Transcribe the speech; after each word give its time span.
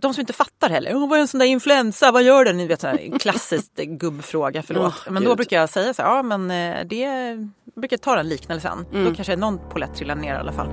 de 0.00 0.14
som 0.14 0.20
inte 0.20 0.32
fattar 0.32 0.70
heller, 0.70 0.94
oh, 0.94 1.08
vad 1.08 1.18
är 1.18 1.20
en 1.20 1.28
sån 1.28 1.38
där 1.38 1.46
influensa, 1.46 2.12
vad 2.12 2.22
gör 2.22 2.44
den? 2.44 2.56
Ni 2.56 2.66
vet, 2.66 2.80
så 2.80 2.86
här, 2.86 3.18
klassiskt 3.18 3.74
gubbfråga, 3.76 4.62
förlåt. 4.62 5.06
Oh, 5.06 5.12
men 5.12 5.22
då 5.22 5.28
Gud. 5.30 5.36
brukar 5.36 5.56
jag 5.56 5.70
säga 5.70 5.94
så 5.94 6.02
här, 6.02 6.08
ja 6.08 6.22
men 6.22 6.50
eh, 6.50 6.86
det 6.86 6.96
jag 6.96 7.80
brukar 7.80 7.96
ta 7.96 8.16
den 8.16 8.28
liknelsen. 8.28 8.86
Mm. 8.92 9.04
Då 9.04 9.14
kanske 9.14 9.36
någon 9.36 9.58
polett 9.70 9.94
trillar 9.94 10.14
ner 10.14 10.34
i 10.34 10.38
alla 10.38 10.52
fall. 10.52 10.68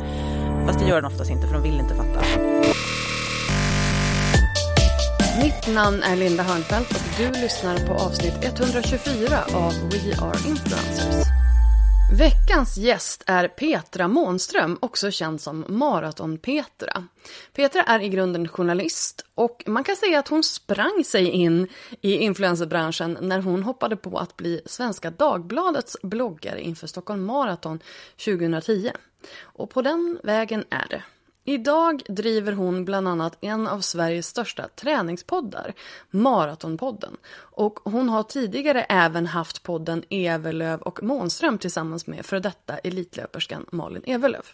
Fast 0.65 0.79
det 0.79 0.85
gör 0.85 0.95
den 0.95 1.05
oftast 1.11 1.31
inte 1.31 1.47
för 1.47 1.53
de 1.53 1.63
vill 1.63 1.79
inte 1.79 1.95
fatta. 1.95 2.21
Mitt 5.43 5.75
namn 5.75 6.03
är 6.03 6.15
Linda 6.15 6.43
Hörnfeldt 6.43 6.91
och 6.91 7.01
du 7.17 7.41
lyssnar 7.41 7.87
på 7.87 7.93
avsnitt 7.93 8.33
124 8.41 9.39
av 9.53 9.73
We 9.73 10.15
Are 10.21 10.37
Influencers. 10.47 11.26
Veckans 12.11 12.77
gäst 12.77 13.23
är 13.25 13.47
Petra 13.47 14.07
Månström, 14.07 14.77
också 14.81 15.11
känd 15.11 15.41
som 15.41 15.65
Maraton-Petra. 15.67 17.03
Petra 17.53 17.83
är 17.83 17.99
i 17.99 18.09
grunden 18.09 18.47
journalist 18.47 19.25
och 19.35 19.63
man 19.67 19.83
kan 19.83 19.95
säga 19.95 20.19
att 20.19 20.27
hon 20.27 20.43
sprang 20.43 21.03
sig 21.05 21.29
in 21.29 21.67
i 22.01 22.15
influencerbranschen 22.15 23.17
när 23.21 23.39
hon 23.39 23.63
hoppade 23.63 23.95
på 23.95 24.17
att 24.17 24.37
bli 24.37 24.61
Svenska 24.65 25.11
Dagbladets 25.11 25.97
bloggare 26.03 26.61
inför 26.61 26.87
Stockholm 26.87 27.25
Marathon 27.25 27.79
2010. 28.25 28.91
Och 29.41 29.69
på 29.69 29.81
den 29.81 30.19
vägen 30.23 30.63
är 30.69 30.87
det. 30.89 31.03
Idag 31.49 32.03
driver 32.07 32.51
hon 32.51 32.85
bland 32.85 33.07
annat 33.07 33.37
en 33.41 33.67
av 33.67 33.81
Sveriges 33.81 34.27
största 34.27 34.67
träningspoddar, 34.67 35.73
Maratonpodden. 36.09 37.17
Och 37.35 37.79
hon 37.83 38.09
har 38.09 38.23
tidigare 38.23 38.83
även 38.83 39.27
haft 39.27 39.63
podden 39.63 40.03
Evelöv 40.09 40.81
och 40.81 41.03
Månström 41.03 41.57
tillsammans 41.57 42.07
med 42.07 42.25
för 42.25 42.39
detta 42.39 42.77
elitlöperskan 42.77 43.65
Malin 43.71 44.03
Evelöv. 44.05 44.45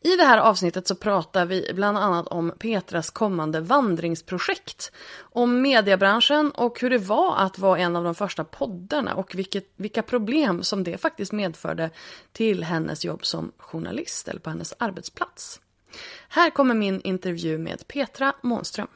I 0.00 0.16
det 0.16 0.24
här 0.24 0.38
avsnittet 0.38 0.86
så 0.86 0.94
pratar 0.94 1.46
vi 1.46 1.70
bland 1.74 1.98
annat 1.98 2.26
om 2.26 2.52
Petras 2.58 3.10
kommande 3.10 3.60
vandringsprojekt, 3.60 4.92
om 5.20 5.62
mediebranschen 5.62 6.50
och 6.50 6.80
hur 6.80 6.90
det 6.90 6.98
var 6.98 7.36
att 7.36 7.58
vara 7.58 7.78
en 7.78 7.96
av 7.96 8.04
de 8.04 8.14
första 8.14 8.44
poddarna 8.44 9.14
och 9.14 9.34
vilket, 9.34 9.72
vilka 9.76 10.02
problem 10.02 10.62
som 10.62 10.84
det 10.84 10.98
faktiskt 10.98 11.32
medförde 11.32 11.90
till 12.32 12.64
hennes 12.64 13.04
jobb 13.04 13.26
som 13.26 13.52
journalist 13.58 14.28
eller 14.28 14.40
på 14.40 14.50
hennes 14.50 14.74
arbetsplats. 14.78 15.60
Här 16.28 16.50
kommer 16.50 16.74
min 16.74 17.00
intervju 17.00 17.58
med 17.58 17.88
Petra 17.88 18.32
Månström. 18.42 18.88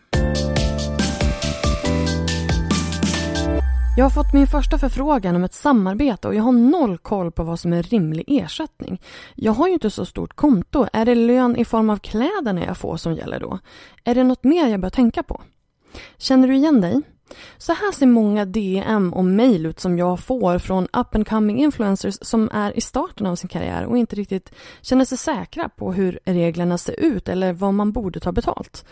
Jag 3.96 4.04
har 4.04 4.10
fått 4.10 4.32
min 4.32 4.46
första 4.46 4.78
förfrågan 4.78 5.36
om 5.36 5.44
ett 5.44 5.54
samarbete 5.54 6.28
och 6.28 6.34
jag 6.34 6.42
har 6.42 6.52
noll 6.52 6.98
koll 6.98 7.32
på 7.32 7.42
vad 7.42 7.60
som 7.60 7.72
är 7.72 7.82
rimlig 7.82 8.24
ersättning. 8.26 9.00
Jag 9.34 9.52
har 9.52 9.66
ju 9.66 9.72
inte 9.72 9.90
så 9.90 10.04
stort 10.04 10.36
konto. 10.36 10.86
Är 10.92 11.04
det 11.04 11.14
lön 11.14 11.56
i 11.56 11.64
form 11.64 11.90
av 11.90 11.96
kläderna 11.96 12.64
jag 12.64 12.76
får 12.76 12.96
som 12.96 13.14
gäller 13.14 13.40
då? 13.40 13.58
Är 14.04 14.14
det 14.14 14.24
något 14.24 14.44
mer 14.44 14.68
jag 14.68 14.80
bör 14.80 14.90
tänka 14.90 15.22
på? 15.22 15.42
Känner 16.18 16.48
du 16.48 16.54
igen 16.56 16.80
dig? 16.80 17.02
Så 17.58 17.72
här 17.72 17.92
ser 17.92 18.06
många 18.06 18.44
DM 18.44 19.12
och 19.12 19.24
mail 19.24 19.66
ut 19.66 19.80
som 19.80 19.98
jag 19.98 20.20
får 20.20 20.58
från 20.58 20.84
up 20.84 21.14
and 21.14 21.28
coming 21.28 21.62
influencers 21.62 22.18
som 22.20 22.50
är 22.52 22.78
i 22.78 22.80
starten 22.80 23.26
av 23.26 23.36
sin 23.36 23.48
karriär 23.48 23.84
och 23.84 23.98
inte 23.98 24.16
riktigt 24.16 24.52
känner 24.82 25.04
sig 25.04 25.18
säkra 25.18 25.68
på 25.68 25.92
hur 25.92 26.18
reglerna 26.24 26.78
ser 26.78 27.00
ut 27.00 27.28
eller 27.28 27.52
vad 27.52 27.74
man 27.74 27.92
borde 27.92 28.20
ta 28.20 28.32
betalt. 28.32 28.84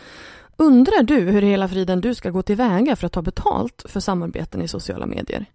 Undrar 0.57 1.03
du 1.03 1.21
hur 1.21 1.45
i 1.45 1.47
hela 1.47 1.69
friden 1.69 2.01
du 2.01 2.15
ska 2.15 2.31
gå 2.31 2.43
tillväga 2.43 2.97
för 2.97 3.07
att 3.07 3.13
ta 3.13 3.23
betalt 3.23 3.85
för 3.89 4.01
samarbeten 4.01 4.63
i 4.63 4.69
sociala 4.69 5.07
medier? 5.07 5.47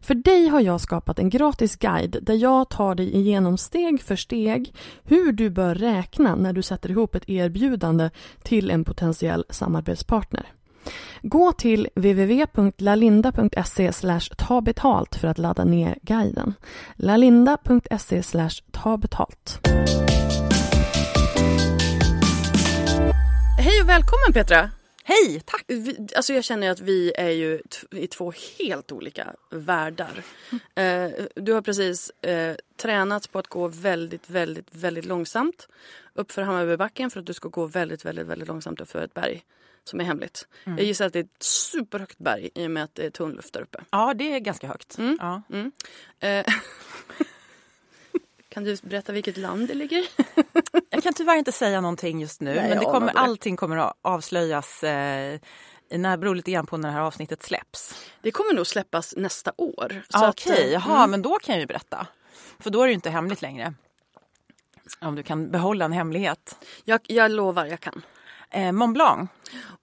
För 0.00 0.14
dig 0.14 0.48
har 0.48 0.60
jag 0.60 0.80
skapat 0.80 1.18
en 1.18 1.30
gratis 1.30 1.76
guide 1.76 2.18
där 2.22 2.34
jag 2.34 2.68
tar 2.68 2.94
dig 2.94 3.16
igenom 3.16 3.58
steg 3.58 4.02
för 4.02 4.16
steg 4.16 4.74
hur 5.04 5.32
du 5.32 5.50
bör 5.50 5.74
räkna 5.74 6.34
när 6.34 6.52
du 6.52 6.62
sätter 6.62 6.90
ihop 6.90 7.14
ett 7.14 7.28
erbjudande 7.28 8.10
till 8.42 8.70
en 8.70 8.84
potentiell 8.84 9.44
samarbetspartner. 9.50 10.55
Gå 11.22 11.52
till 11.52 11.88
www.lalinda.se 11.94 13.92
ta 14.38 14.60
betalt 14.60 15.16
för 15.16 15.28
att 15.28 15.38
ladda 15.38 15.64
ner 15.64 15.98
guiden. 16.02 16.54
lalinda.se 16.96 18.22
ta 18.70 18.96
betalt. 18.96 19.60
Hej 23.58 23.82
och 23.82 23.88
välkommen 23.88 24.32
Petra! 24.32 24.70
Hej, 25.08 25.42
tack! 25.44 25.64
Vi, 25.66 26.08
alltså 26.16 26.32
jag 26.32 26.44
känner 26.44 26.70
att 26.70 26.80
vi 26.80 27.12
är 27.16 27.30
ju 27.30 27.60
i 27.90 28.06
två 28.06 28.32
helt 28.58 28.92
olika 28.92 29.34
världar. 29.50 30.22
Eh, 30.74 31.10
du 31.34 31.52
har 31.52 31.62
precis 31.62 32.10
eh, 32.10 32.56
tränat 32.76 33.32
på 33.32 33.38
att 33.38 33.46
gå 33.46 33.68
väldigt, 33.68 34.30
väldigt, 34.30 34.68
väldigt 34.70 35.04
långsamt 35.04 35.68
uppför 36.14 36.42
Hammarbybacken 36.42 37.10
för 37.10 37.20
att 37.20 37.26
du 37.26 37.32
ska 37.32 37.48
gå 37.48 37.66
väldigt, 37.66 38.04
väldigt, 38.04 38.26
väldigt 38.26 38.48
långsamt 38.48 38.80
uppför 38.80 39.04
ett 39.04 39.14
berg 39.14 39.44
som 39.88 40.00
är 40.00 40.04
hemligt. 40.04 40.48
Jag 40.64 40.82
gissar 40.82 41.06
att 41.06 41.12
det 41.12 41.18
är 41.18 41.24
ett 41.24 41.42
superhögt 41.42 42.18
berg 42.18 42.50
i 42.54 42.66
och 42.66 42.70
med 42.70 42.84
att 42.84 42.94
det 42.94 43.06
är 43.06 43.10
tunn 43.10 43.32
luft 43.32 43.52
där 43.52 43.60
uppe. 43.60 43.78
Ja, 43.90 44.14
det 44.14 44.32
är 44.32 44.38
ganska 44.38 44.66
högt. 44.68 44.98
Mm. 44.98 45.18
Ja. 45.20 45.42
Eh, 46.28 46.46
kan 48.48 48.64
du 48.64 48.76
berätta 48.82 49.12
vilket 49.12 49.36
land 49.36 49.68
det 49.68 49.74
ligger 49.74 49.98
i? 49.98 50.08
Jag 50.90 51.02
kan 51.02 51.14
tyvärr 51.14 51.36
inte 51.36 51.52
säga 51.52 51.80
någonting 51.80 52.20
just 52.20 52.40
nu, 52.40 52.54
Nej, 52.54 52.68
men 52.68 52.78
det 52.78 52.84
kommer, 52.84 53.12
det. 53.12 53.18
allting 53.18 53.56
kommer 53.56 53.76
att 53.76 53.96
avslöjas 54.02 54.82
eh, 54.82 55.40
när 55.90 56.16
beror 56.16 56.34
lite 56.34 56.50
grann 56.50 56.66
på 56.66 56.76
när 56.76 56.88
det 56.88 56.94
här 56.94 57.00
avsnittet 57.02 57.42
släpps. 57.42 57.94
Det 58.22 58.30
kommer 58.30 58.54
nog 58.54 58.66
släppas 58.66 59.14
nästa 59.16 59.52
år. 59.56 60.02
Ah, 60.10 60.28
Okej, 60.28 60.66
eh, 60.66 60.72
jaha, 60.72 61.06
men 61.06 61.22
då 61.22 61.38
kan 61.38 61.54
jag 61.54 61.60
ju 61.60 61.66
berätta. 61.66 62.06
För 62.58 62.70
då 62.70 62.82
är 62.82 62.86
det 62.86 62.92
inte 62.92 63.10
hemligt 63.10 63.42
längre. 63.42 63.74
Om 65.00 65.14
du 65.14 65.22
kan 65.22 65.50
behålla 65.50 65.84
en 65.84 65.92
hemlighet. 65.92 66.58
jag, 66.84 67.00
jag 67.06 67.30
lovar, 67.30 67.66
jag 67.66 67.80
kan. 67.80 68.02
Eh, 68.50 68.72
Mont 68.72 68.94
Blanc 68.94 69.30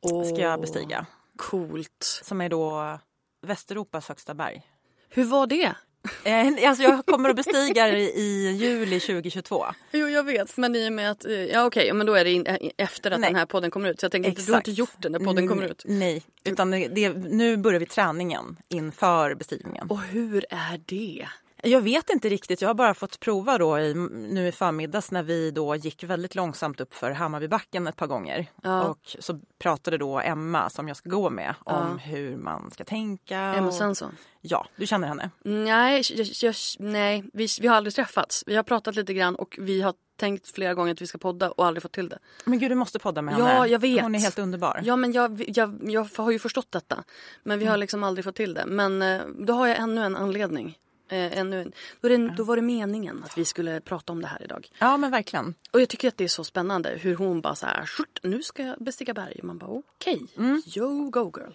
Åh, 0.02 0.24
ska 0.34 0.42
jag 0.42 0.62
bestiga. 0.62 1.06
Coolt. 1.38 2.22
Som 2.24 2.42
är 2.42 2.50
då 2.50 3.00
Västeuropas 3.46 4.08
högsta 4.10 4.34
berg. 4.34 4.62
Hur 5.10 5.24
var 5.24 5.48
det? 5.48 5.76
Eh, 6.24 6.70
alltså 6.70 6.84
jag 6.84 7.06
kommer 7.06 7.30
att 7.30 7.36
bestiga 7.36 7.86
det 7.88 8.00
i 8.00 8.52
juli 8.52 9.00
2022. 9.00 9.66
Jo, 9.92 10.08
jag 10.08 10.24
vet. 10.24 10.58
Men 10.58 10.76
i 10.76 10.90
och 10.90 10.94
med 10.94 11.12
att... 11.12 11.26
eh, 11.26 11.32
Ja, 11.32 11.66
okej. 11.66 11.94
men 11.94 12.06
då 12.08 12.14
är 12.14 12.24
det 12.24 12.32
in, 12.32 12.46
eh, 12.46 12.58
efter 12.78 13.12
att 13.12 13.20
Nej. 13.20 13.30
den 13.30 13.36
här 13.40 13.46
podden 13.46 13.72
kommer 13.72 13.90
ut. 13.90 14.00
Så 14.00 14.04
jag 14.06 14.12
tänker 14.12 14.30
inte, 14.30 14.42
du 14.42 14.52
har 14.52 14.58
Exakt. 14.60 14.68
inte 14.68 14.80
gjort 14.80 14.96
den 14.98 15.12
när 15.12 15.20
podden 15.20 15.48
kommer 15.48 15.64
ut. 15.64 15.84
Nej, 15.86 16.24
utan 16.44 16.72
det, 16.72 16.88
det, 16.88 17.10
nu 17.14 17.58
börjar 17.58 17.80
vi 17.80 17.86
träningen 17.86 18.58
inför 18.70 19.36
bestigningen. 19.36 19.88
Och 19.90 20.02
hur 20.02 20.46
är 20.50 20.82
det? 20.86 21.28
Jag 21.66 21.82
vet 21.82 22.10
inte 22.10 22.30
riktigt. 22.30 22.62
Jag 22.62 22.70
har 22.70 22.74
bara 22.74 22.94
fått 22.94 23.20
prova 23.20 23.58
då 23.58 23.80
i, 23.80 23.94
nu 24.10 24.48
i 24.48 24.52
förmiddags 24.52 25.12
när 25.12 25.24
vi 25.24 25.52
då 25.52 25.76
gick 25.76 26.04
väldigt 26.04 26.36
långsamt 26.36 26.82
upp 26.82 26.94
för 26.94 27.12
Hammarbybacken 27.12 27.88
ett 27.88 27.96
par 27.96 28.08
gånger. 28.08 28.46
Ja. 28.64 28.84
Och 28.84 29.16
så 29.20 29.40
pratade 29.60 29.98
då 29.98 30.20
Emma 30.20 30.70
som 30.70 30.88
jag 30.88 30.98
ska 30.98 31.10
gå 31.10 31.30
med 31.30 31.56
om 31.64 31.98
hur 31.98 32.38
man 32.38 32.72
ska 32.72 32.84
tänka. 32.84 33.38
Emma 33.40 33.68
och- 33.68 33.74
Svensson. 33.74 34.18
Ja, 34.42 34.68
du 34.76 34.88
känner 34.88 35.08
henne. 35.08 35.30
Nej, 35.44 36.04
jag, 36.16 36.28
jag, 36.42 36.56
nej 36.80 37.24
vi, 37.34 37.48
vi 37.62 37.68
har 37.68 37.76
aldrig 37.76 37.94
träffats. 37.96 38.44
Vi 38.48 38.56
har 38.56 38.64
pratat 38.64 38.96
lite 38.96 39.14
grann 39.14 39.36
och 39.36 39.56
vi 39.62 39.82
har 39.82 39.94
tänkt 40.18 40.48
flera 40.52 40.74
gånger 40.74 40.94
att 40.94 41.02
vi 41.02 41.08
ska 41.08 41.18
podda 41.18 41.52
och 41.52 41.66
aldrig 41.66 41.84
fått 41.84 41.92
till 41.92 42.10
det. 42.10 42.20
Men 42.46 42.60
gud, 42.60 42.72
du 42.72 42.76
måste 42.76 43.00
podda 43.00 43.22
med 43.22 43.36
Ja, 43.40 43.46
henne. 43.46 43.68
jag 43.68 43.80
vet. 43.80 44.02
Hon 44.02 44.16
är 44.16 44.20
helt 44.20 44.40
underbar. 44.40 44.82
Ja 44.84 44.96
men 44.96 45.12
jag, 45.12 45.44
jag, 45.48 45.80
jag 45.84 46.08
har 46.18 46.32
ju 46.32 46.40
förstått 46.40 46.72
detta. 46.72 47.04
Men 47.44 47.60
vi 47.60 47.66
har 47.66 47.78
liksom 47.78 48.04
aldrig 48.04 48.26
fått 48.26 48.36
till 48.36 48.54
det. 48.54 48.66
Men 48.66 49.02
eh, 49.02 49.22
då 49.40 49.54
har 49.54 49.68
jag 49.68 49.78
ännu 49.80 50.02
en 50.04 50.16
anledning. 50.16 50.78
Eh, 51.10 51.38
ännu. 51.38 51.72
Då, 52.02 52.08
det, 52.08 52.18
då 52.18 52.44
var 52.44 52.56
det 52.56 52.62
meningen 52.62 53.24
att 53.24 53.38
vi 53.38 53.46
skulle 53.46 53.82
prata 53.82 54.14
om 54.14 54.22
det 54.22 54.28
här 54.28 54.44
idag. 54.44 54.68
Ja, 54.80 54.98
men 54.98 55.12
verkligen. 55.12 55.56
Och 55.72 55.82
jag 55.82 55.90
tycker 55.90 56.08
att 56.08 56.18
det 56.18 56.24
är 56.24 56.28
så 56.28 56.44
spännande 56.44 56.90
hur 56.90 57.16
hon 57.16 57.42
bara 57.42 57.56
så 57.56 57.66
här, 57.66 57.86
"Skjut, 57.86 58.20
nu 58.24 58.44
ska 58.44 58.64
jag 58.64 58.78
bestiga 58.80 59.14
berg. 59.14 59.40
Man 59.44 59.58
bara 59.58 59.72
okej, 59.72 60.28
yo 60.76 61.10
go 61.10 61.32
girl. 61.38 61.52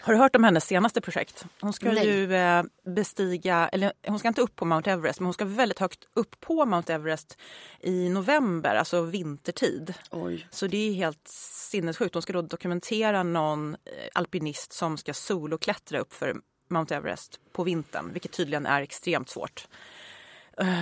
Har 0.00 0.12
du 0.12 0.18
hört 0.18 0.36
om 0.36 0.44
hennes 0.44 0.64
senaste 0.64 1.00
projekt? 1.00 1.44
Hon 1.60 1.72
ska 1.72 1.92
Nej. 1.92 2.06
ju 2.06 2.34
eh, 2.34 2.62
bestiga, 2.94 3.68
eller 3.68 3.92
hon 4.06 4.18
ska 4.18 4.28
inte 4.28 4.40
upp 4.40 4.56
på 4.56 4.64
Mount 4.64 4.90
Everest, 4.90 5.20
men 5.20 5.24
hon 5.24 5.34
ska 5.34 5.44
väldigt 5.44 5.78
högt 5.78 6.08
upp 6.14 6.40
på 6.40 6.66
Mount 6.66 6.92
Everest 6.94 7.38
i 7.80 8.08
november, 8.08 8.74
alltså 8.74 9.02
vintertid. 9.02 9.94
Oj. 10.10 10.48
Så 10.50 10.66
det 10.66 10.76
är 10.88 10.92
helt 10.92 11.28
sinnessjukt. 11.70 12.14
Hon 12.14 12.22
ska 12.22 12.32
då 12.32 12.42
dokumentera 12.42 13.22
någon 13.22 13.74
eh, 13.74 13.78
alpinist 14.14 14.72
som 14.72 14.96
ska 14.96 15.14
soloklättra 15.14 15.98
upp 15.98 16.12
för 16.12 16.36
Mount 16.74 16.94
Everest 16.94 17.40
på 17.52 17.64
vintern, 17.64 18.12
vilket 18.12 18.32
tydligen 18.32 18.66
är 18.66 18.82
extremt 18.82 19.28
svårt. 19.28 19.68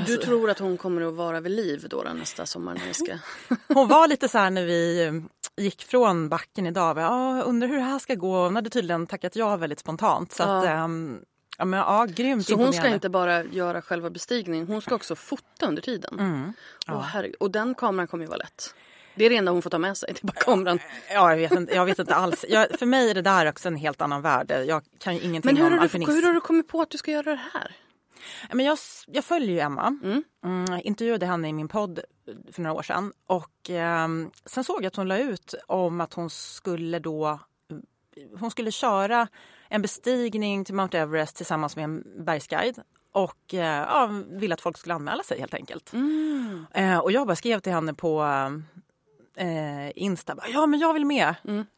Du 0.06 0.16
tror 0.16 0.50
att 0.50 0.58
hon 0.58 0.76
kommer 0.76 1.02
att 1.02 1.14
vara 1.14 1.40
vid 1.40 1.52
liv 1.52 1.86
då, 1.90 2.02
då 2.02 2.12
nästa 2.12 2.46
sommar 2.46 2.74
när 2.74 2.86
vi 2.86 2.94
ska... 2.94 3.18
Hon 3.74 3.88
var 3.88 4.08
lite 4.08 4.28
så 4.28 4.38
här 4.38 4.50
när 4.50 4.64
vi 4.64 5.06
eh, 5.06 5.12
gick 5.64 5.82
från 5.82 6.28
backen 6.28 6.66
idag. 6.66 6.98
Ja, 6.98 7.42
undrar 7.42 7.68
hur 7.68 7.76
det 7.76 7.82
här 7.82 7.98
ska 7.98 8.14
gå. 8.14 8.44
Hon 8.44 8.56
hade 8.56 8.70
tydligen 8.70 9.06
tackat 9.06 9.36
ja 9.36 9.56
väldigt 9.56 9.78
spontant. 9.78 10.32
Så 10.32 10.42
att, 10.42 10.64
ehm, 10.64 11.20
ja, 11.58 11.64
men, 11.64 11.80
ja, 11.80 12.06
grymt 12.08 12.46
Så 12.46 12.54
hon 12.54 12.72
ska 12.72 12.88
inte 12.88 13.08
bara 13.08 13.44
göra 13.44 13.82
själva 13.82 14.10
bestigningen, 14.10 14.66
hon 14.66 14.82
ska 14.82 14.94
också 14.94 15.16
fota 15.16 15.66
under 15.66 15.82
tiden. 15.82 16.18
Mm. 16.18 16.52
Åh, 16.88 17.00
herregud. 17.00 17.36
Och 17.40 17.50
den 17.50 17.74
kameran 17.74 18.06
kommer 18.06 18.24
ju 18.24 18.28
vara 18.28 18.38
lätt. 18.38 18.74
Det 19.14 19.24
är 19.24 19.30
det 19.30 19.36
enda 19.36 19.52
hon 19.52 19.62
får 19.62 19.70
ta 19.70 19.78
med 19.78 19.96
sig, 19.96 20.08
det 20.12 20.22
är 20.22 20.26
bara 20.26 20.32
kameran. 20.32 20.78
Ja, 21.14 21.30
jag 21.30 21.36
vet 21.36 21.52
inte, 21.52 21.74
jag 21.74 21.86
vet 21.86 21.98
inte 21.98 22.14
alls. 22.14 22.44
Jag, 22.48 22.78
för 22.78 22.86
mig 22.86 23.10
är 23.10 23.14
det 23.14 23.22
där 23.22 23.48
också 23.48 23.68
en 23.68 23.76
helt 23.76 24.00
annan 24.00 24.22
värld. 24.22 24.50
Jag 24.66 24.82
kan 24.98 25.14
ju 25.14 25.20
ingenting 25.20 25.48
Men 25.48 25.56
hur 25.56 25.72
om 25.72 25.78
har, 25.78 25.88
du, 25.88 26.12
hur 26.12 26.22
har 26.22 26.32
du 26.32 26.40
kommit 26.40 26.68
på 26.68 26.80
att 26.80 26.90
du 26.90 26.98
ska 26.98 27.10
göra 27.10 27.30
det 27.30 27.40
här? 27.52 27.76
Men 28.52 28.66
jag, 28.66 28.78
jag 29.06 29.24
följer 29.24 29.50
ju 29.50 29.60
Emma. 29.60 29.98
Mm. 30.02 30.24
jag 30.68 30.82
intervjuade 30.82 31.26
henne 31.26 31.48
i 31.48 31.52
min 31.52 31.68
podd 31.68 32.00
för 32.52 32.62
några 32.62 32.76
år 32.76 32.82
sedan. 32.82 33.12
Och 33.26 33.70
ehm, 33.70 34.30
sen 34.46 34.64
såg 34.64 34.76
jag 34.76 34.86
att 34.86 34.96
hon 34.96 35.08
la 35.08 35.18
ut 35.18 35.54
om 35.66 36.00
att 36.00 36.14
hon 36.14 36.30
skulle 36.30 36.98
då 36.98 37.38
hon 38.38 38.50
skulle 38.50 38.70
köra 38.70 39.28
en 39.68 39.82
bestigning 39.82 40.64
till 40.64 40.74
Mount 40.74 40.98
Everest 40.98 41.36
tillsammans 41.36 41.76
med 41.76 41.84
en 41.84 42.24
bergsguide. 42.24 42.82
Och 43.12 43.54
eh, 43.54 43.86
ja, 43.88 44.10
ville 44.28 44.54
att 44.54 44.60
folk 44.60 44.78
skulle 44.78 44.94
anmäla 44.94 45.22
sig 45.22 45.40
helt 45.40 45.54
enkelt. 45.54 45.92
Eh, 46.74 46.98
och 46.98 47.12
jag 47.12 47.26
bara 47.26 47.36
skrev 47.36 47.60
till 47.60 47.72
henne 47.72 47.94
på 47.94 48.22
eh, 49.36 50.02
Insta. 50.02 50.36
Ja 50.52 50.66
men 50.66 50.80
jag 50.80 50.92
vill 50.94 51.06
med. 51.06 51.34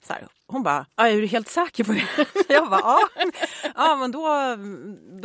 Så 0.06 0.12
här. 0.12 0.28
Hon 0.46 0.62
bara, 0.62 0.86
"Ja, 0.96 1.08
är 1.08 1.16
du 1.20 1.26
helt 1.26 1.48
säker 1.48 1.84
på 1.84 1.92
det? 1.92 2.04
jag 2.54 2.70
bara, 2.70 2.80
ja. 2.80 3.08
ja 3.74 3.96
men 3.96 4.12
då, 4.12 4.20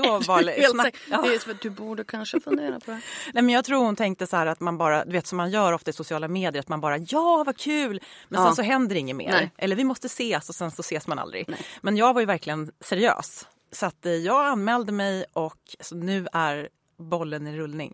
då 0.04 0.20
var 0.20 0.44
det 0.44 0.52
Helt 0.52 0.74
snack- 0.76 0.96
ja. 1.10 1.22
Det 1.22 1.36
är 1.36 1.40
som 1.40 1.52
att 1.52 1.62
du 1.62 1.70
borde 1.70 2.04
kanske 2.04 2.40
fundera 2.40 2.80
på 2.80 2.92
det. 2.92 3.02
Nej, 3.34 3.44
men 3.44 3.50
jag 3.50 3.66
tror 3.66 3.86
hon 3.86 3.96
tänkte 3.96 4.28
så 4.28 4.38
här 4.38 4.46
att 4.46 4.60
man 4.60 4.78
bara, 4.78 5.06
du 5.06 5.12
vet 5.12 5.28
som 5.28 5.38
man 5.38 5.52
gör 5.52 5.74
ofta 5.74 5.90
i 5.90 5.94
sociala 5.94 6.28
medier, 6.28 6.60
att 6.60 6.68
man 6.68 6.81
bara 6.81 6.98
ja 6.98 7.44
vad 7.46 7.58
kul, 7.58 8.02
men 8.28 8.42
Ja. 8.42 8.48
sen 8.48 8.56
så 8.56 8.62
händer 8.62 8.96
inget 8.96 9.16
mer. 9.16 9.31
Nej. 9.31 9.52
Eller 9.58 9.76
vi 9.76 9.84
måste 9.84 10.08
ses 10.08 10.50
och 10.50 10.56
sen 10.56 10.72
så 10.72 10.80
ses 10.80 11.08
man 11.08 11.20
aldrig. 11.20 11.50
Men 11.81 11.98
jag 11.98 12.14
var 12.14 12.22
ju 12.22 12.26
verkligen 12.28 12.72
seriös. 12.80 13.48
Så 13.72 13.86
att 13.86 14.06
eh, 14.06 14.12
jag 14.14 14.46
anmälde 14.48 14.92
mig 14.92 15.26
och 15.34 15.58
nu 15.92 16.28
är 16.34 16.70
bollen 16.98 17.48
i 17.48 17.58
rullning. 17.58 17.94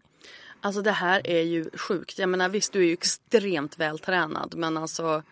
Alltså 0.65 0.81
det 0.81 0.91
här 0.91 1.27
är 1.27 1.41
ju 1.41 1.69
sjukt. 1.73 2.19
Jag 2.19 2.29
menar 2.29 2.50
visst, 2.50 2.73
du 2.73 2.79
är 2.79 2.85
ju 2.85 2.94
extremt 2.94 3.79
vältränad 3.79 4.53
men 4.57 4.77
alltså 4.77 5.23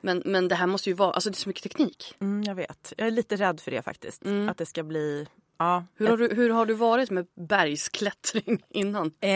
men, 0.00 0.22
men 0.24 0.48
det 0.48 0.54
här 0.54 0.66
måste 0.66 0.90
ju 0.90 0.94
vara, 0.94 1.12
alltså 1.12 1.30
det 1.30 1.34
är 1.34 1.40
så 1.40 1.48
mycket 1.48 1.62
teknik. 1.62 2.14
Mm, 2.20 2.42
jag 2.42 2.54
vet. 2.54 2.92
Jag 2.96 3.06
är 3.06 3.10
lite 3.10 3.36
rädd 3.36 3.60
för 3.60 3.70
det 3.70 3.82
faktiskt. 3.82 4.22
Att 4.48 4.56
det 4.56 4.66
ska 4.66 4.82
bli, 4.82 5.26
ja. 5.58 5.84
Hur 5.94 6.08
har, 6.08 6.16
du, 6.16 6.34
hur 6.34 6.50
har 6.50 6.66
du 6.66 6.74
varit 6.74 7.10
med 7.10 7.26
bergsklättring 7.34 8.62
innan? 8.70 9.12
Eh, 9.20 9.30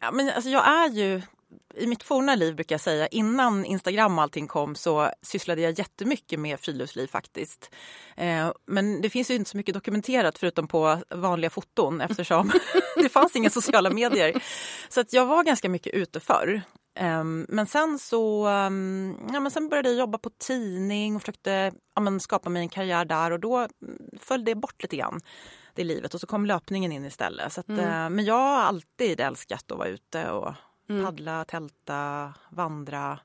ja, 0.00 0.10
men 0.12 0.30
alltså 0.30 0.50
jag 0.50 0.68
är 0.68 0.88
ju, 0.88 1.22
i 1.80 1.86
mitt 1.86 2.02
forna 2.02 2.34
liv 2.34 2.54
brukar 2.54 2.74
jag 2.74 2.80
säga, 2.80 3.06
innan 3.06 3.64
Instagram 3.64 4.18
och 4.18 4.22
allting 4.22 4.46
kom 4.46 4.74
så 4.74 5.10
sysslade 5.22 5.60
jag 5.60 5.78
jättemycket 5.78 6.40
med 6.40 6.60
friluftsliv 6.60 7.06
faktiskt. 7.06 7.70
Eh, 8.16 8.52
men 8.66 9.00
det 9.00 9.10
finns 9.10 9.30
ju 9.30 9.34
inte 9.34 9.50
så 9.50 9.56
mycket 9.56 9.74
dokumenterat 9.74 10.38
förutom 10.38 10.68
på 10.68 10.98
vanliga 11.14 11.50
foton 11.50 12.00
eftersom 12.00 12.52
det 12.96 13.08
fanns 13.08 13.36
inga 13.36 13.50
sociala 13.50 13.90
medier. 13.90 14.42
Så 14.88 15.00
att 15.00 15.12
jag 15.12 15.26
var 15.26 15.44
ganska 15.44 15.68
mycket 15.68 15.94
ute 15.94 16.20
förr. 16.20 16.62
Ehm, 16.94 17.46
men 17.48 17.66
sen 17.66 17.98
så 17.98 18.46
ehm, 18.46 19.16
ja, 19.32 19.40
men 19.40 19.50
sen 19.50 19.68
började 19.68 19.88
jag 19.88 19.98
jobba 19.98 20.18
på 20.18 20.30
tidning 20.38 21.16
och 21.16 21.22
försökte 21.22 21.72
ja, 21.94 22.18
skapa 22.18 22.50
mig 22.50 22.62
en 22.62 22.68
karriär 22.68 23.04
där 23.04 23.30
och 23.30 23.40
då 23.40 23.56
mm, 23.56 23.68
föll 24.18 24.44
det 24.44 24.54
bort 24.54 24.82
lite 24.82 24.96
grann 24.96 25.20
det 25.74 25.84
livet 25.84 26.14
och 26.14 26.20
så 26.20 26.26
kom 26.26 26.46
löpningen 26.46 26.92
in 26.92 27.04
istället. 27.04 27.52
Så 27.52 27.60
att, 27.60 27.68
eh, 27.68 28.10
men 28.10 28.24
jag 28.24 28.34
har 28.34 28.62
alltid 28.62 29.20
älskat 29.20 29.72
att 29.72 29.78
vara 29.78 29.88
ute 29.88 30.30
och 30.30 30.54
paddla, 31.04 31.44
tälta, 31.44 32.34
vandra. 32.50 33.18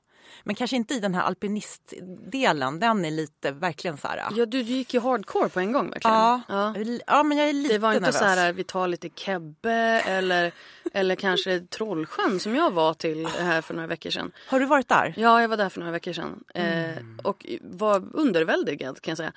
Men 0.44 0.54
kanske 0.54 0.76
inte 0.76 0.94
i 0.94 1.00
den 1.00 1.14
här 1.14 1.22
alpinistdelen, 1.22 2.80
den 2.80 3.04
är 3.04 3.10
lite 3.10 3.50
verkligen 3.50 3.96
så 3.96 4.08
här... 4.08 4.16
Ja, 4.16 4.30
du, 4.30 4.44
du 4.46 4.60
gick 4.62 4.94
ju 4.94 5.00
hardcore 5.00 5.48
på 5.48 5.60
en 5.60 5.72
gång 5.72 5.90
verkligen. 5.90 6.16
Ja, 6.16 6.40
Ja. 6.48 6.74
ja. 7.06 7.22
men 7.22 7.38
jag 7.38 7.48
är 7.48 7.52
lite 7.52 7.74
Det 7.74 7.78
var 7.78 7.90
inte 7.92 8.00
nervös. 8.00 8.18
så 8.18 8.24
här 8.24 8.52
vi 8.52 8.64
tar 8.64 8.88
lite 8.88 9.08
Kebbe 9.14 9.72
eller, 10.06 10.52
eller 10.96 11.14
kanske 11.14 11.60
Trollsjön 11.60 12.40
som 12.40 12.54
jag 12.56 12.70
var 12.70 12.94
till 12.94 13.26
här 13.26 13.60
för 13.60 13.74
några 13.74 13.86
veckor 13.86 14.10
sedan. 14.10 14.32
Har 14.46 14.60
du 14.60 14.66
varit 14.66 14.88
där? 14.88 15.14
Ja, 15.16 15.40
jag 15.40 15.48
var 15.48 15.56
där 15.56 15.68
för 15.68 15.80
några 15.80 15.92
veckor 15.92 16.12
sedan. 16.12 16.44
Eh, 16.54 16.76
Mm. 16.86 17.18
och 17.24 17.46
var 17.62 18.04
underväldigad 18.12 19.00
kan 19.00 19.16
jag 19.16 19.18
säga. 19.18 19.32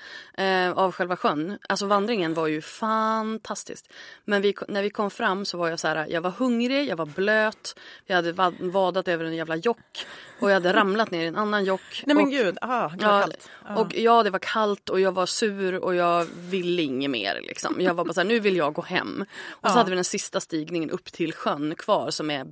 Eh, 0.67 0.71
av 0.77 0.91
själva 0.91 1.15
sjön. 1.17 1.57
Alltså 1.69 1.85
vandringen 1.85 2.33
var 2.33 2.47
ju 2.47 2.61
fantastiskt. 2.61 3.89
Men 4.25 4.41
vi, 4.41 4.55
när 4.67 4.81
vi 4.81 4.89
kom 4.89 5.11
fram 5.11 5.45
så 5.45 5.57
var 5.57 5.69
jag 5.69 5.79
så 5.79 5.87
här, 5.87 6.07
jag 6.09 6.21
var 6.21 6.31
hungrig, 6.31 6.89
jag 6.89 6.95
var 6.95 7.05
blöt. 7.05 7.79
Jag 8.05 8.15
hade 8.15 8.31
va- 8.31 8.53
vadat 8.59 9.07
över 9.07 9.25
en 9.25 9.35
jävla 9.35 9.55
jock. 9.55 10.05
Och 10.39 10.49
jag 10.49 10.53
hade 10.53 10.73
ramlat 10.73 11.11
ner 11.11 11.23
i 11.23 11.27
en 11.27 11.35
annan 11.35 11.65
jock. 11.65 12.03
Nej 12.05 12.15
men 12.15 12.25
och, 12.25 12.31
gud, 12.31 12.57
ah, 12.61 12.91
Ja. 12.99 13.27
Ah. 13.65 13.75
och 13.75 13.95
ja, 13.95 14.23
det 14.23 14.29
var 14.29 14.39
kallt 14.39 14.89
och 14.89 14.99
jag 14.99 15.11
var 15.11 15.25
sur 15.25 15.75
och 15.75 15.95
jag 15.95 16.25
ville 16.39 16.81
inget 16.81 17.11
mer. 17.11 17.41
Liksom. 17.41 17.75
Jag 17.81 17.93
var 17.93 18.05
bara 18.05 18.13
så 18.13 18.19
här, 18.19 18.27
nu 18.27 18.39
vill 18.39 18.55
jag 18.55 18.73
gå 18.73 18.81
hem. 18.81 19.25
Och 19.49 19.69
så 19.69 19.77
hade 19.77 19.89
vi 19.89 19.95
den 19.95 20.03
sista 20.03 20.39
stigningen 20.39 20.89
upp 20.89 21.11
till 21.11 21.33
sjön 21.33 21.75
kvar 21.75 22.11
som 22.11 22.31
är 22.31 22.45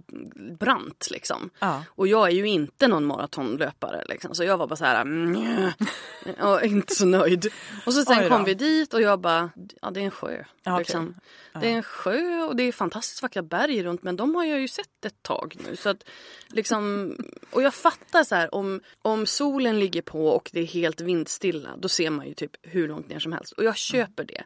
brant. 0.59 1.07
Liksom. 1.11 1.49
Ja. 1.59 1.83
Och 1.89 2.07
jag 2.07 2.27
är 2.27 2.31
ju 2.31 2.47
inte 2.47 2.87
någon 2.87 3.05
maratonlöpare. 3.05 4.03
Liksom. 4.09 4.35
Så 4.35 4.43
jag 4.43 4.57
var 4.57 4.67
bara 4.67 4.75
så 4.75 4.85
här, 4.85 5.01
mm, 5.01 5.71
och 6.39 6.63
inte 6.63 6.95
så 6.95 7.05
nöjd. 7.05 7.47
Och 7.85 7.93
så 7.93 8.05
sen 8.05 8.29
kom 8.29 8.43
vi 8.43 8.53
dit 8.53 8.93
och 8.93 9.01
jag 9.01 9.19
bara, 9.19 9.49
ja 9.81 9.91
det 9.91 9.99
är 9.99 10.05
en 10.05 10.11
sjö. 10.11 10.43
Okej. 10.65 10.77
liksom. 10.77 11.15
Det 11.61 11.67
är 11.67 11.75
en 11.75 11.83
sjö 11.83 12.41
och 12.41 12.55
det 12.55 12.63
är 12.63 12.71
fantastiskt 12.71 13.21
vackra 13.21 13.41
berg 13.41 13.83
runt 13.83 14.03
men 14.03 14.15
de 14.15 14.35
har 14.35 14.45
jag 14.45 14.59
ju 14.59 14.67
sett 14.67 15.05
ett 15.05 15.23
tag 15.23 15.57
nu. 15.67 15.75
Så 15.75 15.89
att, 15.89 16.03
liksom, 16.47 17.15
och 17.51 17.61
jag 17.61 17.73
fattar 17.77 18.23
så 18.23 18.35
här 18.35 18.55
om, 18.55 18.81
om 19.01 19.25
solen 19.25 19.79
ligger 19.79 20.01
på 20.01 20.27
och 20.27 20.49
det 20.53 20.59
är 20.59 20.65
helt 20.65 21.01
vindstilla 21.01 21.69
då 21.77 21.89
ser 21.89 22.09
man 22.09 22.27
ju 22.27 22.33
typ 22.33 22.51
hur 22.61 22.87
långt 22.87 23.09
ner 23.09 23.19
som 23.19 23.33
helst. 23.33 23.51
Och 23.51 23.63
jag 23.63 23.77
köper 23.77 24.23
det. 24.23 24.43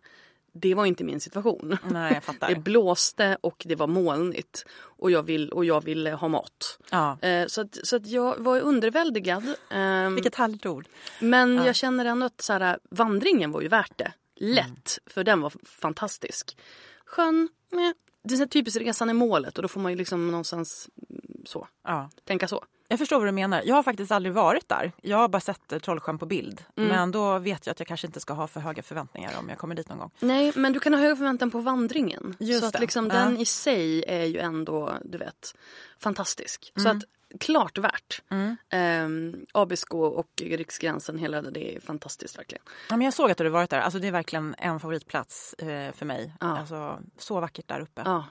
Det 0.53 0.75
var 0.75 0.85
inte 0.85 1.03
min 1.03 1.19
situation. 1.19 1.77
Nej, 1.91 2.13
jag 2.13 2.23
fattar. 2.23 2.49
Det 2.53 2.55
blåste 2.59 3.37
och 3.41 3.63
det 3.65 3.75
var 3.75 3.87
molnigt. 3.87 4.65
Och 4.73 5.11
jag, 5.11 5.23
vill, 5.23 5.49
och 5.49 5.65
jag 5.65 5.83
ville 5.83 6.11
ha 6.11 6.27
mat. 6.27 6.79
Ja. 6.91 7.19
Eh, 7.21 7.47
så 7.47 7.61
att, 7.61 7.77
så 7.83 7.95
att 7.95 8.07
jag 8.07 8.37
var 8.39 8.59
underväldigad. 8.59 9.55
Ehm, 9.69 10.15
Vilket 10.15 10.35
härligt 10.35 10.65
ord. 10.65 10.87
men 11.19 11.55
jag 11.65 11.75
känner 11.75 12.05
ändå 12.05 12.25
att 12.25 12.41
så 12.41 12.53
här, 12.53 12.79
vandringen 12.89 13.51
var 13.51 13.61
ju 13.61 13.67
värt 13.67 13.97
det. 13.97 14.13
Lätt, 14.35 14.99
för 15.05 15.23
den 15.23 15.41
var 15.41 15.53
fantastisk. 15.65 16.57
Sjön, 17.05 17.49
meh. 17.71 17.91
det 18.23 18.35
är 18.35 18.45
typiskt 18.45 18.81
resan 18.81 19.09
är 19.09 19.13
målet 19.13 19.57
och 19.57 19.61
då 19.61 19.67
får 19.67 19.79
man 19.81 19.91
ju 19.91 19.97
liksom 19.97 20.27
någonstans 20.27 20.89
mm, 21.09 21.45
så, 21.45 21.67
Ja. 21.83 22.09
tänka 22.25 22.47
så. 22.47 22.63
Jag 22.91 22.99
förstår 22.99 23.17
vad 23.19 23.27
du 23.27 23.31
menar. 23.31 23.61
Jag 23.65 23.75
har 23.75 23.83
faktiskt 23.83 24.11
aldrig 24.11 24.33
varit 24.33 24.69
där. 24.69 24.91
Jag 25.01 25.17
har 25.17 25.27
bara 25.27 25.39
sett 25.39 25.71
eh, 25.71 25.79
Trollsjön 25.79 26.17
på 26.17 26.25
bild. 26.25 26.63
Mm. 26.77 26.89
Men 26.89 27.11
då 27.11 27.39
vet 27.39 27.65
jag 27.65 27.71
att 27.71 27.79
jag 27.79 27.87
kanske 27.87 28.07
inte 28.07 28.19
ska 28.19 28.33
ha 28.33 28.47
för 28.47 28.59
höga 28.59 28.83
förväntningar 28.83 29.31
om 29.39 29.49
jag 29.49 29.57
kommer 29.57 29.75
dit 29.75 29.89
någon 29.89 29.97
gång. 29.99 30.11
Nej, 30.19 30.51
men 30.55 30.73
du 30.73 30.79
kan 30.79 30.93
ha 30.93 31.01
höga 31.01 31.15
förväntan 31.15 31.51
på 31.51 31.59
vandringen. 31.59 32.35
Just 32.39 32.59
så 32.59 32.65
att 32.65 32.73
det. 32.73 32.79
liksom 32.79 33.07
Ja. 33.07 33.13
den 33.13 33.37
i 33.37 33.45
sig 33.45 34.03
är 34.07 34.25
ju 34.25 34.37
ändå, 34.39 34.93
du 35.05 35.17
vet, 35.17 35.55
fantastisk. 35.99 36.71
Så 36.75 36.81
Mm. 36.89 36.97
att 36.97 37.03
klart 37.39 37.77
värt. 37.77 38.21
Mm. 38.29 38.55
Ehm, 38.69 39.45
Abisko 39.51 39.97
och 39.99 40.27
Riksgränsen, 40.41 41.17
hela 41.17 41.41
det, 41.41 41.51
det 41.51 41.75
är 41.75 41.79
fantastiskt 41.79 42.37
verkligen. 42.37 42.63
Ja, 42.89 42.97
men 42.97 43.05
jag 43.05 43.13
såg 43.13 43.31
att 43.31 43.37
du 43.37 43.49
varit 43.49 43.69
där. 43.69 43.79
Alltså, 43.79 43.99
det 43.99 44.07
är 44.07 44.11
verkligen 44.11 44.55
en 44.57 44.79
favoritplats 44.79 45.53
eh, 45.53 45.91
för 45.93 46.05
mig. 46.05 46.33
Ja. 46.39 46.57
Alltså, 46.57 46.99
så 47.17 47.39
vackert 47.39 47.67
där 47.67 47.79
uppe. 47.79 48.01
Ja. 48.05 48.25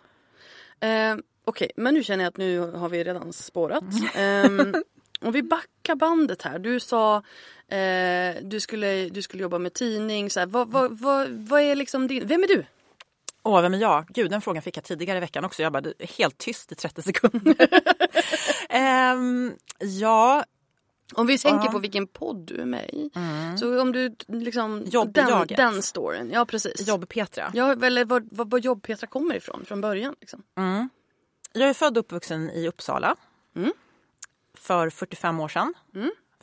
Ehm, 0.80 1.22
Okej, 1.44 1.70
men 1.76 1.94
nu 1.94 2.02
känner 2.04 2.24
jag 2.24 2.30
att 2.30 2.36
nu 2.36 2.58
har 2.58 2.88
vi 2.88 3.04
redan 3.04 3.32
spårat. 3.32 3.84
Ehm, 4.14 4.74
om 5.20 5.32
vi 5.32 5.42
backar 5.42 5.94
bandet 5.94 6.42
här. 6.42 6.58
Du 6.58 6.80
sa 6.80 7.16
eh, 7.68 8.36
du, 8.42 8.60
skulle, 8.60 9.08
du 9.08 9.22
skulle 9.22 9.42
jobba 9.42 9.58
med 9.58 9.72
tidning. 9.74 10.30
Så 10.30 10.40
här, 10.40 10.46
vad, 10.46 10.68
vad, 10.72 10.98
vad, 10.98 11.28
vad 11.30 11.60
är 11.60 11.74
liksom 11.74 12.06
din... 12.06 12.26
Vem 12.26 12.42
är 12.42 12.48
du? 12.48 12.64
Åh, 13.42 13.62
vem 13.62 13.74
är 13.74 13.78
jag? 13.78 14.06
Gud, 14.08 14.30
den 14.30 14.40
frågan 14.40 14.62
fick 14.62 14.76
jag 14.76 14.84
tidigare 14.84 15.16
i 15.16 15.20
veckan 15.20 15.44
också. 15.44 15.62
Jag 15.62 15.72
bara, 15.72 15.84
helt 16.18 16.38
tyst 16.38 16.72
i 16.72 16.74
30 16.74 17.02
sekunder. 17.02 17.56
Ehm, 18.68 19.52
ja, 19.78 20.44
Om 21.14 21.26
vi 21.26 21.38
tänker 21.38 21.66
Ja. 21.66 21.72
på 21.72 21.78
vilken 21.78 22.06
podd 22.06 22.36
du 22.36 22.60
är 22.60 22.64
med 22.64 22.90
i. 22.90 23.10
Så 23.58 23.80
om 23.80 23.92
du 23.92 24.16
liksom... 24.28 24.80
Den, 24.80 24.90
Jobbjaget. 24.90 25.56
den 25.56 25.82
storyn. 25.82 26.30
Ja, 26.34 26.44
precis. 26.46 26.88
jobb-Petra. 26.88 27.50
Ja, 27.54 27.72
eller 27.86 28.04
var, 28.04 28.22
var, 28.30 28.44
var 28.44 28.58
jobb-Petra 28.58 29.06
kommer 29.06 29.34
ifrån 29.34 29.64
från 29.64 29.80
början. 29.80 30.14
Liksom. 30.20 30.42
Jag 31.52 31.68
är 31.68 31.74
född 31.74 31.98
och 31.98 32.04
uppvuxen 32.04 32.50
i 32.50 32.68
Uppsala. 32.68 33.16
Mm. 33.56 33.72
För 34.54 34.90
45 34.90 35.40
år 35.40 35.48
sedan 35.48 35.74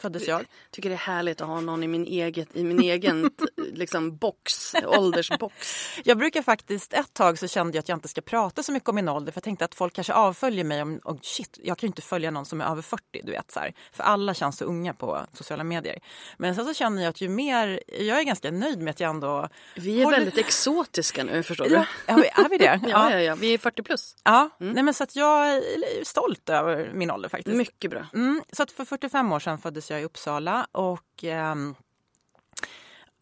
föddes 0.01 0.27
jag. 0.27 0.45
tycker 0.71 0.89
det 0.89 0.95
är 0.95 0.97
härligt 0.97 1.41
att 1.41 1.47
ha 1.47 1.59
någon 1.61 1.83
i 1.83 1.87
min, 1.87 2.05
eget, 2.05 2.55
i 2.55 2.63
min 2.63 2.79
egen 2.79 3.31
liksom 3.73 4.17
box, 4.17 4.73
åldersbox. 4.85 5.87
Jag 6.03 6.17
brukar 6.17 6.41
faktiskt, 6.41 6.93
ett 6.93 7.13
tag 7.13 7.39
så 7.39 7.47
kände 7.47 7.77
jag 7.77 7.81
att 7.81 7.89
jag 7.89 7.95
inte 7.95 8.07
ska 8.07 8.21
prata 8.21 8.63
så 8.63 8.71
mycket 8.71 8.89
om 8.89 8.95
min 8.95 9.09
ålder 9.09 9.31
för 9.31 9.37
jag 9.37 9.43
tänkte 9.43 9.65
att 9.65 9.75
folk 9.75 9.93
kanske 9.93 10.13
avföljer 10.13 10.63
mig 10.63 10.81
om, 10.81 10.99
och 11.03 11.19
shit, 11.21 11.59
jag 11.63 11.77
kan 11.77 11.87
ju 11.87 11.89
inte 11.89 12.01
följa 12.01 12.31
någon 12.31 12.45
som 12.45 12.61
är 12.61 12.65
över 12.65 12.81
40, 12.81 13.03
du 13.23 13.31
vet 13.31 13.51
så 13.51 13.59
här. 13.59 13.73
För 13.91 14.03
alla 14.03 14.33
känns 14.33 14.57
så 14.57 14.65
unga 14.65 14.93
på 14.93 15.25
sociala 15.33 15.63
medier. 15.63 15.99
Men 16.37 16.55
sen 16.55 16.65
så 16.65 16.73
känner 16.73 17.01
jag 17.03 17.09
att 17.09 17.21
ju 17.21 17.29
mer, 17.29 17.83
jag 17.99 18.19
är 18.19 18.23
ganska 18.23 18.51
nöjd 18.51 18.79
med 18.81 18.91
att 18.91 18.99
jag 18.99 19.09
ändå... 19.09 19.49
Vi 19.75 19.99
är 19.99 20.03
håller- 20.03 20.17
väldigt 20.17 20.37
exotiska 20.37 21.23
nu 21.23 21.43
förstår 21.43 21.65
du. 21.65 21.71
Ja, 21.73 21.85
är 22.05 22.15
vi- 22.15 22.27
är 22.27 22.49
vi 22.49 22.57
det? 22.57 22.79
Ja, 22.87 23.11
ja, 23.11 23.19
ja. 23.21 23.35
Vi 23.35 23.53
är 23.53 23.57
40 23.57 23.83
plus. 23.83 24.15
Ja, 24.23 24.49
nej 24.57 24.83
men 24.83 24.93
så 24.93 25.03
att 25.03 25.15
jag 25.15 25.47
är 25.55 26.03
stolt 26.03 26.49
över 26.49 26.91
min 26.93 27.11
ålder 27.11 27.29
faktiskt. 27.29 27.57
Mycket 27.57 27.91
bra. 27.91 28.07
Mm, 28.13 28.41
så 28.51 28.63
att 28.63 28.71
för 28.71 28.85
45 28.85 29.31
år 29.31 29.39
sedan 29.39 29.57
föddes 29.57 29.86
jag 29.89 30.01
i 30.01 30.05
Uppsala 30.05 30.67
och 30.71 31.23
ehm, 31.23 31.75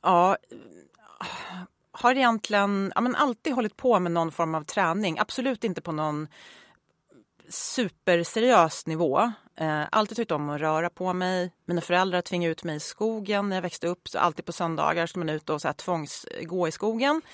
ja, 0.01 0.37
har 1.91 2.15
egentligen 2.15 2.91
ja, 2.95 3.01
men 3.01 3.15
alltid 3.15 3.53
hållit 3.53 3.77
på 3.77 3.99
med 3.99 4.11
någon 4.11 4.31
form 4.31 4.55
av 4.55 4.63
träning. 4.63 5.19
Absolut 5.19 5.63
inte 5.63 5.81
på 5.81 5.91
någon 5.91 6.27
superseriös 7.49 8.87
nivå. 8.87 9.31
Eh, 9.55 9.83
alltid 9.91 10.17
tyckt 10.17 10.31
om 10.31 10.49
att 10.49 10.61
röra 10.61 10.89
på 10.89 11.13
mig. 11.13 11.51
Mina 11.65 11.81
föräldrar 11.81 12.21
tvingade 12.21 12.51
ut 12.51 12.63
mig 12.63 12.75
i 12.75 12.79
skogen 12.79 13.49
när 13.49 13.55
jag 13.55 13.61
växte 13.61 13.87
upp. 13.87 14.07
Så 14.07 14.19
alltid 14.19 14.45
på 14.45 14.51
söndagar 14.51 15.07
skulle 15.07 15.25
man 15.25 15.35
ut 15.35 15.49
och 15.49 15.61
så 15.61 15.67
här, 15.67 15.73
tvångs 15.73 16.25
gå 16.41 16.67
i 16.67 16.71
skogen. 16.71 17.21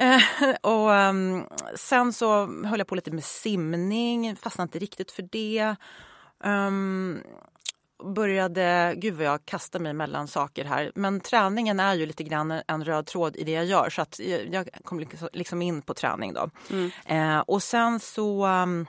Eh, 0.00 0.54
och 0.60 0.94
ehm, 0.94 1.44
sen 1.76 2.12
så 2.12 2.46
höll 2.64 2.78
jag 2.78 2.86
på 2.86 2.94
lite 2.94 3.10
med 3.10 3.24
simning, 3.24 4.36
fastnade 4.36 4.66
inte 4.66 4.78
riktigt 4.78 5.10
för 5.10 5.22
det. 5.22 5.76
Um, 6.44 7.22
började, 8.04 8.94
gud 8.96 9.14
vad 9.14 9.26
jag 9.26 9.44
kastar 9.44 9.80
mig 9.80 9.92
mellan 9.92 10.28
saker 10.28 10.64
här, 10.64 10.92
men 10.94 11.20
träningen 11.20 11.80
är 11.80 11.94
ju 11.94 12.06
lite 12.06 12.24
grann 12.24 12.60
en 12.66 12.84
röd 12.84 13.06
tråd 13.06 13.36
i 13.36 13.44
det 13.44 13.50
jag 13.52 13.64
gör 13.64 13.90
så 13.90 14.02
att 14.02 14.18
jag, 14.18 14.54
jag 14.54 14.68
kom 14.84 15.00
liksom- 15.00 15.28
liksom 15.32 15.62
in 15.62 15.82
på 15.82 15.94
träning 15.94 16.32
då. 16.32 16.50
Eh, 17.06 17.38
och 17.38 17.62
sen 17.62 18.00
så 18.00 18.46
um, 18.46 18.86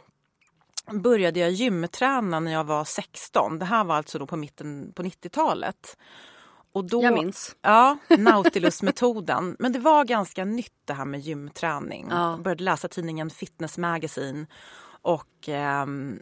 började 0.92 1.40
jag 1.40 1.52
gymträna 1.52 2.40
när 2.40 2.52
jag 2.52 2.64
var 2.64 2.84
16. 2.84 3.60
Det 3.60 3.66
här 3.66 3.84
var 3.84 3.96
alltså 3.96 4.20
då 4.20 4.28
på 4.28 4.38
mitten 4.38 4.94
på 4.96 5.04
90-talet. 5.04 5.98
Och 6.74 6.86
då, 6.86 7.04
Jag 7.04 7.14
minns. 7.14 7.56
Ja, 7.62 7.98
Nautilus-metoden. 8.18 9.56
Men 9.60 9.72
det 9.72 9.80
var 9.80 10.06
ganska 10.06 10.46
nytt 10.46 10.82
det 10.86 10.94
här 10.94 11.06
med 11.06 11.20
gymträning. 11.20 12.08
Ja. 12.10 12.32
Jag 12.32 12.42
började 12.42 12.64
läsa 12.64 12.88
tidningen 12.88 13.30
Fitness 13.30 13.78
Magazine. 13.78 14.46
Och 15.02 15.48
ehm, 15.48 16.20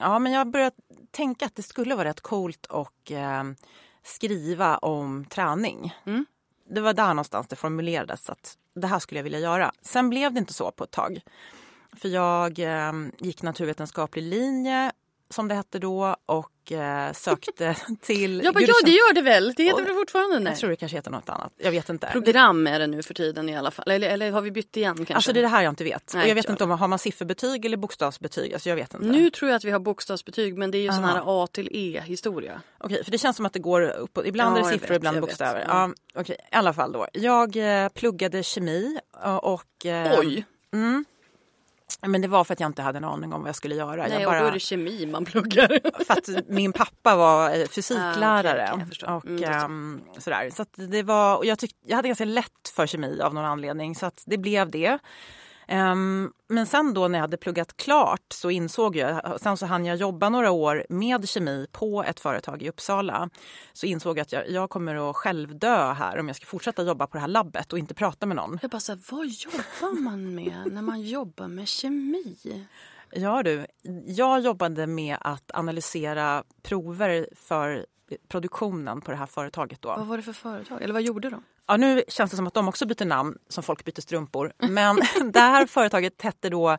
ja, 0.00 0.18
men 0.18 0.32
jag 0.32 0.50
började 0.50 0.76
tänka 1.10 1.46
att 1.46 1.54
det 1.54 1.62
skulle 1.62 1.94
vara 1.94 2.08
rätt 2.08 2.20
coolt 2.20 2.66
att 2.68 3.10
ehm, 3.10 3.56
skriva 4.02 4.78
om 4.78 5.24
träning. 5.24 5.94
Mm. 6.06 6.26
Det 6.70 6.80
var 6.80 6.92
där 6.92 7.08
någonstans 7.08 7.48
det 7.48 7.56
formulerades 7.56 8.30
att 8.30 8.58
det 8.74 8.86
här 8.86 8.98
skulle 8.98 9.18
jag 9.18 9.24
vilja 9.24 9.38
göra. 9.38 9.72
Sen 9.82 10.10
blev 10.10 10.32
det 10.32 10.38
inte 10.38 10.54
så 10.54 10.70
på 10.70 10.84
ett 10.84 10.90
tag. 10.90 11.20
För 11.96 12.08
jag 12.08 12.58
ehm, 12.58 13.12
gick 13.18 13.42
naturvetenskaplig 13.42 14.22
linje 14.22 14.92
som 15.34 15.48
det 15.48 15.54
hette 15.54 15.78
då 15.78 16.16
och 16.26 16.72
eh, 16.72 17.12
sökte 17.12 17.76
till... 18.00 18.42
Bara, 18.54 18.60
Gud, 18.60 18.68
ja 18.68 18.74
det 18.84 18.90
gör 18.90 19.14
det 19.14 19.22
väl? 19.22 19.52
Det 19.56 19.62
heter 19.62 19.82
Och- 19.82 19.88
väl 19.88 19.94
fortfarande? 19.94 20.38
Nej. 20.38 20.52
Jag 20.52 20.58
tror 20.58 20.70
det 20.70 20.76
kanske 20.76 20.96
heter 20.98 21.10
något 21.10 21.28
annat. 21.28 21.52
Jag 21.56 21.70
vet 21.70 21.88
inte. 21.88 22.06
Program 22.12 22.66
är 22.66 22.78
det 22.78 22.86
nu 22.86 23.02
för 23.02 23.14
tiden 23.14 23.48
i 23.48 23.56
alla 23.56 23.70
fall. 23.70 23.90
Eller, 23.90 24.08
eller 24.10 24.32
har 24.32 24.40
vi 24.40 24.50
bytt 24.50 24.76
igen 24.76 24.96
kanske? 24.96 25.14
Alltså 25.14 25.32
det 25.32 25.40
är 25.40 25.42
det 25.42 25.48
här 25.48 25.62
jag 25.62 25.72
inte 25.72 25.84
vet. 25.84 26.10
Nej, 26.14 26.22
och 26.22 26.28
jag 26.30 26.34
vet 26.34 26.48
inte 26.50 26.64
om 26.64 26.70
har 26.70 26.88
man 26.88 26.98
sifferbetyg 26.98 27.64
eller 27.64 27.76
bokstavsbetyg. 27.76 28.52
Alltså 28.54 28.68
jag 28.68 28.76
vet 28.76 28.94
inte. 28.94 29.06
Nu 29.06 29.30
tror 29.30 29.50
jag 29.50 29.56
att 29.56 29.64
vi 29.64 29.70
har 29.70 29.78
bokstavsbetyg 29.80 30.58
men 30.58 30.70
det 30.70 30.78
är 30.78 30.82
ju 30.82 30.88
sån 30.92 31.04
Aha. 31.04 31.14
här 31.14 31.22
A 31.44 31.46
till 31.52 31.68
E 31.72 32.02
historia. 32.06 32.60
Okej, 32.78 33.04
för 33.04 33.10
det 33.10 33.18
känns 33.18 33.36
som 33.36 33.46
att 33.46 33.52
det 33.52 33.58
går 33.58 33.82
upp 33.82 34.18
och, 34.18 34.26
Ibland 34.26 34.56
Ja, 34.56 34.60
är 34.60 34.64
det 34.64 34.72
siffror, 34.72 34.88
vet, 34.88 34.96
ibland 34.96 35.16
jag 35.16 35.20
vet. 35.20 35.28
bokstäver. 35.30 35.64
Ja. 35.68 35.90
Ja. 36.14 36.20
okej, 36.20 36.36
i 36.52 36.54
alla 36.56 36.72
fall 36.72 36.92
då. 36.92 37.06
Jag 37.12 37.56
eh, 37.84 37.88
pluggade 37.88 38.42
kemi 38.42 38.98
eh, 39.24 39.36
och... 39.36 39.86
Eh, 39.86 40.18
Oj! 40.18 40.44
Men 42.06 42.20
det 42.20 42.28
var 42.28 42.44
för 42.44 42.52
att 42.52 42.60
jag 42.60 42.68
inte 42.68 42.82
hade 42.82 42.96
en 42.98 43.04
aning 43.04 43.32
om 43.32 43.40
vad 43.40 43.48
jag 43.48 43.56
skulle 43.56 43.74
göra. 43.74 44.06
Nej, 44.06 44.22
jag 44.22 44.32
och 44.34 44.40
då 44.40 44.46
är 44.46 44.52
det 44.52 44.60
kemi 44.60 45.06
man 45.06 45.24
pluggar. 45.24 45.80
För 46.04 46.12
att 46.12 46.48
min 46.48 46.72
pappa 46.72 47.16
var 47.16 47.50
eh, 47.56 47.66
fysiklärare. 47.66 48.70
Ah, 48.72 48.74
okej, 48.74 48.86
jag 49.00 49.16
och, 49.16 49.26
Mm, 49.26 49.44
ehm, 49.44 50.02
sådär. 50.18 50.50
Så 50.50 50.62
att 50.62 50.74
det 50.74 51.02
var, 51.02 51.36
och 51.36 51.46
jag, 51.46 51.58
tyck, 51.58 51.76
jag 51.86 51.96
hade 51.96 52.08
ganska 52.08 52.24
lätt 52.24 52.68
för 52.74 52.86
kemi 52.86 53.20
av 53.20 53.34
någon 53.34 53.44
anledning 53.44 53.94
så 53.94 54.06
att 54.06 54.22
det 54.26 54.38
blev 54.38 54.70
det. 54.70 54.98
Ehm, 55.68 56.32
men 56.48 56.66
sen 56.66 56.94
då 56.94 57.08
när 57.08 57.18
jag 57.18 57.22
hade 57.22 57.36
pluggat 57.36 57.76
klart 57.76 58.32
så 58.32 58.50
insåg 58.50 58.96
jag, 58.96 59.40
sen 59.40 59.56
så 59.56 59.66
hann 59.66 59.84
jag 59.84 59.96
jobba 59.96 60.28
några 60.28 60.50
år 60.50 60.86
med 60.88 61.28
kemi 61.28 61.66
på 61.72 62.04
ett 62.04 62.20
företag 62.20 62.62
i 62.62 62.68
Uppsala. 62.68 63.30
Så 63.72 63.86
insåg 63.86 64.18
jag 64.18 64.22
att 64.22 64.32
jag, 64.32 64.50
jag 64.50 64.70
kommer 64.70 65.10
att 65.10 65.16
självdö 65.16 65.92
här 65.92 66.18
om 66.18 66.26
jag 66.26 66.36
ska 66.36 66.46
fortsätta 66.46 66.82
jobba 66.82 67.06
på 67.06 67.16
det 67.16 67.20
här 67.20 67.28
labbet 67.28 67.72
och 67.72 67.78
inte 67.78 67.94
prata 67.94 68.26
med 68.26 68.36
någon. 68.36 68.58
Jag 68.62 68.70
bara 68.70 68.80
så 68.80 68.92
här, 68.92 69.00
vad 69.10 69.26
jobbar 69.26 70.00
man 70.00 70.34
med 70.34 70.72
när 70.72 70.82
man 70.82 71.02
jobbar 71.02 71.48
med 71.48 71.68
kemi? 71.68 72.36
Ja 73.10 73.42
du, 73.42 73.66
jag 74.06 74.40
jobbade 74.40 74.86
med 74.86 75.16
att 75.20 75.50
analysera 75.54 76.44
prover 76.62 77.28
för 77.36 77.86
produktionen 78.28 79.00
på 79.00 79.10
det 79.10 79.16
här 79.16 79.26
företaget 79.26 79.82
då. 79.82 79.88
Vad 79.88 80.06
var 80.06 80.16
det 80.16 80.22
för 80.22 80.32
företag? 80.32 80.82
Eller 80.82 80.92
vad 80.92 81.02
gjorde 81.02 81.30
de? 81.30 81.42
Ja, 81.66 81.76
nu 81.76 82.02
känns 82.08 82.30
det 82.30 82.36
som 82.36 82.46
att 82.46 82.54
de 82.54 82.68
också 82.68 82.86
byter 82.86 83.04
namn 83.04 83.38
som 83.48 83.62
folk 83.62 83.84
byter 83.84 84.00
strumpor. 84.00 84.52
Men 84.58 84.96
det 85.32 85.40
här 85.40 85.66
företaget 85.66 86.22
hette 86.22 86.48
då 86.50 86.78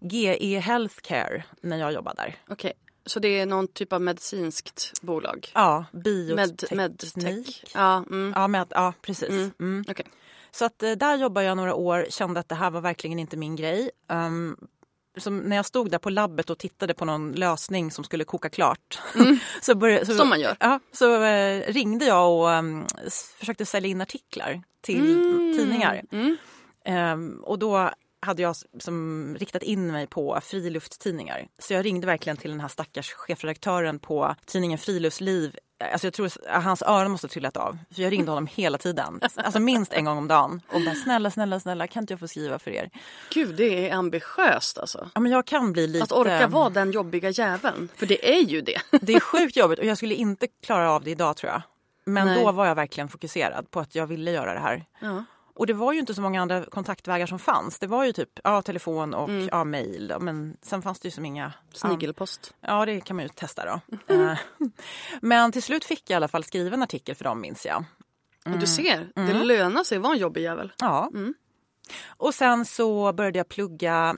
GE 0.00 0.58
Healthcare 0.60 1.44
när 1.60 1.76
jag 1.76 1.92
jobbade 1.92 2.22
där. 2.22 2.36
Okej, 2.48 2.72
så 3.06 3.20
det 3.20 3.28
är 3.28 3.46
någon 3.46 3.68
typ 3.68 3.92
av 3.92 4.00
medicinskt 4.00 4.92
bolag? 5.02 5.50
Ja, 5.54 5.84
Med, 5.92 6.02
bioteknik. 6.02 6.72
medtech? 7.14 7.64
Ja, 7.74 7.96
mm. 8.10 8.32
Ja, 8.36 8.48
med, 8.48 8.66
ja 8.70 8.92
precis. 9.02 9.28
Mm. 9.28 9.52
Mm. 9.60 9.84
okej. 9.88 10.06
Så 10.50 10.64
att, 10.64 10.82
eh, 10.82 10.92
där 10.92 11.16
jobbade 11.16 11.46
jag 11.46 11.56
några 11.56 11.74
år, 11.74 12.06
kände 12.10 12.40
att 12.40 12.48
det 12.48 12.54
här 12.54 12.70
var 12.70 12.80
verkligen 12.80 13.18
inte 13.18 13.36
min 13.36 13.56
grej. 13.56 13.90
Um, 14.08 14.56
som 15.16 15.38
när 15.38 15.56
jag 15.56 15.66
stod 15.66 15.90
där 15.90 15.98
på 15.98 16.10
labbet 16.10 16.50
och 16.50 16.58
tittade 16.58 16.94
på 16.94 17.04
någon 17.04 17.32
lösning 17.32 17.90
som 17.90 18.04
skulle 18.04 18.24
koka 18.24 18.48
klart. 18.48 18.98
så 19.62 19.74
började, 19.74 20.06
så, 20.06 20.12
Mm. 20.12 20.18
Som 20.18 20.28
man 20.28 20.40
gör. 20.40 20.56
Ja, 20.60 20.80
så 20.92 21.22
eh, 21.22 21.72
ringde 21.72 22.04
jag 22.04 22.32
och 22.32 22.48
um, 22.48 22.86
försökte 23.38 23.66
sälja 23.66 23.90
in 23.90 24.00
artiklar 24.00 24.62
till 24.80 25.04
tidningar. 25.56 26.02
Mm. 26.12 26.36
Ehm, 26.84 27.40
och 27.42 27.58
då 27.58 27.90
hade 28.24 28.42
jag 28.42 28.56
som 28.78 29.36
riktat 29.38 29.62
in 29.62 29.92
mig 29.92 30.06
på 30.06 30.38
friluftstidningar. 30.42 31.46
Så 31.58 31.72
jag 31.74 31.84
ringde 31.84 32.06
verkligen 32.06 32.36
till 32.36 32.50
den 32.50 32.60
här 32.60 32.68
stackars 32.68 33.12
chefredaktören 33.12 33.98
på 33.98 34.34
tidningen 34.46 34.78
Friluftsliv. 34.78 35.56
Alltså 35.92 36.06
jag 36.06 36.14
tror 36.14 36.26
att 36.26 36.64
hans 36.64 36.82
öron 36.82 37.10
måste 37.10 37.26
ha 37.26 37.30
trillat 37.30 37.56
av. 37.56 37.78
För 37.94 38.02
jag 38.02 38.12
ringde 38.12 38.30
honom 38.30 38.46
hela 38.46 38.78
tiden. 38.78 39.20
Alltså 39.36 39.60
minst 39.60 39.92
en 39.92 40.04
gång 40.04 40.18
om 40.18 40.28
dagen. 40.28 40.60
Och 40.68 40.80
bara 40.80 40.94
snälla, 40.94 41.30
snälla, 41.30 41.60
snälla 41.60 41.86
kan 41.86 42.02
inte 42.02 42.12
jag 42.12 42.20
få 42.20 42.28
skriva 42.28 42.58
för 42.58 42.70
er? 42.70 42.90
Gud, 43.30 43.54
det 43.56 43.88
är 43.88 43.94
ambitiöst 43.94 44.78
alltså. 44.78 45.10
Ja 45.14 45.20
men 45.20 45.32
jag 45.32 45.46
kan 45.46 45.72
bli 45.72 45.86
lite... 45.86 46.04
Att 46.04 46.12
orka 46.12 46.46
vara 46.46 46.70
den 46.70 46.90
jobbiga 46.90 47.30
jäveln. 47.30 47.88
För 47.96 48.06
det 48.06 48.36
är 48.36 48.42
ju 48.42 48.60
det. 48.60 48.80
Det 49.00 49.14
är 49.14 49.20
sjukt 49.20 49.56
jobbigt 49.56 49.78
och 49.78 49.84
jag 49.84 49.96
skulle 49.96 50.14
inte 50.14 50.46
klara 50.62 50.90
av 50.90 51.04
det 51.04 51.10
idag 51.10 51.36
tror 51.36 51.52
jag. 51.52 51.62
Men 52.04 52.26
Nej. 52.26 52.44
då 52.44 52.52
var 52.52 52.66
jag 52.66 52.74
verkligen 52.74 53.08
fokuserad 53.08 53.70
på 53.70 53.80
att 53.80 53.94
jag 53.94 54.06
ville 54.06 54.30
göra 54.30 54.54
det 54.54 54.60
här. 54.60 54.84
Ja. 55.00 55.24
Och 55.56 55.66
det 55.66 55.72
var 55.72 55.92
ju 55.92 55.98
inte 56.00 56.14
så 56.14 56.20
många 56.22 56.42
andra 56.42 56.64
kontaktvägar 56.64 57.26
som 57.26 57.38
fanns. 57.38 57.78
Det 57.78 57.86
var 57.86 58.04
ju 58.04 58.12
typ 58.12 58.28
ja, 58.44 58.62
telefon 58.62 59.14
och 59.14 59.28
Mm. 59.28 59.48
ja, 59.52 59.64
mejl. 59.64 60.12
Men 60.20 60.56
sen 60.62 60.82
fanns 60.82 61.00
det 61.00 61.06
ju 61.06 61.10
som 61.12 61.24
inga... 61.24 61.52
Snigelpost. 61.72 62.54
Ja, 62.60 62.86
det 62.86 63.00
kan 63.00 63.16
man 63.16 63.22
ju 63.24 63.28
testa 63.28 63.64
då. 63.64 63.80
Eh, 64.14 64.38
Men 65.20 65.52
till 65.52 65.62
slut 65.62 65.84
fick 65.84 66.10
jag 66.10 66.14
i 66.14 66.16
alla 66.16 66.28
fall 66.28 66.44
skriva 66.44 66.74
en 66.76 66.82
artikel 66.82 67.14
för 67.14 67.24
dem 67.24 67.40
minns 67.40 67.66
jag. 67.66 67.84
Och 68.44 68.58
du 68.58 68.66
ser, 68.66 69.08
det 69.14 69.20
Mm. 69.20 69.42
lönar 69.46 69.84
sig 69.84 69.96
att 69.96 70.02
vara 70.02 70.12
en 70.14 70.18
jobbig 70.20 70.42
jävel. 70.42 70.72
Ja. 70.78 71.10
Mm. 71.14 71.34
Och 72.06 72.34
sen 72.34 72.64
så 72.64 73.12
började 73.12 73.38
jag 73.38 73.48
plugga 73.48 74.16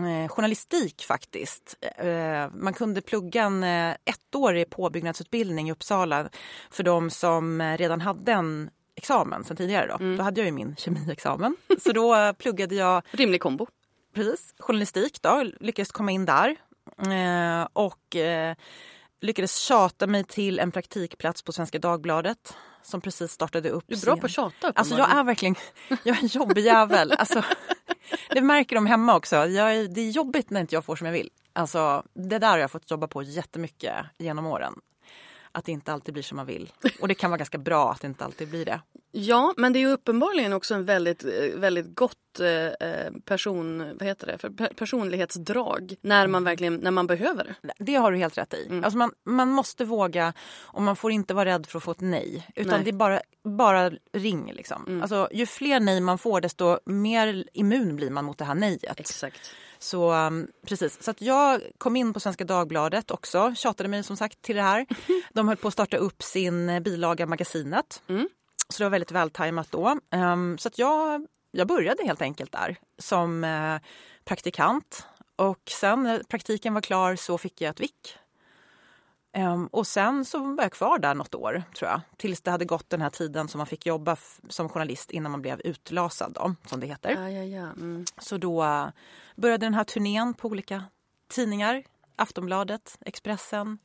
eh, 0.00 0.28
journalistik 0.28 1.04
faktiskt. 1.04 1.76
Eh, 1.96 2.50
man 2.54 2.74
kunde 2.74 3.00
plugga 3.00 3.42
en 3.42 3.62
eh, 3.64 3.96
ettårig 4.04 4.70
påbyggnadsutbildning 4.70 5.68
i 5.68 5.72
Uppsala 5.72 6.28
för 6.70 6.82
de 6.82 7.10
som 7.10 7.60
eh, 7.60 7.76
redan 7.76 8.00
hade 8.00 8.32
en 8.32 8.70
examen 8.96 9.44
sen 9.44 9.56
tidigare. 9.56 9.86
Då, 9.86 9.94
Mm. 9.94 10.16
då 10.16 10.22
hade 10.22 10.40
jag 10.40 10.46
ju 10.46 10.52
min 10.52 10.76
kemiexamen. 10.76 11.56
Så 11.84 11.92
då 11.92 12.32
pluggade 12.38 12.74
jag 12.74 13.02
Rimlig 13.10 13.40
kombo. 13.40 13.66
precis, 14.14 14.54
journalistik 14.58 15.22
då, 15.22 15.44
lyckades 15.60 15.92
komma 15.92 16.10
in 16.12 16.24
där. 16.24 16.56
Eh, 16.98 17.68
och 17.72 18.16
eh, 18.16 18.56
lyckades 19.20 19.56
tjata 19.56 20.06
mig 20.06 20.24
till 20.24 20.58
en 20.58 20.72
praktikplats 20.72 21.42
på 21.42 21.52
Svenska 21.52 21.78
Dagbladet 21.78 22.54
som 22.82 23.00
precis 23.00 23.32
startade 23.32 23.70
upp. 23.70 23.84
Du 23.86 23.94
är 23.94 24.00
bra 24.00 24.14
sin- 24.14 24.20
på 24.20 24.26
att 24.26 24.32
tjata 24.32 24.72
Alltså 24.74 24.94
jag 24.98 25.10
är 25.16 25.24
verkligen 25.24 25.54
jag 25.88 26.16
är 26.18 26.22
en 26.22 26.26
jobbig 26.28 26.64
jävel. 26.64 27.12
Alltså, 27.12 27.42
det 28.30 28.40
märker 28.40 28.76
de 28.76 28.86
hemma 28.86 29.16
också. 29.16 29.36
Jag 29.36 29.74
är, 29.76 29.88
det 29.88 30.00
är 30.00 30.10
jobbigt 30.10 30.50
när 30.50 30.60
inte 30.60 30.74
jag 30.74 30.84
får 30.84 30.96
som 30.96 31.06
jag 31.06 31.12
vill. 31.14 31.30
Alltså, 31.52 32.02
det 32.14 32.38
där 32.38 32.50
har 32.50 32.58
jag 32.58 32.70
fått 32.70 32.90
jobba 32.90 33.06
på 33.08 33.22
jättemycket 33.22 33.94
genom 34.18 34.46
åren. 34.46 34.74
Att 35.56 35.64
det 35.64 35.72
inte 35.72 35.92
alltid 35.92 36.14
blir 36.14 36.22
som 36.22 36.36
man 36.36 36.46
vill. 36.46 36.72
Och 37.00 37.08
det 37.08 37.14
kan 37.14 37.30
vara 37.30 37.38
ganska 37.38 37.58
bra 37.58 37.92
att 37.92 38.00
det 38.00 38.06
inte 38.06 38.24
alltid 38.24 38.48
blir 38.48 38.64
det. 38.64 38.80
Ja, 39.12 39.54
men 39.56 39.72
det 39.72 39.82
är 39.82 39.86
uppenbarligen 39.86 40.52
också 40.52 40.74
en 40.74 40.84
väldigt, 40.84 41.24
eh, 41.24 41.30
väldigt 41.54 41.94
gott 41.94 42.40
eh, 42.40 43.12
person, 43.24 43.78
vad 43.98 44.08
heter 44.08 44.26
det, 44.26 44.74
personlighetsdrag 44.74 45.94
när 46.00 46.26
man 46.26 46.44
verkligen 46.44 46.74
när 46.74 46.90
man 46.90 47.06
behöver 47.06 47.44
det. 47.44 47.72
Det 47.78 47.94
har 47.94 48.12
du 48.12 48.18
helt 48.18 48.38
rätt 48.38 48.54
i. 48.54 48.66
Mm. 48.66 48.84
Alltså 48.84 48.98
man, 48.98 49.12
man 49.24 49.48
måste 49.48 49.84
våga 49.84 50.32
och 50.58 50.82
man 50.82 50.96
får 50.96 51.12
inte 51.12 51.34
vara 51.34 51.44
rädd 51.44 51.66
för 51.66 51.78
att 51.78 51.84
få 51.84 51.90
ett 51.90 52.00
nej. 52.00 52.46
Utan 52.54 52.72
Nej. 52.72 52.84
det 52.84 52.90
är 52.90 52.92
bara, 52.92 53.20
bara 53.44 53.90
ring. 54.12 54.52
Liksom. 54.52 54.84
Mm. 54.86 55.02
Alltså, 55.02 55.28
ju 55.32 55.46
fler 55.46 55.80
nej 55.80 56.00
man 56.00 56.18
får 56.18 56.40
desto 56.40 56.78
mer 56.84 57.44
immun 57.52 57.96
blir 57.96 58.10
man 58.10 58.24
mot 58.24 58.38
det 58.38 58.44
här 58.44 58.54
nejet. 58.54 59.00
Exakt. 59.00 59.50
Så 59.78 60.12
um, 60.12 60.48
precis, 60.66 61.02
så 61.02 61.10
att 61.10 61.22
jag 61.22 61.62
kom 61.78 61.96
in 61.96 62.12
på 62.12 62.20
Svenska 62.20 62.44
Dagbladet 62.44 63.10
också, 63.10 63.54
tjatade 63.56 63.88
mig 63.88 64.02
som 64.02 64.16
sagt 64.16 64.42
till 64.42 64.56
det 64.56 64.62
här. 64.62 64.86
De 65.32 65.48
höll 65.48 65.56
på 65.56 65.68
att 65.68 65.74
starta 65.74 65.96
upp 65.96 66.22
sin 66.22 66.68
eh, 66.68 66.80
bilaga 66.80 67.26
Magasinet. 67.26 68.02
Mm. 68.08 68.28
Så 68.68 68.78
det 68.78 68.84
var 68.84 68.90
väldigt 68.90 69.12
vältajmat 69.12 69.70
då. 69.70 69.98
Um, 70.14 70.58
så 70.58 70.68
att 70.68 70.78
jag, 70.78 71.26
jag 71.50 71.68
började 71.68 72.04
helt 72.04 72.22
enkelt 72.22 72.52
där 72.52 72.76
som 72.98 73.44
eh, 73.44 73.76
praktikant. 74.24 75.06
Och 75.36 75.62
sen 75.80 76.02
när 76.02 76.22
praktiken 76.22 76.74
var 76.74 76.80
klar 76.80 77.16
så 77.16 77.38
fick 77.38 77.60
jag 77.60 77.70
ett 77.70 77.80
vick. 77.80 78.16
Ehm, 79.36 79.66
och 79.66 79.86
sen 79.86 80.24
så 80.24 80.38
var 80.38 80.62
jag 80.62 80.72
kvar 80.72 80.98
där 80.98 81.14
något 81.14 81.34
år, 81.34 81.62
tror 81.78 81.90
jag. 81.90 82.00
Tills 82.16 82.40
det 82.40 82.50
hade 82.50 82.64
gått 82.64 82.90
den 82.90 83.00
här 83.00 83.10
tiden 83.10 83.48
som 83.48 83.58
man 83.58 83.66
fick 83.66 83.86
jobba 83.86 84.16
som 84.48 84.68
journalist 84.68 85.10
innan 85.10 85.32
man 85.32 85.42
blev 85.42 85.60
utlasad, 85.64 86.32
då, 86.32 86.54
som 86.66 86.80
det 86.80 86.86
heter. 86.86 87.10
Ja, 87.10 87.30
ja, 87.30 87.42
ja. 87.42 87.62
Mm. 87.62 88.04
Så 88.18 88.36
då 88.38 88.64
eh, 88.64 88.88
började 89.36 89.66
den 89.66 89.74
här 89.74 89.84
turnén 89.84 90.34
på 90.34 90.48
olika 90.48 90.84
tidningar. 91.28 91.82
Aftonbladet, 92.16 92.98
Expressen. 93.00 93.78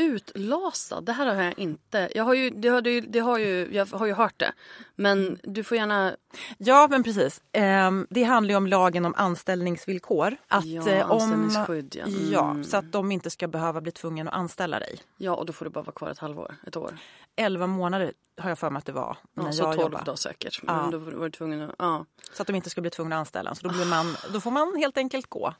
Utlasad, 0.00 1.04
det 1.04 1.12
här 1.12 1.34
har 1.34 1.42
jag 1.42 1.58
inte. 1.58 2.08
Jag 2.14 2.24
har 2.24 2.34
ju, 2.34 2.50
det 2.50 2.68
har, 2.68 2.80
det, 3.00 3.18
har 3.20 3.38
ju, 3.38 3.68
jag 3.72 3.86
har 3.86 4.06
ju 4.06 4.12
hört 4.12 4.38
det. 4.38 4.52
Men 4.96 5.38
du 5.42 5.64
får 5.64 5.76
gärna... 5.76 6.16
Ja, 6.58 6.86
men 6.90 7.02
precis. 7.02 7.42
Ehm, 7.52 8.06
det 8.10 8.22
handlar 8.22 8.52
ju 8.52 8.56
om 8.56 8.66
lagen 8.66 9.04
om 9.04 9.14
anställningsvillkor. 9.16 10.36
Att, 10.48 10.64
Ja, 10.64 10.88
eh, 10.88 11.10
om, 11.10 11.20
anställningsskydd, 11.20 11.96
ja. 11.98 12.04
Mm. 12.06 12.32
ja. 12.32 12.56
Så 12.64 12.76
att 12.76 12.92
de 12.92 13.12
inte 13.12 13.30
ska 13.30 13.48
behöva 13.48 13.80
bli 13.80 13.92
tvungna 13.92 14.30
att 14.30 14.36
anställa 14.36 14.78
dig. 14.78 14.98
Ja, 15.16 15.34
och 15.34 15.46
då 15.46 15.52
får 15.52 15.64
du 15.64 15.70
bara 15.70 15.84
vara 15.84 15.94
kvar 15.94 16.10
ett 16.10 16.18
halvår, 16.18 16.54
ett 16.66 16.76
år. 16.76 16.98
11 17.36 17.66
månader 17.66 18.12
har 18.40 18.48
jag 18.48 18.58
för 18.58 18.70
mig 18.70 18.78
att 18.78 18.86
det 18.86 18.92
var 18.92 19.16
Ja, 19.34 19.42
när 19.42 19.52
så 19.52 19.62
jag 19.62 19.74
12 19.74 19.80
jobbade. 19.80 20.04
då 20.06 20.16
säkert. 20.16 20.60
Ja. 20.66 20.82
Men 20.82 20.90
då 20.90 20.98
var 20.98 21.24
du 21.24 21.30
tvungen 21.30 21.62
att... 21.62 21.74
Ja. 21.78 22.04
Så 22.32 22.42
att 22.42 22.46
de 22.46 22.56
inte 22.56 22.70
ska 22.70 22.80
bli 22.80 22.90
tvungna 22.90 23.16
att 23.16 23.20
anställa. 23.20 23.54
Så 23.54 23.68
då, 23.68 23.74
blir 23.74 23.84
man, 23.86 24.16
då 24.32 24.40
får 24.40 24.50
man 24.50 24.76
helt 24.76 24.98
enkelt 24.98 25.26
gå. 25.26 25.54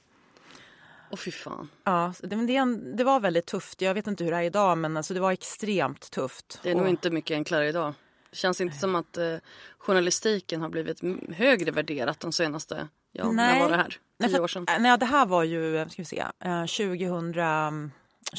Åh 1.11 1.17
fy 1.19 1.31
fan. 1.31 1.69
Ja, 1.85 2.13
det, 2.23 2.37
men 2.37 2.47
det, 2.47 2.65
det 2.97 3.05
var 3.05 3.21
väldigt 3.21 3.47
tufft. 3.47 3.81
Jag 3.83 3.95
vet 3.95 4.07
inte 4.07 4.25
hur 4.25 4.31
det 4.31 4.37
är 4.37 4.43
idag, 4.43 4.79
men 4.79 4.97
alltså 4.97 5.15
det 5.15 5.21
var 5.21 5.33
extremt 5.33 6.11
tufft. 6.11 6.61
Det 6.63 6.71
är 6.71 6.75
nog 6.75 6.83
Och- 6.85 6.91
inte 6.91 7.11
mycket 7.11 7.35
enklare 7.35 7.69
idag. 7.69 7.95
Det 8.31 8.37
känns 8.37 8.61
inte 8.61 8.77
som 8.79 8.95
att 8.95 9.17
eh, 9.17 9.37
journalistiken 9.79 10.61
har 10.61 10.69
blivit 10.69 11.01
högre 11.37 11.71
värderat 11.71 12.21
de 12.21 12.33
senaste, 12.33 12.89
ja, 13.13 13.25
när 13.33 13.33
Nej. 13.53 13.63
var 13.63 13.71
det 13.71 13.77
här? 13.77 13.97
Nej, 14.19 14.29
Tio 14.29 14.37
för- 14.37 14.43
år 14.45 14.49
sedan? 14.49 14.67
äh, 14.69 14.79
Nej, 14.81 14.99
det 14.99 15.07
här 15.07 15.27
var 15.27 15.43
ju, 15.45 15.87
ska 15.91 16.03
vi 16.03 16.07
se, 16.07 16.25
eh, 16.45 16.67
2000, 16.67 17.93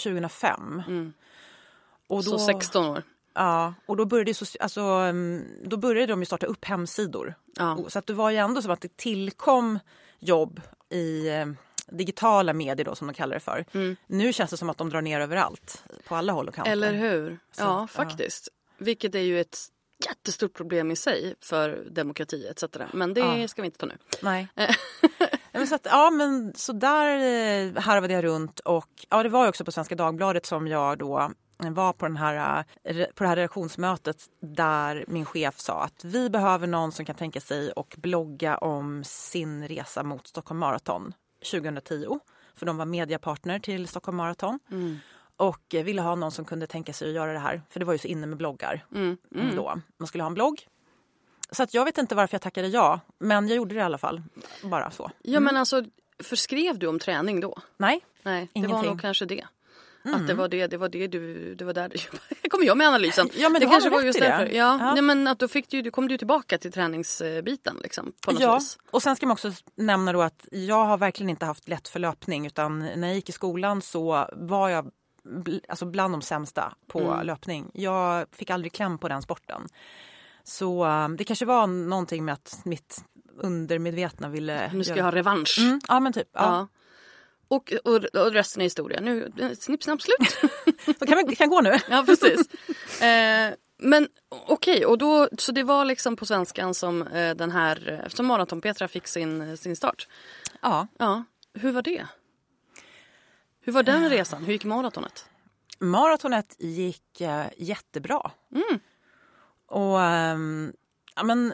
2005. 0.04 0.84
Mm. 0.88 1.14
Och 2.08 2.24
Så 2.24 2.38
16 2.40 2.86
år. 2.86 3.04
Ja, 3.34 3.74
och 3.86 3.98
då 3.98 4.06
började, 4.06 4.34
alltså, 4.60 4.82
mm, 4.82 5.44
då 5.66 5.78
började 5.78 6.14
de 6.14 6.20
ju 6.22 6.26
starta 6.26 6.46
upp 6.46 6.66
hemsidor. 6.66 7.36
Ja. 7.56 7.76
Och- 7.76 7.92
Så 7.92 8.00
att 8.00 8.08
det 8.08 8.14
var 8.14 8.30
ju 8.32 8.38
ändå 8.38 8.62
som 8.62 8.72
att 8.72 8.82
det 8.82 8.98
tillkom 8.98 9.80
jobb 10.20 10.62
i 10.90 11.28
eh, 11.30 11.46
digitala 11.92 12.54
medier 12.54 12.86
då 12.86 12.96
som 12.96 13.08
de 13.08 13.14
kallar 13.14 13.34
det 13.34 13.40
för. 13.40 13.66
Nu 14.08 14.34
känns 14.34 14.52
det 14.52 14.58
som 14.58 14.70
att 14.70 14.78
de 14.78 14.90
drar 14.90 15.02
ner 15.02 15.20
överallt, 15.22 15.84
på 16.08 16.16
alla 16.16 16.34
håll 16.34 16.48
och 16.48 16.56
kanter. 16.56 16.72
Eller 16.72 16.94
hur? 16.94 17.40
Så, 17.52 17.62
ja, 17.62 17.82
ja. 17.82 17.88
faktiskt. 17.88 18.50
Vilket 18.78 19.16
är 19.16 19.20
ju 19.20 19.42
ett 19.42 19.58
jättestort 20.06 20.54
problem 20.54 20.92
i 20.92 20.96
sig 20.96 21.36
för 21.42 21.88
demokrati 21.92 22.48
etc. 22.48 22.64
Men 22.94 23.14
det 23.14 23.20
Ja. 23.22 23.48
ska 23.48 23.62
vi 23.62 23.66
inte 23.66 23.78
ta 23.80 23.86
nu. 23.86 23.98
Nej. 24.22 24.48
Men 25.52 25.68
så 25.68 25.76
att, 25.76 25.88
ja, 25.90 26.10
men 26.12 26.54
så 26.56 26.74
där 26.74 27.18
eh, 27.18 27.82
harvade 27.82 28.14
jag 28.14 28.24
runt 28.24 28.60
och 28.60 28.90
ja, 29.10 29.24
det 29.24 29.30
var 29.30 29.48
också 29.48 29.66
på 29.66 29.72
Svenska 29.72 29.96
Dagbladet 29.96 30.46
som 30.46 30.68
jag 30.68 30.98
då 30.98 31.32
var 31.70 31.94
på, 31.94 32.08
den 32.08 32.18
här, 32.18 32.66
eh, 32.84 33.06
på 33.16 33.24
det 33.24 33.28
här 33.30 33.36
redaktionsmötet 33.36 34.18
där 34.42 35.06
min 35.08 35.26
chef 35.26 35.60
sa 35.60 35.84
att 35.84 36.04
vi 36.04 36.30
behöver 36.30 36.68
någon 36.68 36.92
som 36.92 37.06
kan 37.06 37.16
tänka 37.16 37.42
sig 37.42 37.72
och 37.72 37.96
blogga 37.98 38.58
om 38.58 39.04
sin 39.04 39.68
resa 39.68 40.04
mot 40.04 40.28
Stockholm 40.28 40.60
Marathon 40.60 41.14
2010. 41.52 42.20
För 42.56 42.66
de 42.66 42.78
var 42.78 42.86
mediapartner 42.86 43.60
till 43.60 43.88
Stockholm 43.88 44.18
Marathon. 44.18 44.60
Och 45.38 45.76
eh, 45.76 45.84
ville 45.84 46.02
ha 46.02 46.16
någon 46.16 46.32
som 46.32 46.46
kunde 46.46 46.68
tänka 46.68 46.94
sig 46.94 47.08
att 47.10 47.16
göra 47.16 47.34
det 47.34 47.40
här. 47.40 47.62
För 47.70 47.80
det 47.80 47.86
var 47.86 47.94
ju 47.94 48.00
så 48.00 48.08
inne 48.08 48.28
med 48.28 48.38
bloggar 48.38 48.86
Mm. 48.96 49.18
Mm. 49.36 49.56
då. 49.56 49.82
Man 49.98 50.08
skulle 50.08 50.24
ha 50.24 50.28
en 50.28 50.34
blogg. 50.34 50.68
Så 51.52 51.64
att 51.64 51.74
jag 51.74 51.86
vet 51.86 51.98
inte 51.98 52.16
varför 52.16 52.36
jag 52.36 52.42
tackade 52.42 52.68
ja, 52.68 53.00
men 53.20 53.48
jag 53.48 53.58
gjorde 53.58 53.76
det 53.76 53.80
i 53.80 53.84
alla 53.84 53.98
fall. 53.98 54.22
Bara 54.64 54.92
så. 54.92 55.12
Ja 55.22 55.40
men 55.40 55.58
alltså, 55.58 55.84
för 56.24 56.36
skrev 56.36 56.80
du 56.80 56.88
om 56.88 57.00
träning 57.00 57.40
då? 57.40 57.58
Nej, 57.78 58.00
Nej, 58.24 58.50
det 58.54 58.60
var 58.62 58.68
Ingenting. 58.68 58.90
nog 58.92 59.02
kanske 59.02 59.26
det. 59.26 59.46
Att 60.04 60.28
det 60.28 60.34
var 60.34 60.48
det, 60.48 60.68
det 60.68 60.78
var 60.78 60.90
det 60.90 61.08
du, 61.08 61.56
det 61.56 61.66
var 61.66 61.74
där 61.74 61.90
du 61.90 61.98
kommer 62.50 62.66
jag 62.66 62.78
med 62.78 62.88
analysen. 62.88 63.30
Ja, 63.36 63.50
men 63.50 63.62
det 63.62 63.68
kanske 63.68 63.90
var 63.90 64.02
just 64.02 64.20
det. 64.20 64.26
därför. 64.26 64.46
Ja, 64.56 64.78
Ja. 64.82 64.94
Nej, 64.94 65.02
men 65.02 65.28
att 65.28 65.40
då 65.40 65.48
fick 65.48 65.70
du, 65.70 65.82
du 65.82 65.92
kom 65.92 66.08
du 66.08 66.18
tillbaka 66.18 66.58
till 66.58 66.72
träningsbiten 66.72 67.78
liksom 67.84 68.14
på 68.26 68.32
något 68.32 68.42
ja. 68.42 68.56
vis. 68.56 68.78
Och 68.92 69.04
sen 69.04 69.16
ska 69.16 69.26
man 69.26 69.34
också 69.34 69.52
nämna 69.76 70.14
då 70.14 70.22
att 70.22 70.48
jag 70.52 70.86
har 70.86 70.98
verkligen 70.98 71.30
inte 71.30 71.46
haft 71.46 71.68
lätt 71.68 71.88
för 71.88 72.00
löpning 72.00 72.48
utan 72.48 72.80
när 72.80 73.08
jag 73.08 73.16
gick 73.16 73.30
i 73.30 73.32
skolan 73.32 73.82
så 73.82 74.30
var 74.34 74.70
jag 74.70 74.92
alltså 75.70 75.86
bland 75.86 76.14
de 76.14 76.22
sämsta 76.22 76.74
på 76.88 77.00
Mm. 77.00 77.26
löpning. 77.26 77.72
Jag 77.74 78.26
fick 78.32 78.50
aldrig 78.50 78.74
kläm 78.74 78.98
på 78.98 79.08
den 79.10 79.22
sporten. 79.22 79.62
Så 80.44 80.86
eh, 80.86 81.10
det 81.10 81.24
kanske 81.24 81.46
var 81.46 81.68
någonting 81.68 82.26
med 82.26 82.34
att 82.34 82.62
mitt 82.66 83.04
undermedvetna 83.38 84.30
ville... 84.30 84.72
Nu 84.74 84.84
ska 84.84 84.96
jag 84.96 85.04
ha 85.04 85.12
revansch. 85.12 85.58
Mm, 85.60 85.82
ja 85.88 86.00
men 86.00 86.14
typ. 86.14 86.28
Ja. 86.34 86.68
Och, 87.52 87.74
och, 87.84 87.96
och 87.96 88.32
resten 88.32 88.62
är 88.62 88.66
historia. 88.66 89.02
Nu, 89.02 89.32
snipp, 89.60 89.84
snapp, 89.84 90.02
slut. 90.02 90.52
Så 91.00 91.06
kan 91.06 91.24
vi 91.28 91.36
kan 91.36 91.50
gå 91.50 91.62
nu. 91.62 91.78
ja, 91.90 92.04
precis. 92.06 92.48
Eh, 93.02 93.54
men 93.78 94.08
okej, 94.30 94.86
och 94.86 94.98
då, 94.98 95.30
så 95.38 95.52
det 95.52 95.64
var 95.64 95.86
liksom 95.86 96.16
på 96.16 96.26
svenskan 96.26 96.74
som 96.74 97.02
eh, 97.02 97.36
den 97.36 97.52
här, 97.52 98.02
eftersom 98.06 98.26
Maraton-Petra 98.26 98.88
fick 98.88 99.08
sin, 99.08 99.58
sin 99.58 99.76
start. 99.76 100.08
Ja. 100.62 100.88
Ja, 100.98 101.24
hur 101.54 101.72
var 101.72 101.82
det? 101.82 102.08
Hur 103.62 103.74
var 103.74 103.84
den 103.84 104.10
resan? 104.10 104.44
Hur 104.44 104.54
gick 104.54 104.66
maratonet? 104.66 105.26
Maratonet 105.80 106.56
gick 106.60 107.22
eh, 107.22 107.46
jättebra. 107.58 108.32
Mm. 108.56 108.80
Och 109.66 110.02
ehm, 110.02 110.74
ja, 111.16 111.24
men, 111.24 111.54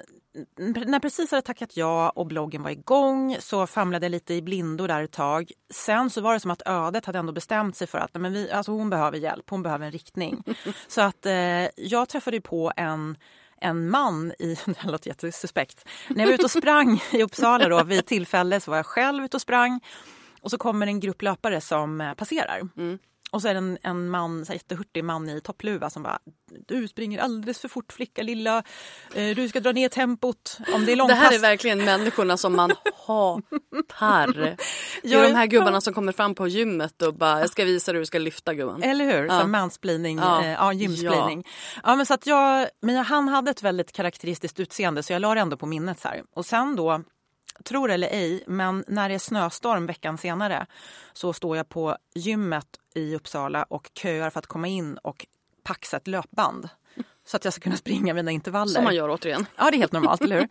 när 0.58 0.92
jag 0.92 1.02
precis 1.02 1.32
hade 1.32 1.42
tackat 1.42 1.78
ja 1.78 2.10
och 2.10 2.26
bloggen 2.26 2.64
var 2.64 2.72
igång 2.72 3.38
så 3.40 3.68
famlade 3.68 4.06
jag 4.06 4.12
lite 4.12 4.34
i 4.34 4.42
blindo 4.42 4.88
där 4.88 5.04
ett 5.04 5.12
tag. 5.12 5.52
Sen 5.70 6.10
så 6.10 6.22
var 6.22 6.34
det 6.34 6.40
som 6.40 6.52
att 6.52 6.62
ödet 6.66 7.06
hade 7.06 7.20
ändå 7.20 7.34
bestämt 7.34 7.76
sig 7.76 7.88
för 7.88 7.98
att 7.98 8.14
men 8.14 8.34
vi, 8.34 8.52
alltså 8.52 8.72
hon 8.72 8.90
behöver 8.90 9.18
hjälp, 9.18 9.50
hon 9.50 9.64
behöver 9.64 9.86
en 9.86 9.92
riktning. 9.92 10.44
så 10.88 11.02
att 11.02 11.26
eh, 11.26 11.34
jag 11.76 12.10
träffade 12.10 12.42
på 12.42 12.72
en 12.76 13.18
en 13.62 13.90
man 13.90 14.32
i, 14.40 14.58
det 14.66 14.78
här 14.78 14.92
låter 14.92 15.08
jättesuspekt, 15.08 15.88
när 16.10 16.20
jag 16.20 16.28
var 16.28 16.34
ute 16.34 16.44
och 16.44 16.52
sprang 16.52 17.02
i 17.12 17.24
Uppsala 17.24 17.70
då, 17.70 17.84
vid 17.84 18.06
tillfälle 18.06 18.60
så 18.60 18.72
var 18.72 18.78
jag 18.78 18.86
själv 18.86 19.24
ute 19.24 19.38
och 19.38 19.42
sprang 19.42 19.80
och 20.42 20.52
så 20.52 20.58
kommer 20.58 20.88
en 20.88 21.00
grupp 21.00 21.22
löpare 21.22 21.62
som 21.62 22.02
eh, 22.02 22.14
passerar. 22.14 22.70
Och 23.38 23.42
så 23.42 23.48
är 23.48 23.54
det 23.54 23.58
en, 23.58 23.78
en 23.84 24.10
man, 24.10 24.46
så 24.46 24.52
här 24.52 24.56
jättehurtig 24.56 25.04
man 25.04 25.30
i 25.30 25.42
toppluva 25.42 25.90
som 25.90 26.04
bara 26.04 26.20
Du 26.68 26.88
springer 26.88 27.20
alldeles 27.20 27.60
för 27.60 27.68
fort 27.68 27.94
flicka 27.94 28.24
lilla. 28.24 28.64
Eh, 29.16 29.36
du 29.36 29.50
ska 29.50 29.60
dra 29.60 29.72
ner 29.72 29.90
tempot 29.90 30.58
om 30.74 30.86
det 30.86 30.92
är 30.92 30.94
Det 30.94 30.96
långpass. 30.96 31.18
här 31.20 31.34
är 31.36 31.40
verkligen 31.40 31.86
människorna 31.86 32.38
som 32.38 32.56
man 32.56 32.72
hatar. 33.08 34.34
Det 34.34 34.48
är 34.50 34.58
Ja, 35.04 35.22
de 35.22 35.34
här 35.36 35.42
ja. 35.42 35.46
gubbarna 35.46 35.82
som 35.82 35.94
kommer 35.94 36.12
fram 36.12 36.36
på 36.36 36.48
gymmet 36.48 37.02
och 37.02 37.14
bara, 37.14 37.40
jag 37.40 37.50
ska 37.50 37.64
visa 37.66 37.92
dig 37.92 37.98
hur 37.98 38.02
du 38.02 38.06
ska 38.06 38.20
lyfta 38.20 38.54
gumman. 38.54 38.84
Eller 38.84 39.06
hur? 39.06 39.26
Ja. 39.28 39.40
Ja. 39.40 39.48
Mansplaining, 39.48 40.18
Ja. 40.18 40.24
ja. 40.44 40.46
Eh, 40.46 40.52
ja, 40.52 40.74
gymsplaining. 40.74 41.44
Ja. 41.84 41.96
men 41.96 42.06
så 42.06 42.14
att 42.14 42.28
jag, 42.28 42.68
men 42.82 42.96
han 42.96 43.28
hade 43.28 43.52
ett 43.52 43.64
väldigt 43.64 43.92
karaktäristiskt 43.92 44.60
utseende 44.60 45.04
så 45.04 45.14
jag 45.14 45.22
la 45.22 45.34
det 45.36 45.42
ändå 45.42 45.58
på 45.58 45.66
minnet. 45.66 46.00
Så 46.00 46.08
här. 46.08 46.22
Och 46.36 46.46
sen 46.46 46.76
då 46.76 47.04
tro 47.64 47.88
det 47.88 47.94
eller 47.94 48.08
ej, 48.08 48.44
men 48.48 48.84
när 48.88 49.10
det 49.10 49.16
är 49.16 49.20
snöstorm 49.20 49.86
veckan 49.86 50.18
senare 50.18 50.66
så 51.14 51.34
står 51.34 51.58
jag 51.58 51.70
på 51.70 51.98
gymmet 52.16 52.68
i 52.96 53.16
Uppsala 53.16 53.64
och 53.64 53.92
köar 53.94 54.30
för 54.30 54.40
att 54.40 54.48
komma 54.48 54.68
in 54.68 54.98
och 54.98 55.26
paxa 55.64 55.98
ett 55.98 56.08
löpband. 56.08 56.70
Så 57.26 57.38
att 57.38 57.46
jag 57.46 57.54
ska 57.54 57.62
kunna 57.62 57.76
springa 57.76 58.14
mina 58.14 58.32
intervaller. 58.32 58.74
Som 58.74 58.84
man 58.84 58.96
gör 58.96 59.10
återigen. 59.10 59.46
Ja, 59.56 59.72
det 59.72 59.78
är 59.78 59.80
helt 59.80 59.92
normalt, 59.92 60.22
eller 60.22 60.40
hur? 60.40 60.48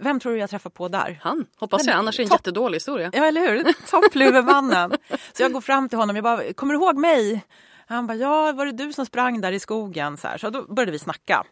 Vem 0.00 0.20
tror 0.20 0.32
du 0.32 0.38
jag 0.38 0.50
träffar 0.50 0.70
på 0.70 0.88
där? 0.88 1.20
Han, 1.22 1.46
hoppas 1.56 1.86
jag. 1.86 1.96
Annars 1.96 2.18
är 2.18 2.22
det 2.22 2.26
en 2.26 2.28
Topp. 2.28 2.38
jättedålig 2.38 2.76
historia. 2.76 3.10
Ja, 3.14 3.24
eller 3.24 3.40
hur? 3.40 3.72
Toppluvemannen. 3.90 4.92
Så 5.32 5.42
jag 5.42 5.52
går 5.52 5.60
fram 5.60 5.88
till 5.88 5.98
honom. 5.98 6.16
Jag 6.16 6.22
bara, 6.22 6.52
kommer 6.52 6.74
du 6.74 6.80
ihåg 6.80 6.96
mig? 6.96 7.44
Han 7.86 8.06
bara, 8.06 8.14
ja, 8.14 8.52
var 8.52 8.66
det 8.66 8.72
du 8.72 8.92
som 8.92 9.06
sprang 9.06 9.40
där 9.40 9.52
i 9.52 9.60
skogen? 9.60 10.16
Så, 10.16 10.28
här. 10.28 10.38
så 10.38 10.50
då 10.50 10.62
började 10.74 10.92
vi 10.92 10.98
snacka. 10.98 11.44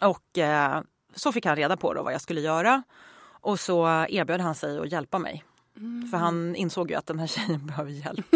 Och 0.00 0.38
eh, 0.38 0.80
så 1.14 1.32
fick 1.32 1.46
han 1.46 1.56
reda 1.56 1.76
på 1.76 1.94
då 1.94 2.02
vad 2.02 2.14
jag 2.14 2.20
skulle 2.20 2.40
göra. 2.40 2.82
Och 3.46 3.60
så 3.60 4.06
erbjöd 4.08 4.40
han 4.40 4.54
sig 4.54 4.78
att 4.78 4.92
hjälpa 4.92 5.18
mig. 5.18 5.44
För 6.10 6.18
han 6.18 6.56
insåg 6.56 6.90
ju 6.90 6.96
att 6.96 7.06
den 7.06 7.18
här 7.18 7.26
tjejen 7.26 7.66
behöver 7.66 7.90
hjälp 7.90 8.26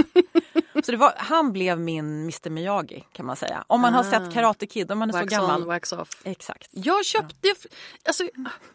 så 0.87 0.97
var, 0.97 1.15
han 1.17 1.53
blev 1.53 1.81
min 1.81 2.23
Mr 2.23 2.51
Miyagi 2.51 3.05
kan 3.13 3.27
man 3.27 3.37
säga. 3.37 3.65
Om 3.67 3.81
man 3.81 3.95
har 3.95 4.03
sett 4.05 4.33
Karate 4.33 4.67
Kid, 4.67 4.93
om 4.93 4.99
man 4.99 5.09
är 5.09 5.13
Wax 5.13 5.35
så 5.35 5.41
gammal. 5.41 5.61
on, 5.63 5.69
wax 5.69 5.93
off. 5.93 6.09
Exakt. 6.25 6.69
Jag 6.71 7.05
köpte, 7.05 7.55
alltså, 8.05 8.25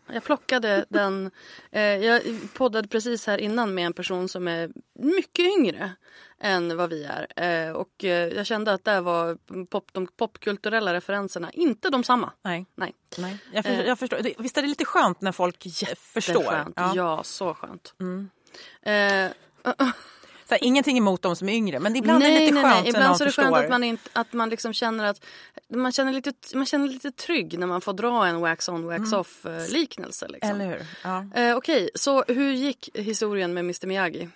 jag 0.08 0.24
plockade 0.24 0.86
den, 0.90 1.32
eh, 1.72 1.82
jag 1.82 2.22
poddade 2.54 2.88
precis 2.88 3.28
här 3.28 3.38
innan 3.38 3.74
med 3.74 3.86
en 3.86 3.94
person 3.94 4.30
som 4.30 4.48
är 4.48 4.70
mycket 5.00 5.46
yngre 5.58 5.92
än 6.40 6.78
vad 6.78 6.90
vi 6.90 7.04
är. 7.04 7.28
Eh, 7.68 7.72
och 7.74 8.04
eh, 8.04 8.28
jag 8.28 8.46
kände 8.46 8.74
att 8.74 8.84
där 8.86 9.02
var 9.02 9.38
pop, 9.66 9.90
de 9.94 10.08
popkulturella 10.08 10.94
referenserna 10.94 11.52
inte 11.52 11.90
de 11.90 12.04
samma. 12.04 12.32
Nej. 12.42 12.66
Nej. 12.76 12.94
Nej. 13.18 13.38
Jag, 13.54 13.66
för, 13.66 13.72
Eh. 13.72 13.86
jag 13.86 14.00
förstår. 14.00 14.20
Visst 14.38 14.58
är 14.58 14.62
det 14.62 14.68
lite 14.68 14.86
skönt 14.86 15.22
när 15.22 15.32
folk 15.32 15.64
förstår? 15.98 16.66
Ja. 16.76 16.92
Ja. 16.96 17.24
så 17.24 17.54
skönt. 17.54 17.94
Eh, 18.82 19.32
Så 20.48 20.54
här, 20.56 20.64
ingenting 20.64 20.98
emot 20.98 21.22
de 21.22 21.36
som 21.36 21.50
är 21.50 21.54
yngre, 21.54 21.80
men 21.80 21.96
ibland 21.96 22.24
är 22.24 22.28
det 22.28 22.40
lite 22.40 22.54
skönt 22.54 22.64
när 22.64 22.88
Ibland 22.90 23.18
så 23.18 23.24
är 23.24 23.26
det 23.26 23.32
förstår. 23.32 23.44
skönt 23.44 23.56
att 23.56 23.70
man, 23.70 23.84
inte, 23.84 24.10
att 24.14 24.34
man 24.34 24.50
liksom 24.50 24.74
känner 24.74 25.06
att 25.06 25.26
man 25.70 25.92
känner, 25.92 26.14
lite, 26.14 26.34
man 26.54 26.66
känner 26.66 26.88
lite 26.88 27.12
trygg 27.12 27.60
när 27.60 27.68
man 27.68 27.82
får 27.82 27.94
dra 27.94 28.28
en 28.28 28.42
wax 28.42 28.70
on 28.70 28.86
wax 28.86 29.14
off 29.14 29.46
eh, 29.46 29.70
liknelse. 29.74 30.28
Liksom. 30.28 30.50
Eller 30.50 30.66
hur? 30.66 30.86
Ja. 31.04 31.26
Eh, 31.36 31.56
Okej, 31.56 31.90
så 31.96 32.24
hur 32.28 32.52
gick 32.52 32.90
historien 32.94 33.54
med 33.54 33.62
Mr 33.62 33.88
Miyagi? 33.88 34.30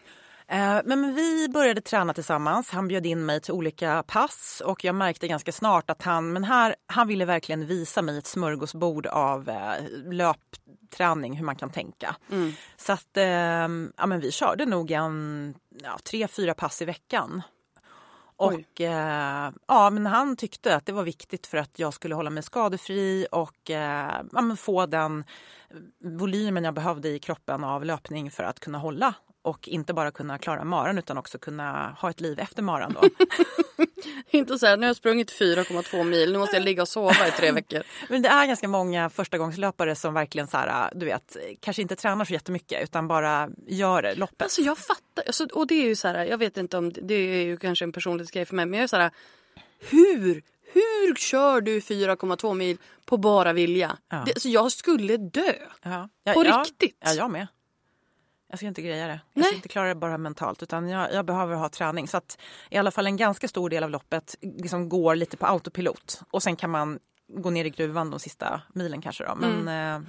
Eh, 0.52 0.82
Men 0.86 1.02
men 1.02 1.16
vi 1.16 1.50
började 1.50 1.82
träna 1.82 2.14
tillsammans. 2.14 2.70
Han 2.70 2.88
bjöd 2.88 3.06
in 3.06 3.26
mig 3.26 3.42
till 3.42 3.54
olika 3.54 4.04
pass 4.08 4.62
och 4.66 4.84
jag 4.84 4.96
märkte 4.96 5.28
ganska 5.28 5.52
snart 5.52 5.90
att 5.90 6.02
han, 6.02 6.34
men 6.34 6.44
här, 6.44 6.76
han 6.88 7.08
ville 7.08 7.26
verkligen 7.26 7.66
visa 7.66 8.02
mig 8.02 8.18
ett 8.18 8.28
smörgåsbord 8.28 9.08
av 9.08 9.50
eh, 9.50 9.74
löpträning, 10.12 11.38
hur 11.38 11.46
man 11.46 11.56
kan 11.56 11.70
tänka. 11.70 12.16
Så 12.78 12.94
att 12.94 13.18
eh, 13.18 13.26
ja, 13.98 14.06
men 14.06 14.20
vi 14.20 14.32
körde 14.32 14.66
nog 14.66 14.92
en 14.92 15.54
ja, 15.84 15.98
tre, 16.04 16.28
fyra 16.28 16.54
pass 16.54 16.82
i 16.82 16.86
veckan. 16.86 17.42
Och 18.36 18.82
eh, 18.82 19.52
ja, 19.68 19.90
men 19.90 20.06
han 20.06 20.36
tyckte 20.36 20.76
att 20.76 20.86
det 20.86 20.92
var 20.92 21.04
viktigt 21.04 21.48
för 21.48 21.58
att 21.58 21.80
jag 21.80 21.94
skulle 21.94 22.16
hålla 22.16 22.30
mig 22.30 22.44
skadefri 22.44 23.28
och 23.32 23.72
eh, 23.72 24.22
ja, 24.32 24.56
få 24.58 24.86
den 24.86 25.24
volymen 26.04 26.64
jag 26.64 26.74
behövde 26.74 27.10
i 27.10 27.20
kroppen 27.20 27.64
av 27.64 27.86
löpning 27.86 28.32
för 28.32 28.44
att 28.44 28.60
kunna 28.60 28.78
hålla 28.78 29.14
och 29.41 29.67
inte 29.67 29.93
bara 29.93 30.12
kunna 30.12 30.38
klara 30.38 30.63
maran 30.63 30.97
utan 30.97 31.17
också 31.17 31.38
kunna 31.38 31.97
ha 31.99 32.10
ett 32.10 32.21
liv 32.21 32.39
efter 32.39 32.63
maran. 32.63 32.93
Då. 33.02 33.10
Inte 34.32 34.60
så 34.60 34.65
här, 34.65 34.78
nu 34.78 34.84
har 34.84 34.89
jag 34.89 34.95
sprungit 34.95 35.32
4,2 35.32 36.04
mil, 36.04 36.32
nu 36.32 36.39
måste 36.39 36.56
jag 36.56 36.63
ligga 36.63 36.82
och 36.82 36.88
sova 36.88 37.28
i 37.28 37.32
tre 37.32 37.52
veckor. 37.52 37.84
Men 38.10 38.21
det 38.21 38.30
är 38.30 38.45
ganska 38.45 38.67
många 38.67 39.10
förstagångslöpare 39.10 39.95
som 39.95 40.13
verkligen 40.13 40.47
så 40.47 40.58
här, 40.58 40.91
du 40.95 41.06
vet, 41.06 41.38
kanske 41.60 41.82
inte 41.82 41.95
tränar 41.95 42.25
så 42.25 42.34
jättemycket 42.34 42.84
utan 42.84 43.08
bara 43.08 43.49
gör 43.67 44.15
loppet. 44.15 44.41
Alltså 44.41 44.62
jag 44.62 44.78
fattar, 44.78 45.23
alltså, 45.28 45.47
och 45.54 45.67
det 45.67 45.75
är 45.75 45.88
ju 45.88 45.95
så 45.95 46.08
här, 46.08 46.25
jag 46.25 46.38
vet 46.38 46.58
inte 46.58 46.78
om 46.78 46.93
det, 46.93 47.02
det 47.02 47.13
är 47.13 47.43
ju 47.43 47.58
kanske 47.58 47.86
en 47.86 47.91
personlighetsgrej 47.91 48.45
för 48.45 48.56
mig, 48.56 48.65
men 48.65 48.80
jag 48.80 48.84
är 48.84 48.88
så 48.88 48.97
här, 48.97 49.12
hur, 49.80 50.43
hur 50.73 51.15
kör 51.15 51.62
du 51.62 51.80
4,2 51.80 52.54
mil 52.54 52.78
på 53.06 53.17
bara 53.17 53.54
vilja? 53.54 53.97
Ja. 54.10 54.23
Det, 54.25 54.32
alltså 54.32 54.49
jag 54.49 54.71
skulle 54.71 55.17
dö. 55.17 55.54
Ja. 55.84 56.10
På 56.34 56.45
ja, 56.45 56.63
riktigt? 56.65 56.97
Ja, 56.99 57.13
jag 57.13 57.32
med. 57.32 57.47
Jag 58.50 58.60
ska 58.60 58.68
inte 58.68 58.82
greja 58.82 59.08
det. 59.08 59.22
Jag 59.34 59.42
Nej. 59.42 59.44
ska 59.44 59.56
inte 59.56 59.68
klara 59.68 59.88
det 59.88 59.96
bara 59.96 60.18
mentalt 60.18 60.64
utan 60.64 60.90
jag, 60.90 61.14
jag 61.14 61.26
behöver 61.26 61.56
ha 61.56 61.70
träning. 61.70 62.08
Så 62.08 62.18
att 62.18 62.38
i 62.70 62.78
alla 62.78 62.92
fall 62.92 63.08
en 63.08 63.18
ganska 63.18 63.48
stor 63.48 63.70
del 63.70 63.84
av 63.84 63.90
loppet 63.90 64.36
liksom 64.42 64.90
går 64.90 65.16
lite 65.16 65.38
på 65.38 65.46
autopilot. 65.46 66.22
Och 66.32 66.44
sen 66.44 66.56
kan 66.56 66.70
man 66.70 67.00
gå 67.28 67.50
ner 67.50 67.66
i 67.66 67.70
gruvan 67.70 68.10
de 68.10 68.20
sista 68.20 68.62
milen 68.74 69.02
kanske 69.02 69.24
då. 69.24 69.36
Men, 69.36 69.60
eh, 69.68 70.02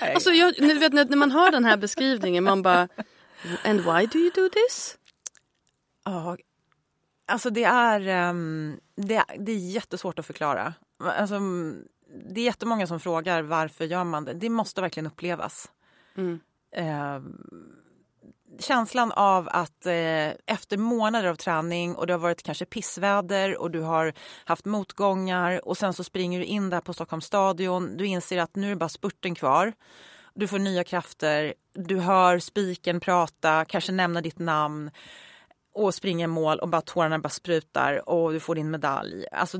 nej. 0.00 0.14
Alltså 0.14 0.30
jag, 0.30 0.60
ni 0.60 0.74
vet, 0.74 0.92
när, 0.92 1.16
man 1.16 1.30
hör 1.30 1.50
den 1.50 1.64
här 1.64 1.76
beskrivningen 1.76 2.44
man 2.44 2.62
bara 2.62 2.88
And 3.64 3.80
why 3.80 4.06
do 4.06 4.18
you 4.18 4.30
do 4.34 4.48
this? 4.48 4.98
Ja, 6.04 6.36
alltså 7.26 7.50
det 7.50 7.64
är, 7.64 8.08
ehm, 8.08 8.80
det, 8.96 9.24
det 9.38 9.52
är 9.52 9.56
jättesvårt 9.56 10.18
att 10.18 10.26
förklara. 10.26 10.74
Alltså, 11.04 11.40
det 12.30 12.40
är 12.40 12.44
jättemånga 12.44 12.86
som 12.86 13.00
frågar 13.00 13.42
varför 13.42 13.84
gör 13.84 14.04
man 14.04 14.24
det. 14.24 14.34
Det 14.34 14.50
måste 14.50 14.80
verkligen 14.80 15.06
upplevas. 15.06 15.68
Mm. 16.18 16.40
Eh, 16.72 17.20
känslan 18.58 19.12
av 19.12 19.48
att 19.52 19.86
eh, 19.86 20.28
efter 20.46 20.76
månader 20.76 21.28
av 21.28 21.34
träning 21.34 21.94
och 21.94 22.06
det 22.06 22.12
har 22.12 22.20
varit 22.20 22.42
kanske 22.42 22.64
pissväder 22.64 23.58
och 23.58 23.70
du 23.70 23.80
har 23.80 24.12
haft 24.44 24.64
motgångar 24.64 25.68
och 25.68 25.78
sen 25.78 25.92
så 25.92 26.04
springer 26.04 26.38
du 26.38 26.44
in 26.44 26.70
där 26.70 26.80
på 26.80 26.92
Stockholms 26.92 27.24
stadion. 27.24 27.96
Du 27.96 28.06
inser 28.06 28.38
att 28.38 28.56
nu 28.56 28.66
är 28.66 28.70
det 28.70 28.76
bara 28.76 28.88
spurten 28.88 29.34
kvar. 29.34 29.72
Du 30.34 30.48
får 30.48 30.58
nya 30.58 30.84
krafter. 30.84 31.54
Du 31.74 31.98
hör 31.98 32.38
spiken 32.38 33.00
prata, 33.00 33.64
kanske 33.64 33.92
nämna 33.92 34.20
ditt 34.20 34.38
namn 34.38 34.90
och 35.74 35.94
springer 35.94 36.24
i 36.24 36.28
mål 36.28 36.58
och 36.58 36.68
bara 36.68 36.80
tårarna 36.80 37.18
bara 37.18 37.28
sprutar 37.28 38.08
och 38.08 38.32
du 38.32 38.40
får 38.40 38.54
din 38.54 38.70
medalj. 38.70 39.26
Alltså, 39.32 39.58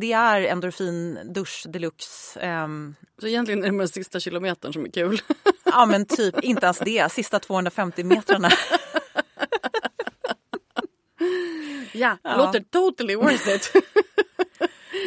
det 0.00 0.12
är 0.12 0.42
endorfin-dusch 0.42 1.66
deluxe. 1.68 2.40
Ehm, 2.40 2.94
Så 3.20 3.26
egentligen 3.26 3.64
är 3.64 3.70
det 3.70 3.78
den 3.78 3.88
sista 3.88 4.20
kilometern 4.20 4.72
som 4.72 4.84
är 4.84 4.90
kul. 4.90 5.22
ja 5.64 5.86
men 5.86 6.06
typ, 6.06 6.40
inte 6.42 6.66
ens 6.66 6.78
det. 6.78 7.12
Sista 7.12 7.38
250 7.38 8.04
metrarna. 8.04 8.50
ja, 11.92 12.16
det 12.22 12.36
låter 12.36 12.60
totally 12.60 13.16
worth 13.16 13.48
it. 13.48 13.72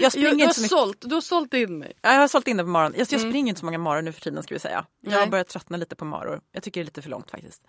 Jag 0.01 0.07
du, 0.07 0.09
springer 0.11 0.29
du, 0.29 0.35
har 0.35 0.41
inte 0.41 0.53
så 0.53 0.61
mycket. 0.61 0.69
sålt, 0.77 0.97
du 1.01 1.15
har 1.15 1.21
sålt 1.21 1.53
in 1.53 1.79
mig. 1.79 1.93
Ja, 2.01 2.13
Jag 2.13 2.19
har 2.19 2.27
sålt 2.27 2.47
in 2.47 2.57
det 2.57 2.63
på 2.63 2.69
morgonen. 2.69 2.93
Jag, 2.97 3.07
jag 3.11 3.21
springer 3.21 3.49
inte 3.49 3.59
så 3.59 3.65
många 3.65 3.77
maror 3.77 4.01
nu 4.01 4.11
för 4.11 4.21
tiden 4.21 4.43
ska 4.43 4.55
vi 4.55 4.59
säga. 4.59 4.85
Jag 5.01 5.19
har 5.19 5.27
börjat 5.27 5.47
tröttna 5.47 5.77
lite 5.77 5.95
på 5.95 6.05
maror. 6.05 6.41
Jag 6.51 6.63
tycker 6.63 6.79
det 6.79 6.83
är 6.83 6.85
lite 6.85 7.01
för 7.01 7.09
långt 7.09 7.31
faktiskt. 7.31 7.61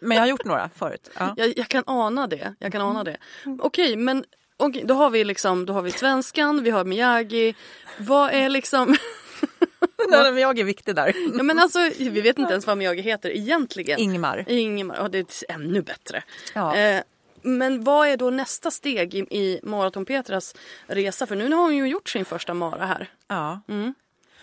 Men 0.00 0.16
jag 0.16 0.22
har 0.22 0.28
gjort 0.28 0.44
några 0.44 0.70
förut. 0.74 1.10
Ja. 1.18 1.34
Jag, 1.36 1.58
jag 1.58 1.68
kan 1.68 1.82
ana 1.86 2.26
det. 2.26 2.54
Jag 2.58 2.72
kan 2.72 2.80
ana 2.80 3.04
det. 3.04 3.16
Okej, 3.58 3.96
men 3.96 4.24
okej, 4.62 4.84
då 4.86 4.94
har 4.94 5.10
vi 5.10 5.24
liksom, 5.24 5.66
då 5.66 5.72
har 5.72 5.82
vi 5.82 5.90
svenskan, 5.90 6.62
vi 6.62 6.70
har 6.70 6.84
Miyagi. 6.84 7.54
Vad 7.98 8.30
är 8.30 8.48
liksom... 8.48 8.96
Nej, 10.08 10.40
jag 10.40 10.58
är 10.58 10.64
viktig 10.64 10.94
där. 10.94 11.14
ja, 11.36 11.42
men 11.42 11.58
alltså, 11.58 11.78
vi 11.98 12.20
vet 12.20 12.38
inte 12.38 12.52
ens 12.52 12.66
vad 12.66 12.78
Miyagi 12.78 13.02
heter 13.02 13.30
egentligen. 13.30 13.98
Ingmar. 14.00 14.44
Ingemar. 14.48 14.96
Ja, 14.96 15.08
det 15.08 15.18
är 15.18 15.54
ännu 15.54 15.82
bättre. 15.82 16.22
Ja. 16.54 16.76
Eh, 16.76 17.02
men 17.42 17.84
vad 17.84 18.08
är 18.08 18.16
då 18.16 18.30
nästa 18.30 18.70
steg 18.70 19.14
i, 19.14 19.18
i 19.18 19.60
Maraton 19.62 20.04
Petras 20.04 20.54
resa? 20.86 21.26
För 21.26 21.36
nu 21.36 21.52
har 21.54 21.62
hon 21.62 21.76
ju 21.76 21.88
gjort 21.88 22.08
sin 22.08 22.24
första 22.24 22.54
mara 22.54 22.86
här. 22.86 23.10
Ja. 23.28 23.60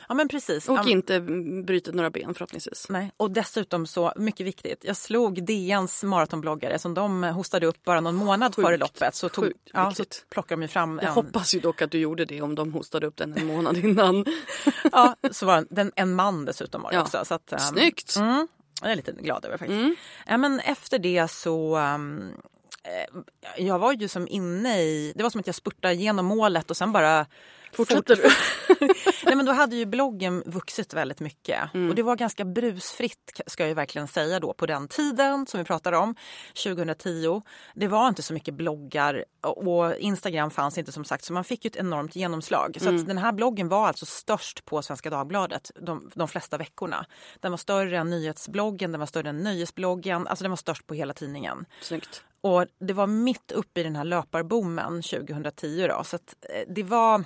Ja, 0.10 0.16
men 0.16 0.28
precis. 0.28 0.70
Och 0.70 0.78
Ja, 0.78 0.90
inte 0.90 1.20
brutit 1.66 1.94
några 1.96 2.10
ben 2.10 2.34
förhoppningsvis. 2.34 2.86
Nej. 2.90 3.12
Och 3.18 3.32
dessutom 3.32 3.88
så, 3.88 4.14
mycket 4.16 4.46
viktigt, 4.46 4.80
jag 4.84 4.98
slog 4.98 5.44
DNs 5.46 6.04
maratonbloggare 6.04 6.80
som 6.80 6.94
de 6.94 7.24
hostade 7.24 7.68
upp 7.68 7.84
bara 7.84 8.02
någon 8.02 8.16
månad 8.16 8.56
Sjukt, 8.56 8.66
före 8.68 8.78
loppet. 8.78 9.16
Så, 9.16 9.30
tog, 9.30 9.44
sjukt 9.44 9.60
ja, 9.74 9.94
så 9.94 10.04
plockade 10.30 10.56
de 10.56 10.62
ju 10.62 10.68
fram 10.68 11.00
Jag 11.02 11.08
en, 11.08 11.14
hoppas 11.14 11.56
ju 11.56 11.60
dock 11.60 11.82
att 11.82 11.92
du 11.92 12.00
gjorde 12.00 12.26
det 12.26 12.42
om 12.42 12.56
de 12.56 12.74
hostade 12.74 13.08
upp 13.08 13.18
den 13.18 13.38
en 13.38 13.46
månad 13.48 13.78
innan. 13.78 14.26
ja, 14.92 15.16
så 15.32 15.46
var 15.46 15.66
den 15.70 15.92
en 15.96 16.16
man 16.16 16.46
dessutom 16.46 16.82
var 16.82 16.90
det 16.92 16.96
Ja. 16.96 17.02
också. 17.02 17.26
Så 17.26 17.34
att, 17.34 17.52
ehm, 17.54 17.60
Snyggt! 17.60 18.16
Mm, 18.16 18.48
jag 18.82 18.92
är 18.92 18.96
lite 18.96 19.12
glad 19.12 19.46
över 19.46 19.58
faktiskt. 19.58 19.80
Mm. 19.82 19.96
Ja, 20.28 20.38
men 20.38 20.60
efter 20.60 21.00
det 21.00 21.32
så... 21.32 21.78
eh, 21.78 23.20
jag 23.58 23.80
var 23.80 23.94
ju 23.94 24.08
som 24.08 24.28
inne 24.28 24.82
i... 24.82 25.14
Det 25.16 25.24
var 25.24 25.30
som 25.30 25.40
att 25.40 25.48
jag 25.48 25.56
spurtade 25.56 25.94
igenom 25.94 26.26
målet 26.26 26.70
och 26.72 26.78
sen 26.78 26.92
bara... 26.92 27.26
Fortsätter 27.74 28.16
du? 28.16 28.24
Nej, 29.26 29.36
men 29.36 29.46
då 29.46 29.52
hade 29.52 29.76
ju 29.76 29.86
bloggen 29.86 30.44
vuxit 30.46 30.94
väldigt 30.94 31.20
mycket. 31.20 31.74
Mm. 31.74 31.90
Och 31.90 31.96
det 31.96 32.04
var 32.04 32.16
ganska 32.16 32.46
brusfritt 32.46 33.42
ska 33.48 33.68
jag 33.68 33.76
verkligen 33.76 34.08
säga 34.08 34.40
då 34.40 34.54
på 34.54 34.66
den 34.66 34.88
tiden 34.88 35.48
som 35.48 35.58
vi 35.58 35.64
pratade 35.64 35.98
om, 35.98 36.16
2010. 36.64 37.42
Det 37.76 37.88
var 37.88 38.08
inte 38.08 38.22
så 38.24 38.34
mycket 38.34 38.54
bloggar 38.54 39.26
och 39.42 39.96
Instagram 39.98 40.52
fanns 40.52 40.78
inte 40.78 40.92
som 40.92 41.06
sagt 41.06 41.24
så 41.24 41.34
man 41.34 41.44
fick 41.44 41.66
ju 41.66 41.68
ett 41.68 41.76
enormt 41.76 42.16
genomslag. 42.16 42.78
Så 42.80 42.90
Mm. 42.90 43.02
att 43.02 43.08
den 43.08 43.18
här 43.18 43.32
bloggen 43.32 43.70
var 43.70 43.88
alltså 43.88 44.06
störst 44.06 44.66
på 44.66 44.82
Svenska 44.82 45.10
Dagbladet 45.10 45.72
de, 45.82 46.12
de 46.16 46.28
flesta 46.28 46.58
veckorna. 46.58 47.06
Den 47.40 47.52
var 47.52 47.58
större 47.58 47.98
än 47.98 48.10
nyhetsbloggen, 48.10 48.92
den 48.92 49.00
var 49.00 49.08
större 49.08 49.30
än 49.30 49.38
nöjesbloggen, 49.44 50.28
alltså 50.28 50.44
den 50.44 50.52
var 50.52 50.58
störst 50.58 50.88
på 50.88 50.94
hela 50.94 51.14
tidningen. 51.14 51.66
Snyggt. 51.82 52.24
Och 52.42 52.66
det 52.80 52.94
var 52.94 53.08
mitt 53.08 53.52
uppe 53.52 53.80
i 53.80 53.84
den 53.84 53.96
här 53.96 54.04
löparboomen 54.04 55.02
2010 55.02 55.88
då, 55.90 56.04
så 56.04 56.16
att 56.16 56.36
eh, 56.50 56.74
det 56.76 56.84
var, 56.84 57.24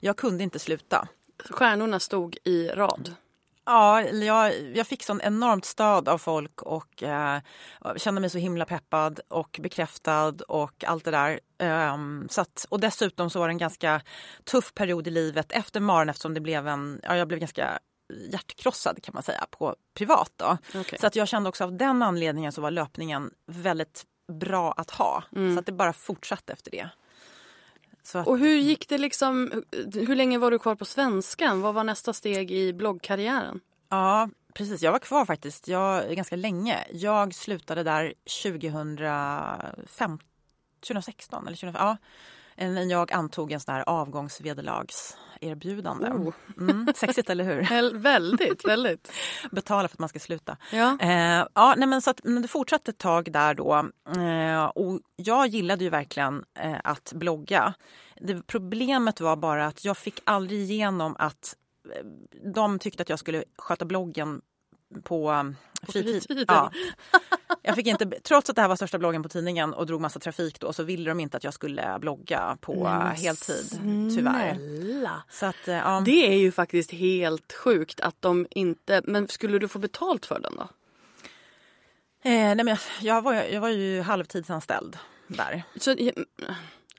jag 0.00 0.16
kunde 0.16 0.44
inte 0.44 0.58
sluta. 0.58 1.08
Stjärnorna 1.50 2.00
stod 2.00 2.36
i 2.44 2.68
rad. 2.68 3.14
Ja, 3.64 4.02
jag, 4.02 4.52
jag 4.74 4.86
fick 4.86 5.02
sån 5.02 5.20
enormt 5.20 5.64
stöd 5.64 6.08
av 6.08 6.18
folk 6.18 6.62
och 6.62 7.02
eh, 7.02 7.40
kände 7.96 8.20
mig 8.20 8.30
så 8.30 8.38
himla 8.38 8.64
peppad 8.64 9.20
och 9.28 9.60
bekräftad 9.62 10.34
och 10.48 10.84
allt 10.84 11.04
det 11.04 11.10
där. 11.10 11.40
Um, 11.92 12.28
så 12.30 12.40
att, 12.40 12.66
och 12.68 12.80
dessutom 12.80 13.30
så 13.30 13.38
var 13.38 13.48
det 13.48 13.52
en 13.52 13.58
ganska 13.58 14.02
tuff 14.44 14.74
period 14.74 15.06
i 15.06 15.10
livet 15.10 15.52
efter 15.52 15.80
maren 15.80 16.08
eftersom 16.08 16.34
det 16.34 16.40
blev 16.40 16.68
en, 16.68 17.00
ja, 17.02 17.16
jag 17.16 17.28
blev 17.28 17.40
ganska 17.40 17.78
hjärtkrossad 18.32 19.02
kan 19.02 19.14
man 19.14 19.22
säga 19.22 19.46
på 19.50 19.76
privat 19.94 20.32
då. 20.36 20.58
Okay. 20.80 20.98
Så 20.98 21.06
att 21.06 21.16
jag 21.16 21.28
kände 21.28 21.48
också 21.48 21.64
av 21.64 21.76
den 21.76 22.02
anledningen 22.02 22.52
så 22.52 22.60
var 22.60 22.70
löpningen 22.70 23.30
väldigt 23.46 24.04
bra 24.32 24.72
att 24.72 24.90
ha. 24.90 25.24
Mm. 25.36 25.54
Så 25.54 25.60
att 25.60 25.66
det 25.66 25.72
bara 25.72 25.92
fortsatte 25.92 26.52
efter 26.52 26.70
det. 26.70 26.88
Att, 28.14 28.26
Och 28.26 28.38
hur 28.38 28.56
gick 28.56 28.88
det 28.88 28.98
liksom, 28.98 29.62
hur 29.94 30.16
länge 30.16 30.38
var 30.38 30.50
du 30.50 30.58
kvar 30.58 30.74
på 30.74 30.84
svenskan? 30.84 31.60
Vad 31.60 31.74
var 31.74 31.84
nästa 31.84 32.12
steg 32.12 32.50
i 32.50 32.72
bloggkarriären? 32.72 33.60
Ja, 33.88 34.28
precis. 34.54 34.82
Jag 34.82 34.92
var 34.92 34.98
kvar 34.98 35.24
faktiskt 35.24 35.68
jag, 35.68 36.16
ganska 36.16 36.36
länge. 36.36 36.78
Jag 36.92 37.34
slutade 37.34 37.82
där 37.82 38.14
2005, 38.42 40.18
2016 40.80 41.46
eller 41.46 41.56
2005. 41.56 41.86
Ja, 41.86 41.96
när 42.56 42.90
jag 42.90 43.12
antog 43.12 43.52
en 43.52 43.60
sån 43.60 43.74
här 43.74 43.84
avgångsvederlagserbjudande. 43.86 46.10
Oh. 46.10 46.34
Mm, 46.58 46.86
sexigt, 46.96 47.30
eller 47.30 47.44
hur? 47.44 47.62
Väl, 47.68 47.96
väldigt, 47.96 48.64
väldigt. 48.64 49.12
Betala 49.50 49.88
för 49.88 49.94
att 49.94 49.98
man 49.98 50.08
ska 50.08 50.18
sluta. 50.18 50.56
Ja. 50.72 50.98
Eh, 51.00 51.46
ja, 51.54 51.74
nej, 51.76 51.88
men 51.88 52.02
så 52.02 52.10
att, 52.10 52.20
men 52.24 52.42
det 52.42 52.48
fortsatte 52.48 52.90
ett 52.90 52.98
tag 52.98 53.32
där 53.32 53.54
då. 53.54 53.88
Eh, 54.16 54.64
och 54.64 55.00
jag 55.16 55.46
gillade 55.46 55.84
ju 55.84 55.90
verkligen 55.90 56.44
eh, 56.58 56.76
att 56.84 57.12
blogga. 57.12 57.74
Det, 58.20 58.46
problemet 58.46 59.20
var 59.20 59.36
bara 59.36 59.66
att 59.66 59.84
jag 59.84 59.96
fick 59.96 60.20
aldrig 60.24 60.60
igenom 60.60 61.16
att 61.18 61.56
eh, 61.94 62.04
de 62.52 62.78
tyckte 62.78 63.02
att 63.02 63.08
jag 63.08 63.18
skulle 63.18 63.44
sköta 63.58 63.84
bloggen 63.84 64.40
på, 65.02 65.52
På 65.86 65.92
fritid. 65.92 66.22
fritiden. 66.22 66.44
Ja. 66.48 66.70
Jag 67.66 67.74
fick 67.74 67.86
inte, 67.86 68.06
trots 68.22 68.50
att 68.50 68.56
det 68.56 68.62
här 68.62 68.68
var 68.68 68.76
största 68.76 68.98
bloggen 68.98 69.22
på 69.22 69.28
tidningen 69.28 69.74
och 69.74 69.86
drog 69.86 70.00
massa 70.00 70.20
trafik 70.20 70.60
då 70.60 70.72
så 70.72 70.82
ville 70.82 71.10
de 71.10 71.20
inte 71.20 71.36
att 71.36 71.44
jag 71.44 71.54
skulle 71.54 71.98
blogga 72.00 72.58
på 72.60 72.74
Nej, 72.74 72.82
men 72.82 73.16
heltid. 73.16 73.80
Tyvärr. 74.16 74.54
Snälla. 74.54 75.22
Så 75.30 75.46
att, 75.46 75.68
eh, 75.68 75.74
ja. 75.74 76.02
Det 76.04 76.26
är 76.26 76.38
ju 76.38 76.52
faktiskt 76.52 76.90
helt 76.90 77.52
sjukt 77.52 78.00
att 78.00 78.22
de 78.22 78.46
inte... 78.50 79.02
Men 79.04 79.28
skulle 79.28 79.58
du 79.58 79.68
få 79.68 79.78
betalt 79.78 80.26
för 80.26 80.40
den 80.40 80.56
då? 80.56 80.62
Eh, 82.22 82.30
nej 82.30 82.56
men 82.56 82.66
jag, 82.66 82.78
jag, 83.00 83.22
var, 83.22 83.34
jag 83.34 83.60
var 83.60 83.68
ju 83.68 84.02
halvtidsanställd 84.02 84.98
där. 85.26 85.62
Så, 85.76 85.94
ja, 85.98 86.12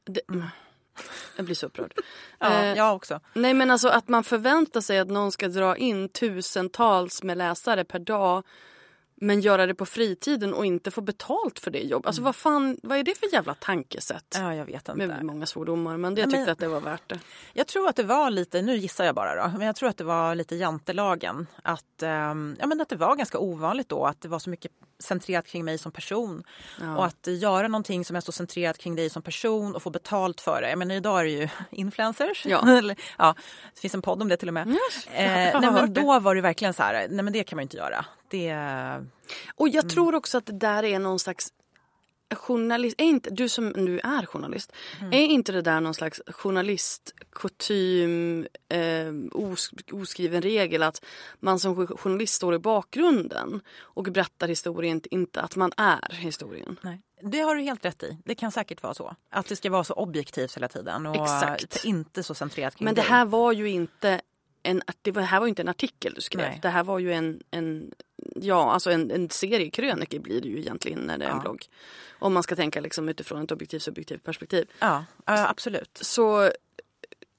det, 0.05 0.21
jag 1.35 1.45
blir 1.45 1.55
så 1.55 1.65
upprörd. 1.65 1.93
Ja, 2.39 2.63
Eh, 2.63 2.77
jag 2.77 2.95
också. 2.95 3.19
Nej 3.33 3.53
men 3.53 3.71
alltså 3.71 3.87
att 3.87 4.07
man 4.07 4.23
förväntar 4.23 4.81
sig 4.81 4.99
att 4.99 5.07
någon 5.07 5.31
ska 5.31 5.47
dra 5.47 5.77
in 5.77 6.09
tusentals 6.09 7.23
med 7.23 7.37
läsare 7.37 7.83
per 7.83 7.99
dag 7.99 8.43
men 9.21 9.41
göra 9.41 9.65
det 9.65 9.75
på 9.75 9.85
fritiden 9.85 10.53
och 10.53 10.65
inte 10.65 10.91
få 10.91 11.01
betalt 11.01 11.59
för 11.59 11.71
det 11.71 11.79
jobbet. 11.79 12.07
Alltså 12.07 12.21
vad 12.21 12.35
fan, 12.35 12.77
vad 12.83 12.97
är 12.97 13.03
det 13.03 13.17
för 13.19 13.33
jävla 13.33 13.53
tankesätt? 13.53 14.35
Ja, 14.39 14.55
jag 14.55 14.65
vet 14.65 14.89
inte. 14.89 15.07
Med 15.07 15.23
många 15.25 15.45
svordomar 15.45 15.97
men 15.97 16.13
Nej, 16.13 16.23
tyckte 16.23 16.39
men- 16.39 16.49
att 16.49 16.59
det 16.59 16.67
var 16.67 16.81
värt 16.81 17.09
det. 17.09 17.19
Jag 17.53 17.67
tror 17.67 17.89
att 17.89 17.95
det 17.95 18.03
var 18.03 18.29
lite, 18.29 18.61
nu 18.61 18.77
gissar 18.77 19.05
jag 19.05 19.15
bara 19.15 19.43
då, 19.43 19.57
men 19.57 19.67
jag 19.67 19.75
tror 19.75 19.89
att 19.89 19.97
det 19.97 20.03
var 20.03 20.35
lite 20.35 20.55
jantelagen. 20.55 21.47
Att, 21.63 22.03
ehm, 22.03 22.55
ja, 22.59 22.67
men 22.67 22.81
att 22.81 22.89
det 22.89 22.95
var 22.95 23.15
ganska 23.15 23.39
ovanligt 23.39 23.89
då 23.89 24.05
att 24.05 24.21
det 24.21 24.27
var 24.27 24.39
så 24.39 24.49
mycket 24.49 24.71
centrerat 24.99 25.47
kring 25.47 25.65
mig 25.65 25.77
som 25.77 25.91
person. 25.91 26.43
Och 26.97 27.05
att 27.05 27.27
göra 27.27 27.67
någonting 27.67 28.05
som 28.05 28.15
är 28.15 28.21
så 28.21 28.31
centrerat 28.31 28.77
kring 28.77 28.95
dig 28.95 29.09
som 29.09 29.21
person 29.21 29.75
och 29.75 29.83
få 29.83 29.89
betalt 29.89 30.41
för 30.41 30.61
det. 30.61 30.69
Jag 30.69 30.79
menar 30.79 30.95
idag 30.95 31.19
är 31.19 31.23
det 31.23 31.29
ju 31.29 31.49
influencers. 31.71 32.45
Ja. 32.45 32.81
Ja, 33.17 33.35
det 33.73 33.79
finns 33.79 33.93
en 33.93 34.01
podd 34.01 34.21
om 34.21 34.27
det 34.29 34.37
till 34.37 34.47
och 34.47 34.53
med. 34.53 34.67
Eh, 34.67 34.73
nej, 35.13 35.71
men 35.71 35.93
då 35.93 36.19
var 36.19 36.35
det 36.35 36.41
verkligen 36.41 36.73
så 36.73 36.83
här, 36.83 37.07
nej 37.09 37.23
men 37.23 37.33
det 37.33 37.43
kan 37.43 37.55
man 37.57 37.61
ju 37.61 37.63
inte 37.65 37.77
göra. 37.77 38.05
Det, 38.29 38.53
Och 39.55 39.67
Mm. 39.67 39.75
jag 39.75 39.89
tror 39.89 40.15
också 40.15 40.37
att 40.37 40.45
det 40.45 40.53
där 40.53 40.83
är 40.83 40.99
någon 40.99 41.19
slags 41.19 41.47
journalist, 42.35 42.95
är 43.01 43.05
inte, 43.05 43.29
du 43.29 43.49
som 43.49 43.69
nu 43.69 43.99
är 43.99 44.25
journalist, 44.25 44.71
Mm. 44.99 45.13
är 45.13 45.25
inte 45.25 45.51
det 45.51 45.61
där 45.61 45.81
någon 45.81 45.93
slags 45.93 46.21
journalistkutym, 46.27 48.47
eh, 48.69 49.13
os, 49.31 49.69
oskriven 49.91 50.41
regel 50.41 50.83
att 50.83 51.05
man 51.39 51.59
som 51.59 51.87
journalist 51.87 52.33
står 52.33 52.53
i 52.55 52.59
bakgrunden 52.59 53.61
och 53.79 54.03
berättar 54.03 54.47
historien, 54.47 55.01
inte 55.11 55.41
att 55.41 55.55
man 55.55 55.71
är 55.77 56.13
historien? 56.15 56.79
nej. 56.81 57.01
det 57.21 57.39
har 57.39 57.55
du 57.55 57.61
helt 57.61 57.85
rätt 57.85 58.03
i. 58.03 58.17
Det 58.25 58.35
kan 58.35 58.51
säkert 58.51 58.83
vara 58.83 58.93
så. 58.93 59.15
Att 59.29 59.47
det 59.47 59.55
ska 59.55 59.69
vara 59.69 59.83
så 59.83 59.93
objektivt 59.93 60.57
hela 60.57 60.67
tiden 60.67 61.05
och 61.05 61.15
Exakt. 61.15 61.85
inte 61.85 62.23
så 62.23 62.33
centrerat 62.33 62.75
kring 62.75 62.85
Men 62.85 62.95
det 62.95 63.01
här 63.01 63.25
var 63.25 63.51
ju 63.51 63.69
inte 63.69 64.21
en, 64.69 64.81
det 65.01 65.21
här 65.21 65.39
var 65.39 65.45
ju 65.47 65.49
inte 65.49 65.61
en 65.61 65.67
artikel 65.67 66.13
du 66.13 66.21
skrev. 66.21 66.41
Nej. 66.41 66.59
Det 66.61 66.69
här 66.69 66.83
var 66.83 66.99
ju 66.99 67.13
en, 67.13 67.39
en 67.51 67.91
ja, 68.35 68.71
alltså 68.71 68.91
en, 68.91 69.11
en 69.11 69.29
serie 69.29 69.69
krönikor 69.69 70.19
blir 70.19 70.41
det 70.41 70.47
ju 70.47 70.59
egentligen 70.59 70.99
när 70.99 71.17
det 71.17 71.25
är 71.25 71.29
en 71.29 71.35
Ja. 71.35 71.41
blogg. 71.41 71.65
Om 72.19 72.33
man 72.33 72.43
ska 72.43 72.55
tänka 72.55 72.81
liksom 72.81 73.09
utifrån 73.09 73.43
ett 73.43 73.51
objektivt 73.51 73.81
subjektivt 73.83 74.23
perspektiv. 74.23 74.67
Ja, 74.79 75.05
absolut. 75.25 75.99
Så 76.01 76.51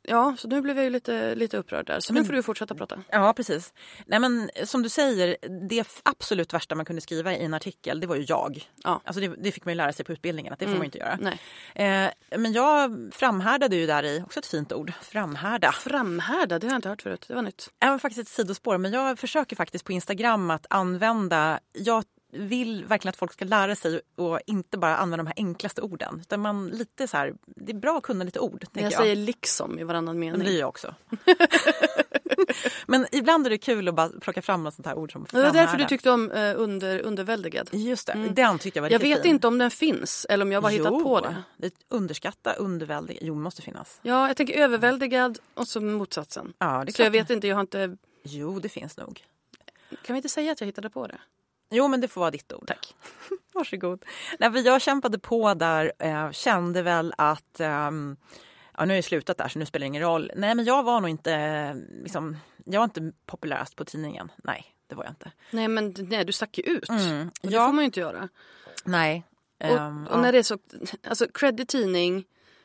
ja, 0.08 0.36
så 0.38 0.48
nu 0.48 0.60
blev 0.60 0.76
jag 0.76 0.84
ju 0.84 0.90
lite, 0.90 1.34
lite 1.34 1.56
upprörd 1.56 1.86
där. 1.86 2.00
Så 2.00 2.12
nu 2.12 2.24
får 2.24 2.32
du 2.32 2.42
fortsätta 2.42 2.74
prata. 2.74 3.02
Ja, 3.10 3.32
precis. 3.32 3.72
Nej, 4.06 4.18
men 4.20 4.50
som 4.64 4.82
du 4.82 4.88
säger, 4.88 5.36
det 5.68 5.84
absolut 6.02 6.54
värsta 6.54 6.74
man 6.74 6.84
kunde 6.84 7.02
skriva 7.02 7.32
i 7.32 7.44
en 7.44 7.54
artikel, 7.54 8.00
det 8.00 8.06
var 8.06 8.16
ju 8.16 8.24
jag. 8.28 8.68
Ja. 8.84 9.00
Alltså 9.04 9.20
det, 9.20 9.28
det 9.28 9.52
fick 9.52 9.64
man 9.64 9.72
ju 9.72 9.76
lära 9.76 9.92
sig 9.92 10.04
på 10.04 10.12
utbildningen 10.12 10.52
att 10.52 10.58
det 10.58 10.64
får 10.64 10.72
man 10.72 10.80
ju 10.80 10.84
inte 10.84 10.98
göra. 10.98 11.18
Eh, 11.74 12.10
men 12.38 12.52
jag 12.52 13.08
framhärdade 13.12 13.76
ju 13.76 13.86
där 13.86 14.02
i, 14.02 14.22
också 14.26 14.40
ett 14.40 14.46
fint 14.46 14.72
ord, 14.72 14.92
framhärda. 15.02 15.72
Framhärda, 15.72 16.58
det 16.58 16.66
har 16.66 16.72
jag 16.72 16.78
inte 16.78 16.88
hört 16.88 17.02
förut. 17.02 17.24
Det 17.28 17.34
var 17.34 17.42
nytt. 17.42 17.70
Även 17.80 17.98
faktiskt 17.98 18.20
ett 18.20 18.34
sidospår, 18.34 18.78
men 18.78 18.92
jag 18.92 19.18
försöker 19.18 19.56
faktiskt 19.56 19.84
på 19.84 19.92
Instagram 19.92 20.50
att 20.50 20.66
använda, 20.70 21.60
jag 21.72 22.04
vill 22.32 22.84
verkligen 22.84 23.10
att 23.10 23.16
folk 23.16 23.32
ska 23.32 23.44
lära 23.44 23.74
sig 23.76 24.00
och 24.16 24.40
inte 24.46 24.78
bara 24.78 24.96
använda 24.96 25.16
de 25.24 25.26
här 25.26 25.34
enklaste 25.36 25.82
orden. 25.82 26.18
Utan 26.20 26.40
man 26.40 26.68
lite 26.68 27.08
så 27.08 27.16
här, 27.16 27.34
det 27.46 27.72
är 27.72 27.76
bra 27.76 27.96
att 27.96 28.02
kunna 28.02 28.24
lite 28.24 28.40
ord. 28.40 28.60
tänker 28.60 28.80
Jag 28.90 28.92
säger 28.92 29.16
liksom 29.16 29.78
i 29.78 29.84
varannan 29.84 30.18
Men 30.18 30.32
det 30.32 30.38
mening. 30.38 30.52
gör 30.52 30.60
jag 30.60 30.68
också. 30.68 30.94
men 32.86 33.06
ibland 33.12 33.46
är 33.46 33.50
det 33.50 33.58
kul 33.58 33.88
att 33.88 33.94
bara 33.94 34.08
plocka 34.20 34.42
fram 34.42 34.64
något 34.64 34.74
sånt 34.74 34.86
här 34.86 34.98
ord 34.98 35.12
som 35.12 35.26
Det 35.30 35.42
var 35.42 35.52
därför 35.52 35.76
du 35.76 35.84
tyckte 35.84 36.10
om 36.10 36.30
eh, 36.30 36.54
under, 36.56 36.98
underväldigad. 37.00 37.68
Just 37.72 38.06
det, 38.06 38.28
den 38.34 38.58
tyckte 38.58 38.78
jag 38.78 38.82
var 38.82 38.90
Jag 38.90 38.98
vet 38.98 39.22
fin. 39.22 39.30
inte 39.30 39.46
om 39.46 39.58
den 39.58 39.70
finns 39.70 40.26
eller 40.28 40.44
om 40.44 40.52
jag 40.52 40.62
bara 40.62 40.72
hittat 40.72 41.02
på 41.02 41.20
det. 41.20 41.36
det. 41.56 41.72
Underskatta, 41.88 42.52
underväldig. 42.52 43.18
Jo, 43.20 43.34
måste 43.34 43.62
finnas. 43.62 44.00
Ja, 44.02 44.26
jag 44.28 44.36
tänker 44.36 44.54
överväldigad 44.54 45.38
och 45.54 45.68
så 45.68 45.80
motsatsen. 45.80 46.52
Ja, 46.58 46.84
det 46.86 46.92
Så 46.92 47.02
jag 47.02 47.10
vet 47.10 47.30
inte, 47.30 47.48
jag 47.48 47.56
har 47.56 47.60
inte... 47.60 47.96
Jo, 48.22 48.58
det 48.60 48.68
finns 48.68 48.96
nog. 48.96 49.24
Kan 50.02 50.14
vi 50.14 50.16
inte 50.18 50.28
säga 50.28 50.52
att 50.52 50.60
jag 50.60 50.66
hittade 50.66 50.90
på 50.90 51.06
det? 51.06 51.18
Jo, 51.70 51.88
men 51.88 52.00
det 52.00 52.08
får 52.08 52.20
vara 52.20 52.30
ditt 52.30 52.52
ord. 52.52 52.66
Tack. 52.66 52.94
Varsågod. 53.54 54.04
Nej, 54.38 54.52
för 54.52 54.58
jag 54.66 54.82
kämpade 54.82 55.18
på 55.18 55.54
där, 55.54 55.92
eh, 55.98 56.30
kände 56.30 56.82
väl 56.82 57.14
att 57.18 57.60
ehm, 57.60 58.16
Ja, 58.80 58.84
nu 58.84 58.90
har 58.92 58.96
jag 58.96 59.04
slutat 59.04 59.38
där 59.38 59.48
så 59.48 59.58
nu 59.58 59.66
spelar 59.66 59.80
det 59.84 59.86
ingen 59.86 60.02
roll. 60.02 60.30
Nej, 60.36 60.54
men 60.54 60.64
jag 60.64 60.82
var 60.82 61.00
nog 61.00 61.10
inte, 61.10 61.32
eh, 61.34 61.74
liksom, 62.02 62.36
jag 62.64 62.80
var 62.80 62.84
inte 62.84 63.12
populärast 63.26 63.76
på 63.76 63.84
tidningen. 63.84 64.32
Nej, 64.44 64.64
det 64.86 64.94
var 64.94 65.04
jag 65.04 65.10
inte. 65.12 65.32
Nej, 65.50 65.68
men 65.68 65.94
nej, 65.98 66.24
du 66.24 66.32
stack 66.32 66.58
ju 66.58 66.64
ut. 66.64 66.88
Mm. 66.88 67.28
Och 67.42 67.48
det 67.48 67.54
Ja. 67.54 67.66
får 67.66 67.72
man 67.72 67.82
ju 67.82 67.86
inte 67.86 68.00
göra. 68.00 68.28
Nej. 68.84 69.24
Och, 69.60 69.66
Ehm, 69.66 70.06
och 70.06 70.18
när 70.18 70.32
det 70.32 70.38
är 70.38 70.42
så, 70.42 70.58
alltså 71.08 71.26
credit 71.34 71.68
tidning, 71.68 72.24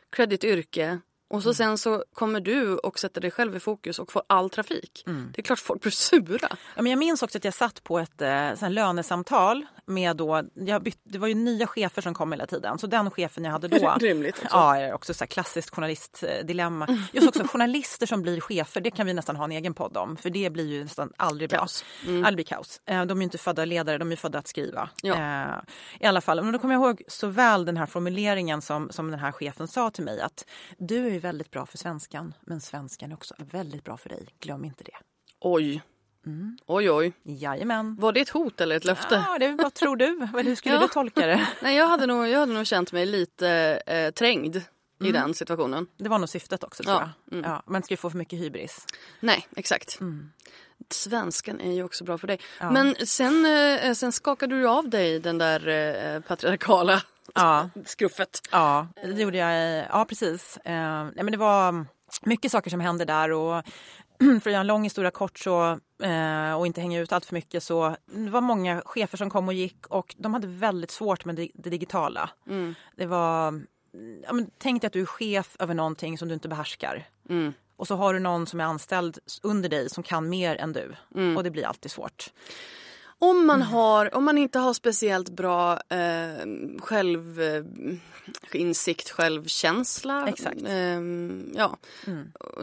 credit 0.10 0.44
yrke 0.44 1.00
och 1.34 1.42
Mm. 1.42 1.44
så 1.44 1.54
sen 1.54 1.78
så 1.78 2.04
kommer 2.14 2.40
du 2.40 2.76
och 2.78 3.00
sätter 3.00 3.22
dig 3.22 3.32
själv 3.32 3.56
i 3.56 3.60
fokus 3.60 4.00
och 4.00 4.12
får 4.12 4.24
all 4.28 4.50
trafik. 4.50 5.04
Mm. 5.08 5.32
Det 5.36 5.42
är 5.42 5.44
klart 5.44 5.60
folk 5.60 5.82
blir 5.82 5.92
sura. 5.92 6.48
Ja, 6.76 6.82
men 6.82 6.86
jag 6.86 7.00
minns 7.00 7.24
också 7.24 7.38
att 7.38 7.46
jag 7.46 7.54
satt 7.54 7.84
på 7.84 8.00
ett 8.00 8.22
eh, 8.22 8.70
lönesamtal 8.70 9.66
med 9.86 10.16
då, 10.18 10.44
jag 10.54 10.84
bytt, 10.84 11.00
det 11.04 11.18
var 11.18 11.28
ju 11.28 11.34
nya 11.36 11.68
chefer 11.68 12.02
som 12.02 12.14
kom 12.14 12.32
hela 12.32 12.46
tiden. 12.46 12.78
Så 12.78 12.88
den 12.88 13.12
chefen 13.12 13.44
jag 13.44 13.52
hade 13.52 13.68
då. 13.68 13.96
Rimligt 14.00 14.36
också. 14.36 14.48
Ja, 14.52 14.94
också 14.96 15.14
så 15.14 15.24
här 15.24 15.28
klassiskt 15.28 15.76
journalistdilemma. 15.76 16.98
Just 17.14 17.28
också 17.28 17.44
journalister 17.44 18.06
som 18.06 18.22
blir 18.22 18.40
chefer, 18.42 18.82
det 18.82 18.92
kan 18.92 19.06
vi 19.08 19.14
nästan 19.14 19.36
ha 19.36 19.44
en 19.46 19.52
egen 19.52 19.74
podd 19.74 19.98
om. 19.98 20.18
För 20.18 20.30
det 20.30 20.50
blir 20.50 20.68
ju 20.68 20.84
nästan 20.84 21.12
aldrig 21.18 21.50
bra. 21.50 21.60
Kaos. 21.60 21.86
Aldrig 22.08 22.36
blir 22.36 22.46
kaos. 22.46 22.82
Eh, 22.86 23.06
De 23.06 23.18
är 23.18 23.22
ju 23.22 23.24
inte 23.24 23.38
födda 23.38 23.66
ledare, 23.66 23.98
de 23.98 24.12
är 24.12 24.16
födda 24.16 24.40
att 24.40 24.48
skriva. 24.48 24.90
Ja. 25.02 25.14
Eh, 25.16 25.56
I 26.00 26.06
alla 26.06 26.22
fall, 26.22 26.44
men 26.44 26.54
då 26.54 26.60
kommer 26.60 26.74
jag 26.74 26.84
ihåg 26.84 27.02
så 27.08 27.28
väl 27.28 27.66
den 27.66 27.78
här 27.78 27.86
formuleringen 27.86 28.62
som, 28.62 28.90
som 28.92 29.12
den 29.12 29.20
här 29.20 29.32
chefen 29.32 29.68
sa 29.68 29.90
till 29.90 30.04
mig 30.04 30.22
att 30.22 30.46
du 30.78 31.16
är 31.16 31.20
väldigt 31.24 31.52
bra 31.52 31.66
för 31.66 31.78
svenskan, 31.78 32.34
men 32.42 32.62
svenskan 32.62 33.12
är 33.12 33.16
också 33.16 33.34
väldigt 33.38 33.84
bra 33.84 33.98
för 33.98 34.10
dig. 34.10 34.28
Glöm 34.40 34.66
inte 34.66 34.84
det. 34.84 34.98
Oj. 35.40 35.82
Mm. 36.26 36.58
Oj, 36.66 36.92
oj. 36.92 37.14
Jajamän. 37.24 37.96
Var 37.96 38.12
det 38.12 38.20
ett 38.22 38.30
hot 38.30 38.62
eller 38.62 38.76
ett 38.78 38.86
löfte? 38.86 39.26
Ja, 39.28 39.38
det, 39.40 39.52
vad 39.52 39.74
tror 39.74 39.96
du? 39.96 40.06
Hur 40.44 40.56
skulle 40.56 40.76
Ja. 40.76 40.82
du 40.82 40.88
tolka 40.88 41.28
det? 41.28 41.48
Nej, 41.62 41.76
jag 41.76 41.88
hade, 41.88 42.06
nog, 42.06 42.28
jag 42.28 42.40
hade 42.40 42.54
nog 42.54 42.66
känt 42.68 42.92
mig 42.92 43.06
lite 43.06 43.50
eh, 43.88 44.12
trängd 44.12 44.56
i 44.56 44.62
Mm. 45.10 45.14
den 45.14 45.34
situationen. 45.34 45.88
Det 45.98 46.10
var 46.10 46.20
nog 46.20 46.30
syftet 46.30 46.64
också 46.64 46.84
tror 46.84 46.96
Ja, 46.96 47.10
jag. 47.32 47.44
Ja, 47.46 47.64
man 47.68 47.84
ska 47.84 47.94
ju 47.94 47.98
få 47.98 48.10
för 48.10 48.18
mycket 48.18 48.40
hybris. 48.40 48.86
Nej, 49.20 49.48
exakt. 49.56 50.00
Mm. 50.00 50.32
Svenskan 50.90 51.62
är 51.62 51.72
ju 51.72 51.84
också 51.84 52.04
bra 52.04 52.18
för 52.18 52.28
dig. 52.28 52.40
Ja. 52.60 52.72
Men 52.72 52.96
sen, 53.06 53.46
eh, 53.46 53.94
sen 53.94 54.12
skakade 54.12 54.56
du 54.60 54.68
av 54.68 54.90
dig 54.90 55.20
den 55.20 55.38
där 55.38 55.68
eh, 55.68 56.20
patriarkala 56.22 57.02
Ja. 57.36 57.70
skruffet. 57.86 58.42
Ja, 58.52 58.88
det 59.04 59.22
gjorde 59.22 59.38
jag. 59.38 59.86
Ja, 59.90 60.06
precis. 60.06 60.58
Eh, 60.58 61.04
nej, 61.04 61.24
men 61.24 61.32
det 61.32 61.38
var 61.38 61.86
mycket 62.22 62.52
saker 62.52 62.70
som 62.70 62.80
hände 62.80 63.06
där. 63.06 63.32
Och 63.32 63.64
för 64.42 64.50
att 64.50 64.54
göra 64.54 64.60
en 64.60 64.68
lång 64.68 64.84
historia 64.84 65.12
kort 65.12 65.40
så 65.40 65.80
eh, 66.04 66.54
och 66.54 66.68
inte 66.68 66.82
hänga 66.82 67.00
ut 67.00 67.12
allt 67.12 67.26
för 67.26 67.34
mycket 67.34 67.64
så 67.64 67.96
det 68.06 68.30
var 68.30 68.42
många 68.42 68.82
chefer 68.86 69.18
som 69.18 69.30
kom 69.30 69.48
och 69.48 69.54
gick 69.54 69.88
och 69.88 70.16
de 70.18 70.34
hade 70.34 70.48
väldigt 70.48 70.92
svårt 70.92 71.26
med 71.26 71.36
det, 71.36 71.50
det 71.54 71.70
digitala. 71.70 72.30
Mm. 72.48 72.76
Det 72.96 73.06
var, 73.06 73.62
ja, 74.24 74.34
men, 74.34 74.50
tänk 74.58 74.82
dig 74.82 74.88
att 74.88 74.94
du 74.94 75.02
är 75.02 75.06
chef 75.06 75.56
över 75.60 75.74
någonting 75.74 76.18
som 76.18 76.28
du 76.28 76.34
inte 76.34 76.48
behärskar. 76.48 77.08
Mm. 77.30 77.54
Och 77.76 77.88
så 77.88 77.96
har 77.96 78.14
du 78.14 78.20
någon 78.20 78.48
som 78.48 78.60
är 78.60 78.64
anställd 78.64 79.20
under 79.44 79.70
dig 79.70 79.90
som 79.90 80.04
kan 80.04 80.30
mer 80.30 80.56
än 80.56 80.74
du. 80.74 80.96
Mm. 81.16 81.38
Och 81.38 81.44
det 81.44 81.52
blir 81.52 81.66
alltid 81.66 81.92
svårt. 81.92 82.32
Om 83.20 83.48
man, 83.48 83.62
har, 83.62 84.16
om 84.16 84.24
man 84.24 84.38
inte 84.38 84.60
har 84.60 84.74
speciellt 84.74 85.30
bra 85.30 85.80
eh, 85.90 86.48
självinsikt, 86.80 89.10
självkänsla. 89.10 90.28
Exakt. 90.28 90.64
Eh, 90.64 91.02
ja, 91.56 91.78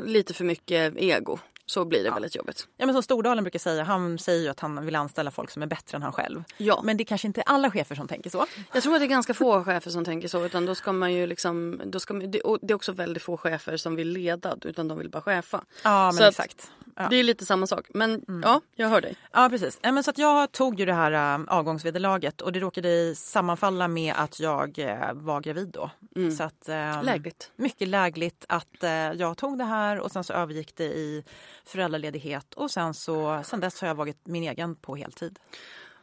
lite 0.05 0.35
för 0.35 0.45
mycket 0.45 0.97
ego. 0.97 1.39
Så 1.71 1.85
blir 1.85 2.05
det 2.05 2.11
väldigt 2.11 2.37
jobbigt. 2.37 2.69
Ja, 2.77 2.87
men 2.87 2.95
som 2.95 3.03
Stordalen 3.03 3.45
brukar 3.45 3.59
säga, 3.59 3.85
han 3.85 4.19
säger 4.19 4.43
ju 4.43 4.49
att 4.49 4.61
han 4.61 4.85
vill 4.85 4.97
anställa 4.97 5.31
folk 5.31 5.51
som 5.51 5.63
är 5.63 5.67
bättre 5.67 5.97
än 5.97 6.03
han 6.03 6.13
själv. 6.13 6.45
Ja. 6.57 6.81
Men 6.85 6.97
det 6.97 7.05
kanske 7.05 7.27
inte 7.27 7.41
är 7.41 7.49
alla 7.49 7.71
chefer 7.71 7.95
som 7.95 8.09
tänker 8.09 8.31
så. 8.31 8.47
Jag 8.73 8.83
tror 8.83 8.95
att 8.95 9.01
det 9.01 9.05
är 9.05 9.09
ganska 9.09 9.35
få 9.35 9.65
chefer 9.65 9.91
som 9.91 10.05
tänker 10.05 10.29
så. 10.29 10.45
Utan 10.45 10.67
då 10.67 10.75
ska 10.75 10.93
man 10.93 11.13
ju 11.13 11.27
liksom, 11.27 11.81
då 11.85 12.01
ska 12.01 12.15
man, 12.15 12.31
det, 12.31 12.39
är 12.39 12.75
också 12.75 12.93
väldigt 12.93 13.23
få 13.23 13.37
chefer 13.37 13.77
som 13.77 13.97
vill 13.97 14.09
leda 14.09 14.57
utan 14.63 14.89
de 14.89 14.99
vill 14.99 15.11
bara 15.11 15.23
chefa. 15.23 15.65
Ja, 15.83 16.05
men 16.05 16.13
Så 16.13 16.25
att 16.25 16.29
exakt. 16.29 16.71
Ja. 16.97 17.09
Det 17.11 17.17
är 17.17 17.25
lite 17.25 17.47
samma 17.47 17.67
sak. 17.67 17.87
Men 17.95 18.25
ja, 18.43 18.61
jag 18.75 18.89
hör 18.89 19.01
dig. 19.01 19.17
Ja 19.33 19.49
precis. 19.51 19.79
Ja, 19.83 19.93
men 19.93 20.03
så 20.03 20.11
att 20.11 20.19
jag 20.19 20.53
tog 20.53 20.81
ju 20.81 20.87
det 20.87 20.93
här 20.93 21.39
äh, 21.39 21.45
avgångsvederlaget 21.47 22.41
och 22.41 22.53
det 22.53 22.61
råkade 22.61 23.15
sammanfalla 23.15 23.89
med 23.89 24.15
att 24.17 24.41
jag 24.41 24.79
äh, 24.79 25.13
var 25.13 25.41
gravid 25.41 25.69
då. 25.69 25.91
Så 26.37 26.43
att, 26.43 26.69
ähm, 26.69 27.05
Lägligt. 27.05 27.51
Mycket 27.57 27.89
lägligt 27.89 28.45
att 28.49 28.83
äh, 28.83 28.91
jag 28.91 29.37
tog 29.37 29.59
det 29.59 29.65
här 29.65 30.01
och 30.01 30.11
sen 30.11 30.25
så 30.25 30.33
övergick 30.33 30.77
det 30.77 30.85
i 30.85 31.25
föräldraledighet 31.65 32.55
och 32.55 32.71
sen 32.71 32.95
så 32.95 33.43
sen 33.45 33.61
dess 33.61 33.81
har 33.81 33.89
jag 33.89 33.95
varit 33.95 34.27
min 34.27 34.43
egen 34.43 34.77
på 34.77 34.97
heltid. 34.97 35.39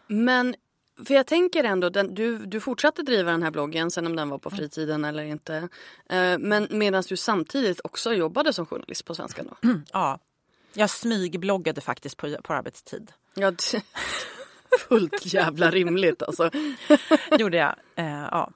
Men 0.07 0.55
för 1.05 1.13
jag 1.13 1.27
tänker 1.27 1.63
ändå, 1.63 1.89
den, 1.89 2.15
du, 2.15 2.37
du 2.37 2.59
fortsatte 2.59 3.01
driva 3.01 3.31
den 3.31 3.43
här 3.43 3.51
bloggen 3.51 3.91
sen 3.91 4.05
om 4.05 4.15
den 4.15 4.29
var 4.29 4.37
på 4.37 4.49
fritiden 4.49 5.05
eller 5.05 5.23
inte. 5.23 5.55
Eh, 6.09 6.37
men 6.39 6.67
medan 6.71 7.03
du 7.09 7.17
samtidigt 7.17 7.81
också 7.83 8.13
jobbade 8.13 8.53
som 8.53 8.65
journalist 8.65 9.05
på 9.05 9.15
Svenska 9.15 9.43
då. 9.43 9.57
Ja. 9.93 10.19
Jag 10.77 10.89
smygbloggade 10.89 11.81
faktiskt 11.81 12.17
på, 12.17 12.37
på 12.43 12.53
arbetstid. 12.53 13.11
Ja, 13.35 13.51
det, 13.51 13.81
fullt 14.89 15.25
jävla 15.33 15.71
rimligt 15.71 16.23
alltså. 16.23 16.49
gjorde 17.39 17.57
jag. 17.57 17.75
Eh, 17.95 18.21
ja. 18.31 18.51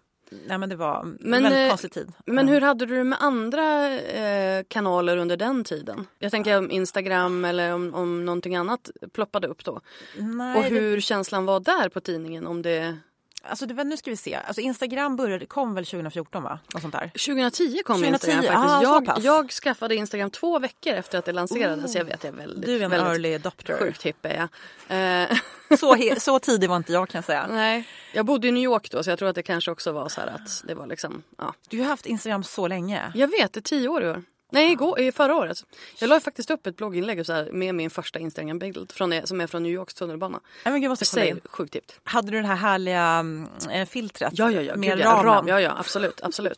Nej, 0.47 0.57
men 0.57 0.69
det 0.69 0.75
var 0.75 1.01
en 1.01 1.17
Men, 1.19 1.43
väldigt 1.43 1.62
eh, 1.62 1.69
konstig 1.69 1.91
tid. 1.91 2.12
Men 2.25 2.47
hur 2.47 2.62
hade 2.62 2.86
du 2.86 2.95
det 2.97 3.03
med 3.03 3.21
andra 3.21 3.93
eh, 3.99 4.63
kanaler 4.67 5.17
under 5.17 5.38
den 5.38 5.63
tiden? 5.63 6.07
Jag 6.19 6.31
tänker 6.31 6.57
om 6.57 6.71
Instagram 6.71 7.45
eller 7.45 7.73
om, 7.73 7.93
om 7.93 8.25
någonting 8.25 8.55
annat 8.55 8.89
ploppade 9.13 9.47
upp 9.47 9.63
då. 9.63 9.81
Nej, 10.17 10.57
Och 10.57 10.63
det- 10.63 10.69
hur 10.69 10.99
känslan 11.01 11.45
var 11.45 11.60
där 11.60 11.89
på 11.89 12.01
tidningen 12.01 12.47
om 12.47 12.62
det... 12.62 12.97
Alltså 13.43 13.65
det, 13.65 13.73
var- 13.73 13.84
nu 13.84 13.97
ska 13.97 14.10
vi 14.12 14.17
se. 14.17 14.36
Alltså 14.36 14.62
Instagram 14.62 15.15
började, 15.15 15.45
kom 15.45 15.75
väl 15.75 15.86
2014 15.86 16.43
va? 16.43 16.60
Något 16.73 16.82
sånt 16.82 16.93
där. 16.93 17.08
2010 17.08 17.82
kom 17.86 17.95
2010, 18.01 18.08
Instagram 18.32 18.43
faktiskt. 18.43 18.75
ah, 18.75 18.80
så 18.80 19.04
jag, 19.06 19.19
jag 19.36 19.51
skaffade 19.51 19.95
Instagram 19.95 20.32
två 20.32 20.60
veckor 20.60 20.93
efter 20.93 21.17
att 21.19 21.25
det 21.25 21.32
lanserades. 21.32 21.95
Jag 21.95 22.06
vet, 22.06 22.23
jag 22.23 22.34
är 22.34 22.38
väldigt, 22.38 22.65
Du 22.65 22.77
är 22.77 22.82
en 22.82 22.91
väldigt 22.91 23.08
early 23.12 23.36
adopter. 23.36 23.77
sjukt 23.80 24.04
hipp 24.04 24.25
är 24.25 24.47
jag. 24.88 25.32
Eh, 25.32 25.38
Så, 25.80 25.97
så 26.19 26.39
tidig 26.39 26.69
var 26.69 26.77
inte 26.77 26.93
jag 26.93 27.10
kan 27.10 27.17
jag 27.17 27.25
säga. 27.25 27.47
nej, 27.49 27.88
jag 28.13 28.25
bodde 28.25 28.47
i 28.47 28.51
New 28.51 28.63
York 28.63 28.91
då 28.91 29.04
så 29.04 29.10
jag 29.10 29.19
tror 29.19 29.30
att 29.30 29.36
det 29.36 29.43
kanske 29.43 29.71
också 29.71 29.91
var 29.91 30.10
så 30.10 30.21
här 30.21 30.27
att 30.27 30.63
det 30.67 30.73
var 30.73 30.88
liksom, 30.88 31.23
ja. 31.38 31.54
Du 31.69 31.80
har 31.80 31.86
haft 31.88 32.06
Instagram 32.06 32.43
så 32.43 32.67
länge. 32.67 33.12
Jag 33.15 33.27
vet, 33.27 33.54
det 33.54 33.60
är 33.60 33.62
tio 33.62 33.88
år 33.89 34.04
i 34.04 34.10
år. 34.10 34.23
Nej, 34.51 34.71
igår, 34.71 34.99
i 34.99 35.11
förra 35.11 35.35
året. 35.35 35.63
Jag 35.99 36.07
la 36.07 36.19
faktiskt 36.19 36.51
upp 36.51 36.67
ett 36.67 36.77
blogginlägg 36.77 37.25
så 37.25 37.33
här, 37.33 37.51
med 37.51 37.75
min 37.75 37.89
första 37.89 38.19
det- 38.19 39.27
som 39.27 39.41
är 39.41 39.47
från 39.47 39.63
New 39.63 39.71
Yorks 39.71 39.93
tunnelbana. 39.93 40.39
Nej, 40.65 40.71
men 40.71 40.81
gud, 40.81 40.89
måste 40.89 41.05
kolla 41.05 41.21
Säg, 41.21 41.29
in. 41.29 41.41
sjukt 41.45 41.73
tips. 41.73 41.93
Hade 42.03 42.31
du 42.31 42.41
det 42.41 42.47
här 42.47 42.55
härliga 42.55 43.25
eh, 43.71 43.85
filtret? 43.87 44.33
Ja, 44.35 44.51
ja, 44.51 44.61
ja. 44.61 44.75
Med 44.75 44.89
Gud, 44.89 44.99
ja. 45.05 45.09
ramen? 45.11 45.25
Ram, 45.25 45.47
ja, 45.47 45.61
ja, 45.61 45.75
absolut, 45.79 46.21
absolut. 46.23 46.57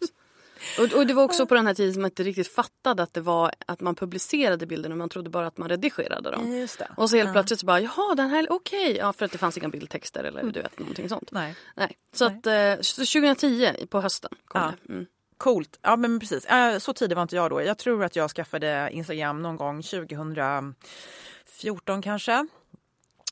Och, 0.79 0.93
och 0.99 1.07
det 1.07 1.13
var 1.13 1.23
också 1.23 1.45
på 1.45 1.55
den 1.55 1.67
här 1.67 1.73
tiden 1.73 1.93
som 1.93 2.01
man 2.01 2.11
inte 2.11 2.23
riktigt 2.23 2.53
fattade 2.55 3.03
att 3.03 3.13
det 3.13 3.21
var 3.21 3.51
att 3.67 3.81
man 3.81 3.95
publicerade 3.95 4.65
bilderna. 4.65 4.95
Man 4.95 5.09
trodde 5.09 5.29
bara 5.29 5.47
att 5.47 5.57
man 5.57 5.69
redigerade 5.69 6.31
dem. 6.31 6.53
Just 6.57 6.79
det. 6.79 6.87
Och 6.97 7.09
så 7.09 7.15
helt 7.15 7.27
Ja. 7.27 7.33
plötsligt 7.33 7.59
så 7.59 7.65
bara, 7.65 7.79
jaha 7.79 8.15
den 8.15 8.29
här, 8.29 8.47
okej. 8.49 8.95
Ja, 8.97 9.13
för 9.13 9.25
att 9.25 9.31
det 9.31 9.37
fanns 9.37 9.57
inga 9.57 9.69
bildtexter 9.69 10.23
eller 10.23 10.43
du 10.43 10.61
vet 10.61 10.79
någonting 10.79 11.09
sånt. 11.09 11.31
Nej. 11.31 11.55
Nej. 11.75 11.97
Så 12.13 12.25
att 12.25 12.47
eh, 12.47 12.75
så 12.81 13.05
2010 13.05 13.87
på 13.89 14.01
hösten 14.01 14.31
kom 14.45 14.61
Ja. 14.61 14.73
det. 14.83 14.93
Mm. 14.93 15.05
Coolt. 15.43 15.79
Ja, 15.81 15.95
men 15.95 16.19
precis. 16.19 16.45
Eh, 16.45 16.77
Så 16.77 16.93
tidig 16.93 17.15
var 17.15 17.21
inte 17.21 17.35
jag 17.35 17.49
då. 17.49 17.61
Jag 17.61 17.77
tror 17.77 18.03
att 18.03 18.15
jag 18.15 18.31
skaffade 18.31 18.89
Instagram 18.91 19.41
någon 19.41 19.57
gång 19.57 19.83
2014 19.83 22.01
kanske. 22.03 22.47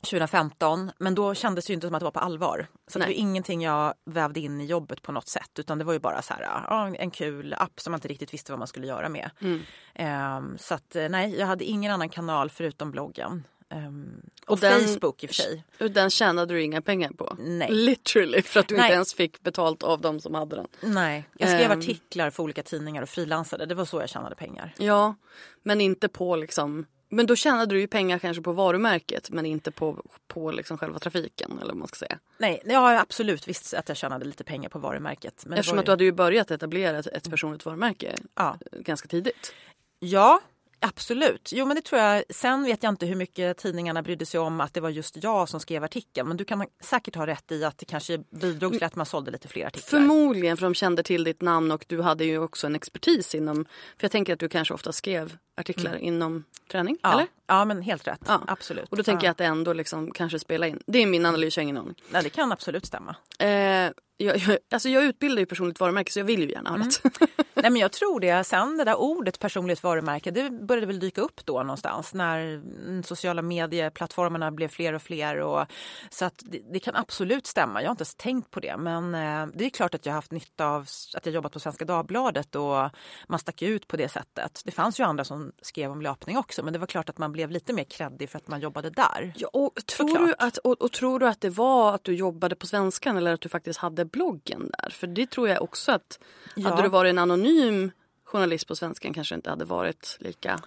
2015, 0.02 0.92
men 0.98 1.16
då 1.16 1.34
kändes 1.34 1.66
det 1.66 1.72
ju 1.72 1.76
inte 1.76 1.88
som 1.88 1.96
att 1.96 2.00
det 2.00 2.04
var 2.04 2.12
på 2.12 2.20
allvar. 2.20 2.68
Så 2.88 3.00
det 3.00 3.06
Nej. 3.06 3.14
var 3.14 3.20
ingenting 3.20 3.62
jag 3.62 3.94
vävde 4.06 4.40
in 4.40 4.62
i 4.62 4.66
jobbet 4.66 5.02
på 5.02 5.12
något 5.12 5.28
sätt 5.28 5.60
utan 5.60 5.78
det 5.78 5.84
var 5.84 5.94
ju 5.94 6.00
bara 6.00 6.22
så 6.22 6.34
här, 6.34 6.96
en 6.96 7.12
kul 7.12 7.56
app 7.58 7.80
som 7.80 7.92
man 7.92 7.98
inte 7.98 8.08
riktigt 8.08 8.34
visste 8.34 8.52
vad 8.52 8.60
man 8.60 8.68
skulle 8.68 8.88
göra 8.88 9.10
med. 9.10 9.30
Mm. 9.42 9.62
Ehm, 9.96 10.58
så 10.58 10.74
att 10.74 10.96
eh, 10.96 11.10
nej, 11.10 11.36
jag 11.40 11.48
hade 11.48 11.64
ingen 11.64 11.92
annan 11.92 12.10
kanal 12.10 12.50
förutom 12.50 12.92
bloggen. 12.92 13.44
Ehm, 13.72 14.22
och 14.46 14.52
Och 14.52 14.60
den- 14.60 14.82
Facebook 14.88 15.24
i 15.24 15.26
och 15.26 15.30
för 15.30 15.36
sig. 15.36 15.64
Och 15.80 15.92
den 15.92 16.10
tjänade 16.10 16.54
du 16.54 16.62
inga 16.62 16.82
pengar 16.82 17.12
på. 17.12 17.36
Nej. 17.40 17.72
Literally, 17.72 18.42
för 18.42 18.60
att 18.60 18.68
du 18.68 18.76
Nej. 18.76 18.84
inte 18.86 18.94
ens 18.94 19.14
fick 19.14 19.42
betalt 19.44 19.84
av 19.84 20.02
dem 20.02 20.20
som 20.20 20.34
hade 20.36 20.56
den. 20.56 20.68
Nej, 20.82 21.30
jag 21.38 21.50
skrev 21.50 21.72
Ehm. 21.72 21.80
artiklar 21.80 22.30
för 22.30 22.44
olika 22.44 22.64
tidningar 22.64 23.02
och 23.02 23.10
frilansade. 23.10 23.66
Det 23.66 23.76
var 23.76 23.86
så 23.86 24.00
jag 24.00 24.10
tjänade 24.10 24.36
pengar. 24.36 24.74
Ja, 24.78 25.16
men 25.64 25.82
inte 25.82 26.08
på 26.08 26.36
liksom... 26.36 26.86
Men 27.14 27.26
då 27.26 27.36
tjänade 27.36 27.76
du 27.76 27.80
ju 27.82 27.88
pengar 27.88 28.20
kanske 28.20 28.44
på 28.44 28.52
varumärket 28.52 29.30
men 29.30 29.46
inte 29.46 29.72
på, 29.72 30.04
på 30.28 30.52
liksom 30.52 30.78
själva 30.78 31.00
trafiken 31.00 31.52
eller 31.58 31.68
vad 31.68 31.76
man 31.78 31.88
ska 31.88 31.96
säga. 31.96 32.20
Nej, 32.38 32.62
jag 32.66 32.80
har 32.80 32.94
absolut 32.96 33.48
visst 33.48 33.74
att 33.74 33.88
jag 33.90 33.98
tjänade 33.98 34.26
lite 34.26 34.44
pengar 34.44 34.70
på 34.70 34.80
varumärket. 34.80 35.44
Men 35.46 35.54
Eftersom 35.60 35.76
var 35.76 35.82
att 35.82 35.86
du 35.86 35.92
hade 35.92 36.04
ju 36.04 36.12
börjat 36.12 36.52
etablera 36.52 36.98
ett, 37.00 37.08
ett 37.08 37.30
personligt 37.30 37.66
varumärke 37.66 38.16
Ja. 38.36 38.58
ganska 38.72 39.08
tidigt. 39.08 39.54
Ja, 40.00 40.42
absolut. 40.82 41.50
Jo, 41.54 41.66
men 41.66 41.76
det 41.76 41.82
tror 41.82 42.02
jag. 42.02 42.24
Sen 42.30 42.64
vet 42.64 42.84
jag 42.84 42.90
inte 42.92 43.06
hur 43.06 43.16
mycket 43.16 43.58
tidningarna 43.58 44.02
brydde 44.02 44.26
sig 44.26 44.40
om 44.40 44.62
att 44.62 44.74
det 44.74 44.82
var 44.82 44.90
just 44.90 45.24
jag 45.24 45.50
som 45.50 45.60
skrev 45.60 45.84
artikeln. 45.84 46.28
Men 46.28 46.38
du 46.38 46.46
kan 46.46 46.66
säkert 46.80 47.16
ha 47.16 47.28
rätt 47.28 47.52
i 47.52 47.64
att 47.64 47.78
det 47.78 47.86
kanske 47.86 48.18
bidrog 48.18 48.74
till 48.74 48.84
att 48.84 48.96
man 48.96 49.06
sålde 49.06 49.32
lite 49.32 49.48
fler 49.48 49.68
artiklar. 49.68 50.00
Förmodligen 50.00 50.58
för 50.58 50.66
de 50.66 50.74
kände 50.74 51.04
till 51.04 51.24
ditt 51.24 51.42
namn 51.42 51.72
och 51.72 51.86
du 51.88 52.02
hade 52.02 52.26
ju 52.26 52.40
också 52.40 52.68
en 52.68 52.76
expertis 52.76 53.36
inom... 53.36 53.66
För 53.98 54.04
jag 54.04 54.12
tänker 54.12 54.34
att 54.34 54.40
du 54.40 54.50
kanske 54.50 54.74
ofta 54.74 54.92
skrev 54.92 55.38
artiklar 55.58 55.96
inom 55.96 56.44
träning, 56.72 56.98
ja. 57.02 57.14
eller? 57.14 57.28
Ja, 57.52 57.66
men 57.66 57.82
helt 57.82 58.08
rätt. 58.08 58.22
Ja. 58.28 58.42
Absolut. 58.48 58.90
Och 58.90 58.98
då 58.98 59.04
tänker 59.04 59.24
ja. 59.24 59.28
jag 59.28 59.32
att 59.32 59.38
det 59.38 59.46
ändå 59.46 59.74
liksom 59.74 60.12
kanske 60.12 60.40
spelar 60.40 60.68
in. 60.68 60.80
Det 60.88 61.00
är 61.00 61.06
min 61.06 61.26
analys, 61.26 61.58
jag 61.58 61.62
har 61.62 61.64
ingen 61.64 61.78
aning. 61.78 61.96
Nej, 62.10 62.24
det 62.24 62.30
kan 62.30 62.52
absolut 62.52 62.86
stämma. 62.86 63.16
Eh, 63.40 63.92
jag, 64.18 64.38
jag, 64.38 64.58
alltså 64.72 64.90
jag 64.90 65.04
utbildar 65.04 65.40
ju 65.40 65.46
personligt 65.46 65.80
varumärke 65.80 66.12
så 66.12 66.20
jag 66.20 66.26
vill 66.26 66.42
ju 66.42 66.50
gärna 66.50 66.70
ha 66.70 66.76
Mm. 66.76 66.88
rätt. 66.88 67.02
Nej, 67.54 67.72
men 67.72 67.76
jag 67.76 67.92
tror 67.92 68.20
det. 68.20 68.44
Sen 68.44 68.78
det 68.78 68.84
där 68.84 68.96
ordet 69.00 69.40
personligt 69.40 69.84
varumärke, 69.84 70.32
det 70.32 70.50
började 70.50 70.88
väl 70.88 71.00
dyka 71.00 71.22
upp 71.22 71.46
då 71.46 71.64
någonstans 71.64 72.14
när 72.14 72.62
sociala 73.04 73.42
medieplattformarna 73.42 74.52
blev 74.52 74.68
fler 74.68 74.94
och 74.94 75.02
fler. 75.02 75.38
Och, 75.38 75.66
så 76.10 76.26
att 76.26 76.44
det, 76.46 76.62
det 76.74 76.80
kan 76.80 76.96
absolut 76.96 77.48
stämma. 77.48 77.82
Jag 77.82 77.88
har 77.88 77.92
inte 77.92 78.02
ens 78.02 78.16
tänkt 78.16 78.52
på 78.52 78.60
det. 78.60 78.78
Men 78.78 79.16
eh, 79.16 79.48
det 79.56 79.66
är 79.66 79.70
klart 79.70 79.96
att 79.96 80.06
jag 80.06 80.14
har 80.14 80.18
haft 80.18 80.32
nytta 80.32 80.66
av 80.66 80.88
att 81.18 81.26
jag 81.26 81.36
jobbat 81.36 81.52
på 81.52 81.60
Svenska 81.60 81.86
Dagbladet 81.86 82.56
och 82.56 82.90
man 83.28 83.40
stack 83.40 83.62
ut 83.62 83.88
på 83.88 83.98
det 83.98 84.10
sättet. 84.10 84.62
Det 84.66 84.72
fanns 84.72 85.00
ju 85.00 85.04
andra 85.04 85.24
som 85.24 85.52
skrev 85.62 85.92
om 85.92 86.02
löpning 86.02 86.38
också, 86.38 86.64
men 86.64 86.74
det 86.74 86.80
var 86.80 86.88
klart 86.88 87.10
att 87.10 87.18
man 87.18 87.32
blev 87.32 87.41
lite 87.50 87.74
mer 87.74 87.84
kreddig 87.84 88.30
för 88.30 88.38
att 88.38 88.48
man 88.48 88.60
jobbade 88.62 88.90
där. 88.90 89.34
Ja, 89.36 89.50
och, 89.54 89.76
tror 89.86 90.08
Såklart. 90.10 90.28
du 90.28 90.36
att, 90.38 90.58
och, 90.58 90.82
och 90.82 90.92
tror 90.92 91.20
du 91.20 91.28
att 91.28 91.42
det 91.42 91.50
var 91.50 91.96
att 91.96 92.04
du 92.04 92.16
jobbade 92.16 92.56
på 92.56 92.68
Svenskan 92.68 93.18
eller 93.18 93.34
att 93.34 93.42
du 93.42 93.50
faktiskt 93.50 93.80
hade 93.80 94.06
bloggen 94.06 94.72
där? 94.78 94.90
För 94.90 95.08
det 95.08 95.30
tror 95.30 95.50
jag 95.50 95.62
också 95.62 95.92
att 95.92 96.20
Ja. 96.56 96.70
hade 96.70 96.82
du 96.82 96.90
varit 96.90 97.10
en 97.10 97.18
anonym 97.18 97.92
journalist 98.24 98.68
på 98.68 98.76
Svenskan 98.76 99.14
kanske 99.14 99.36
inte 99.36 99.50
hade 99.50 99.66
varit 99.66 100.18
lika... 100.20 100.60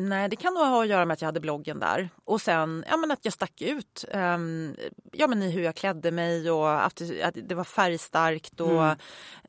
Nej, 0.00 0.28
det 0.28 0.36
kan 0.36 0.54
nog 0.54 0.66
ha 0.66 0.82
att 0.82 0.88
göra 0.88 1.04
med 1.04 1.14
att 1.14 1.20
jag 1.22 1.26
hade 1.28 1.40
bloggen 1.40 1.78
där. 1.80 2.10
Och 2.24 2.40
sen 2.40 2.84
ja, 2.88 2.96
men 2.96 3.10
att 3.10 3.24
jag 3.24 3.34
stack 3.34 3.62
ut 3.62 4.04
ehm, 4.10 4.76
ja, 5.12 5.26
men 5.26 5.42
i 5.42 5.50
hur 5.50 5.62
jag 5.62 5.74
klädde 5.74 6.10
mig 6.10 6.50
och 6.50 6.86
att 6.86 7.02
det, 7.34 7.54
var 7.54 7.64
färgstarkt 7.64 8.60
och 8.60 8.82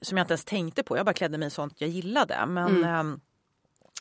som 0.02 0.18
jag 0.18 0.24
inte 0.24 0.32
ens 0.32 0.46
tänkte 0.46 0.84
på. 0.84 0.98
Jag 0.98 1.06
bara 1.06 1.14
klädde 1.14 1.38
mig 1.38 1.48
i 1.48 1.52
sånt 1.52 1.82
jag 1.82 1.90
gillade. 1.90 2.46
Men 2.48 2.84
ehm, 2.84 3.20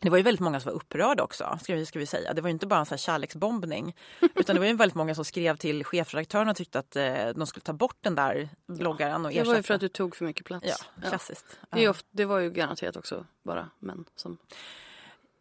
det 0.00 0.10
var 0.10 0.16
ju 0.16 0.22
väldigt 0.22 0.40
många 0.40 0.60
som 0.60 0.70
var 0.70 0.76
upprörda 0.76 1.22
också, 1.22 1.58
ska 1.62 1.74
vi, 1.74 1.86
ska 1.86 1.98
vi 1.98 2.06
säga. 2.06 2.34
Det 2.34 2.40
var 2.40 2.48
ju 2.48 2.52
inte 2.52 2.66
bara 2.66 2.80
en 2.80 2.86
sån 2.86 2.92
här 2.92 2.98
kärleksbombning. 2.98 3.96
Utan 4.34 4.56
det 4.56 4.60
var 4.60 4.66
ju 4.66 4.76
väldigt 4.76 4.94
många 4.94 5.14
som 5.14 5.24
skrev 5.24 5.56
till 5.56 5.84
chefredaktören 5.84 6.48
och 6.48 6.56
tyckte 6.56 6.78
att 6.78 6.96
eh, 6.96 7.28
de 7.36 7.46
skulle 7.46 7.62
ta 7.64 7.72
bort 7.72 7.96
den 8.00 8.14
där 8.14 8.48
bloggaren 8.66 9.26
och 9.26 9.32
Det 9.32 9.42
var 9.42 9.56
ju 9.56 9.62
för 9.62 9.74
att 9.74 9.80
du 9.80 9.88
tog 9.88 10.16
för 10.16 10.24
mycket 10.24 10.46
plats. 10.46 10.66
Ja, 11.00 11.08
klassiskt. 11.08 11.58
Det, 11.70 11.82
Ja. 11.82 11.90
ofta, 11.90 12.08
det 12.10 12.24
var 12.24 12.38
ju 12.38 12.50
garanterat 12.50 12.96
också 12.96 13.24
bara 13.42 13.70
män 13.78 14.04
som... 14.16 14.38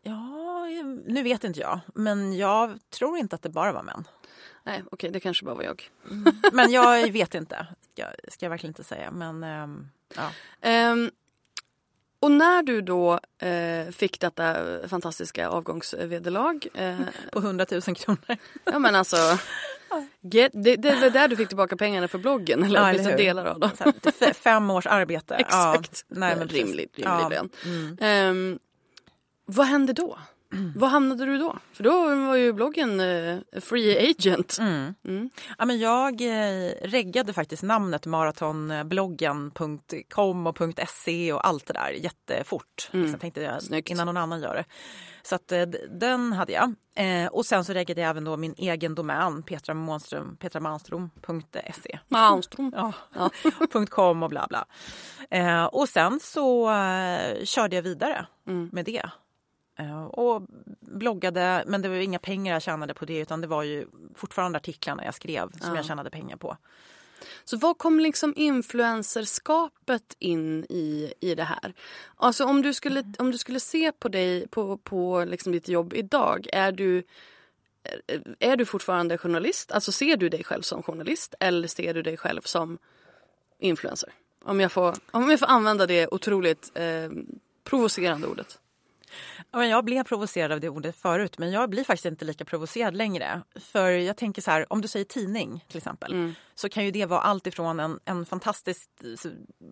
ja, 0.02 0.66
nu 1.06 1.24
vet 1.24 1.44
inte 1.44 1.60
jag. 1.60 1.80
Men 1.96 2.38
jag 2.38 2.80
tror 2.90 3.18
inte 3.18 3.36
att 3.36 3.42
det 3.42 3.50
bara 3.50 3.72
var 3.72 3.84
män. 3.84 4.08
Nej, 4.64 4.84
okej, 4.92 5.12
det 5.12 5.20
kanske 5.20 5.46
bara 5.46 5.56
var 5.56 5.64
jag. 5.64 5.92
Men 6.54 6.72
jag 6.72 7.12
vet 7.12 7.36
inte, 7.36 7.68
ska, 7.94 8.06
ska 8.28 8.46
jag 8.46 8.50
verkligen 8.50 8.72
inte 8.72 8.84
säga. 8.84 9.12
Men 9.12 9.44
ehm, 9.44 9.88
ja. 10.16 10.32
Ehm, 10.62 11.12
Och 12.20 12.32
när 12.32 12.64
du 12.64 12.82
då 12.82 13.20
eh, 13.42 13.92
fick 13.92 14.20
detta 14.20 14.56
fantastiska 14.88 15.50
avgångsvederlag. 15.50 16.68
Eh, 16.74 16.96
På 17.32 17.40
100 17.40 17.66
000 17.72 17.82
kronor. 17.82 18.38
ja 18.64 18.80
men 18.80 18.96
alltså. 18.96 19.18
Get, 20.22 20.52
det, 20.54 20.76
det 20.76 20.96
var 20.96 21.10
där 21.10 21.28
du 21.28 21.36
fick 21.36 21.48
tillbaka 21.48 21.78
pengarna 21.78 22.08
för 22.08 22.18
bloggen 22.18 22.64
eller 22.64 22.80
Ja, 22.80 22.90
åtminstone 22.90 23.16
delar 23.18 23.46
av 23.46 23.60
dem. 23.60 23.72
Fem 24.34 24.70
års 24.70 24.88
arbete. 24.88 25.36
Exakt. 25.40 26.06
Ja, 26.08 26.16
nej, 26.20 26.36
men 26.36 26.48
rimlig, 26.48 26.90
rimlig 26.94 27.06
Ja. 27.06 27.30
lön. 27.30 27.50
Mm. 27.66 27.98
Ehm, 28.02 28.60
vad 29.46 29.66
hände 29.68 29.94
då? 29.94 30.20
Vad 30.76 30.90
hamnade 30.90 31.26
du 31.26 31.38
då? 31.38 31.58
För 31.74 31.84
då 31.84 32.16
var 32.28 32.36
ju 32.36 32.54
bloggen 32.54 33.00
eh, 33.00 33.38
free 33.62 34.10
agent. 34.12 34.58
Mm. 34.60 34.94
Mm. 35.08 35.30
Ja, 35.58 35.66
men 35.66 35.80
jag 35.80 36.22
eh, 36.22 36.72
reggade 36.82 37.34
faktiskt 37.34 37.64
namnet 37.64 38.06
maratonbloggen.com 38.06 40.48
och 40.48 40.58
.se 40.88 41.34
och 41.34 41.48
allt 41.48 41.66
det 41.66 41.74
där 41.74 41.90
jättefort. 41.90 42.90
Mm. 42.94 43.04
Liksom, 43.04 43.20
tänkte 43.20 43.42
jag, 43.42 43.64
Snyggt. 43.64 43.90
innan 43.90 44.06
någon 44.06 44.18
annan 44.18 44.42
gör 44.42 44.56
det. 44.56 44.66
Så 45.24 45.36
att, 45.36 45.52
eh, 45.52 45.62
den 45.90 46.34
hade 46.34 46.52
jag. 46.52 46.74
Eh, 46.96 47.28
och 47.28 47.46
sen 47.46 47.66
så 47.66 47.74
reggade 47.74 48.02
jag 48.02 48.10
även 48.10 48.24
då 48.24 48.38
min 48.38 48.54
egen 48.58 48.96
domän, 48.96 49.44
Petra 49.44 49.74
Månström, 49.74 50.38
petramanstrom.se. 50.38 52.00
Malmström. 52.08 52.72
Ja. 52.76 52.94
Ja. 53.14 53.30
.com 53.90 54.24
och 54.24 54.30
bla 54.30 54.46
bla. 54.50 54.66
Eh, 55.30 55.66
och 55.66 55.90
sen 55.90 56.20
så 56.20 56.72
eh, 56.74 57.44
körde 57.44 57.76
jag 57.76 57.84
vidare 57.84 58.28
Mm. 58.48 58.70
med 58.74 58.86
det. 58.86 59.10
Eh, 59.80 60.04
och 60.06 60.42
bloggade, 60.80 61.64
men 61.68 61.82
det 61.82 61.90
var 61.90 61.96
ju 61.96 62.04
inga 62.04 62.20
pengar 62.20 62.54
jag 62.54 62.62
tjänade 62.62 62.94
på 62.94 63.06
det 63.06 63.18
utan 63.20 63.42
det 63.42 63.48
var 63.48 63.64
ju 63.64 63.88
fortfarande 64.16 64.58
artiklarna 64.58 65.06
jag 65.06 65.14
skrev 65.16 65.52
som 65.52 65.70
Ja. 65.70 65.76
jag 65.76 65.86
tjänade 65.86 66.10
pengar 66.10 66.38
på. 66.38 66.58
Så 67.44 67.58
vad 67.58 67.78
kom 67.78 68.00
liksom 68.00 68.34
influencerskapet 68.36 70.16
in 70.20 70.66
i, 70.70 71.14
i 71.20 71.36
det 71.36 71.44
här? 71.44 71.74
Alltså 72.16 72.46
om 72.46 72.62
du 72.62 72.74
skulle, 72.74 73.04
om 73.20 73.32
du 73.32 73.38
skulle 73.38 73.60
se 73.60 73.92
på 73.92 74.10
dig 74.10 74.48
på, 74.48 74.78
på 74.78 75.26
liksom 75.28 75.52
ditt 75.52 75.68
jobb 75.70 75.94
idag. 75.94 76.48
Är 76.54 76.72
du, 76.72 77.04
är- 78.08 78.36
är 78.40 78.56
du 78.56 78.66
fortfarande 78.66 79.18
journalist? 79.18 79.72
Alltså 79.72 79.92
ser 79.92 80.18
du 80.18 80.30
dig 80.30 80.44
själv 80.44 80.62
som 80.62 80.84
journalist 80.84 81.36
eller 81.40 81.68
ser 81.68 81.94
du 81.94 82.02
dig 82.02 82.18
själv 82.18 82.42
som 82.42 82.78
influencer? 83.60 84.10
Om 84.44 84.60
jag 84.60 84.72
får, 84.72 84.96
om 85.12 85.30
jag 85.30 85.40
får 85.40 85.48
använda 85.48 85.86
det 85.88 86.08
otroligt 86.08 86.72
eh, 86.76 87.10
provocerande 87.64 88.28
ordet. 88.28 88.60
Jag 89.52 89.86
blev 89.86 90.04
provocerad 90.04 90.52
av 90.52 90.60
det 90.60 90.70
ordet 90.70 90.96
förut 90.96 91.38
men 91.38 91.52
jag 91.52 91.70
blir 91.70 91.84
faktiskt 91.84 92.06
inte 92.06 92.26
lika 92.26 92.46
provocerad 92.46 92.96
längre. 92.96 93.42
För 93.56 93.90
jag 93.90 94.18
tänker 94.18 94.42
så 94.42 94.52
här, 94.52 94.74
om 94.74 94.82
du 94.82 94.88
säger 94.88 95.06
tidning 95.06 95.66
till 95.68 95.78
exempel 95.78 96.14
Mm 96.14 96.36
så 96.60 96.70
kan 96.70 96.86
ju 96.86 96.92
det 96.92 97.06
vara 97.06 97.20
allt 97.22 97.48
ifrån 97.48 97.80
en, 97.80 98.00
en 98.06 98.26
fantastiskt 98.26 98.90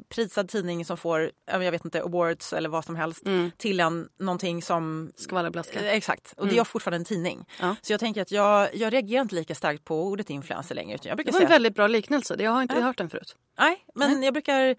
prisad 0.10 0.50
tidning 0.50 0.86
som 0.86 0.98
får, 0.98 1.32
ja, 1.52 1.64
jag 1.64 1.72
vet 1.72 1.86
inte, 1.86 2.02
awards 2.04 2.54
eller 2.54 2.70
vad 2.70 2.86
som 2.86 2.96
helst 2.96 3.26
Mm. 3.26 3.52
till 3.58 3.80
en, 3.80 4.10
någonting 4.20 4.62
som 4.62 5.12
Skvallerblaska. 5.16 5.80
Eh, 5.86 5.94
Exakt, 5.94 6.34
och 6.38 6.48
det 6.48 6.58
är 6.58 6.64
fortfarande 6.64 6.98
en 6.98 7.06
tidning. 7.06 7.46
Ja. 7.62 7.76
Så 7.82 7.94
jag 7.94 8.00
tänker 8.00 8.22
att 8.22 8.32
jag, 8.32 8.76
jag 8.76 8.94
reagerar 8.94 9.22
inte 9.22 9.36
lika 9.36 9.56
starkt 9.56 9.86
på 9.86 10.04
ordet 10.04 10.30
influencer 10.30 10.76
längre. 10.76 10.96
Utan 10.96 11.10
jag 11.10 11.18
Det 11.18 11.24
brukar 11.24 11.32
var 11.32 11.40
en 11.40 11.48
säga, 11.48 11.56
väldigt 11.56 11.76
bra 11.76 11.88
liknelse. 11.88 12.36
Det- 12.36 12.44
Jag 12.44 12.52
har 12.52 12.62
inte 12.62 12.82
hört 12.82 12.98
den 12.98 13.10
förut. 13.10 13.36
nej, 13.60 13.86
men 13.96 14.24
jag 14.24 14.34
brukar, 14.34 14.76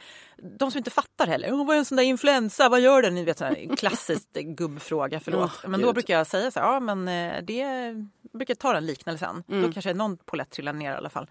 de 0.59 0.71
som 0.71 0.79
inte 0.79 0.91
fattar 0.91 1.27
heller, 1.27 1.53
"Åh, 1.53 1.67
vad 1.67 1.75
är 1.77 1.79
en 1.79 1.85
sån 1.85 1.97
där 1.97 2.05
influensa, 2.05 2.69
vad 2.69 2.81
gör 2.81 3.03
den? 3.03 3.15
Ni 3.15 3.25
vet, 3.25 3.41
här, 3.41 3.77
klassisk 3.77 4.29
gubbfråga, 4.33 5.21
förlåt. 5.21 5.51
Åh, 5.65 5.71
men 5.71 5.81
då 5.81 5.87
Gud. 5.87 5.95
brukar 5.95 6.15
jag 6.19 6.27
säga 6.27 6.51
så 6.51 6.61
här, 6.61 6.67
ja 6.67 6.81
men 6.81 7.09
eh, 7.09 7.43
det, 7.43 7.55
jag 7.57 8.09
brukar 8.39 8.55
ta 8.55 8.73
den 8.73 8.87
liknelsen. 8.87 9.43
Mm. 9.49 9.63
Då 9.63 9.73
kanske 9.73 9.95
någon 9.95 10.17
polett 10.17 10.51
trillar 10.51 10.73
ner 10.73 10.93
i 10.93 10.97
alla 10.97 11.11
fall. 11.11 11.27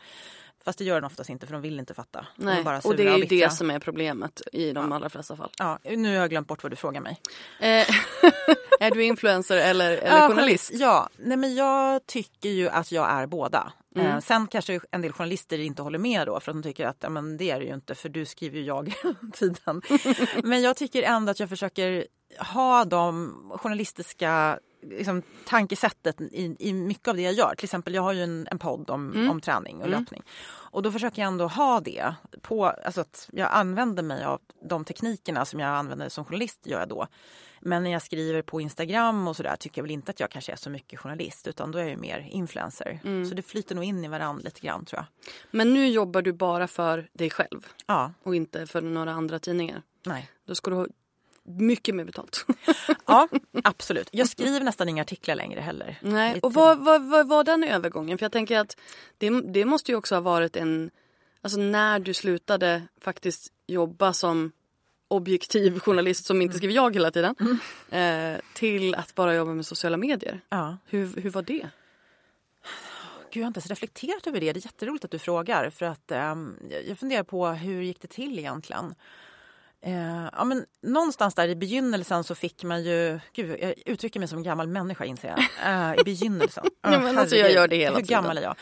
Fast 0.66 0.80
det 0.80 0.86
gör 0.86 0.96
den 0.96 1.04
oftast 1.04 1.30
inte 1.30 1.46
för 1.46 1.54
de 1.54 1.62
vill 1.62 1.80
inte 1.80 1.94
fatta. 1.94 2.26
De 2.36 2.46
Nej. 2.46 2.64
bara 2.64 2.80
Och 2.80 2.96
det 2.96 3.08
är 3.08 3.18
ju 3.18 3.26
det 3.26 3.54
som 3.54 3.72
är 3.72 3.80
problemet 3.80 4.42
i 4.54 4.72
de 4.72 4.92
allra 4.92 5.10
flesta 5.10 5.36
fall. 5.36 5.52
Ja, 5.58 5.80
nu 5.84 6.08
har 6.08 6.16
jag 6.16 6.30
glömt 6.30 6.48
bort 6.48 6.64
vad 6.64 6.72
du 6.72 6.76
frågar 6.76 7.02
mig. 7.02 7.22
Eh, 7.60 7.66
är 8.80 8.92
du 8.92 9.04
influencer 9.04 9.58
eller, 9.58 9.92
eller 9.92 10.18
Ja, 10.18 10.28
journalist? 10.28 10.72
Ja, 10.74 11.10
nej 11.18 11.38
men 11.38 11.56
jag 11.56 12.06
tycker 12.06 12.50
ju 12.50 12.70
att 12.70 12.92
jag 12.92 13.10
är 13.10 13.28
båda. 13.28 13.74
Mm. 13.96 14.08
Eh, 14.08 14.20
sen 14.20 14.48
kanske 14.48 14.80
en 14.92 15.02
del 15.02 15.12
journalister 15.12 15.60
inte 15.60 15.82
håller 15.82 16.00
med 16.00 16.28
då 16.28 16.40
för 16.40 16.52
att 16.52 16.56
de 16.56 16.64
tycker 16.64 16.88
att 16.88 16.98
ja, 17.00 17.10
men 17.10 17.38
det 17.38 17.52
är 17.52 17.60
det 17.60 17.66
ju 17.66 17.74
inte 17.74 17.96
för 17.96 18.10
du 18.10 18.26
skriver 18.26 18.60
ju 18.60 18.66
jag 18.66 18.94
tiden. 19.34 19.82
men 20.44 20.62
jag 20.62 20.78
tycker 20.78 21.04
ändå 21.04 21.32
att 21.32 21.40
jag 21.40 21.50
försöker 21.50 22.06
ha 22.40 22.86
de 22.86 23.34
journalistiska 23.56 24.60
liksom, 24.90 25.22
tankesättet 25.46 26.22
i, 26.22 26.56
i 26.60 26.74
mycket 26.74 27.08
av 27.08 27.16
det 27.16 27.22
jag 27.22 27.34
gör. 27.34 27.56
Till 27.58 27.66
exempel 27.66 27.94
jag 27.94 28.02
har 28.02 28.14
ju 28.14 28.24
en, 28.24 28.48
en 28.52 28.60
podd 28.60 28.90
om, 28.90 29.12
Mm. 29.14 29.30
om 29.32 29.42
träning 29.42 29.82
och 29.82 29.90
löpning. 29.90 30.24
Och 30.48 30.84
då 30.84 30.92
försöker 30.92 31.22
jag 31.22 31.28
ändå 31.28 31.48
ha 31.48 31.80
det 31.80 32.14
på, 32.42 32.66
alltså 32.66 33.02
att 33.02 33.30
jag 33.32 33.50
använder 33.52 34.04
mig 34.04 34.24
av 34.24 34.42
de 34.70 34.86
teknikerna 34.86 35.46
som 35.46 35.60
jag 35.60 35.70
använder 35.70 36.10
som 36.10 36.26
journalist 36.26 36.60
gör 36.68 36.80
jag 36.80 36.90
då. 36.90 37.08
Men 37.62 37.84
när 37.84 37.92
jag 37.92 38.02
skriver 38.02 38.42
på 38.42 38.62
Instagram 38.62 39.28
och 39.28 39.36
sådär 39.36 39.56
tycker 39.56 39.80
jag 39.82 39.84
väl 39.84 39.92
inte 39.92 40.12
att 40.12 40.20
jag 40.20 40.30
kanske 40.32 40.52
är 40.52 40.56
så 40.56 40.70
mycket 40.70 41.00
journalist 41.00 41.48
utan 41.48 41.72
då 41.72 41.78
är 41.78 41.82
jag 41.82 41.92
ju 41.92 41.98
mer 41.98 42.28
influencer. 42.32 43.00
Mm. 43.04 43.26
Så 43.26 43.36
det 43.36 43.42
flyter 43.42 43.76
nog 43.76 43.84
in 43.84 44.04
i 44.06 44.08
varandra 44.08 44.42
lite 44.46 44.60
grann 44.62 44.86
tror 44.86 44.98
jag. 45.00 45.32
Men 45.52 45.74
nu 45.74 45.88
jobbar 45.88 46.22
du 46.22 46.34
bara 46.34 46.68
för 46.68 47.10
dig 47.14 47.30
själv 47.30 47.68
Ja, 47.86 48.12
och 48.24 48.36
inte 48.36 48.68
för 48.68 48.82
några 48.82 49.12
andra 49.12 49.40
tidningar. 49.40 49.82
nej. 50.06 50.30
Då 50.48 50.56
ska 50.56 50.72
du 50.72 50.88
mycket 51.46 51.96
mer 51.96 52.04
betalt. 52.06 52.46
Ja, 53.06 53.28
absolut. 53.64 54.10
Jag 54.12 54.28
skriver 54.30 54.60
nästan 54.60 54.90
inga 54.90 55.02
artiklar 55.02 55.36
längre 55.36 55.60
heller. 55.62 55.98
Nej. 56.02 56.34
Lite- 56.34 56.48
Och 56.48 56.54
vad, 56.54 56.80
vad, 56.86 57.04
vad 57.10 57.28
var 57.28 57.44
den 57.44 57.64
övergången? 57.64 58.18
För 58.18 58.24
jag 58.26 58.32
tänker 58.32 58.60
att 58.60 58.78
det, 59.18 59.30
det 59.30 59.66
måste 59.66 59.92
ju 59.92 59.98
också 59.98 60.16
ha 60.16 60.22
varit 60.22 60.56
en... 60.56 60.92
Alltså 61.42 61.60
när 61.60 62.00
du 62.00 62.14
slutade 62.14 62.82
faktiskt 63.02 63.52
jobba 63.68 64.14
som 64.14 64.52
objektiv 65.08 65.80
journalist 65.86 66.26
som 66.26 66.42
inte 66.42 66.58
skriver 66.58 66.74
jag 66.76 66.94
hela 66.94 67.12
tiden. 67.12 67.36
Eh, 67.92 68.40
till 68.54 68.96
att 68.96 69.16
bara 69.16 69.36
jobba 69.36 69.54
med 69.54 69.66
sociala 69.66 69.98
medier. 69.98 70.42
Ja. 70.50 70.78
Hur, 70.86 71.22
hur 71.22 71.30
var 71.30 71.42
det? 71.42 71.70
Gud, 73.32 73.42
jag 73.42 73.44
har 73.44 73.48
inte 73.48 73.58
ens 73.58 73.70
reflekterat 73.70 74.28
över 74.28 74.40
det. 74.40 74.54
Det 74.54 74.60
är 74.60 74.66
jätteroligt 74.66 75.06
att 75.06 75.12
du 75.12 75.20
frågar. 75.20 75.70
För 75.70 75.86
att, 75.86 76.12
ehm, 76.12 76.56
jag 76.88 77.00
funderar 77.00 77.24
på 77.24 77.48
hur 77.48 77.82
gick 77.82 78.02
det 78.02 78.08
till 78.08 78.40
egentligen? 78.40 78.96
Eh, 79.86 80.28
ja, 80.34 80.44
men 80.44 80.66
någonstans 80.84 81.36
där 81.36 81.48
i 81.48 81.56
begynnelsen 81.56 82.24
så 82.24 82.36
fick 82.36 82.64
man 82.64 82.84
ju... 82.84 83.20
Gud, 83.34 83.60
jag 83.62 83.74
uttrycker 83.86 84.20
mig 84.20 84.30
som 84.30 84.44
gammal 84.44 84.68
människa 84.68 85.06
inser 85.06 85.28
jag. 85.28 85.40
Eh, 85.74 86.00
I 86.00 86.04
begynnelsen. 86.04 86.66
Ja, 86.82 87.00
men 87.00 87.18
alltså, 87.18 87.36
jag 87.36 87.52
gör 87.52 87.68
det 87.68 87.76
hela 87.76 87.96
Hur 87.96 88.02
tiden. 88.06 88.22
gammal 88.22 88.38
är 88.38 88.42
jag? 88.42 88.56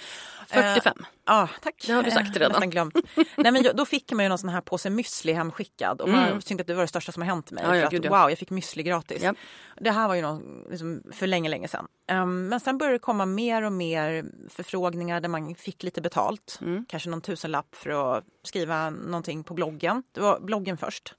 45. 0.53 0.97
Ja, 1.25 1.49
tack. 1.61 1.83
Det 1.87 1.93
har 1.93 2.03
du 2.03 2.11
sagt 2.11 2.35
Eh, 2.35 2.39
redan. 2.39 2.69
Glömt. 2.69 2.95
Nej, 3.37 3.51
men 3.51 3.63
jag- 3.63 3.75
då 3.75 3.85
fick 3.85 4.11
man 4.11 4.25
ju 4.25 4.29
någon 4.29 4.37
sån 4.37 4.49
här 4.49 4.61
påse 4.61 4.89
müsli 4.89 5.33
hemskickad 5.33 6.01
och 6.01 6.09
man 6.09 6.41
tyckte 6.41 6.61
att 6.61 6.67
det 6.67 6.73
var 6.73 6.81
det 6.81 6.87
största 6.87 7.11
som 7.11 7.21
har 7.21 7.27
hänt 7.27 7.51
mig. 7.51 7.63
Mm. 7.63 7.75
Ja, 7.75 7.81
ja, 7.81 7.85
att, 7.87 7.91
gud, 7.91 8.05
ja. 8.05 8.09
Wow, 8.21 8.29
jag 8.29 8.37
fick 8.39 8.49
müsli 8.49 8.81
gratis. 8.83 9.23
Japp. 9.23 9.37
Det 9.81 9.91
här 9.91 10.07
var 10.07 10.15
ju 10.15 10.21
någon, 10.21 10.63
liksom, 10.69 11.03
för 11.11 11.27
länge, 11.27 11.49
länge 11.49 11.67
sedan. 11.67 11.87
Ehm, 12.07 12.47
men 12.47 12.59
sen 12.59 12.77
började 12.77 12.95
det 12.95 12.99
komma 12.99 13.25
mer 13.25 13.61
och 13.61 13.71
mer 13.71 14.25
förfrågningar 14.49 15.21
där 15.21 15.29
man 15.29 15.55
fick 15.55 15.83
lite 15.83 16.01
betalt. 16.01 16.57
Mm. 16.61 16.85
Kanske 16.89 17.09
någon 17.09 17.21
tusenlapp 17.21 17.75
för 17.75 18.17
att 18.17 18.23
skriva 18.43 18.89
någonting 18.89 19.43
på 19.43 19.53
bloggen. 19.53 20.03
Det 20.11 20.21
var 20.21 20.39
bloggen 20.39 20.77
först. 20.77 21.15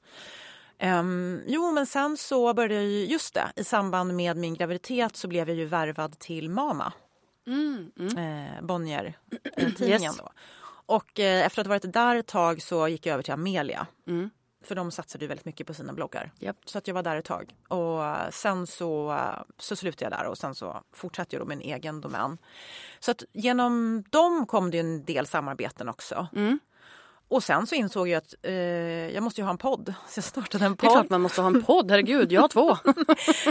Ehm, 0.78 1.41
jo, 1.47 1.72
men 1.72 1.87
sen 1.87 2.16
så 2.16 2.55
började 2.55 2.74
jag 2.74 2.85
ju, 2.85 3.07
just 3.07 3.35
det, 3.35 3.53
i 3.57 3.64
samband 3.64 4.14
med 4.16 4.37
min 4.37 4.55
graviditet 4.55 5.16
så 5.16 5.28
blev 5.28 5.49
jag 5.49 5.57
ju 5.59 5.64
värvad 5.64 6.18
till 6.18 6.51
Mama 6.51 6.93
Mm, 7.47 7.90
mm. 7.99 8.18
eh, 8.18 8.62
Bonnier-tidningen. 8.62 10.01
Yes. 10.05 10.16
Då. 10.16 10.28
Och 10.86 11.20
eh, 11.20 11.47
efter 11.47 11.61
att 11.61 11.66
ha 11.66 11.68
varit 11.74 11.92
där 11.92 12.16
ett 12.16 12.26
tag 12.26 12.62
så 12.62 12.88
gick 12.88 13.07
jag 13.07 13.12
över 13.14 13.22
till 13.22 13.32
Amelia. 13.32 13.86
Mm. 14.07 14.30
För 14.64 14.74
de 14.74 14.90
satsade 14.90 15.24
ju 15.24 15.28
väldigt 15.28 15.45
mycket 15.47 15.66
på 15.66 15.74
sina 15.74 15.92
bloggar. 15.92 16.32
Japp. 16.38 16.57
Så 16.64 16.78
att 16.78 16.86
jag 16.88 16.95
var 16.95 17.03
där 17.03 17.16
ett 17.16 17.24
tag. 17.24 17.55
Och 17.68 18.05
eh, 18.05 18.30
sen 18.30 18.66
så, 18.66 19.12
eh, 19.12 19.42
så 19.59 19.76
slutade 19.76 20.05
jag 20.05 20.20
där 20.20 20.28
och 20.30 20.38
sen 20.38 20.55
så 20.55 20.82
fortsatte 20.92 21.36
jag 21.36 21.47
då 21.47 21.53
en 21.53 21.61
egen 21.61 22.01
domän. 22.01 22.38
Så 23.01 23.11
att 23.11 23.24
genom 23.32 24.05
dem 24.11 24.47
kom 24.47 24.70
det 24.70 24.78
en 24.78 25.05
del 25.05 25.26
samarbeten 25.26 25.88
också. 25.88 26.26
Mm. 26.36 26.59
Och 27.28 27.45
sen 27.45 27.66
så 27.66 27.74
insåg 27.74 28.09
jag 28.09 28.18
att 28.18 28.34
eh, 28.42 28.53
jag 29.14 29.22
måste 29.22 29.40
ju 29.40 29.45
ha 29.45 29.51
en 29.51 29.59
podd. 29.59 29.95
Så 30.09 30.18
jag 30.18 30.24
startade 30.24 30.64
en 30.66 30.72
Det 30.74 30.86
är 30.86 30.90
klart 30.90 31.03
podd. 31.03 31.11
man 31.11 31.20
måste 31.20 31.40
ha 31.40 31.49
en 31.49 31.62
podd, 31.62 31.90
herregud. 31.90 32.32
Jag 32.32 32.40
har 32.40 32.49
två. 32.49 32.76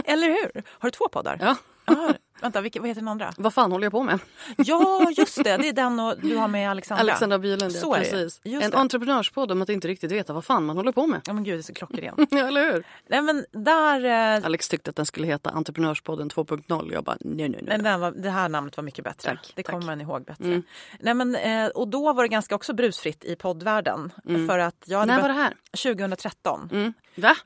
Eller 0.04 0.26
hur? 0.28 0.62
Har 0.68 0.86
du 0.88 0.90
två 0.90 1.08
poddar? 1.08 1.38
Ja. 1.40 1.56
Ah, 1.84 2.12
vänta, 2.44 2.60
vilka, 2.60 2.80
vad 2.80 2.88
heter 2.88 3.00
den 3.00 3.08
andra? 3.08 3.32
Vad 3.36 3.54
fan 3.54 3.72
håller 3.72 3.84
jag 3.84 3.92
på 3.92 4.02
med? 4.02 4.18
Ja, 4.56 5.10
just 5.16 5.44
det. 5.44 5.56
Det 5.56 5.68
är 5.68 5.72
den 5.72 6.00
och 6.00 6.14
du 6.20 6.36
har 6.36 6.48
med 6.48 6.70
Alexandra. 6.70 7.00
Alexandra 7.00 7.38
Bylund, 7.38 7.72
ja, 7.82 7.94
precis. 7.94 8.40
En 8.44 8.70
det. 8.70 8.76
entreprenörspodd 8.76 9.52
om 9.52 9.62
att 9.62 9.68
inte 9.68 9.88
riktigt 9.88 10.12
veta 10.12 10.32
vad 10.32 10.44
fan 10.44 10.64
man 10.64 10.76
håller 10.76 10.92
på 10.92 11.06
med. 11.06 11.20
Ja 11.26 11.32
men 11.32 11.44
gud, 11.44 11.54
det 11.54 11.60
är 11.60 11.62
så 11.62 11.74
klockren. 11.74 12.14
Ja, 12.30 12.46
eller 12.46 12.72
hur? 12.72 12.86
Nej 13.08 13.22
men 13.22 13.44
där... 13.50 14.04
Eh, 14.36 14.44
Alex 14.44 14.68
tyckte 14.68 14.90
att 14.90 14.96
den 14.96 15.06
skulle 15.06 15.26
heta 15.26 15.50
Entreprenörspodden 15.50 16.30
2.0. 16.30 16.92
Jag 16.92 17.04
bara, 17.04 17.16
nej, 17.20 17.48
nej, 17.48 17.48
nej. 17.48 17.62
men 17.64 17.82
den 17.82 18.00
var, 18.00 18.10
det 18.10 18.30
här 18.30 18.48
namnet 18.48 18.76
var 18.76 18.84
mycket 18.84 19.04
bättre. 19.04 19.30
Tack, 19.30 19.52
det 19.56 19.62
tack. 19.62 19.72
kommer 19.72 19.86
man 19.86 20.00
ihåg 20.00 20.24
bättre. 20.24 20.44
Mm. 20.44 20.62
Nej, 21.00 21.14
men, 21.14 21.34
eh, 21.34 21.66
och 21.66 21.88
då 21.88 22.12
var 22.12 22.22
det 22.22 22.28
ganska 22.28 22.54
också 22.54 22.72
brusfritt 22.72 23.24
i 23.24 23.36
poddvärlden. 23.36 24.12
För 24.48 24.58
att 24.58 24.84
jag 24.86 25.06
När 25.06 25.20
var 25.20 25.28
det 25.28 25.34
här? 25.34 25.54
2013. 25.82 26.68
Mm. 26.72 26.92
Va? 27.14 27.36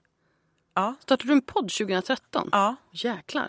Ja. 0.74 0.94
Startade 1.00 1.28
du 1.28 1.32
en 1.32 1.42
podd 1.42 1.70
2013? 1.70 2.48
ja. 2.52 2.76
Jäklar. 2.92 3.48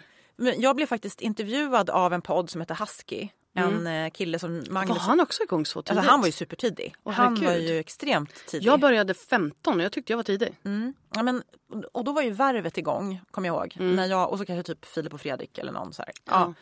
Jag 0.58 0.76
blev 0.76 0.86
faktiskt 0.86 1.22
intervjuad 1.22 1.90
av 1.90 2.14
en 2.14 2.22
podd 2.22 2.50
som 2.50 2.62
heter 2.62 2.76
Husky. 2.76 3.30
En 3.54 3.88
eh, 3.88 4.10
kille 4.10 4.40
som 4.40 4.60
Var 4.60 4.72
Magnus. 4.72 4.98
han 4.98 5.20
också 5.20 5.44
igång 5.44 5.66
så 5.66 5.82
tidigt? 5.82 5.98
Alltså 5.98 6.12
han 6.12 6.20
var 6.20 6.28
ju 6.28 6.32
supertidig. 6.32 6.96
Åh, 7.04 7.14
han 7.14 7.36
var 7.36 7.42
herregud. 7.42 7.70
ju 7.70 7.80
extremt 7.80 8.46
tidig. 8.46 8.68
Jag 8.68 8.80
började 8.80 9.14
15 9.14 9.76
och 9.76 9.84
jag 9.84 9.92
tyckte 9.92 10.14
jag 10.14 10.18
var 10.18 10.24
tidig. 10.24 10.56
Mm. 10.66 10.94
Ja, 11.16 11.24
men, 11.24 11.44
och 11.92 12.04
då 12.04 12.12
var 12.12 12.22
ju 12.22 12.32
värvet 12.32 12.78
igång, 12.78 13.22
kommer 13.32 13.48
jag 13.48 13.56
ihåg. 13.56 13.76
När 13.80 14.08
jag, 14.08 14.32
och 14.32 14.38
så 14.38 14.46
kanske 14.46 14.74
typ 14.74 14.86
Filip 14.86 15.14
och 15.14 15.22
Fredrik 15.22 15.58
eller 15.58 15.72
någon 15.72 15.94
så 15.94 16.02
här. 16.02 16.12
Ja. 16.26 16.54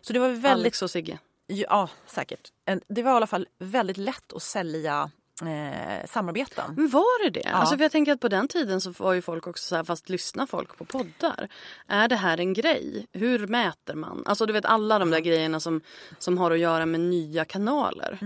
Så 0.00 0.12
det 0.12 0.18
var 0.18 0.28
väldigt, 0.28 0.50
Alex 0.50 0.82
och 0.82 0.90
Sigge. 0.90 1.18
ja 1.46 1.88
säkert. 2.06 2.52
Det 2.88 3.02
var 3.02 3.12
i 3.12 3.14
alla 3.14 3.26
fall 3.26 3.46
väldigt 3.58 3.96
lätt 3.96 4.32
att 4.32 4.42
sälja 4.42 5.10
eh, 5.46 6.06
samarbeten. 6.06 6.74
Men 6.76 6.88
var 6.88 7.24
det 7.24 7.40
det? 7.40 7.48
Alltså 7.48 7.76
för 7.76 7.84
jag 7.84 7.92
tänker 7.92 8.12
att 8.12 8.20
på 8.20 8.28
den 8.28 8.48
tiden 8.48 8.80
så 8.80 8.90
var 8.90 9.12
ju 9.12 9.22
folk 9.22 9.46
också 9.46 9.64
så 9.64 9.76
här, 9.76 9.84
fast 9.84 10.08
lyssnar 10.08 10.46
folk 10.46 10.76
på 10.76 10.84
poddar? 10.84 11.48
Är 11.86 12.08
det 12.08 12.16
här 12.16 12.40
en 12.40 12.52
grej? 12.52 13.06
Hur 13.12 13.46
mäter 13.46 13.94
man? 13.94 14.22
Alltså 14.26 14.46
du 14.46 14.52
vet 14.52 14.64
alla 14.64 14.98
de 14.98 15.10
där 15.10 15.20
grejerna 15.20 15.60
som, 15.60 15.80
som 16.18 16.38
har 16.38 16.50
att 16.50 16.58
göra 16.58 16.86
med 16.86 17.00
nya 17.00 17.44
kanaler. 17.44 18.18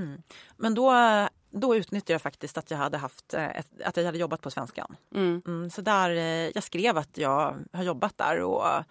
Men 0.56 0.74
då, 0.74 0.92
då 1.50 1.76
utnyttjade 1.76 2.12
jag 2.12 2.22
faktiskt 2.22 2.58
att 2.58 2.70
jag 2.70 2.78
hade 2.78 2.98
haft 2.98 3.34
eh, 3.34 3.48
att 3.84 3.96
jag 3.96 4.04
hade 4.04 4.18
jobbat 4.18 4.40
på 4.40 4.50
Svenskan. 4.50 4.96
Mm. 5.14 5.42
Mm, 5.46 5.70
så 5.70 5.80
där, 5.80 6.10
eh, 6.10 6.50
jag 6.54 6.62
skrev 6.62 6.98
att 6.98 7.18
jag 7.18 7.56
har 7.72 7.82
jobbat 7.82 8.18
där 8.18 8.40
och 8.40 8.84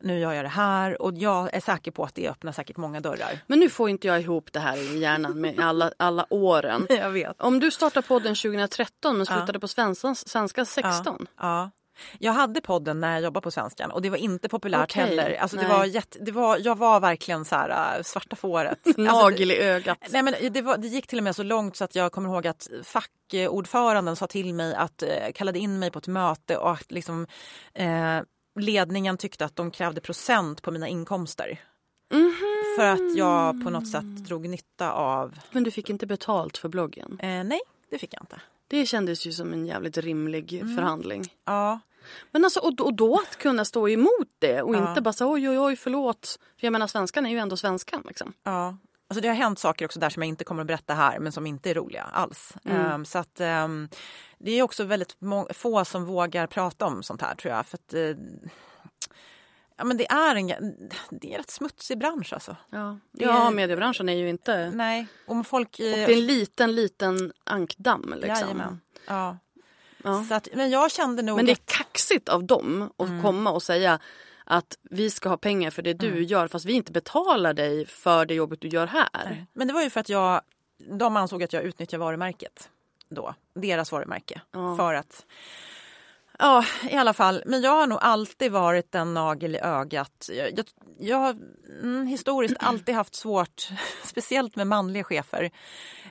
nu 0.00 0.18
gör 0.18 0.32
jag 0.32 0.44
det 0.44 0.48
här 0.48 1.02
och 1.02 1.14
jag 1.14 1.54
är 1.54 1.60
säker 1.60 1.90
på 1.90 2.04
att 2.04 2.14
det 2.14 2.28
öppnar 2.28 2.52
säkert 2.52 2.76
många 2.76 3.00
dörrar. 3.00 3.38
Men 3.46 3.58
nu 3.58 3.70
får 3.70 3.90
inte 3.90 4.06
jag 4.06 4.20
ihop 4.20 4.52
det 4.52 4.60
här 4.60 4.76
i 4.76 4.98
hjärnan 4.98 5.40
med 5.40 5.60
alla, 5.60 5.92
alla 5.96 6.26
åren. 6.30 6.86
Jag 7.00 7.10
vet. 7.10 7.40
Om 7.40 7.60
du 7.60 7.70
startade 7.70 8.06
podden 8.06 8.34
2013 8.34 9.16
men 9.16 9.26
slutade 9.26 9.60
på 9.60 9.68
svenska, 9.68 10.14
svenska 10.14 10.64
16. 10.64 11.26
Ja. 11.38 11.70
Jag 12.18 12.32
hade 12.32 12.60
podden 12.60 13.00
när 13.00 13.12
jag 13.12 13.22
jobbade 13.22 13.44
på 13.44 13.50
Svenskan 13.50 13.90
och 13.90 14.02
det 14.02 14.10
var 14.10 14.16
inte 14.16 14.48
populärt 14.48 14.90
Okej, 14.90 15.04
heller. 15.04 15.36
Alltså 15.36 15.56
det 15.56 15.68
var 15.68 15.84
jätte, 15.84 16.18
det 16.18 16.32
var, 16.32 16.58
jag 16.58 16.78
var 16.78 17.00
verkligen 17.00 17.44
så 17.44 17.54
här 17.54 17.96
äh, 17.96 18.02
svarta 18.02 18.36
fåret. 18.36 18.78
Alltså, 18.86 19.02
Nagel 19.02 19.50
i 19.50 19.58
ögat. 19.60 19.98
Nej, 20.10 20.22
men 20.22 20.34
det, 20.50 20.62
var, 20.62 20.78
det 20.78 20.88
gick 20.88 21.06
till 21.06 21.18
och 21.18 21.24
med 21.24 21.36
så 21.36 21.42
långt 21.42 21.76
så 21.76 21.84
att 21.84 21.94
jag 21.94 22.12
kommer 22.12 22.28
ihåg 22.28 22.46
att 22.46 22.68
fackordföranden 22.84 24.16
sa 24.16 24.26
till 24.26 24.54
mig 24.54 24.74
att 24.74 25.02
eh, 25.02 25.08
kallade 25.34 25.58
in 25.58 25.78
mig 25.78 25.90
på 25.90 25.98
ett 25.98 26.06
möte 26.06 26.56
och 26.56 26.70
att 26.72 26.92
liksom, 26.92 27.26
eh, 27.74 28.20
ledningen 28.60 29.16
tyckte 29.16 29.44
att 29.44 29.56
de 29.56 29.70
krävde 29.70 30.00
procent 30.00 30.62
på 30.62 30.70
mina 30.70 30.88
inkomster. 30.88 31.60
För 32.76 32.86
att 32.86 33.16
jag 33.16 33.64
på 33.64 33.70
något 33.70 33.88
sätt 33.88 34.16
drog 34.26 34.48
nytta 34.48 34.92
av... 34.92 35.38
Men 35.52 35.62
du 35.64 35.70
fick 35.70 35.90
inte 35.90 36.06
betalt 36.06 36.56
för 36.58 36.68
bloggen. 36.68 37.18
Eh, 37.20 37.44
nej, 37.44 37.60
det 37.90 37.98
fick 37.98 38.14
jag 38.14 38.22
inte. 38.22 38.40
Det 38.68 38.86
kändes 38.86 39.26
ju 39.26 39.32
som 39.32 39.52
en 39.52 39.66
jävligt 39.66 39.96
rimlig 39.98 40.60
förhandling. 40.76 41.24
Ja, 41.44 41.80
Men 42.30 42.44
alltså, 42.44 42.60
och, 42.60 42.80
och 42.80 42.94
då 42.94 43.14
att 43.28 43.36
kunna 43.38 43.64
stå 43.64 43.88
emot 43.88 44.28
det 44.38 44.62
och 44.62 44.74
Ja. 44.76 44.88
inte 44.88 45.00
bara 45.02 45.12
säga 45.12 45.28
oj 45.30 45.48
oj 45.48 45.58
oj 45.58 45.76
förlåt. 45.76 46.38
För 46.60 46.66
jag 46.66 46.72
menar 46.72 46.86
svenskan 46.86 47.26
är 47.26 47.30
ju 47.30 47.38
ändå 47.38 47.56
svenskan 47.56 48.02
liksom. 48.08 48.32
Ja. 48.42 48.76
Alltså 49.10 49.20
det 49.20 49.28
har 49.28 49.34
hänt 49.34 49.58
saker 49.58 49.84
också 49.84 50.00
där 50.00 50.10
som 50.10 50.22
jag 50.22 50.28
inte 50.28 50.44
kommer 50.44 50.60
att 50.60 50.66
berätta 50.66 50.94
här 50.94 51.18
men 51.18 51.32
som 51.32 51.46
inte 51.46 51.70
är 51.70 51.74
roliga 51.74 52.02
alls. 52.02 52.52
Ehm, 52.64 53.04
så 53.04 53.18
att, 53.18 53.40
ehm, 53.40 53.88
det 54.38 54.50
är 54.50 54.62
också 54.62 54.84
väldigt 54.84 55.16
få 55.50 55.84
som 55.84 56.04
vågar 56.04 56.46
prata 56.46 56.86
om 56.86 57.02
sånt 57.02 57.22
här 57.22 57.34
tror 57.34 57.54
jag. 57.54 57.66
För 57.66 57.76
att, 57.78 57.94
eh, 57.94 58.16
ja, 59.76 59.84
men 59.84 59.96
det, 59.96 60.10
är 60.10 60.36
en, 60.36 60.46
det 61.10 61.28
är 61.28 61.32
en 61.32 61.36
rätt 61.38 61.50
smutsig 61.50 61.98
bransch 61.98 62.32
alltså. 62.32 62.56
Ja, 62.70 62.98
Det- 63.12 63.24
ja 63.24 63.50
mediebranschen 63.50 64.08
är 64.08 64.12
ju 64.16 64.28
inte... 64.28 64.70
Nej, 64.70 65.06
om 65.26 65.44
folk... 65.44 65.68
Och 65.68 65.76
det 65.78 66.04
är 66.04 66.10
en 66.10 66.26
liten 66.26 66.74
liten 66.74 67.32
ankdamm 67.44 68.14
liksom. 68.16 68.28
Jajamän. 68.28 68.80
Ja. 69.06 69.38
Ja. 70.04 70.24
Så 70.28 70.34
att, 70.34 70.48
men 70.54 70.70
jag 70.70 70.90
kände 70.90 71.22
nog... 71.22 71.36
Men 71.36 71.46
det 71.46 71.52
är 71.52 71.58
kaxigt 71.64 72.28
av 72.28 72.44
dem 72.44 72.90
att 72.98 73.08
Mm. 73.08 73.22
komma 73.22 73.50
och 73.50 73.62
säga 73.62 73.98
att 74.50 74.78
vi 74.90 75.10
ska 75.10 75.28
ha 75.28 75.36
pengar 75.36 75.70
för 75.70 75.82
det 75.82 75.94
du 75.94 76.08
Mm. 76.08 76.22
gör 76.24 76.48
fast 76.48 76.64
vi 76.64 76.72
inte 76.72 76.92
betalar 76.92 77.54
dig 77.54 77.86
för 77.86 78.26
det 78.26 78.34
jobbet 78.34 78.60
du 78.60 78.68
gör 78.68 78.86
här. 78.86 79.46
Men 79.52 79.68
det 79.68 79.74
var 79.74 79.82
ju 79.82 79.90
för 79.90 80.00
att 80.00 80.08
jag, 80.08 80.40
de 80.98 81.16
ansåg 81.16 81.42
att 81.42 81.52
jag 81.52 81.62
utnyttjar 81.62 81.98
varumärket 81.98 82.70
då, 83.08 83.34
deras 83.54 83.92
varumärke. 83.92 84.40
Ja. 84.52 84.76
För 84.76 84.94
att, 84.94 85.26
ja 86.40 86.64
i 86.90 86.96
alla 86.96 87.12
fall, 87.12 87.42
men 87.46 87.62
jag 87.62 87.70
har 87.70 87.86
nog 87.86 87.98
alltid 88.02 88.52
varit 88.52 88.94
en 88.94 89.14
nagel 89.14 89.54
i 89.54 89.58
ögat. 89.58 90.28
Jag, 90.32 90.58
jag, 90.58 90.66
jag 90.98 91.16
har 91.16 91.36
mm, 91.82 92.06
historiskt 92.06 92.56
alltid 92.60 92.94
haft 92.94 93.14
svårt, 93.14 93.68
speciellt 94.04 94.56
med 94.56 94.66
manliga 94.66 95.04
chefer. 95.04 95.50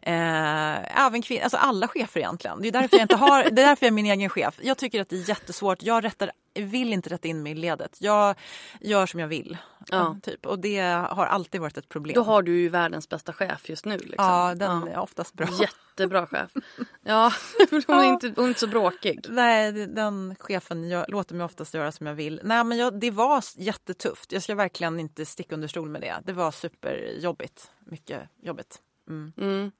Eh, 0.01 1.05
även 1.05 1.21
kvin- 1.21 1.43
alltså 1.43 1.57
alla 1.57 1.87
chefer 1.87 2.19
egentligen. 2.19 2.61
Det 2.61 2.67
är, 2.67 2.71
därför 2.71 2.97
jag 2.97 3.03
inte 3.03 3.15
har, 3.15 3.43
det 3.51 3.61
är 3.61 3.67
därför 3.67 3.85
jag 3.85 3.91
är 3.91 3.95
min 3.95 4.05
egen 4.05 4.29
chef. 4.29 4.59
Jag 4.61 4.77
tycker 4.77 5.01
att 5.01 5.09
det 5.09 5.15
är 5.15 5.29
jättesvårt. 5.29 5.83
Jag 5.83 6.03
rättar, 6.03 6.31
vill 6.53 6.93
inte 6.93 7.09
rätta 7.09 7.27
in 7.27 7.43
mig 7.43 7.51
i 7.51 7.55
ledet. 7.55 7.97
Jag 7.99 8.35
gör 8.81 9.05
som 9.05 9.19
jag 9.19 9.27
vill. 9.27 9.57
Ja. 9.91 10.17
Typ. 10.23 10.45
Och 10.45 10.59
det 10.59 10.79
har 11.09 11.25
alltid 11.25 11.61
varit 11.61 11.77
ett 11.77 11.89
problem. 11.89 12.13
Då 12.15 12.23
har 12.23 12.41
du 12.41 12.59
ju 12.59 12.69
världens 12.69 13.09
bästa 13.09 13.33
chef 13.33 13.69
just 13.69 13.85
nu. 13.85 13.97
Liksom. 13.97 14.25
Ja, 14.25 14.55
den 14.55 14.81
Ja. 14.87 14.89
är 14.89 14.99
oftast 14.99 15.33
bra. 15.33 15.47
Jättebra 15.61 16.27
chef. 16.27 16.51
Ja, 17.01 17.31
hon 17.87 17.99
är 17.99 18.03
inte, 18.03 18.33
hon 18.35 18.45
är 18.45 18.47
inte 18.47 18.59
så 18.59 18.67
bråkig. 18.67 19.25
Nej, 19.29 19.71
den 19.71 20.35
chefen 20.39 20.89
jag, 20.89 21.05
låter 21.09 21.35
mig 21.35 21.45
oftast 21.45 21.73
göra 21.73 21.91
som 21.91 22.07
jag 22.07 22.13
vill. 22.15 22.41
Nej, 22.43 22.63
men 22.63 22.77
jag, 22.77 22.99
det 22.99 23.11
var 23.11 23.43
jättetufft. 23.57 24.31
Jag 24.31 24.43
ska 24.43 24.55
verkligen 24.55 24.99
inte 24.99 25.25
sticka 25.25 25.55
under 25.55 25.67
stol 25.67 25.89
med 25.89 26.01
det. 26.01 26.15
Det 26.25 26.33
var 26.33 26.51
superjobbigt. 26.51 27.71
Mycket 27.85 28.21
jobbigt. 28.43 28.79
Mm. 29.09 29.33
Mm. 29.37 29.71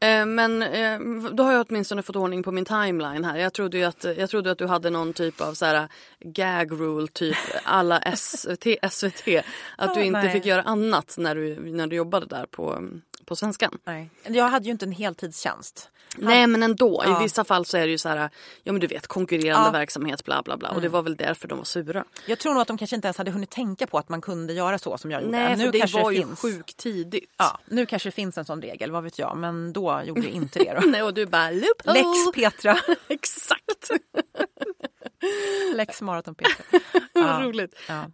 Eh, 0.00 0.26
Men 0.26 0.62
eh, 0.62 1.00
då 1.32 1.42
har 1.42 1.52
jag 1.52 1.66
åtminstone 1.68 2.02
fått 2.02 2.16
ordning 2.16 2.42
på 2.42 2.52
min 2.52 2.64
timeline 2.64 3.24
här. 3.24 3.36
Jag 3.36 3.52
trodde 3.52 3.78
ju 3.78 3.84
att, 3.84 4.04
jag 4.04 4.30
trodde 4.30 4.50
att 4.50 4.58
du 4.58 4.66
hade 4.66 4.90
någon 4.90 5.12
typ 5.12 5.40
av 5.40 5.54
så 5.54 5.64
här 5.64 5.88
gag 6.20 6.72
rule 6.72 7.08
typ 7.08 7.36
alla 7.64 8.16
SVT, 8.16 8.66
SVT. 8.90 9.44
Att 9.76 9.94
du 9.94 10.02
inte 10.02 10.22
nej. 10.22 10.32
fick 10.32 10.46
göra 10.46 10.62
annat 10.62 11.14
när 11.18 11.34
du, 11.34 11.60
när 11.60 11.86
du 11.86 11.96
jobbade 11.96 12.26
där 12.26 12.46
på, 12.46 12.82
på 13.24 13.36
Svenskan. 13.36 13.78
Nej. 13.84 14.10
Jag 14.26 14.48
hade 14.48 14.64
ju 14.66 14.72
inte 14.72 14.84
en 14.84 14.92
heltidstjänst. 14.92 15.90
Nej 16.16 16.46
men 16.46 16.62
ändå, 16.62 17.02
Ja. 17.06 17.20
i 17.20 17.22
vissa 17.22 17.44
fall 17.44 17.64
så 17.64 17.76
är 17.76 17.80
det 17.86 17.90
ju 17.90 17.98
så 17.98 18.08
här, 18.08 18.30
ja 18.62 18.72
men 18.72 18.80
du 18.80 18.86
vet 18.86 19.06
konkurrerande 19.06 19.68
Ja. 19.68 19.72
verksamhet 19.72 20.24
bla 20.24 20.42
bla 20.42 20.56
bla. 20.56 20.70
Och 20.70 20.80
det 20.80 20.88
var 20.88 21.02
väl 21.02 21.16
därför 21.16 21.48
de 21.48 21.58
var 21.58 21.64
sura. 21.64 22.04
Jag 22.26 22.38
tror 22.38 22.52
nog 22.52 22.60
att 22.62 22.68
de 22.68 22.78
kanske 22.78 22.96
inte 22.96 23.08
ens 23.08 23.18
hade 23.18 23.30
hunnit 23.30 23.50
tänka 23.50 23.86
på 23.86 23.98
att 23.98 24.08
man 24.08 24.20
kunde 24.20 24.52
göra 24.52 24.78
så 24.78 24.98
som 24.98 25.10
jag 25.10 25.22
gjorde. 25.22 25.32
Nej 25.38 25.56
för 25.56 25.64
nu 25.64 25.70
det 25.70 25.92
var 25.94 26.10
det 26.10 26.16
ju 26.16 26.22
finns. 26.26 26.40
sjukt 26.40 26.76
tidigt. 26.76 27.30
Ja, 27.36 27.58
nu 27.66 27.86
kanske 27.86 28.08
det 28.08 28.12
finns 28.12 28.38
en 28.38 28.44
sån 28.44 28.62
regel, 28.62 28.90
vad 28.90 29.02
vet 29.04 29.18
jag. 29.18 29.36
Men 29.36 29.72
då 29.72 30.00
gjorde 30.04 30.20
det 30.20 30.30
inte 30.30 30.58
det. 30.58 30.74
Då. 30.80 30.80
Nej 30.90 31.02
och 31.02 31.14
du 31.14 31.26
bara 31.26 31.50
loophole. 31.50 31.94
Lex 31.94 32.32
Petra. 32.34 32.78
Exakt. 33.08 33.90
Lex 35.74 36.02
Maraton 36.02 36.34
Petra. 36.34 36.64
Vad 37.14 37.24
Ja. 37.24 37.40
roligt. 37.42 37.74
Ja. 37.88 38.04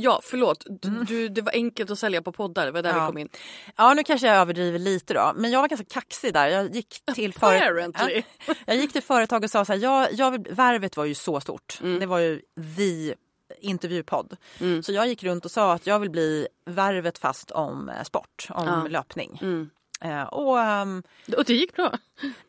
Ja 0.00 0.20
förlåt, 0.24 0.66
du, 0.82 1.04
du, 1.04 1.28
det 1.28 1.42
var 1.42 1.52
enkelt 1.52 1.90
att 1.90 1.98
sälja 1.98 2.22
på 2.22 2.32
poddar, 2.32 2.66
det 2.66 2.72
var 2.72 2.82
där 2.82 2.90
Ja. 2.90 3.00
vi 3.00 3.06
kom 3.06 3.18
in. 3.18 3.28
Ja, 3.76 3.94
nu 3.94 4.02
kanske 4.04 4.26
jag 4.26 4.36
överdriver 4.36 4.78
lite 4.78 5.14
då. 5.14 5.32
Men 5.36 5.50
jag 5.50 5.60
var 5.60 5.68
ganska 5.68 5.86
kaxig 6.00 6.34
där. 6.34 6.48
Jag 6.48 6.74
gick 6.74 7.02
till, 7.14 7.32
före-. 7.34 7.92
Ja. 7.98 8.22
jag 8.66 8.76
gick 8.76 8.92
till 8.92 9.02
företag 9.02 9.44
och 9.44 9.50
sa 9.50 9.64
så 9.64 9.72
här, 9.72 9.80
jag, 9.80 10.12
jag 10.12 10.48
Värvet 10.48 10.96
var 10.96 11.04
ju 11.04 11.14
så 11.14 11.40
stort. 11.40 11.78
Mm. 11.82 12.00
Det 12.00 12.06
var 12.06 12.18
ju 12.18 12.40
the 12.76 13.14
intervjupodd. 13.60 14.36
Så 14.82 14.92
jag 14.92 15.08
gick 15.08 15.22
runt 15.22 15.44
och 15.44 15.50
sa 15.50 15.72
att 15.72 15.86
jag 15.86 15.98
vill 15.98 16.10
bli 16.10 16.48
Värvet 16.66 17.18
fast 17.18 17.50
om 17.50 17.88
eh, 17.88 18.02
sport, 18.02 18.46
om 18.50 18.66
Ja. 18.66 18.86
löpning. 18.88 19.38
Mm. 19.42 19.70
Eh, 20.00 20.22
och 20.22 20.60
ehm, 20.60 21.02
Och 21.36 21.44
det 21.44 21.54
gick 21.54 21.76
bra. 21.76 21.92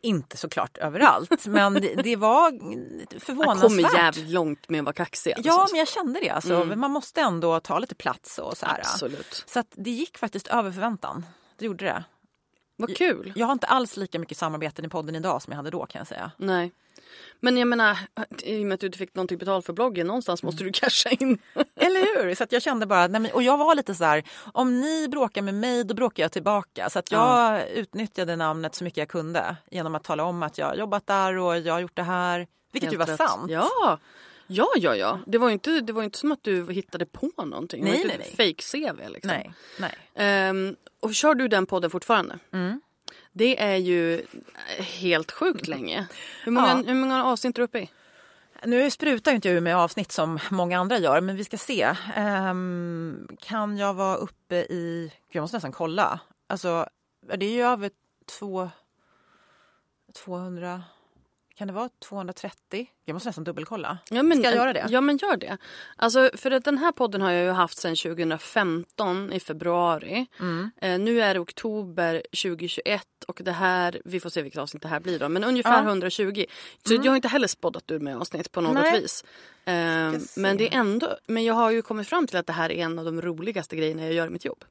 inte 0.02 0.38
såklart 0.38 0.78
överallt, 0.78 1.45
men 1.47 1.74
det, 1.74 1.95
det 2.04 2.16
var 2.16 2.52
Jag 2.52 3.22
förvånansvärt. 3.22 3.70
kommer 3.70 3.95
jävligt 3.97 4.30
långt 4.30 4.70
med 4.70 4.80
att 4.80 4.86
vara 4.86 4.93
kaxig. 4.93 5.34
Alltså. 5.34 5.47
Ja, 5.47 5.68
men 5.72 5.80
jag 5.80 5.88
kände 5.88 6.20
det. 6.20 6.30
Alltså. 6.30 6.54
Mm. 6.54 6.80
Man 6.80 6.91
måste 6.91 7.22
ändå 7.22 7.60
ta 7.60 7.80
lite 7.80 7.95
plats 7.95 8.38
och 8.38 8.58
så 8.58 8.66
här. 8.66 8.80
Absolut. 8.80 9.43
Så 9.47 9.64
det 9.76 9.91
gick 9.91 10.18
faktiskt 10.18 10.47
över 10.47 10.72
förväntan. 10.72 11.26
Det 11.58 11.66
gjorde 11.66 11.86
det. 11.86 12.04
Vad 12.76 12.97
kul. 12.97 13.34
Jag 13.36 13.45
har 13.45 13.54
inte 13.54 13.68
alls 13.68 13.97
lika 13.97 14.20
mycket 14.20 14.38
samarbeten 14.38 14.86
i 14.86 14.89
podden 14.89 15.16
idag 15.16 15.41
som 15.41 15.52
jag 15.52 15.58
hade 15.58 15.70
då 15.70 15.86
kan 15.86 16.00
jag 16.00 16.08
säga. 16.08 16.32
Nej. 16.38 16.72
Men 17.39 17.57
jag 17.57 17.68
menar, 17.68 17.97
i 18.43 18.64
och 18.64 18.68
med 18.68 18.74
att 18.74 18.80
du 18.80 18.86
inte 18.86 18.97
fick 18.97 19.16
någonting 19.16 19.38
betalt 19.38 19.66
för 19.66 19.74
bloggen, 19.74 20.07
någonstans 20.07 20.43
måste 20.43 20.64
du 20.64 20.72
casha 20.72 21.10
in. 21.10 21.38
Eller 21.76 22.24
hur? 22.24 22.36
Så 22.36 22.45
jag 22.49 22.62
kände 22.62 22.86
bara, 22.86 23.07
nej 23.07 23.22
men, 23.22 23.32
och 23.32 23.43
jag 23.43 23.57
var 23.57 23.76
lite 23.76 23.95
så 23.95 24.03
här, 24.03 24.24
om 24.53 24.82
ni 24.82 25.07
bråkar 25.07 25.41
med 25.41 25.53
mig 25.53 25.84
då 25.84 25.93
bråkar 25.93 26.24
jag 26.24 26.32
tillbaka. 26.32 26.89
Så 26.89 26.99
att 26.99 27.12
jag 27.12 27.70
utnyttjade 27.70 28.36
namnet 28.36 28.76
så 28.76 28.84
mycket 28.84 28.97
jag 28.97 29.10
kunde 29.10 29.55
genom 29.72 29.95
att 29.95 30.03
tala 30.03 30.24
om 30.24 30.43
att 30.43 30.57
jag 30.57 30.66
har 30.66 30.76
jobbat 30.76 31.07
där 31.07 31.38
och 31.38 31.60
jag 31.60 31.74
har 31.74 31.80
gjort 31.80 31.95
det 31.95 32.03
här. 32.03 32.47
Vilket 32.72 32.93
ju 32.93 32.97
var 32.97 33.07
Helt 33.07 33.22
rätt. 33.22 33.30
sant. 33.30 33.51
Ja. 33.51 33.99
Ja, 34.51 34.68
ja, 34.76 34.95
ja. 34.95 35.20
Det 35.26 35.38
var 35.38 35.47
ju 35.47 35.53
inte, 35.53 35.82
det 35.82 35.93
var 35.93 36.03
inte 36.03 36.18
som 36.18 36.32
att 36.32 36.43
du 36.43 36.72
hittade 36.72 37.05
på 37.05 37.32
någonting. 37.45 37.84
Nej, 37.84 37.91
det 37.91 37.97
var 37.97 38.05
nej, 38.05 38.16
inte 38.16 38.43
nej. 38.43 38.55
ett 38.55 38.60
fake-CV 38.60 39.10
liksom. 39.10 39.32
Nej, 39.32 39.53
nej. 39.80 39.95
Ehm, 40.16 40.76
och 40.99 41.16
kör 41.16 41.36
du 41.36 41.47
den 41.47 41.66
podden 41.66 41.89
fortfarande? 41.89 42.39
Mm. 42.53 42.82
Det 43.32 43.61
är 43.61 43.75
ju 43.75 44.25
helt 44.80 45.32
sjukt 45.32 45.67
länge. 45.67 46.07
Hur 46.43 46.51
många, 46.51 46.67
Ja. 46.67 46.84
hur 46.88 46.93
många 46.95 47.25
avsnitt 47.25 47.57
är 47.57 47.61
du 47.61 47.65
uppe 47.65 47.80
i? 47.80 47.89
Nu 48.65 48.91
sprutar 48.91 49.32
inte 49.32 49.47
jag 49.47 49.55
ur 49.57 49.61
med 49.61 49.77
avsnitt 49.77 50.11
som 50.11 50.39
många 50.51 50.80
andra 50.80 50.97
gör, 50.97 51.21
men 51.21 51.36
vi 51.36 51.43
ska 51.43 51.57
se. 51.57 51.95
Ehm, 52.15 53.27
kan 53.39 53.77
jag 53.77 53.93
vara 53.93 54.15
uppe 54.15 54.55
i... 54.55 55.11
Gud, 55.32 55.36
jag 55.36 55.41
måste 55.41 55.57
nästan 55.57 55.71
kolla. 55.71 56.19
Alltså, 56.47 56.88
det 57.38 57.45
är 57.45 57.51
ju 57.53 57.61
över 57.63 57.91
två, 58.39 58.69
200, 60.15 60.84
kan 61.60 61.68
det 61.68 61.74
vara 61.74 61.89
230? 61.99 62.88
Jag 63.05 63.14
måste 63.14 63.30
nästan 63.30 63.43
dubbelkolla. 63.43 63.97
Ja, 64.10 64.24
men, 64.24 64.38
Ska 64.38 64.47
jag 64.47 64.55
göra 64.55 64.74
det? 64.74 64.86
Ja 64.89 65.01
men 65.01 65.18
gör 65.18 65.38
det. 65.38 65.57
Alltså, 65.95 66.30
för 66.34 66.51
att 66.51 66.64
den 66.64 66.78
här 66.78 66.91
podden 66.91 67.22
har 67.22 67.32
jag 67.32 67.43
ju 67.43 67.51
haft 67.51 67.78
sedan 67.78 67.95
2015 67.95 69.34
i 69.34 69.39
februari. 69.39 70.26
Mm. 70.39 70.72
Eh, 70.82 70.99
nu 70.99 71.22
är 71.22 71.34
det 71.34 71.39
oktober 71.39 72.24
2021 72.43 73.03
och 73.28 73.41
det 73.43 73.51
här, 73.51 74.01
vi 74.05 74.20
får 74.20 74.30
se 74.30 74.41
vilket 74.41 74.62
avsnitt 74.62 74.84
det 74.84 74.88
här 74.88 74.99
blir 74.99 75.20
då, 75.20 75.30
men 75.30 75.43
ungefär 75.43 75.84
Ja. 75.84 75.89
120. 75.89 76.45
Så 76.88 76.93
jag 76.93 77.12
har 77.12 77.16
inte 77.16 77.28
heller 77.28 77.47
spoddat 77.47 77.91
ur 77.91 77.99
mig 77.99 78.14
avsnitt 78.14 78.51
på 78.51 78.62
något 78.62 78.74
Nej. 78.74 79.01
vis. 79.01 79.24
Eh, 79.66 79.74
men 80.36 80.57
det 80.57 80.74
är 80.74 80.80
ändå, 80.80 81.18
men 81.28 81.43
jag 81.43 81.53
har 81.53 81.72
ju 81.72 81.82
kommit 81.82 82.07
fram 82.07 82.28
till 82.28 82.38
att 82.38 82.47
det 82.47 82.53
här 82.53 82.72
är 82.72 82.84
en 82.84 82.99
av 82.99 83.05
de 83.05 83.22
roligaste 83.22 83.76
grejerna 83.76 84.03
jag 84.03 84.14
gör 84.14 84.28
i 84.28 84.30
mitt 84.30 84.45
jobb. 84.45 84.64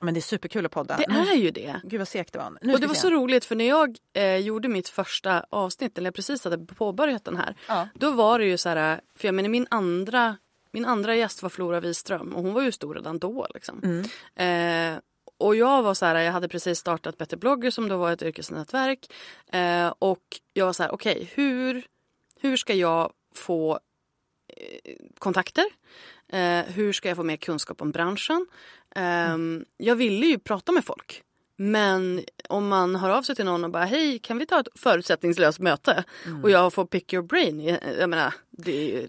Men 0.00 0.14
det 0.14 0.20
är 0.20 0.22
superkul 0.22 0.66
att 0.66 0.72
podda. 0.72 0.96
Det 0.96 1.04
är 1.04 1.34
ju 1.34 1.50
det. 1.50 1.80
Gud 1.84 2.00
vad 2.00 2.08
segt 2.08 2.32
det 2.32 2.38
var. 2.38 2.58
Nu 2.62 2.74
Och 2.74 2.80
det 2.80 2.86
var 2.86 2.94
så 2.94 3.10
roligt 3.10 3.44
för 3.44 3.56
när 3.56 3.68
jag 3.68 3.98
eh, 4.12 4.36
gjorde 4.36 4.68
mitt 4.68 4.88
första 4.88 5.46
avsnitt, 5.50 5.98
eller 5.98 6.06
jag 6.06 6.14
precis 6.14 6.44
hade 6.44 6.58
påbörjat 6.58 7.24
den 7.24 7.36
här. 7.36 7.56
Ja. 7.68 7.88
Då 7.94 8.10
var 8.10 8.38
det 8.38 8.44
ju 8.44 8.58
så 8.58 8.68
här, 8.68 9.00
för 9.14 9.28
jag 9.28 9.34
menar 9.34 9.48
min 9.48 9.66
andra, 9.70 10.36
min 10.72 10.84
andra 10.84 11.16
gäst 11.16 11.42
var 11.42 11.50
Flora 11.50 11.80
Wiström 11.80 12.34
och 12.34 12.42
hon 12.42 12.52
var 12.52 12.62
ju 12.62 12.72
stor 12.72 12.94
redan 12.94 13.18
då 13.18 13.46
liksom. 13.54 13.80
Mm. 13.84 14.94
Eh, 14.94 15.00
och 15.38 15.56
jag 15.56 15.82
var 15.82 15.94
så 15.94 16.06
här, 16.06 16.14
jag 16.14 16.32
hade 16.32 16.48
precis 16.48 16.78
startat 16.78 17.18
Bättre 17.18 17.36
blogger 17.36 17.70
som 17.70 17.88
då 17.88 17.96
var 17.96 18.12
ett 18.12 18.22
yrkesnätverk. 18.22 19.12
Eh, 19.52 19.94
och 19.98 20.40
jag 20.52 20.66
var 20.66 20.72
så 20.72 20.82
här, 20.82 20.94
okej 20.94 21.30
hur, 21.34 21.86
hur 22.40 22.56
ska 22.56 22.74
jag 22.74 23.12
få 23.34 23.80
eh, 24.48 24.94
kontakter? 25.18 25.64
Eh, 26.32 26.64
hur 26.74 26.92
ska 26.92 27.08
jag 27.08 27.16
få 27.16 27.22
mer 27.22 27.36
kunskap 27.36 27.82
om 27.82 27.90
branschen? 27.92 28.46
Eh, 28.96 29.36
Jag 29.76 29.96
ville 29.96 30.26
ju 30.26 30.38
prata 30.38 30.72
med 30.72 30.84
folk. 30.84 31.22
Men 31.58 32.24
om 32.48 32.68
man 32.68 32.96
hör 32.96 33.10
av 33.10 33.22
sig 33.22 33.36
till 33.36 33.44
någon 33.44 33.64
och 33.64 33.70
bara 33.70 33.84
hej 33.84 34.18
kan 34.18 34.38
vi 34.38 34.46
ta 34.46 34.60
ett 34.60 34.68
förutsättningslöst 34.74 35.58
möte? 35.60 36.04
Och 36.42 36.50
jag 36.50 36.72
får 36.72 36.84
pick 36.86 37.12
your 37.12 37.22
brain. 37.26 37.60
Jag 37.98 38.10
menar, 38.10 38.34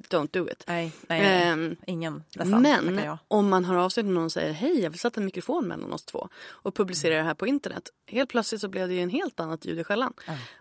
don't 0.09 0.29
do 0.31 0.49
it. 0.49 0.63
Nej, 0.67 0.91
nej, 1.07 1.21
nej. 1.21 1.43
Ehm, 1.43 1.75
ingen 1.87 2.23
nästan. 2.35 2.61
men 2.61 3.17
om 3.27 3.49
man 3.49 3.65
hör 3.65 3.75
av 3.75 3.89
sig 3.89 4.03
till 4.03 4.11
någon 4.13 4.23
och 4.25 4.31
säger 4.31 4.53
hej 4.53 4.79
jag 4.81 4.89
vill 4.89 4.99
sätta 4.99 5.19
en 5.21 5.25
mikrofon 5.25 5.67
mellan 5.67 5.93
oss 5.93 6.05
två 6.05 6.29
och 6.47 6.75
publicera 6.75 7.15
det 7.17 7.23
här 7.23 7.33
på 7.33 7.47
internet. 7.47 7.89
Helt 8.07 8.29
plötsligt 8.29 8.61
så 8.61 8.67
blev 8.69 8.87
det 8.87 8.93
ju 8.93 9.01
en 9.01 9.09
helt 9.09 9.39
annat 9.39 9.65
ljud 9.65 9.79
i 9.79 9.83
skällan. 9.83 10.13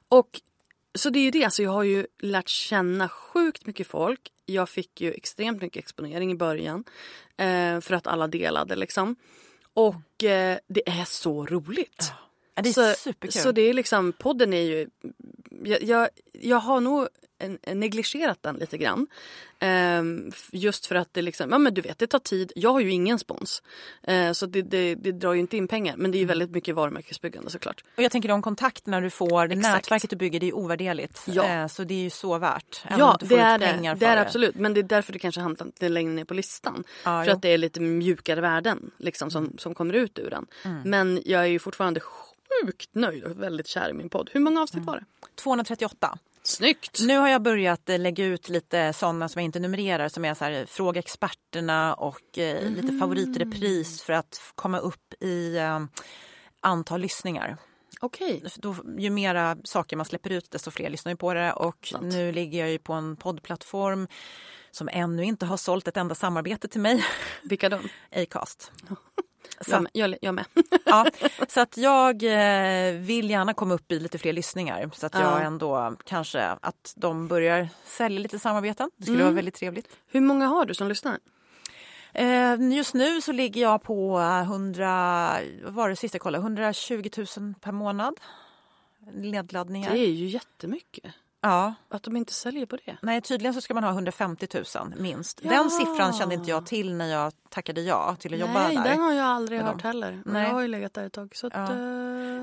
Och 0.08 0.40
så 0.96 1.10
det 1.10 1.18
är 1.18 1.22
ju 1.22 1.30
det, 1.30 1.44
alltså 1.44 1.62
jag 1.62 1.70
har 1.70 1.82
ju 1.82 2.06
lärt 2.20 2.48
känna 2.48 3.08
sjukt 3.08 3.66
mycket 3.66 3.86
folk. 3.86 4.32
Jag 4.46 4.68
fick 4.68 5.00
ju 5.00 5.12
extremt 5.12 5.62
mycket 5.62 5.80
exponering 5.80 6.32
i 6.32 6.34
början. 6.34 6.84
Eh, 7.36 7.80
för 7.80 7.92
att 7.92 8.06
alla 8.06 8.28
delade 8.28 8.76
liksom. 8.76 9.16
Och 9.74 10.24
eh, 10.24 10.58
det 10.68 10.88
är 10.88 11.04
så 11.04 11.46
roligt. 11.46 12.12
Ja, 12.54 12.62
det 12.62 12.68
är 12.68 12.72
så, 12.72 12.92
superkul. 12.98 13.42
Så 13.42 13.52
det 13.52 13.62
är 13.62 13.72
liksom, 13.72 14.12
podden 14.12 14.52
är 14.52 14.62
ju, 14.62 14.88
jag, 15.64 15.82
jag, 15.82 16.08
jag 16.32 16.56
har 16.56 16.80
nog 16.80 17.08
negligerat 17.74 18.42
den 18.42 18.56
lite 18.56 18.78
grann. 18.78 19.06
Ehm, 19.58 20.32
just 20.52 20.86
för 20.86 20.94
att 20.94 21.14
det 21.14 21.22
liksom, 21.22 21.50
ja 21.50 21.58
men 21.58 21.74
du 21.74 21.80
vet 21.80 21.98
det 21.98 22.06
tar 22.06 22.18
tid. 22.18 22.52
Jag 22.56 22.72
har 22.72 22.80
ju 22.80 22.90
ingen 22.90 23.18
spons. 23.18 23.62
Eh, 24.02 24.32
så 24.32 24.46
det, 24.46 24.62
det, 24.62 24.94
det 24.94 25.12
drar 25.12 25.32
ju 25.32 25.40
inte 25.40 25.56
in 25.56 25.68
pengar. 25.68 25.94
Men 25.96 26.10
det 26.10 26.18
är 26.18 26.20
ju 26.20 26.26
väldigt 26.26 26.50
mycket 26.50 26.74
varumärkesbyggande 26.74 27.50
såklart. 27.50 27.84
Och 27.96 28.02
jag 28.02 28.12
tänker 28.12 28.28
de 28.28 28.42
kontakterna 28.42 29.00
du 29.00 29.10
får, 29.10 29.44
Exakt. 29.52 29.62
nätverket 29.62 30.10
du 30.10 30.16
bygger, 30.16 30.40
det 30.40 30.48
är 30.48 30.56
ovärderligt. 30.56 31.22
Ja. 31.26 31.44
Eh, 31.48 31.66
Så 31.66 31.84
det 31.84 31.94
är 31.94 32.02
ju 32.02 32.10
så 32.10 32.38
värt. 32.38 32.84
Ja 32.98 33.18
det 33.20 33.34
är 33.36 33.58
det. 33.58 33.94
Det 33.98 34.06
är 34.06 34.16
det 34.16 34.22
absolut. 34.22 34.54
Men 34.54 34.74
det 34.74 34.80
är 34.80 34.82
därför 34.82 35.12
det 35.12 35.18
kanske 35.18 35.40
hamnar 35.40 35.64
lite 35.64 35.88
längre 35.88 36.12
ner 36.12 36.24
på 36.24 36.34
listan. 36.34 36.84
Ja, 37.04 37.22
för 37.22 37.30
jo. 37.30 37.36
att 37.36 37.42
det 37.42 37.48
är 37.48 37.58
lite 37.58 37.80
mjukare 37.80 38.40
värden 38.40 38.90
liksom, 38.98 39.30
som, 39.30 39.58
som 39.58 39.74
kommer 39.74 39.94
ut 39.94 40.18
ur 40.18 40.30
den. 40.30 40.46
Mm. 40.64 40.82
Men 40.84 41.22
jag 41.24 41.42
är 41.42 41.46
ju 41.46 41.58
fortfarande 41.58 42.00
sjukt 42.00 42.94
nöjd 42.94 43.24
och 43.24 43.42
väldigt 43.42 43.66
kär 43.66 43.90
i 43.90 43.92
min 43.92 44.08
podd. 44.08 44.30
Hur 44.32 44.40
många 44.40 44.62
avsnitt 44.62 44.76
Mm. 44.82 44.86
var 44.86 44.96
det? 44.96 45.04
238. 45.34 46.18
Snyggt! 46.46 47.00
Nu 47.06 47.18
har 47.18 47.28
jag 47.28 47.42
börjat 47.42 47.88
eh, 47.88 47.98
lägga 47.98 48.24
ut 48.24 48.48
lite 48.48 48.92
sådana 48.92 49.28
som 49.28 49.40
jag 49.40 49.44
inte 49.44 49.58
numrerar 49.58 50.08
som 50.08 50.24
är 50.24 50.34
så 50.34 50.44
här, 50.44 50.66
fråga 50.66 50.98
experterna 50.98 51.94
och 51.94 52.38
eh, 52.38 52.70
lite 52.70 52.98
favoritrepris 52.98 54.02
för 54.02 54.12
att 54.12 54.40
komma 54.54 54.78
upp 54.78 55.14
i 55.20 55.56
eh, 55.56 55.80
antal 56.60 57.00
lyssningar. 57.00 57.56
Okej. 58.00 58.44
Då, 58.56 58.76
ju 58.98 59.10
mera 59.10 59.56
saker 59.64 59.96
man 59.96 60.06
släpper 60.06 60.30
ut 60.30 60.50
desto 60.50 60.70
fler 60.70 60.90
lyssnar 60.90 61.12
ju 61.12 61.16
på 61.16 61.34
det 61.34 61.52
och 61.52 61.88
Sant. 61.92 62.04
nu 62.12 62.32
ligger 62.32 62.58
jag 62.58 62.70
ju 62.70 62.78
på 62.78 62.92
en 62.92 63.16
poddplattform 63.16 64.08
som 64.70 64.88
ännu 64.92 65.24
inte 65.24 65.46
har 65.46 65.56
sålt 65.56 65.88
ett 65.88 65.96
enda 65.96 66.14
samarbete 66.14 66.68
till 66.68 66.80
mig, 66.80 67.04
Vilka 67.42 67.68
då? 67.68 67.80
Acast. 68.16 68.72
Så, 69.60 69.70
Jag. 69.70 69.86
Jag, 69.92 70.16
jag 70.20 70.34
med. 70.34 70.44
ja, 70.84 71.06
så 71.48 71.60
att 71.60 71.76
jag 71.76 72.22
eh, 72.22 72.92
vill 72.94 73.30
gärna 73.30 73.54
komma 73.54 73.74
upp 73.74 73.92
i 73.92 73.98
lite 74.00 74.18
fler 74.18 74.32
lyssningar 74.32 74.90
så 74.94 75.06
att 75.06 75.14
jag 75.14 75.22
Ja. 75.22 75.40
ändå 75.40 75.96
kanske 76.04 76.42
att 76.42 76.92
de 76.96 77.28
börjar 77.28 77.68
sälja 77.84 78.18
lite 78.20 78.38
samarbeten. 78.38 78.90
Det 78.96 79.02
skulle 79.04 79.16
Mm. 79.16 79.26
vara 79.26 79.34
väldigt 79.36 79.54
trevligt. 79.54 79.88
Hur 80.06 80.20
många 80.20 80.46
har 80.46 80.64
du 80.64 80.74
som 80.74 80.88
lyssnar? 80.88 81.18
Eh, 82.14 82.54
just 82.76 82.94
nu 82.94 83.20
så 83.20 83.32
ligger 83.32 83.60
jag 83.62 83.82
på 83.82 84.18
100, 84.18 85.38
vad 85.64 85.74
var 85.74 85.88
det 85.88 85.96
sist 85.96 86.14
jag 86.14 86.20
kollade, 86.20 86.42
120 86.42 87.08
000 87.36 87.54
per 87.60 87.72
månad. 87.72 88.14
Nedladdningar. 89.12 89.90
Det 89.92 89.98
är 89.98 90.10
ju 90.10 90.26
jättemycket. 90.26 91.12
Ja, 91.42 91.74
Att 91.88 92.02
de 92.02 92.16
inte 92.16 92.32
säljer 92.32 92.66
på 92.66 92.76
det. 92.76 92.96
nej 93.02 93.20
tydligen 93.20 93.54
så 93.54 93.60
ska 93.60 93.74
man 93.74 93.84
ha 93.84 93.90
150 93.90 94.48
000 94.54 94.64
minst. 94.96 95.40
Ja. 95.42 95.50
Den 95.50 95.70
siffran 95.70 96.12
kände 96.12 96.34
inte 96.34 96.50
jag 96.50 96.66
till 96.66 96.94
när 96.94 97.06
jag 97.06 97.32
tackade 97.48 97.80
ja 97.80 98.16
till 98.18 98.34
att 98.34 98.40
jobba 98.40 98.52
Nej, 98.52 98.76
där. 98.76 98.84
den 98.84 99.00
har 99.00 99.12
jag 99.12 99.26
aldrig 99.26 99.60
hört 99.60 99.82
heller. 99.82 100.22
Men 100.24 100.34
Nej. 100.34 100.42
Jag 100.42 100.50
har 100.54 100.60
ju 100.62 100.68
legat 100.68 100.94
där 100.94 101.06
ett 101.06 101.12
tag. 101.12 101.32
Så 101.36 101.50
Ja. 101.54 101.62
eh, 101.62 101.68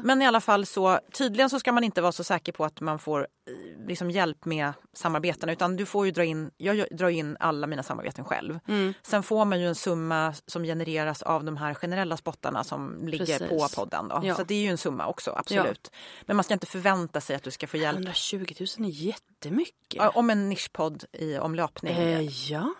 Men 0.04 0.22
i 0.22 0.28
alla 0.28 0.42
fall 0.42 0.66
så 0.66 1.00
tydligen 1.14 1.50
så 1.50 1.60
ska 1.60 1.72
man 1.72 1.84
inte 1.84 2.02
vara 2.02 2.12
så 2.12 2.24
säker 2.24 2.52
på 2.52 2.66
att 2.66 2.82
man 2.82 3.00
får 3.00 3.20
eh, 3.22 3.88
liksom 3.88 4.12
hjälp 4.12 4.46
med 4.46 4.74
samarbetena 4.94 5.52
utan 5.52 5.76
du 5.76 5.86
får 5.86 6.06
ju 6.06 6.12
dra 6.12 6.24
in, 6.24 6.52
jag 6.58 6.86
drar 6.92 7.10
in 7.10 7.38
alla 7.40 7.68
mina 7.68 7.84
samarbeten 7.84 8.26
själv. 8.26 8.60
mm. 8.68 8.94
Sen 9.02 9.24
får 9.24 9.46
man 9.46 9.60
ju 9.60 9.68
en 9.68 9.76
summa 9.76 10.34
som 10.48 10.64
genereras 10.64 11.22
av 11.22 11.44
de 11.44 11.58
här 11.58 11.74
generella 11.74 12.18
spottarna 12.18 12.64
som 12.64 13.08
ligger 13.08 13.26
Precis. 13.26 13.50
på 13.50 13.68
podden. 13.76 14.08
Då. 14.08 14.22
Ja. 14.24 14.36
Så 14.36 14.44
det 14.44 14.54
är 14.54 14.62
ju 14.62 14.70
en 14.70 14.78
summa 14.78 15.08
också, 15.08 15.32
absolut. 15.36 15.92
Men 16.26 16.36
man 16.36 16.44
ska 16.44 16.54
inte 16.54 16.68
förvänta 16.68 17.22
sig 17.22 17.36
att 17.36 17.44
du 17.44 17.52
ska 17.52 17.68
få 17.68 17.78
hjälp 17.78 17.98
120 17.98 18.46
000 18.80 18.90
är 18.90 18.92
jättemycket. 18.92 19.74
Ja, 19.94 20.10
om 20.10 20.30
en 20.30 20.50
nischpodd 20.50 21.04
i, 21.12 21.38
om 21.38 21.56
löpning. 21.56 21.94
Eh, 21.94 22.52
ja. 22.52 22.74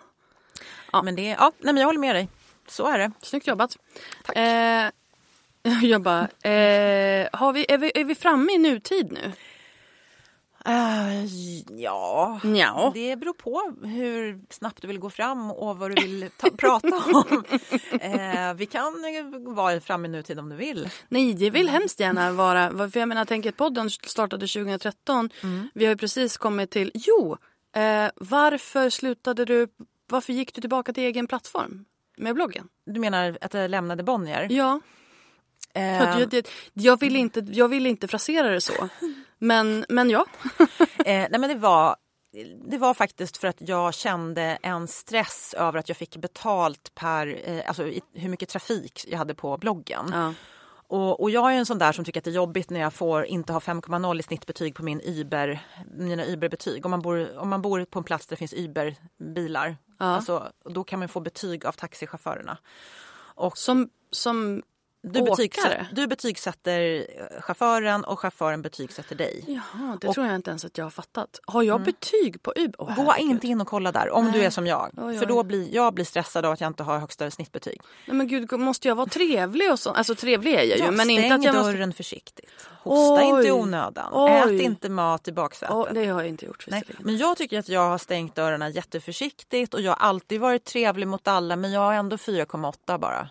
Men 1.04 1.16
det 1.16 1.22
ja, 1.22 1.52
nej, 1.58 1.74
men 1.74 1.76
jag 1.76 1.86
håller 1.86 2.00
med 2.00 2.14
dig. 2.14 2.28
Så 2.68 2.86
är 2.86 2.98
det. 2.98 3.12
Snyggt 3.22 3.46
jobbat. 3.46 3.76
Tack. 4.24 4.36
Eh, 4.36 4.90
jag 5.82 6.02
bara, 6.02 6.22
eh, 6.22 7.28
har 7.32 7.52
vi, 7.52 7.66
är, 7.68 7.78
vi, 7.78 7.92
är 7.94 8.04
vi 8.04 8.14
framme 8.14 8.52
i 8.52 8.58
nutid 8.58 9.12
nu? 9.12 9.32
Uh, 10.68 11.24
ja, 11.80 12.40
Ja. 12.44 12.90
det 12.94 13.16
beror 13.16 13.32
på 13.32 13.74
hur 13.86 14.40
snabbt 14.50 14.82
du 14.82 14.88
vill 14.88 14.98
gå 14.98 15.10
fram 15.10 15.50
och 15.50 15.78
vad 15.78 15.90
du 15.96 16.02
vill 16.02 16.30
ta, 16.36 16.50
prata 16.58 16.88
om. 16.96 17.44
Eh, 18.00 18.54
vi 18.54 18.66
kan 18.66 18.92
vara 19.54 19.80
framme 19.80 20.08
i 20.08 20.10
nutid 20.10 20.38
om 20.38 20.48
du 20.48 20.56
vill. 20.56 20.88
Nej, 21.08 21.34
det 21.34 21.50
vill 21.50 21.68
hemskt 21.68 22.00
gärna 22.00 22.32
vara. 22.32 22.90
För 22.90 22.98
jag 23.00 23.08
menar, 23.08 23.24
tänk 23.24 23.46
att 23.46 23.56
podden 23.56 23.90
startade 23.90 24.46
2013. 24.46 25.30
Vi 25.74 25.84
har 25.84 25.92
ju 25.92 25.96
precis 25.96 26.36
kommit 26.36 26.70
till, 26.70 26.90
jo, 26.94 27.36
eh, 27.76 28.10
varför 28.16 28.90
slutade 28.90 29.44
du, 29.44 29.68
varför 30.08 30.32
gick 30.32 30.54
du 30.54 30.60
tillbaka 30.60 30.92
till 30.92 31.02
egen 31.04 31.26
plattform 31.26 31.84
med 32.16 32.34
bloggen? 32.34 32.68
Du 32.86 33.00
menar 33.00 33.38
att 33.40 33.54
jag 33.54 33.70
lämnade 33.70 34.02
Bonnier? 34.02 34.46
Ja, 34.50 34.80
Eh, 35.74 36.18
jag, 36.20 36.28
det- 36.30 36.48
jag, 36.72 37.00
vill 37.00 37.16
inte, 37.16 37.40
jag 37.40 37.68
vill 37.68 37.86
inte 37.86 38.08
frasera 38.08 38.48
det 38.48 38.60
så. 38.60 38.88
Men, 39.38 39.84
men 39.88 40.10
ja. 40.10 40.26
Eh, 41.06 41.26
nej 41.30 41.38
men 41.38 41.48
det 41.48 41.54
var, 41.54 41.96
det 42.70 42.78
var 42.78 42.94
faktiskt 42.94 43.36
för 43.36 43.48
att 43.48 43.56
jag 43.68 43.94
kände 43.94 44.42
en 44.62 44.88
stress 44.88 45.54
över 45.58 45.78
att 45.78 45.88
jag 45.88 45.96
fick 45.98 46.16
betalt 46.16 46.94
per, 46.94 47.40
eh, 47.50 47.62
alltså 47.68 47.82
hur 48.14 48.28
mycket 48.28 48.48
trafik 48.48 49.04
jag 49.08 49.18
hade 49.18 49.34
på 49.34 49.56
bloggen. 49.58 50.10
ja. 50.12 50.34
Och, 50.86 51.20
och 51.20 51.30
jag 51.30 51.52
är 51.52 51.56
en 51.58 51.66
sån 51.66 51.78
där 51.78 51.92
som 51.92 52.04
tycker 52.04 52.20
att 52.20 52.24
det 52.24 52.30
är 52.30 52.34
jobbigt 52.34 52.70
när 52.70 52.80
jag 52.80 52.92
får 52.94 53.24
inte 53.24 53.52
ha 53.52 53.60
5,0 53.60 54.20
i 54.20 54.22
snittbetyg 54.22 54.74
på 54.74 54.82
min 54.82 55.00
Uber, 55.04 55.60
mina 55.96 56.24
Uber-betyg. 56.26 56.84
Om 56.84 56.90
man, 56.90 57.02
bor, 57.02 57.38
om 57.38 57.48
man 57.48 57.62
bor 57.62 57.84
på 57.84 57.98
en 57.98 58.04
plats 58.04 58.26
där 58.26 58.36
det 58.36 58.38
finst 58.38 58.54
Uber-bilar, 58.54 59.76
Ja. 59.98 60.04
alltså, 60.06 60.52
då 60.64 60.84
kan 60.84 60.98
man 60.98 61.08
få 61.08 61.20
betyg 61.20 61.66
av 61.66 61.72
taxichaufförerna. 61.72 62.58
Och 63.34 63.58
Som, 63.58 63.88
som 64.10 64.62
du, 65.04 65.22
betygsätter, 65.22 65.88
du 65.92 66.06
betygsätter 66.06 67.06
eh, 67.18 67.40
chauffören 67.40 68.04
och 68.04 68.20
chauffören 68.20 68.62
betygsätter 68.62 69.16
dig. 69.16 69.44
Jaha, 69.46 69.98
det 70.00 70.12
tror 70.12 70.26
jag 70.26 70.34
inte 70.34 70.50
ens 70.50 70.64
att 70.64 70.78
jag 70.78 70.84
har 70.84 70.90
fattat. 70.90 71.40
Har 71.46 71.62
jag 71.62 71.82
betyg 71.82 72.42
på 72.42 72.52
Uber? 72.56 72.74
Åh, 72.78 72.96
Gå 72.96 73.02
herregud. 73.02 73.30
inte 73.30 73.46
in 73.46 73.60
och 73.60 73.66
kolla 73.68 73.92
där 73.92 74.10
om 74.10 74.32
du 74.32 74.42
är 74.42 74.50
som 74.50 74.66
jag. 74.66 74.90
Oj, 74.96 75.04
oj. 75.04 75.18
För 75.18 75.26
då 75.26 75.42
blir 75.42 75.74
jag 75.74 75.94
blir 75.94 76.04
stressad 76.04 76.44
av 76.44 76.52
att 76.52 76.60
jag 76.60 76.68
inte 76.68 76.82
har 76.82 76.98
högsta 76.98 77.30
snittbetyg. 77.30 77.80
Nej 78.06 78.16
men 78.16 78.28
gud, 78.28 78.52
måste 78.52 78.88
jag 78.88 78.94
vara 78.94 79.06
trevlig 79.06 79.72
och 79.72 79.78
så? 79.80 79.90
Alltså 79.90 80.14
trevlig 80.14 80.54
är 80.54 80.62
jag 80.62 80.78
ju. 80.78 80.84
Ja, 80.84 80.90
men 80.90 81.06
stäng 81.06 81.18
inte 81.18 81.34
att 81.34 81.44
jag 81.44 81.54
dörren 81.54 81.88
måste... 81.88 81.96
försiktigt. 81.96 82.50
Hosta 82.82 83.14
Oj. 83.14 83.28
inte 83.28 83.48
i 83.48 83.52
onödan. 83.52 84.28
Ät 84.28 84.60
inte 84.60 84.88
mat 84.88 85.28
i 85.28 85.32
baksätet. 85.32 85.94
Det 85.94 86.06
har 86.06 86.20
jag 86.20 86.28
inte 86.28 86.46
gjort 86.46 86.64
Nej, 86.68 86.82
men 86.98 87.16
jag 87.16 87.36
tycker 87.36 87.58
att 87.58 87.68
jag 87.68 87.88
har 87.88 87.98
stängt 87.98 88.34
dörrarna 88.34 88.68
jätteförsiktigt 88.68 89.74
och 89.74 89.80
jag 89.80 89.90
har 89.90 90.08
alltid 90.08 90.40
varit 90.40 90.64
trevlig 90.64 91.08
mot 91.08 91.28
alla 91.28 91.56
men 91.56 91.72
jag 91.72 91.80
har 91.80 91.94
ändå 91.94 92.16
4,8 92.16 92.98
bara. 92.98 93.28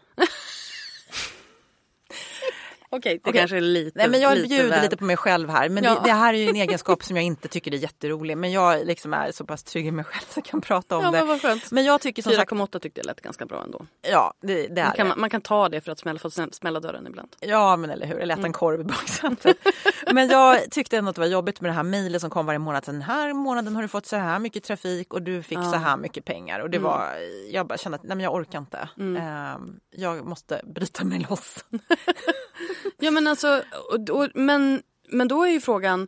Okej, 2.96 3.14
det 3.24 3.30
Okej. 3.30 3.40
kanske 3.40 3.58
är 3.58 3.62
lite 3.62 3.98
Nej, 4.00 4.10
men 4.10 4.20
jag 4.22 4.36
lite 4.36 4.48
bjuder 4.48 4.70
väl. 4.70 4.82
lite 4.82 4.98
på 4.98 5.04
mig 5.06 5.18
själv 5.18 5.50
här. 5.50 5.70
Men 5.70 5.84
Ja. 5.84 5.94
det, 5.94 6.02
det 6.04 6.12
här 6.14 6.34
är 6.34 6.38
ju 6.38 6.50
en 6.50 6.56
egenskap 6.56 7.04
som 7.04 7.16
jag 7.16 7.26
inte 7.26 7.48
tycker 7.48 7.74
är 7.74 7.78
jätterolig. 7.78 8.38
Men 8.38 8.52
jag 8.52 8.86
liksom 8.88 9.14
är 9.14 9.32
så 9.32 9.46
pass 9.46 9.64
trygg 9.64 9.88
i 9.88 9.92
mig 9.92 10.06
själv 10.06 10.26
så 10.30 10.38
jag 10.38 10.46
kan 10.46 10.62
prata 10.62 10.98
om 10.98 11.04
Ja, 11.04 11.12
det. 11.12 11.18
men 11.18 11.28
vad 11.28 11.42
skönt. 11.42 11.72
Men 11.72 11.84
jag 11.84 12.02
tycker 12.02 12.22
som 12.24 12.32
sagt, 12.34 12.52
4,8 12.52 12.80
tyckte 12.80 13.00
jag 13.00 13.06
lät 13.06 13.22
ganska 13.22 13.46
bra 13.46 13.64
ändå. 13.64 13.86
ja 14.02 14.34
det, 14.42 14.68
det 14.68 14.82
är 14.82 14.86
Man 14.86 14.94
kan, 14.96 15.08
det. 15.10 15.16
man 15.16 15.30
kan 15.30 15.42
ta 15.42 15.70
det 15.70 15.82
för 15.82 15.92
att 15.92 16.00
smälla, 16.00 16.20
få 16.20 16.30
smälla 16.52 16.80
dörren 16.80 17.08
ibland. 17.08 17.30
Ja 17.40 17.76
men 17.76 17.90
eller 17.90 18.06
hur, 18.08 18.20
eller 18.20 18.34
äta 18.34 18.40
Mm. 18.40 18.46
en 18.50 18.54
korv 18.54 18.82
i 18.82 18.84
baksätet. 18.84 19.58
men 20.14 20.28
jag 20.30 20.72
tyckte 20.72 20.98
ändå 20.98 21.10
att 21.10 21.16
det 21.16 21.22
var 21.22 21.28
jobbigt 21.28 21.62
med 21.62 21.70
det 21.70 21.76
här 21.76 21.84
mejlet 21.84 22.22
som 22.22 22.30
kom 22.30 22.46
varje 22.46 22.60
månad. 22.60 22.84
Den 22.86 23.02
här 23.02 23.34
månaden 23.34 23.76
har 23.76 23.82
du 23.82 23.88
fått 23.88 24.06
så 24.06 24.16
här 24.16 24.40
mycket 24.40 24.64
trafik 24.64 25.14
och 25.14 25.22
du 25.22 25.44
fick 25.44 25.58
så 25.58 25.76
här 25.76 25.98
mycket 25.98 26.26
pengar. 26.26 26.60
Och 26.60 26.70
det 26.70 26.78
Mm. 26.78 26.90
var, 26.92 27.10
jag 27.52 27.68
bara 27.68 27.78
kände 27.78 27.96
att 27.96 28.04
nej, 28.04 28.16
men 28.18 28.24
jag 28.24 28.34
orkar 28.34 28.60
inte. 28.60 28.90
Ehm, 29.20 29.80
jag 29.92 30.26
måste 30.26 30.62
bryta 30.76 31.04
mig 31.04 31.26
loss. 31.30 31.66
Ja 32.98 33.12
men 33.12 33.28
alltså, 33.28 33.64
och, 33.92 34.10
och, 34.10 34.30
men, 34.36 34.84
men 35.10 35.28
då 35.28 35.44
är 35.44 35.50
ju 35.50 35.62
frågan 35.62 36.08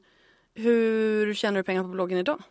hur 0.54 1.34
tjänar 1.34 1.58
du 1.58 1.64
pengar 1.64 1.84
på 1.84 1.90
bloggen 1.90 2.18
idag? 2.18 2.44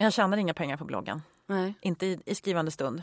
jag 0.00 0.12
tjänar 0.12 0.36
inga 0.36 0.54
pengar 0.54 0.76
på 0.76 0.84
bloggen. 0.84 1.22
Nej. 1.46 1.74
Inte 1.80 2.06
i, 2.06 2.20
i 2.26 2.34
skrivande 2.34 2.70
stund. 2.70 3.02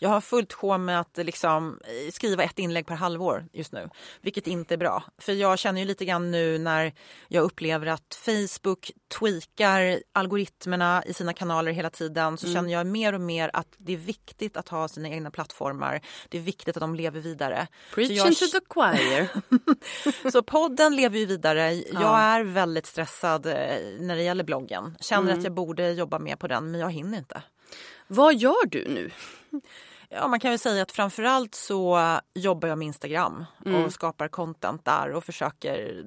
Jag 0.00 0.08
har 0.08 0.20
fullt 0.20 0.52
sjå 0.52 0.78
med 0.78 1.00
att 1.00 1.16
liksom, 1.16 1.80
eh, 1.84 2.12
skriva 2.12 2.42
ett 2.44 2.58
inlägg 2.58 2.86
per 2.86 2.94
halvår 2.94 3.46
just 3.52 3.72
nu, 3.72 3.88
vilket 4.20 4.46
inte 4.46 4.74
är 4.74 4.78
bra. 4.78 5.02
För 5.18 5.32
jag 5.32 5.58
känner 5.58 5.80
ju 5.80 5.86
lite 5.86 6.04
grann 6.04 6.30
nu 6.30 6.58
när 6.58 6.92
jag 7.28 7.44
upplever 7.44 7.86
att 7.86 8.14
Facebook 8.24 8.90
tweakar 9.18 10.02
algoritmerna 10.12 11.02
i 11.06 11.14
sina 11.14 11.32
kanaler 11.32 11.72
hela 11.72 11.90
tiden 11.90 12.38
så 12.38 12.52
känner 12.52 12.72
jag 12.72 12.86
mer 12.86 13.12
och 13.12 13.20
mer 13.20 13.50
att 13.52 13.68
det 13.78 13.92
är 13.92 13.96
viktigt 13.96 14.56
att 14.56 14.68
ha 14.68 14.88
sina 14.88 15.08
egna 15.08 15.30
plattformar. 15.30 16.00
Det 16.28 16.38
är 16.38 16.42
viktigt 16.42 16.76
att 16.76 16.80
de 16.80 16.94
lever 16.94 17.20
vidare. 17.20 17.66
Preaching 17.94 18.16
jag- 18.16 18.36
to 18.36 18.46
the 18.46 18.60
choir. 18.68 19.28
Så 20.30 20.42
podden 20.42 20.96
lever 20.96 21.18
ju 21.18 21.26
vidare. 21.26 21.72
Jag 21.74 21.84
Ja. 22.02 22.18
är 22.18 22.44
väldigt 22.44 22.86
stressad 22.86 23.46
eh, 23.46 23.52
när 24.00 24.16
det 24.16 24.22
gäller 24.22 24.44
bloggen. 24.44 24.96
Känner 25.00 25.22
Mm. 25.28 25.38
att 25.38 25.44
jag 25.44 25.52
borde 25.54 25.90
jobba 25.92 26.18
mer 26.18 26.36
på 26.36 26.46
den 26.48 26.70
men 26.70 26.80
jag 26.80 26.92
hinner 26.92 27.18
inte. 27.18 27.42
Vad 28.06 28.34
gör 28.34 28.66
du 28.66 28.88
nu? 28.88 29.10
Ja, 30.10 30.28
man 30.28 30.40
kan 30.40 30.50
väl 30.50 30.58
säga 30.58 30.82
att 30.82 30.92
framförallt 30.92 31.54
så 31.54 32.00
jobbar 32.34 32.68
jag 32.68 32.78
med 32.78 32.86
Instagram 32.86 33.44
Mm. 33.66 33.84
och 33.84 33.92
skapar 33.92 34.28
content 34.28 34.84
där 34.84 35.12
och 35.12 35.24
försöker 35.24 36.02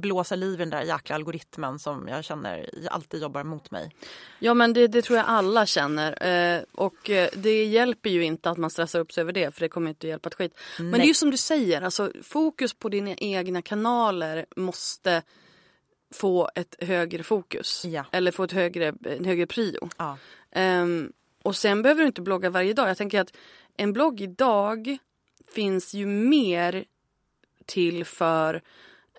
blåsa 0.00 0.36
liv 0.36 0.54
i 0.54 0.56
den 0.56 0.70
där 0.70 0.82
jäkla 0.82 1.14
algoritmen 1.14 1.78
som 1.78 2.08
jag 2.08 2.24
känner 2.24 2.70
alltid 2.90 3.22
jobbar 3.22 3.44
mot 3.44 3.70
mig. 3.70 3.96
Ja 4.38 4.54
men 4.54 4.72
det, 4.72 4.86
det 4.86 5.02
tror 5.02 5.16
jag 5.16 5.26
alla 5.28 5.66
känner. 5.66 6.26
Eh, 6.26 6.62
och 6.72 7.10
eh, 7.10 7.28
det 7.36 7.64
hjälper 7.64 8.10
ju 8.10 8.24
inte 8.24 8.50
att 8.50 8.58
man 8.58 8.70
stressar 8.70 9.00
upp 9.00 9.12
sig 9.12 9.20
över 9.20 9.32
det 9.32 9.54
för 9.54 9.60
det 9.60 9.68
kommer 9.68 9.88
inte 9.88 10.08
hjälpa 10.08 10.28
ett 10.28 10.34
skit. 10.34 10.58
Men 10.78 10.92
det 10.92 11.04
är 11.04 11.08
ju 11.08 11.14
som 11.14 11.30
du 11.30 11.36
säger, 11.36 11.82
alltså, 11.82 12.12
fokus 12.22 12.74
på 12.74 12.88
dina 12.88 13.14
egna 13.14 13.62
kanaler 13.62 14.46
måste 14.56 15.22
få 16.14 16.50
ett 16.54 16.74
högre 16.78 17.22
fokus. 17.22 17.84
Ja. 17.84 18.04
Eller 18.12 18.30
få 18.32 18.44
ett 18.44 18.52
högre, 18.52 18.94
en 19.04 19.24
högre 19.24 19.46
prio. 19.46 19.88
Ja. 19.96 20.18
Ehm, 20.52 21.12
och 21.46 21.56
sen 21.56 21.82
behöver 21.82 22.00
du 22.00 22.06
inte 22.06 22.22
blogga 22.22 22.50
varje 22.50 22.72
dag. 22.72 22.88
Jag 22.88 22.96
tänker 22.96 23.20
att 23.20 23.36
en 23.76 23.92
blogg 23.92 24.20
idag 24.20 24.98
finns 25.54 25.94
ju 25.94 26.06
mer 26.06 26.84
till 27.66 28.04
för... 28.04 28.62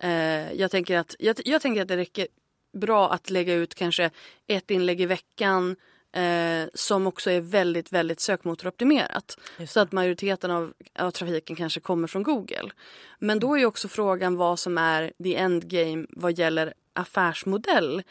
Eh, 0.00 0.52
jag, 0.52 0.70
tänker 0.70 0.98
att, 0.98 1.14
jag, 1.18 1.36
jag 1.44 1.62
tänker 1.62 1.82
att 1.82 1.88
det 1.88 1.96
räcker 1.96 2.26
bra 2.72 3.10
att 3.10 3.30
lägga 3.30 3.54
ut 3.54 3.74
kanske 3.74 4.10
ett 4.46 4.70
inlägg 4.70 5.00
i 5.00 5.06
veckan 5.06 5.76
eh, 6.12 6.68
som 6.74 7.06
också 7.06 7.30
är 7.30 7.40
väldigt, 7.40 7.92
väldigt 7.92 8.20
sökmotoroptimerat. 8.20 9.38
Så 9.68 9.80
att 9.80 9.92
majoriteten 9.92 10.50
av, 10.50 10.72
av 10.98 11.10
trafiken 11.10 11.56
kanske 11.56 11.80
kommer 11.80 12.08
från 12.08 12.22
Google. 12.22 12.70
Men 13.18 13.40
då 13.40 13.54
är 13.54 13.58
ju 13.58 13.66
också 13.66 13.88
frågan 13.88 14.36
vad 14.36 14.58
som 14.58 14.78
är 14.78 15.12
the 15.22 15.36
endgame 15.36 16.06
vad 16.10 16.38
gäller 16.38 16.74
affärsmodell 16.92 18.02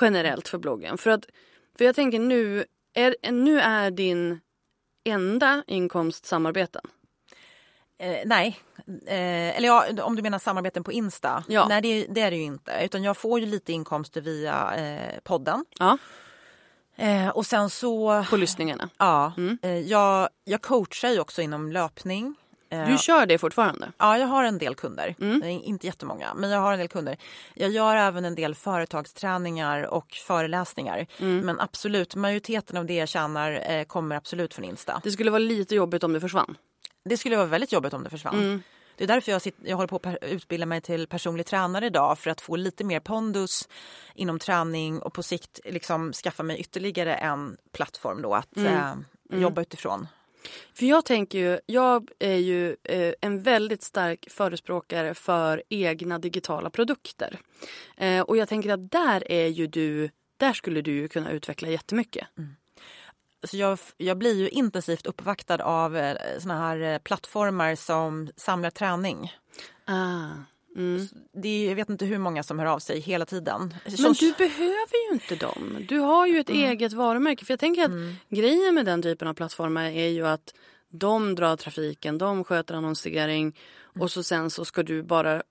generellt 0.00 0.48
för 0.48 0.58
bloggen. 0.58 0.98
För, 0.98 1.10
att, 1.10 1.26
för 1.78 1.84
jag 1.84 1.94
tänker 1.94 2.18
nu 2.18 2.64
är, 3.02 3.30
nu 3.32 3.60
är 3.60 3.90
din 3.90 4.40
enda 5.04 5.64
inkomst 5.66 6.26
samarbeten. 6.26 6.82
Eh, 7.98 8.18
nej, 8.24 8.58
eh, 9.06 9.56
eller 9.56 9.66
ja, 9.68 10.02
om 10.02 10.16
du 10.16 10.22
menar 10.22 10.38
samarbeten 10.38 10.84
på 10.84 10.92
Insta. 10.92 11.44
Ja. 11.48 11.66
Nej, 11.68 11.82
det, 11.82 12.06
det 12.06 12.20
är 12.20 12.30
det 12.30 12.36
ju 12.36 12.42
inte. 12.42 12.72
Utan 12.82 13.02
jag 13.02 13.16
får 13.16 13.40
ju 13.40 13.46
lite 13.46 13.72
inkomster 13.72 14.20
via 14.20 14.74
eh, 14.76 15.18
podden. 15.24 15.64
Ja, 15.78 15.98
Eh, 17.00 17.28
och 17.28 17.46
sen 17.46 17.70
så, 17.70 18.24
på 18.30 18.36
lyssningarna. 18.36 18.88
ja, 18.98 19.32
eh, 19.62 19.78
jag, 19.78 20.28
jag 20.44 20.62
coachar 20.62 21.08
ju 21.10 21.20
också 21.20 21.42
inom 21.42 21.72
löpning. 21.72 22.34
Eh, 22.70 22.86
Du 22.88 22.98
kör 22.98 23.26
det 23.26 23.38
fortfarande? 23.38 23.92
Ja, 23.98 24.18
jag 24.18 24.26
har 24.26 24.44
en 24.44 24.58
del 24.58 24.74
kunder. 24.74 25.14
Mm. 25.20 25.42
Eh, 25.42 25.68
Inte 25.68 25.86
jättemånga, 25.86 26.34
men 26.34 26.50
jag 26.50 26.60
har 26.60 26.72
en 26.72 26.78
del 26.78 26.88
kunder. 26.88 27.16
Jag 27.54 27.70
gör 27.70 27.96
även 27.96 28.24
en 28.24 28.34
del 28.34 28.54
företagsträningar 28.54 29.82
och 29.82 30.12
föreläsningar. 30.26 31.06
Mm. 31.18 31.38
Men 31.46 31.60
absolut, 31.60 32.14
majoriteten 32.14 32.76
av 32.76 32.86
det 32.86 32.94
jag 32.94 33.08
tjänar 33.08 33.70
eh, 33.70 33.84
kommer 33.84 34.16
absolut 34.16 34.54
från 34.54 34.64
Insta. 34.64 35.00
Det 35.04 35.10
skulle 35.10 35.30
vara 35.30 35.38
lite 35.38 35.74
jobbigt 35.74 36.04
om 36.04 36.12
det 36.12 36.20
försvann. 36.20 36.56
Det 37.04 37.16
skulle 37.16 37.36
vara 37.36 37.46
väldigt 37.46 37.72
jobbigt 37.72 37.92
om 37.94 38.04
det 38.04 38.10
försvann. 38.10 38.34
Mm. 38.38 38.62
Det 38.96 39.04
är 39.04 39.08
därför 39.08 39.32
jag, 39.32 39.42
sitter, 39.42 39.68
jag 39.68 39.76
håller 39.76 39.88
på 39.88 39.96
att 40.02 40.16
utbilda 40.22 40.66
mig 40.66 40.80
till 40.80 41.06
personlig 41.06 41.46
tränare 41.46 41.86
idag 41.86 42.18
för 42.18 42.30
att 42.30 42.40
få 42.40 42.56
lite 42.56 42.84
mer 42.84 43.00
pondus 43.00 43.68
inom 44.14 44.38
träning 44.38 44.98
och 45.02 45.12
på 45.12 45.22
sikt 45.22 45.60
liksom 45.64 46.12
skaffa 46.12 46.42
mig 46.42 46.58
ytterligare 46.60 47.14
en 47.14 47.56
plattform 47.72 48.22
då 48.22 48.34
att 48.34 48.56
Mm. 48.56 48.74
eh, 49.32 49.38
jobba 49.40 49.60
utifrån. 49.62 50.06
För 50.74 50.86
jag 50.86 51.04
tänker 51.04 51.38
ju, 51.38 51.60
jag 51.66 52.10
är 52.18 52.36
ju 52.36 52.76
eh, 52.84 53.12
en 53.20 53.42
väldigt 53.42 53.82
stark 53.82 54.26
förespråkare 54.30 55.14
för 55.14 55.62
egna 55.68 56.18
digitala 56.18 56.70
produkter. 56.70 57.38
Eh, 57.96 58.20
och 58.20 58.36
jag 58.36 58.48
tänker 58.48 58.72
att 58.72 58.90
där 58.90 59.32
är 59.32 59.46
ju 59.46 59.66
du, 59.66 60.10
där 60.36 60.52
skulle 60.52 60.80
du 60.80 60.92
ju 60.92 61.08
kunna 61.08 61.30
utveckla 61.30 61.68
jättemycket. 61.68 62.26
Så 63.44 63.56
jag, 63.56 63.78
jag 63.96 64.18
blir 64.18 64.34
ju 64.34 64.48
intensivt 64.48 65.06
uppvaktad 65.06 65.62
av 65.62 65.96
eh, 65.96 66.16
såna 66.38 66.58
här 66.58 66.80
eh, 66.80 66.98
plattformar 66.98 67.74
som 67.74 68.30
samlar 68.36 68.70
träning. 68.70 69.32
Ah. 69.84 70.28
Mm. 70.78 71.08
Det 71.32 71.48
är, 71.48 71.68
jag 71.68 71.76
vet 71.76 71.88
inte 71.88 72.04
hur 72.04 72.18
många 72.18 72.42
som 72.42 72.58
hör 72.58 72.66
av 72.66 72.78
sig 72.78 73.00
hela 73.00 73.26
tiden. 73.26 73.74
Men 73.84 74.12
du 74.12 74.32
behöver 74.32 75.08
ju 75.08 75.14
inte 75.14 75.36
dem. 75.36 75.86
Du 75.88 75.98
har 75.98 76.26
ju 76.26 76.40
ett 76.40 76.50
eget 76.50 76.92
varumärke. 76.92 77.44
För 77.44 77.52
jag 77.52 77.60
tänker 77.60 77.84
att 77.84 77.90
grejen 78.28 78.74
med 78.74 78.86
den 78.86 79.02
typen 79.02 79.28
av 79.28 79.34
plattformar 79.34 79.84
är 79.84 80.08
ju 80.08 80.26
att 80.26 80.54
de 80.90 81.34
drar 81.34 81.56
trafiken, 81.56 82.18
de 82.18 82.44
sköter 82.44 82.74
annonsering 82.74 83.58
och 84.00 84.10
så 84.10 84.22
sen 84.22 84.50
så 84.50 84.64
ska 84.64 84.82
du 84.82 85.02
bara 85.02 85.42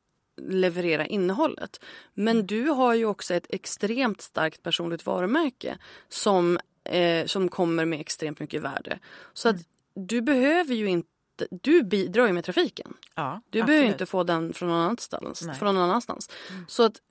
leverera 0.42 1.06
innehållet. 1.06 1.80
Men 2.14 2.48
du 2.48 2.68
har 2.70 2.94
ju 2.94 3.06
också 3.06 3.34
ett 3.34 3.48
extremt 3.50 4.22
starkt 4.22 4.64
personligt 4.64 5.06
varumärke 5.06 5.78
som, 6.10 6.60
eh, 6.84 7.26
som 7.26 7.50
kommer 7.50 7.86
med 7.86 8.00
extremt 8.00 8.40
mycket 8.40 8.62
värde. 8.62 9.00
Så 9.34 9.50
att 9.50 9.56
du 9.94 10.22
behöver 10.22 10.76
ju 10.76 10.88
inte, 10.88 11.10
du 11.50 11.84
bidrar 11.84 12.28
ju 12.28 12.34
med 12.34 12.44
trafiken. 12.44 12.94
ja, 13.16 13.42
Du 13.50 13.60
behöver 13.64 13.74
absolut. 13.74 13.92
inte 13.94 14.06
få 14.06 14.24
den 14.24 14.54
från 14.54 14.70
någon 14.70 14.78
annanstans. 14.78 15.42
Nej. 15.42 15.56
Från 15.56 15.76
någon 15.76 15.84
annanstans. 15.84 16.30
Så 16.68 16.84
att 16.84 17.02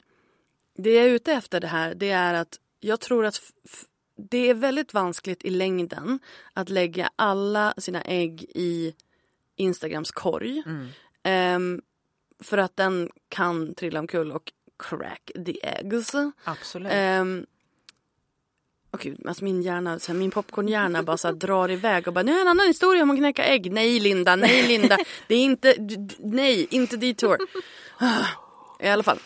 det 0.76 0.94
jag 0.94 1.04
är 1.04 1.08
ute 1.08 1.32
efter 1.32 1.60
det 1.60 1.66
här 1.66 1.94
det 1.94 2.10
är 2.10 2.34
att 2.34 2.58
jag 2.80 3.00
tror 3.00 3.24
att 3.24 3.40
det 4.30 4.50
är 4.50 4.54
väldigt 4.54 4.94
vanskligt 4.94 5.44
i 5.44 5.50
längden 5.50 6.18
att 6.52 6.68
lägga 6.68 7.10
alla 7.16 7.74
sina 7.78 8.02
ägg 8.02 8.42
i 8.54 8.94
Instagrams 9.56 10.10
korg. 10.10 10.62
Mm. 10.66 10.88
Ehm, 11.22 11.82
för 12.40 12.58
att 12.58 12.76
den 12.76 13.10
kan 13.28 13.74
trilla 13.74 14.00
omkull 14.00 14.32
och 14.32 14.52
crack 14.78 15.30
the 15.46 15.66
eggs. 15.66 16.14
Absolut. 16.44 16.92
Um, 16.92 17.46
och 18.96 19.02
gud, 19.02 19.26
alltså 19.26 19.44
min 19.44 19.62
hjärna, 19.62 19.98
så 19.98 20.12
här, 20.12 20.18
min 20.18 20.30
popcornhjärna 20.30 21.02
bara 21.02 21.16
så 21.16 21.28
här, 21.28 21.34
drar 21.34 21.70
iväg 21.70 22.08
och 22.08 22.14
bara 22.14 22.22
nu 22.22 22.36
är 22.36 22.40
en 22.40 22.48
annan 22.48 22.66
historia 22.66 23.02
om 23.02 23.10
att 23.10 23.16
knäcka 23.16 23.44
ägg. 23.44 23.72
Nej 23.72 24.00
Linda, 24.00 24.36
nej 24.36 24.68
Linda. 24.68 24.98
Det 25.28 25.34
är 25.34 25.44
inte, 25.44 25.74
nej, 26.18 26.66
inte 26.70 26.96
detour. 26.96 27.38
I 28.80 28.88
alla 28.88 29.02
fall. 29.02 29.18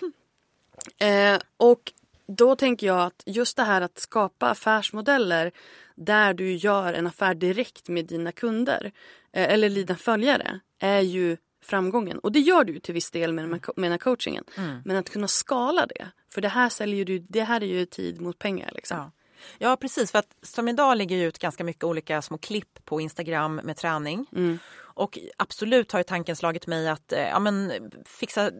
Eh, 0.98 1.38
och 1.56 1.92
då 2.26 2.56
tänker 2.56 2.86
jag 2.86 3.00
att 3.00 3.22
just 3.26 3.56
det 3.56 3.62
här 3.62 3.80
att 3.80 3.98
skapa 3.98 4.50
affärsmodeller 4.50 5.52
där 5.94 6.34
du 6.34 6.52
gör 6.52 6.92
en 6.92 7.06
affär 7.06 7.34
direkt 7.34 7.88
med 7.88 8.06
dina 8.06 8.32
kunder 8.32 8.92
eh, 9.32 9.52
eller 9.52 9.70
dina 9.70 9.96
följare 9.96 10.60
är 10.78 11.00
ju 11.00 11.36
framgången. 11.62 12.18
Och 12.18 12.32
det 12.32 12.40
gör 12.40 12.64
du 12.64 12.80
till 12.80 12.94
viss 12.94 13.10
del 13.10 13.32
med, 13.32 13.48
med 13.48 13.60
den 13.76 13.90
här 13.90 13.98
coachingen. 13.98 14.44
Men 14.84 14.96
att 14.96 15.10
kunna 15.10 15.28
skala 15.28 15.86
det. 15.86 16.06
För 16.34 16.40
det 16.40 16.48
här 16.48 16.68
säljer 16.68 17.04
du, 17.04 17.18
det 17.18 17.42
här 17.42 17.62
är 17.62 17.66
ju 17.66 17.86
tid 17.86 18.20
mot 18.20 18.38
pengar 18.38 18.70
liksom. 18.74 18.96
Ja. 18.96 19.10
Ja, 19.58 19.76
precis. 19.76 20.10
För 20.12 20.18
att 20.18 20.36
som 20.42 20.68
idag 20.68 20.96
lägger 20.96 21.16
jag 21.16 21.26
ut 21.26 21.38
ganska 21.38 21.64
mycket 21.64 21.84
olika 21.84 22.22
små 22.22 22.38
klipp 22.38 22.84
på 22.84 23.00
Instagram 23.00 23.56
med 23.56 23.76
träning. 23.76 24.26
Mm. 24.32 24.58
Och 24.94 25.18
absolut 25.36 25.92
har 25.92 26.02
tanken 26.02 26.36
slagit 26.36 26.66
mig 26.66 26.88
att 26.88 27.12
eh, 27.12 27.28
ja, 27.28 27.38
men, 27.38 27.72
fixa, 28.06 28.50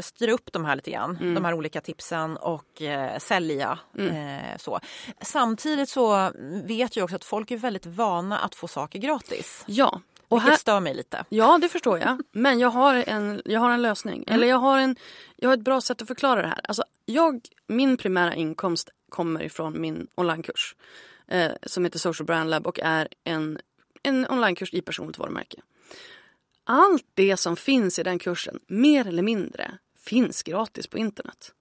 styra 0.00 0.32
upp 0.32 0.52
de 0.52 0.64
här 0.64 0.76
lite 0.76 0.90
grann. 0.90 1.16
Mm. 1.20 1.34
De 1.34 1.44
här 1.44 1.54
olika 1.54 1.80
tipsen 1.80 2.36
och 2.36 2.82
eh, 2.82 3.18
sälja. 3.18 3.78
Eh, 3.98 4.56
så. 4.58 4.80
Samtidigt 5.22 5.88
så 5.88 6.32
vet 6.64 6.96
jag 6.96 7.04
också 7.04 7.16
att 7.16 7.24
folk 7.24 7.50
är 7.50 7.56
väldigt 7.56 7.86
vana 7.86 8.38
att 8.38 8.54
få 8.54 8.68
saker 8.68 8.98
gratis. 8.98 9.64
Ja, 9.66 10.00
Och 10.28 10.36
Vilket 10.36 10.50
här, 10.50 10.56
stör 10.56 10.80
mig 10.80 10.94
lite. 10.94 11.24
ja, 11.28 11.58
det 11.58 11.68
förstår 11.68 11.98
jag. 11.98 12.20
Men 12.32 12.58
jag 12.58 12.70
har 12.70 12.94
en, 12.94 13.42
jag 13.44 13.60
har 13.60 13.70
en 13.70 13.82
lösning. 13.82 14.24
Eller 14.28 14.46
jag 14.46 14.56
har, 14.58 14.78
en, 14.78 14.96
jag 15.36 15.48
har 15.48 15.54
ett 15.54 15.64
bra 15.64 15.80
sätt 15.80 16.02
att 16.02 16.08
förklara 16.08 16.42
det 16.42 16.48
här. 16.48 16.60
Alltså, 16.64 16.84
jag, 17.04 17.40
min 17.66 17.96
primära 17.96 18.34
inkomst 18.34 18.90
kommer 19.10 19.42
ifrån 19.42 19.80
min 19.80 20.06
onlinekurs. 20.14 20.76
Eh, 21.26 21.52
som 21.62 21.84
heter 21.84 21.98
Social 21.98 22.26
Brand 22.26 22.50
Lab 22.50 22.66
och 22.66 22.80
är 22.82 23.08
en, 23.24 23.58
en 24.02 24.26
onlinekurs 24.30 24.74
i 24.74 24.80
personligt 24.80 25.18
varumärke. 25.18 25.60
Allt 26.64 27.06
det 27.14 27.36
som 27.36 27.56
finns 27.56 27.98
i 27.98 28.02
den 28.02 28.18
kursen, 28.18 28.60
mer 28.66 29.06
eller 29.06 29.22
mindre, 29.22 29.78
finns 29.98 30.42
gratis 30.42 30.86
på 30.86 30.98
internet. 30.98 31.52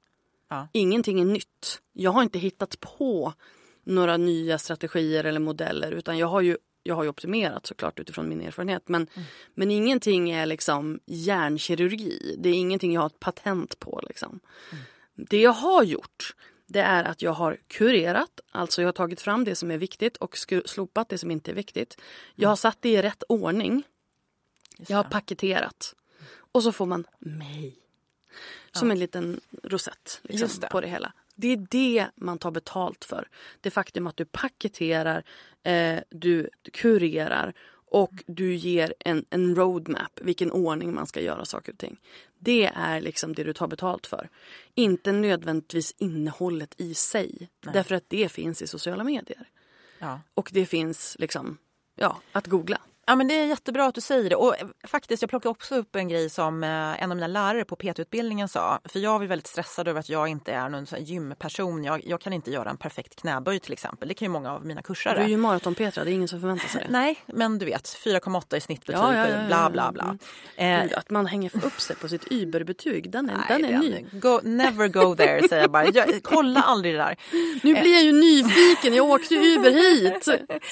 Ja. 0.50 0.68
Ingenting 0.72 1.20
är 1.20 1.26
nytt. 1.26 1.82
Jag 1.94 2.12
har 2.12 2.24
inte 2.24 2.40
hittat 2.40 2.80
på 2.80 3.34
några 3.84 4.18
nya 4.18 4.58
strategier 4.58 5.24
eller 5.24 5.40
modeller 5.40 5.92
utan 5.92 6.18
jag 6.18 6.28
har 6.28 6.42
ju, 6.42 6.58
jag 6.84 6.96
har 6.96 7.04
ju 7.04 7.10
optimerat 7.10 7.66
såklart 7.66 8.00
utifrån 8.00 8.30
min 8.30 8.42
erfarenhet. 8.42 8.88
Men, 8.88 9.08
men 9.56 9.72
ingenting 9.72 10.32
är 10.32 10.46
liksom 10.46 11.00
hjärnkirurgi. 11.06 12.36
Det 12.40 12.50
är 12.50 12.54
ingenting 12.54 12.94
jag 12.94 13.02
har 13.02 13.08
ett 13.08 13.20
patent 13.20 13.80
på. 13.80 14.02
Liksom. 14.08 14.40
Det 15.16 15.42
jag 15.42 15.52
har 15.52 15.84
gjort 15.84 16.36
det 16.70 16.82
är 16.82 17.04
att 17.04 17.22
jag 17.22 17.32
har 17.32 17.58
kurerat, 17.68 18.40
alltså 18.52 18.82
jag 18.82 18.88
har 18.88 18.94
tagit 18.94 19.22
fram 19.22 19.44
det 19.44 19.56
som 19.56 19.72
är 19.72 19.78
viktigt 19.78 20.18
och 20.18 20.38
slopat 20.66 21.10
det 21.10 21.18
som 21.18 21.32
inte 21.32 21.52
är 21.52 21.56
viktigt. 21.56 22.02
Jag 22.36 22.50
har 22.50 22.56
satt 22.56 22.78
det 22.82 22.90
i 22.90 23.02
rätt 23.02 23.24
ordning. 23.30 23.84
Jag 24.78 24.98
har 24.98 25.04
paketerat. 25.04 25.96
Och 26.52 26.64
så 26.64 26.72
får 26.72 26.86
man 26.86 27.06
mig. 27.20 27.76
Som 28.72 28.92
en 28.92 29.00
liten 29.00 29.42
rosett 29.64 30.22
liksom, 30.24 30.50
det. 30.62 30.68
på 30.68 30.82
det 30.82 30.88
hela. 30.88 31.14
Det 31.36 31.48
är 31.48 31.68
det 31.70 32.08
man 32.16 32.38
tar 32.38 32.52
betalt 32.52 33.06
för. 33.06 33.28
Det 33.62 33.72
faktum 33.72 34.08
att 34.08 34.18
du 34.18 34.26
paketerar, 34.26 35.24
eh, 35.64 36.00
du 36.10 36.50
kurerar 36.74 37.54
och 37.92 38.24
du 38.28 38.56
ger 38.56 38.94
en, 39.00 39.26
en 39.30 39.56
roadmap, 39.56 40.20
vilken 40.22 40.52
ordning 40.52 40.94
man 40.94 41.08
ska 41.08 41.22
göra 41.22 41.46
saker 41.46 41.72
och 41.72 41.78
ting. 41.78 41.98
Det 42.40 42.66
är 42.76 43.02
liksom 43.02 43.34
det 43.34 43.44
du 43.44 43.54
tar 43.54 43.68
betalt 43.68 44.08
för. 44.08 44.30
Inte 44.76 45.12
nödvändigtvis 45.12 45.96
innehållet 45.98 46.74
i 46.78 46.94
sig. 46.94 47.50
Därför 47.74 47.96
att 47.96 48.04
det 48.08 48.32
finns 48.32 48.62
i 48.62 48.68
sociala 48.68 49.04
medier. 49.04 49.48
Ja. 50.00 50.22
Och 50.34 50.50
det 50.54 50.66
finns 50.66 51.16
liksom, 51.20 51.58
ja, 51.96 52.22
att 52.32 52.48
googla. 52.48 52.82
Ja, 53.10 53.16
men 53.16 53.28
det 53.28 53.34
är 53.34 53.46
jättebra 53.46 53.86
att 53.86 53.96
du 53.96 54.02
säger 54.02 54.30
det. 54.30 54.36
Och 54.36 54.60
eh, 54.60 54.68
faktiskt, 54.88 55.22
jag 55.24 55.30
plockade 55.30 55.52
också 55.52 55.76
upp 55.76 55.96
en 55.96 56.08
grej 56.08 56.30
som 56.30 56.64
eh, 56.64 57.04
en 57.04 57.12
av 57.12 57.18
mina 57.18 57.28
lärare 57.28 57.66
på 57.66 57.76
PT-utbildningen 57.76 58.48
sa. 58.48 58.80
För 58.86 59.00
jag 59.00 59.20
var 59.20 59.26
väldigt 59.26 59.48
stressad 59.48 59.88
över 59.88 60.00
att 60.00 60.10
jag 60.10 60.28
inte 60.28 60.52
är 60.52 60.70
någon 60.70 60.86
gymperson. 61.00 61.84
Jag, 61.84 62.06
jag 62.06 62.22
kan 62.22 62.34
inte 62.34 62.52
göra 62.52 62.70
en 62.70 62.78
perfekt 62.78 63.16
knäböj 63.16 63.60
till 63.60 63.74
exempel. 63.74 64.08
Det 64.08 64.14
kan 64.14 64.26
ju 64.26 64.30
många 64.30 64.54
av 64.54 64.66
mina 64.66 64.82
kursare. 64.82 65.20
Du 65.20 65.24
är 65.24 65.28
ju 65.28 65.38
maraton-Petra, 65.38 66.04
det 66.04 66.12
är 66.12 66.14
ingen 66.14 66.28
som 66.28 66.42
förväntar 66.42 66.68
sig 66.68 66.82
det. 66.82 66.92
Nej, 66.92 67.18
men 67.28 67.60
du 67.60 67.66
vet 67.66 67.84
4,8 67.84 68.56
i 68.56 68.62
snittbetyg, 68.62 69.02
Ja, 69.02 69.16
ja, 69.16 69.28
ja, 69.28 69.42
ja, 69.42 69.48
bla 69.48 69.70
bla 69.70 69.92
bla. 69.92 70.18
Mm. 70.56 70.90
Eh, 70.90 70.98
att 70.98 71.10
man 71.10 71.26
hänger 71.26 71.66
upp 71.66 71.82
sig 71.82 71.96
på 71.96 72.08
sitt 72.08 72.32
Uber-betyg, 72.32 73.12
den 73.12 73.30
är, 73.30 73.36
nej, 73.36 73.62
den 73.62 73.66
är 73.66 73.80
ny. 73.80 74.06
Go, 74.12 74.40
never 74.44 74.88
go 74.88 75.16
there 75.16 75.48
säger 75.48 75.62
jag 75.62 75.72
bara. 75.72 75.86
Jag, 75.86 76.24
kolla 76.24 76.62
aldrig 76.62 76.94
det 76.94 76.98
där. 76.98 77.16
Nu 77.64 77.74
blir 77.82 77.94
jag 77.94 78.04
ju 78.04 78.12
nyfiken, 78.12 78.94
jag 78.94 79.10
åkte 79.10 79.34
ju 79.36 79.56
Uber 79.56 79.72
hit. 79.72 80.28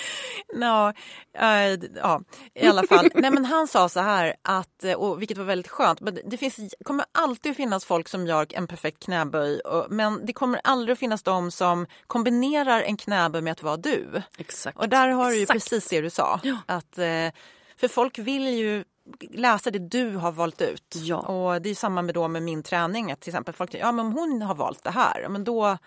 Ja, 0.59 0.93
eh, 1.39 1.79
ja, 1.95 2.21
i 2.53 2.67
alla 2.67 2.87
fall. 2.87 3.09
Nej, 3.15 3.31
men 3.31 3.45
han 3.45 3.67
sa 3.67 3.89
så 3.89 3.99
här, 3.99 4.35
att, 4.41 4.83
eh, 4.83 4.93
och 4.93 5.21
vilket 5.21 5.37
var 5.37 5.45
väldigt 5.45 5.71
skönt, 5.71 6.01
men 6.01 6.19
det 6.25 6.37
finns, 6.37 6.75
kommer 6.85 7.05
alltid 7.11 7.49
att 7.51 7.57
finnas 7.57 7.85
folk 7.85 8.07
som 8.07 8.27
gör 8.27 8.47
en 8.49 8.67
perfekt 8.67 9.03
knäböj, 9.03 9.59
och, 9.59 9.85
men 9.89 10.25
det 10.25 10.33
kommer 10.33 10.61
aldrig 10.63 10.93
att 10.93 10.99
finnas 10.99 11.23
de 11.23 11.51
som 11.51 11.85
kombinerar 12.07 12.81
en 12.81 12.97
knäböj 12.97 13.41
med 13.41 13.51
att 13.51 13.63
vara 13.63 13.77
du. 13.77 14.21
Exakt. 14.37 14.77
Och 14.77 14.89
där 14.89 15.09
har 15.09 15.29
du 15.29 15.35
ju 15.35 15.41
Exakt. 15.41 15.59
precis 15.59 15.89
det 15.89 16.01
du 16.01 16.09
sa. 16.09 16.39
Ja. 16.43 16.57
Att, 16.65 16.97
eh, 16.97 17.29
för 17.77 17.87
folk 17.87 18.19
vill 18.19 18.47
ju 18.47 18.83
läsa 19.31 19.71
det 19.71 19.79
du 19.79 20.15
har 20.15 20.31
valt 20.31 20.61
ut. 20.61 20.95
Ja. 20.95 21.17
Och 21.17 21.61
det 21.61 21.69
är 21.69 21.75
samma 21.75 22.01
med, 22.01 22.15
då 22.15 22.27
med 22.27 22.43
min 22.43 22.63
träning. 22.63 23.11
Att 23.11 23.19
till 23.19 23.29
exempel 23.29 23.53
folk 23.53 23.73
ja 23.73 23.91
men 23.91 24.05
om 24.05 24.13
hon 24.13 24.41
har 24.41 24.55
valt 24.55 24.83
det 24.83 24.91
här, 24.91 25.27
men 25.29 25.43
då, 25.43 25.77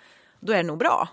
då 0.40 0.52
är 0.52 0.56
det 0.56 0.62
nog 0.62 0.78
bra. 0.78 1.08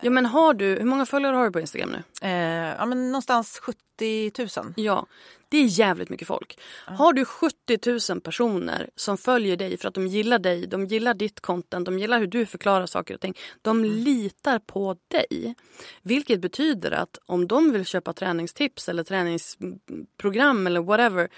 Ja 0.00 0.10
men 0.10 0.26
har 0.26 0.54
du, 0.54 0.66
hur 0.66 0.84
många 0.84 1.06
följare 1.06 1.36
har 1.36 1.44
du 1.44 1.52
på 1.52 1.60
Instagram 1.60 1.90
nu? 1.90 2.28
Eh, 2.28 2.74
ja, 2.78 2.86
men 2.86 3.06
någonstans 3.06 3.58
70 3.58 4.32
000. 4.38 4.72
Ja, 4.76 5.06
det 5.48 5.58
är 5.58 5.64
jävligt 5.64 6.08
mycket 6.08 6.28
folk. 6.28 6.60
Har 6.86 7.12
du 7.12 7.24
70 7.24 8.12
000 8.12 8.20
personer 8.20 8.90
som 8.96 9.18
följer 9.18 9.56
dig 9.56 9.76
för 9.76 9.88
att 9.88 9.94
de 9.94 10.06
gillar 10.06 10.38
dig, 10.38 10.66
de 10.66 10.86
gillar 10.86 11.14
ditt 11.14 11.40
content, 11.40 11.86
de 11.86 11.98
gillar 11.98 12.18
hur 12.18 12.26
du 12.26 12.46
förklarar 12.46 12.86
saker 12.86 13.14
och 13.14 13.20
ting. 13.20 13.34
De 13.62 13.84
litar 13.84 14.58
på 14.58 14.96
dig. 15.08 15.54
Vilket 16.02 16.40
betyder 16.40 16.90
att 16.90 17.18
om 17.26 17.48
de 17.48 17.72
vill 17.72 17.84
köpa 17.84 18.12
träningstips 18.12 18.88
eller 18.88 19.04
träningsprogram 19.04 20.66
eller 20.66 20.80
whatever 20.80 21.28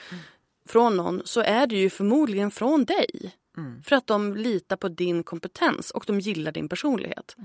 från 0.68 0.96
någon 0.96 1.22
så 1.24 1.40
är 1.40 1.66
det 1.66 1.76
ju 1.76 1.90
förmodligen 1.90 2.50
från 2.50 2.84
dig. 2.84 3.34
För 3.84 3.96
att 3.96 4.06
de 4.06 4.36
litar 4.36 4.76
på 4.76 4.88
din 4.88 5.22
kompetens 5.22 5.90
och 5.90 6.04
de 6.06 6.20
gillar 6.20 6.52
din 6.52 6.68
personlighet. 6.68 7.36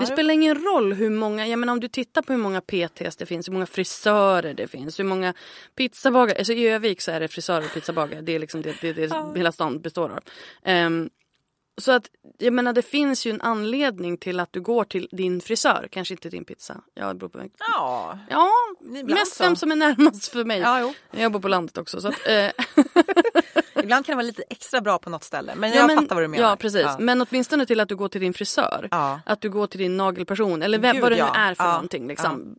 Det 0.00 0.06
spelar 0.06 0.34
ingen 0.34 0.64
roll 0.64 0.92
hur 0.92 1.10
många, 1.10 1.46
jag 1.46 1.58
menar 1.58 1.72
om 1.72 1.80
du 1.80 1.88
tittar 1.88 2.22
på 2.22 2.32
hur 2.32 2.40
många 2.40 2.60
PTs 2.60 3.16
det 3.16 3.26
finns, 3.26 3.48
hur 3.48 3.52
många 3.52 3.66
frisörer 3.66 4.54
det 4.54 4.68
finns, 4.68 4.98
hur 4.98 5.04
många 5.04 5.34
pizzabagare, 5.76 6.38
alltså 6.38 6.52
i 6.52 6.68
Övik 6.68 7.00
så 7.00 7.10
är 7.10 7.20
det 7.20 7.28
frisörer 7.28 7.64
och 7.64 7.72
pizzabagare, 7.74 8.20
det 8.20 8.32
är 8.34 8.38
liksom 8.38 8.62
det, 8.62 8.80
det, 8.80 8.92
det 8.92 9.32
hela 9.36 9.52
stan 9.52 9.80
består 9.80 10.10
av. 10.10 10.20
Ehm, 10.64 11.10
så 11.80 11.92
att 11.92 12.10
jag 12.38 12.52
menar 12.52 12.72
det 12.72 12.82
finns 12.82 13.26
ju 13.26 13.30
en 13.30 13.40
anledning 13.40 14.16
till 14.18 14.40
att 14.40 14.52
du 14.52 14.60
går 14.60 14.84
till 14.84 15.08
din 15.12 15.40
frisör, 15.40 15.88
kanske 15.90 16.14
inte 16.14 16.28
din 16.30 16.44
pizza. 16.44 16.80
Ja, 16.94 17.08
det 17.08 17.14
beror 17.14 17.28
på. 17.28 17.40
Ja, 17.58 18.18
Ja, 18.30 18.50
mest 19.04 19.36
så. 19.36 19.44
vem 19.44 19.56
som 19.56 19.72
är 19.72 19.76
närmast 19.76 20.28
för 20.28 20.44
mig. 20.44 20.58
Ja, 20.60 20.80
jo. 20.80 20.94
Jag 21.10 21.32
bor 21.32 21.40
på 21.40 21.48
landet 21.48 21.78
också. 21.78 22.00
Så 22.00 22.08
att, 22.08 22.26
eh, 22.28 22.50
ibland 23.82 24.06
kan 24.06 24.12
det 24.12 24.16
vara 24.16 24.26
lite 24.26 24.42
extra 24.50 24.80
bra 24.80 24.98
på 24.98 25.10
något 25.10 25.24
ställe. 25.24 25.52
Men 25.56 25.70
Ja, 25.70 25.76
jag 25.76 25.86
men- 25.86 25.96
fattar 25.96 26.14
vad 26.14 26.24
du 26.24 26.28
menar. 26.28 26.48
Ja 26.50 26.56
precis. 26.56 26.82
Ja. 26.82 26.96
Men 27.00 27.26
åtminstone 27.30 27.66
till 27.66 27.80
att 27.80 27.88
du 27.88 27.96
går 27.96 28.08
till 28.08 28.20
din 28.20 28.34
frisör. 28.34 28.88
Ja. 28.90 29.20
Att 29.26 29.40
du 29.40 29.50
går 29.50 29.66
till 29.66 29.80
din 29.80 29.96
nagelperson 29.96 30.62
eller 30.62 30.78
vem, 30.78 30.92
Gud, 30.92 31.02
vad 31.02 31.12
det 31.12 31.16
nu 31.16 31.20
ja. 31.20 31.34
är 31.34 31.54
för 31.54 31.64
Ja. 31.64 31.72
någonting. 31.72 32.08
Liksom. 32.08 32.56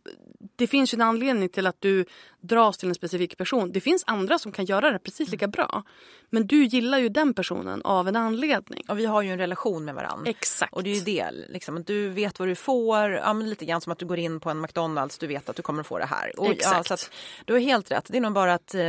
Det 0.56 0.66
finns 0.66 0.94
ju 0.94 0.96
en 0.96 1.02
anledning 1.02 1.48
till 1.48 1.66
att 1.66 1.76
du 1.80 2.04
dras 2.40 2.78
till 2.78 2.88
en 2.88 2.94
specifik 2.94 3.36
person. 3.38 3.72
Det 3.72 3.80
finns 3.80 4.04
andra 4.06 4.38
som 4.38 4.52
kan 4.52 4.64
göra 4.64 4.90
det 4.90 4.98
precis 4.98 5.28
lika 5.30 5.48
bra. 5.48 5.82
Men 6.32 6.46
du 6.46 6.64
gillar 6.64 6.98
ju 6.98 7.08
den 7.08 7.34
personen 7.34 7.82
av 7.82 8.08
en 8.08 8.16
anledning. 8.16 8.84
Och 8.88 8.98
vi 8.98 9.06
har 9.06 9.22
ju 9.22 9.30
en 9.32 9.38
relation 9.38 9.84
med 9.84 9.94
varandra. 9.94 10.30
Exakt. 10.30 10.72
Och 10.72 10.82
det 10.82 10.90
är 10.90 10.94
ju 10.94 11.00
det, 11.00 11.30
liksom, 11.48 11.82
du 11.82 12.08
vet 12.08 12.38
vad 12.38 12.48
du 12.48 12.54
får. 12.54 13.10
Ja, 13.10 13.32
lite 13.32 13.64
grann 13.64 13.80
som 13.80 13.92
att 13.92 13.98
du 13.98 14.06
går 14.06 14.18
in 14.18 14.40
på 14.40 14.50
en 14.50 14.60
McDonalds, 14.60 15.18
du 15.18 15.26
vet 15.26 15.48
att 15.48 15.56
du 15.56 15.62
kommer 15.62 15.80
att 15.80 15.86
få 15.86 15.98
det 15.98 16.04
här. 16.06 16.40
Och, 16.40 16.46
Ja, 16.46 16.52
Exakt. 16.52 16.88
så 16.88 16.94
att, 16.94 17.10
du 17.44 17.52
har 17.52 17.60
helt 17.60 17.90
rätt. 17.90 18.04
Det 18.08 18.16
är 18.16 18.20
nog 18.20 18.32
bara 18.32 18.54
att 18.54 18.74
eh, 18.74 18.80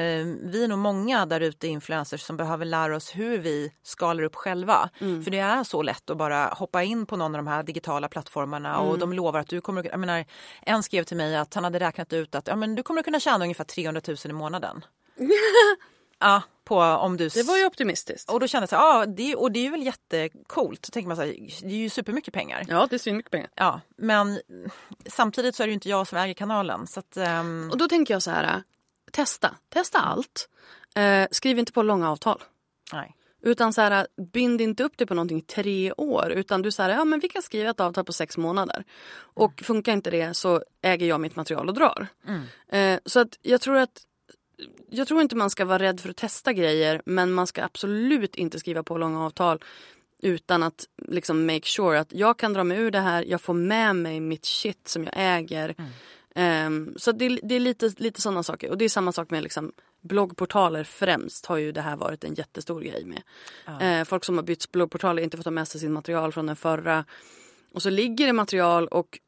vi 0.43 0.63
är 0.63 0.67
nog 0.67 0.79
många 0.79 1.25
där 1.25 1.41
ute 1.41 1.67
influencers 2.01 2.21
som 2.21 2.37
behöver 2.37 2.65
lära 2.65 2.95
oss 2.95 3.11
hur 3.15 3.37
vi 3.37 3.71
skalar 3.83 4.23
upp 4.23 4.35
själva. 4.35 4.89
Mm. 4.99 5.23
För 5.23 5.31
det 5.31 5.39
är 5.39 5.63
så 5.63 5.81
lätt 5.81 6.09
att 6.09 6.17
bara 6.17 6.45
hoppa 6.47 6.83
in 6.83 7.05
på 7.05 7.15
någon 7.17 7.35
av 7.35 7.43
de 7.43 7.47
här 7.47 7.63
digitala 7.63 8.07
plattformarna 8.09 8.79
och 8.79 8.87
Mm. 8.87 8.99
de 8.99 9.13
lovar 9.13 9.39
att 9.39 9.47
du 9.47 9.61
kommer 9.61 9.83
jag 9.85 9.99
menar, 9.99 10.25
en 10.61 10.83
skrev 10.83 11.03
till 11.03 11.17
mig 11.17 11.35
att 11.37 11.53
han 11.53 11.63
hade 11.63 11.79
räknat 11.79 12.13
ut 12.13 12.35
att 12.35 12.47
ja, 12.47 12.55
men 12.55 12.75
du 12.75 12.83
kommer 12.83 12.99
att 12.99 13.05
kunna 13.05 13.19
tjäna 13.19 13.45
ungefär 13.45 13.63
300 13.63 14.01
000 14.07 14.17
i 14.25 14.33
månaden. 14.33 14.85
ja, 16.19 16.41
på 16.63 16.77
om 16.79 17.17
du... 17.17 17.29
Det 17.29 17.43
var 17.43 17.57
ju 17.57 17.65
optimistiskt. 17.65 18.29
Och 18.31 18.39
då 18.39 18.47
kände 18.47 18.63
jag 18.63 18.69
så 18.69 18.75
här, 18.75 18.99
ja, 18.99 19.05
det, 19.05 19.35
och 19.35 19.51
det 19.51 19.67
är 19.67 19.71
väl 19.71 19.83
jättekult. 19.85 20.85
Så 20.85 20.91
tänker 20.91 21.07
man 21.07 21.17
så 21.17 21.23
här, 21.23 21.31
det 21.61 21.67
är 21.73 21.77
ju 21.77 21.89
supermycket 21.89 22.33
pengar. 22.33 22.65
Ja 22.69 22.87
det 22.89 22.95
är 22.95 22.99
svinmycket 22.99 23.31
pengar. 23.31 23.49
Ja, 23.55 23.81
men 23.97 24.41
samtidigt 25.07 25.55
så 25.55 25.63
är 25.63 25.67
det 25.67 25.71
ju 25.71 25.73
inte 25.73 25.89
jag 25.89 26.07
som 26.07 26.17
äger 26.17 26.33
kanalen. 26.33 26.87
Så 26.87 26.99
att, 26.99 27.17
ehm, 27.17 27.69
Och 27.71 27.77
då 27.77 27.87
tänker 27.87 28.13
jag 28.13 28.23
så 28.23 28.31
här. 28.31 28.63
Testa. 29.11 29.55
Testa 29.69 29.99
allt. 29.99 30.49
Eh, 30.95 31.27
skriv 31.31 31.59
inte 31.59 31.71
på 31.71 31.83
långa 31.83 32.11
avtal. 32.11 32.43
nej. 32.93 33.15
Utan 33.43 33.73
så 33.73 33.81
här, 33.81 34.07
bind 34.33 34.61
inte 34.61 34.83
upp 34.83 34.93
det 34.97 35.05
på 35.05 35.13
någonting 35.13 35.37
i 35.37 35.41
tre 35.41 35.93
år. 35.93 36.31
Utan 36.31 36.61
du 36.61 36.71
säger 36.71 36.89
ja 36.89 37.05
men 37.05 37.19
vi 37.19 37.29
kan 37.29 37.41
skriva 37.41 37.69
ett 37.69 37.79
avtal 37.79 38.05
på 38.05 38.13
sex 38.13 38.37
månader. 38.37 38.83
Och 39.15 39.61
funkar 39.65 39.93
inte 39.93 40.11
det 40.11 40.33
så 40.33 40.63
äger 40.81 41.07
jag 41.07 41.21
mitt 41.21 41.35
material 41.35 41.67
och 41.69 41.73
drar. 41.73 42.07
Eh, 42.71 42.99
så 43.05 43.19
att 43.19 43.39
jag 43.41 43.61
tror 43.61 43.77
att 43.77 44.05
jag 44.89 45.07
tror 45.07 45.21
inte 45.21 45.35
man 45.35 45.49
ska 45.49 45.65
vara 45.65 45.79
rädd 45.79 45.99
för 45.99 46.09
att 46.09 46.17
testa 46.17 46.53
grejer 46.53 47.01
men 47.05 47.31
man 47.31 47.47
ska 47.47 47.63
absolut 47.63 48.35
inte 48.35 48.59
skriva 48.59 48.83
på 48.83 48.97
långa 48.97 49.25
avtal 49.25 49.59
utan 50.21 50.63
att 50.63 50.85
liksom 51.07 51.45
make 51.45 51.65
sure 51.65 51.99
att 51.99 52.13
jag 52.13 52.37
kan 52.37 52.53
dra 52.53 52.63
mig 52.63 52.77
ur 52.77 52.91
det 52.91 52.99
här, 52.99 53.23
jag 53.23 53.41
får 53.41 53.53
med 53.53 53.95
mig 53.95 54.19
mitt 54.19 54.45
shit 54.45 54.87
som 54.87 55.03
jag 55.03 55.13
äger. 55.15 55.75
Ehm, 56.35 56.93
så 56.97 57.11
det, 57.11 57.25
är- 57.25 57.39
det 57.43 57.55
är 57.55 57.59
lite, 57.59 57.93
lite 57.97 58.21
sådana 58.21 58.43
saker. 58.43 58.69
Och 58.69 58.77
det 58.77 58.85
är 58.85 58.89
samma 58.89 59.11
sak 59.11 59.29
med 59.29 59.43
liksom 59.43 59.71
bloggportaler 60.01 60.83
främst 60.83 61.45
har 61.45 61.57
ju 61.57 61.71
det 61.71 61.81
här 61.81 61.95
varit 61.95 62.23
en 62.23 62.33
jättestor 62.33 62.81
grej 62.81 63.05
med. 63.05 63.21
Eh, 64.01 64.05
folk 64.05 64.25
som 64.25 64.35
har 64.37 64.43
bytt 64.43 64.71
bloggportaler 64.71 65.23
inte 65.23 65.37
fått 65.37 65.43
ta 65.43 65.51
med 65.51 65.67
sig 65.67 65.81
sin 65.81 65.93
material 65.93 66.31
från 66.31 66.45
den 66.45 66.55
förra. 66.55 67.05
Och 67.73 67.81
så 67.81 67.89
ligger 67.89 68.27
det 68.27 68.33
material 68.33 68.87
och 68.87 69.19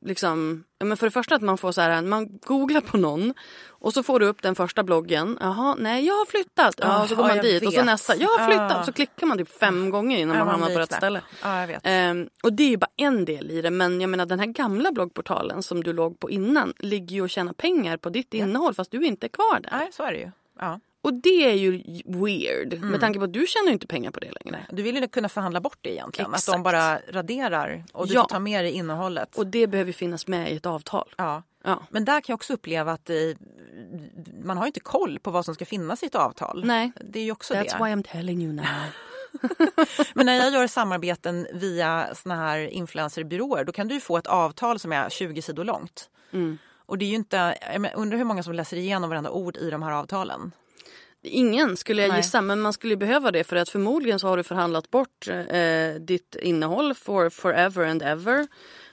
liksom, 0.00 0.64
ja, 0.78 0.86
men 0.86 0.96
för 0.96 1.06
det 1.06 1.10
första 1.10 1.34
att 1.34 1.42
man 1.42 1.58
får 1.58 1.72
så 1.72 1.80
här, 1.80 2.02
man 2.02 2.38
googlar 2.38 2.80
på 2.80 2.96
någon 2.96 3.34
och 3.68 3.92
så 3.92 4.02
får 4.02 4.20
du 4.20 4.26
upp 4.26 4.42
den 4.42 4.54
första 4.54 4.82
bloggen. 4.82 5.38
Jaha, 5.40 5.76
nej 5.78 6.06
jag 6.06 6.14
har 6.14 6.26
flyttat. 6.26 6.74
Ja, 6.78 7.02
Ah, 7.02 7.06
så 7.06 7.14
går 7.16 7.28
ja, 7.28 7.34
man 7.34 7.44
dit 7.44 7.66
och 7.66 7.72
så 7.72 7.78
vet. 7.78 7.86
nästa, 7.86 8.16
jag 8.16 8.28
har 8.28 8.46
flyttat. 8.46 8.72
Ah. 8.72 8.84
Så 8.84 8.92
klickar 8.92 9.26
man 9.26 9.38
typ 9.38 9.58
fem 9.58 9.90
gånger 9.90 10.18
innan 10.18 10.36
Ja, 10.36 10.44
man 10.44 10.50
hamnar 10.60 10.74
på 10.74 10.80
rätt 10.80 10.92
ställe. 10.92 11.22
Ja, 11.42 11.66
vet. 11.66 11.80
Ehm, 11.84 12.28
och 12.42 12.52
det 12.52 12.62
är 12.62 12.68
ju 12.70 12.76
bara 12.76 12.90
en 12.96 13.24
del 13.24 13.50
i 13.50 13.62
det. 13.62 13.70
Men 13.70 14.00
jag 14.00 14.10
menar 14.10 14.26
den 14.26 14.38
här 14.40 14.46
gamla 14.46 14.92
bloggportalen 14.92 15.62
som 15.62 15.82
du 15.84 15.92
låg 15.92 16.20
på 16.20 16.30
innan 16.30 16.72
ligger 16.78 17.14
ju 17.14 17.22
och 17.22 17.30
tjänar 17.30 17.52
pengar 17.52 17.96
på 17.96 18.10
ditt 18.10 18.34
innehåll 18.34 18.74
fast 18.74 18.90
du 18.90 19.04
inte 19.06 19.26
är 19.26 19.28
kvar 19.28 19.60
där. 19.60 19.70
Nej, 19.72 19.88
så 19.92 20.02
är 20.02 20.12
det 20.12 20.18
ju. 20.18 20.30
Ja. 20.60 20.80
Och 21.02 21.14
det 21.14 21.50
är 21.50 21.54
ju 21.54 21.70
weird 22.04 22.72
Mm. 22.74 22.88
med 22.88 23.00
tanke 23.00 23.18
på 23.18 23.24
att 23.24 23.32
du 23.32 23.46
tjänar 23.46 23.72
inte 23.72 23.86
pengar 23.86 24.10
på 24.10 24.20
det 24.20 24.30
längre. 24.44 24.66
Du 24.70 24.82
vill 24.82 24.96
ju 24.96 25.08
kunna 25.08 25.28
förhandla 25.28 25.60
bort 25.60 25.78
det 25.80 25.92
egentligen. 25.92 26.30
Att 26.30 26.36
Exakt. 26.38 26.54
de 26.56 26.62
bara 26.62 26.98
raderar 26.98 27.84
och 27.92 28.08
du 28.08 28.14
Ja. 28.14 28.22
får 28.22 28.28
ta 28.28 28.38
med 28.38 28.64
dig 28.64 28.72
innehållet. 28.72 29.36
Och 29.38 29.46
det 29.46 29.66
behöver 29.66 29.92
finnas 29.92 30.26
med 30.26 30.52
i 30.52 30.56
ett 30.56 30.66
avtal. 30.66 31.14
ja. 31.16 31.42
Ja. 31.64 31.82
Men 31.90 32.04
där 32.04 32.20
kan 32.20 32.32
jag 32.32 32.34
också 32.34 32.52
uppleva 32.52 32.92
att 32.92 33.10
eh, 33.10 33.16
man 34.44 34.58
har 34.58 34.66
inte 34.66 34.80
koll 34.80 35.18
på 35.18 35.30
vad 35.30 35.44
som 35.44 35.54
ska 35.54 35.64
finnas 35.66 36.02
i 36.02 36.06
ett 36.06 36.14
avtal. 36.14 36.62
Nej. 36.64 36.92
Det 37.00 37.18
är 37.20 37.24
ju 37.24 37.32
också 37.32 37.54
That's 37.54 37.78
det. 37.78 37.84
why 37.84 37.90
I'm 37.90 38.02
telling 38.12 38.42
you 38.42 38.52
now. 38.52 38.64
Men 40.14 40.26
när 40.26 40.34
jag 40.34 40.52
gör 40.52 40.66
samarbeten 40.66 41.46
via 41.54 42.14
såna 42.14 42.36
här 42.36 42.58
influencerbyråer 42.58 43.64
då 43.64 43.72
kan 43.72 43.88
du 43.88 44.00
få 44.00 44.16
ett 44.16 44.26
avtal 44.26 44.78
som 44.78 44.92
är 44.92 45.08
20 45.10 45.42
sidor 45.42 45.64
långt. 45.64 46.10
Mm. 46.32 46.58
Och 46.86 46.98
det 46.98 47.04
är 47.04 47.08
ju 47.08 47.14
inte, 47.14 47.58
jag 47.72 47.86
undrar 47.94 48.18
hur 48.18 48.24
många 48.24 48.42
som 48.42 48.52
läser 48.52 48.76
igenom 48.76 49.10
varenda 49.10 49.30
ord 49.30 49.56
i 49.56 49.70
de 49.70 49.82
här 49.82 49.92
avtalen. 49.92 50.52
Ingen 51.22 51.76
skulle 51.76 52.02
jag 52.02 52.08
Nej. 52.08 52.18
gissa, 52.18 52.40
men 52.40 52.60
man 52.60 52.72
skulle 52.72 52.96
behöva 52.96 53.30
det 53.30 53.44
för 53.44 53.56
att 53.56 53.68
förmodligen 53.68 54.18
så 54.18 54.28
har 54.28 54.36
du 54.36 54.42
förhandlat 54.42 54.90
bort 54.90 55.28
eh, 55.28 55.94
ditt 56.00 56.36
innehåll 56.42 56.94
for 56.94 57.30
forever 57.30 57.86
and 57.86 58.02
ever. 58.02 58.46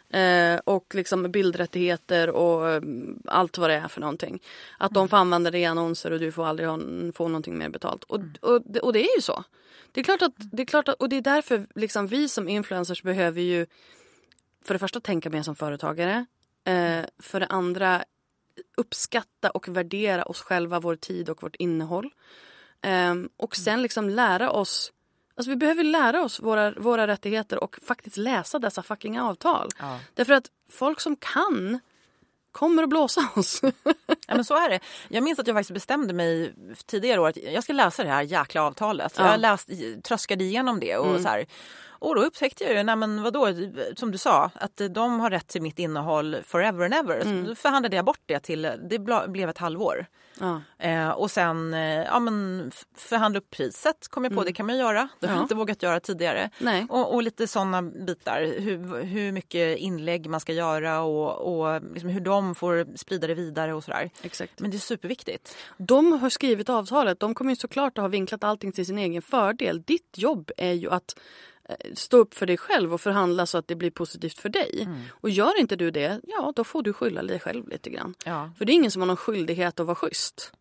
Eh, 0.10 0.60
och 0.64 0.96
liksom 0.96 1.32
bildrättigheter 1.32 2.30
och 2.30 2.70
eh, 2.70 2.82
allt 3.26 3.58
vad 3.58 3.70
det 3.70 3.76
är 3.76 3.88
för 3.88 4.02
någonting. 4.02 4.40
Att 4.78 4.94
de 4.94 5.10
får 5.10 5.18
använda 5.18 5.52
det 5.52 5.60
i 5.60 5.66
annonser 5.66 6.12
och 6.12 6.20
du 6.20 6.32
får 6.32 6.46
aldrig 6.46 6.70
ha, 6.70 6.80
få 7.14 7.28
någonting 7.28 7.58
mer 7.58 7.70
betalt. 7.70 8.04
Och, 8.04 8.20
och, 8.42 8.62
det- 8.66 8.80
och 8.80 8.94
det 8.94 9.00
är 9.00 9.16
ju 9.16 9.22
så. 9.22 9.44
Det 9.92 10.00
är 10.00 10.04
klart 10.04 10.22
att, 10.22 10.34
det 10.38 10.62
är 10.62 10.66
klart 10.66 10.88
att, 10.88 10.96
och 10.96 11.10
det 11.10 11.16
är 11.18 11.22
därför 11.22 11.68
liksom 11.76 12.08
vi 12.08 12.30
som 12.30 12.50
influencers 12.50 13.04
behöver 13.04 13.42
ju 13.42 13.66
för 14.66 14.74
det 14.74 14.80
första 14.80 15.00
tänka 15.00 15.30
mer 15.30 15.42
som 15.44 15.56
företagare. 15.56 16.26
Eh, 16.66 17.06
för 17.20 17.40
det 17.40 17.46
andra 17.46 18.04
uppskatta 18.78 19.50
och 19.50 19.68
värdera 19.68 20.24
oss 20.24 20.42
själva, 20.42 20.80
vår 20.80 20.96
tid 20.96 21.30
och 21.30 21.44
vårt 21.44 21.56
innehåll. 21.56 22.14
Ehm, 22.82 23.30
och 23.38 23.56
sen 23.56 23.82
liksom 23.82 24.10
lära 24.10 24.52
oss 24.52 24.94
Alltså 25.38 25.50
vi 25.50 25.56
behöver 25.56 25.84
lära 25.84 26.24
oss 26.24 26.40
våra, 26.40 26.72
våra 26.72 27.08
rättigheter 27.08 27.64
och 27.64 27.80
faktiskt 27.88 28.18
läsa 28.18 28.60
dessa 28.60 28.84
fucking 28.84 29.20
avtal. 29.20 29.70
Ja. 29.80 30.00
Därför 30.14 30.34
att 30.34 30.46
folk 30.70 31.00
som 31.02 31.16
kan 31.16 31.80
kommer 32.52 32.84
att 32.84 32.90
blåsa 32.90 33.22
oss. 33.36 33.62
Ja, 34.28 34.36
men 34.36 34.46
så 34.46 34.56
är 34.56 34.70
det. 34.70 34.80
Jag 35.10 35.24
minns 35.24 35.40
att 35.40 35.48
jag 35.48 35.56
faktiskt 35.56 35.74
bestämde 35.74 36.14
mig 36.14 36.54
tidigare 36.86 37.22
år 37.22 37.28
att 37.28 37.38
jag 37.38 37.64
ska 37.64 37.74
läsa 37.74 38.04
det 38.04 38.10
här 38.10 38.22
jäkla 38.22 38.62
avtalet. 38.62 39.14
Ja. 39.18 39.32
Jag 39.32 39.40
läst, 39.40 39.70
tröskade 40.04 40.44
igenom 40.44 40.80
det 40.80 40.98
och 40.98 41.22
så 41.22 41.28
här. 41.28 41.46
Och 42.00 42.16
då 42.16 42.22
upptäckte 42.22 42.64
jag 42.64 42.74
ju, 42.74 42.84
nej 42.84 42.96
men 42.96 43.24
vadå, 43.24 43.48
som 43.96 44.12
du 44.12 44.18
sa, 44.18 44.52
att 44.56 44.82
de 44.92 45.20
har 45.20 45.30
rätt 45.30 45.48
till 45.48 45.62
mitt 45.62 45.80
innehåll 45.80 46.38
forever 46.46 46.86
and 46.86 46.94
ever. 46.94 47.22
Så 47.22 47.48
då 47.50 47.56
förhandlade 47.56 47.96
jag 47.96 48.06
bort 48.06 48.22
det 48.26 48.40
till, 48.40 48.62
det 48.90 49.00
blev 49.28 49.50
ett 49.50 49.58
halvår. 49.58 50.06
ja. 50.40 50.62
Eh, 50.80 51.10
och 51.10 51.32
sen 51.32 51.74
eh, 51.74 51.80
ja, 52.04 52.20
men 52.20 52.72
förhandla 52.98 53.40
upp 53.40 53.50
priset 53.50 54.08
kom 54.10 54.24
jag 54.24 54.36
på, 54.36 54.44
det 54.44 54.54
kan 54.54 54.66
man 54.66 54.78
göra. 54.78 55.10
Det 55.20 55.28
har 55.28 55.34
jag 55.34 55.40
Ja. 55.40 55.44
inte 55.44 55.56
vågat 55.56 55.84
göra 55.84 56.00
tidigare. 56.00 56.50
Och, 56.90 57.14
och 57.14 57.24
lite 57.24 57.48
sådana 57.48 57.82
bitar, 57.82 58.42
hur, 58.60 59.04
hur 59.04 59.32
mycket 59.32 59.78
inlägg 59.78 60.30
man 60.30 60.40
ska 60.40 60.54
göra 60.54 61.02
och, 61.02 61.60
och 61.60 61.82
liksom 61.94 62.10
hur 62.10 62.22
de 62.22 62.56
får 62.56 62.98
sprida 62.98 63.28
det 63.28 63.34
vidare 63.34 63.74
och 63.74 63.84
sådär. 63.84 64.10
Exakt. 64.22 64.60
Men 64.60 64.72
det 64.72 64.78
är 64.78 64.80
superviktigt. 64.80 65.56
De 65.78 66.12
har 66.12 66.30
skrivit 66.30 66.70
avtalet. 66.70 67.20
De 67.20 67.34
kommer 67.36 67.52
ju 67.52 67.56
såklart 67.56 67.98
att 67.98 68.02
ha 68.02 68.08
vinklat 68.10 68.44
allting 68.44 68.72
till 68.72 68.86
sin 68.86 68.98
egen 68.98 69.22
fördel. 69.22 69.82
Ditt 69.82 70.18
jobb 70.18 70.52
är 70.58 70.74
ju 70.74 70.90
att 70.92 71.16
stå 71.94 72.18
upp 72.18 72.34
för 72.34 72.46
dig 72.46 72.58
själv 72.58 72.94
och 72.94 73.02
förhandla 73.02 73.46
så 73.46 73.58
att 73.58 73.68
det 73.68 73.76
blir 73.76 73.92
positivt 73.92 74.40
för 74.40 74.50
dig. 74.50 74.88
Och 75.10 75.30
gör 75.30 75.60
inte 75.60 75.76
du 75.76 75.92
det, 75.92 76.22
ja 76.24 76.54
då 76.56 76.64
får 76.64 76.84
du 76.84 76.94
skylla 76.94 77.24
dig 77.24 77.40
själv 77.40 77.68
lite 77.68 77.90
grann. 77.90 78.14
Ja. 78.26 78.52
För 78.58 78.66
det 78.66 78.72
är 78.72 78.74
ingen 78.74 78.92
som 78.92 79.02
har 79.02 79.08
någon 79.08 79.18
skyldighet 79.18 79.80
att 79.80 79.86
vara 79.86 79.96
schysst. 79.96 80.52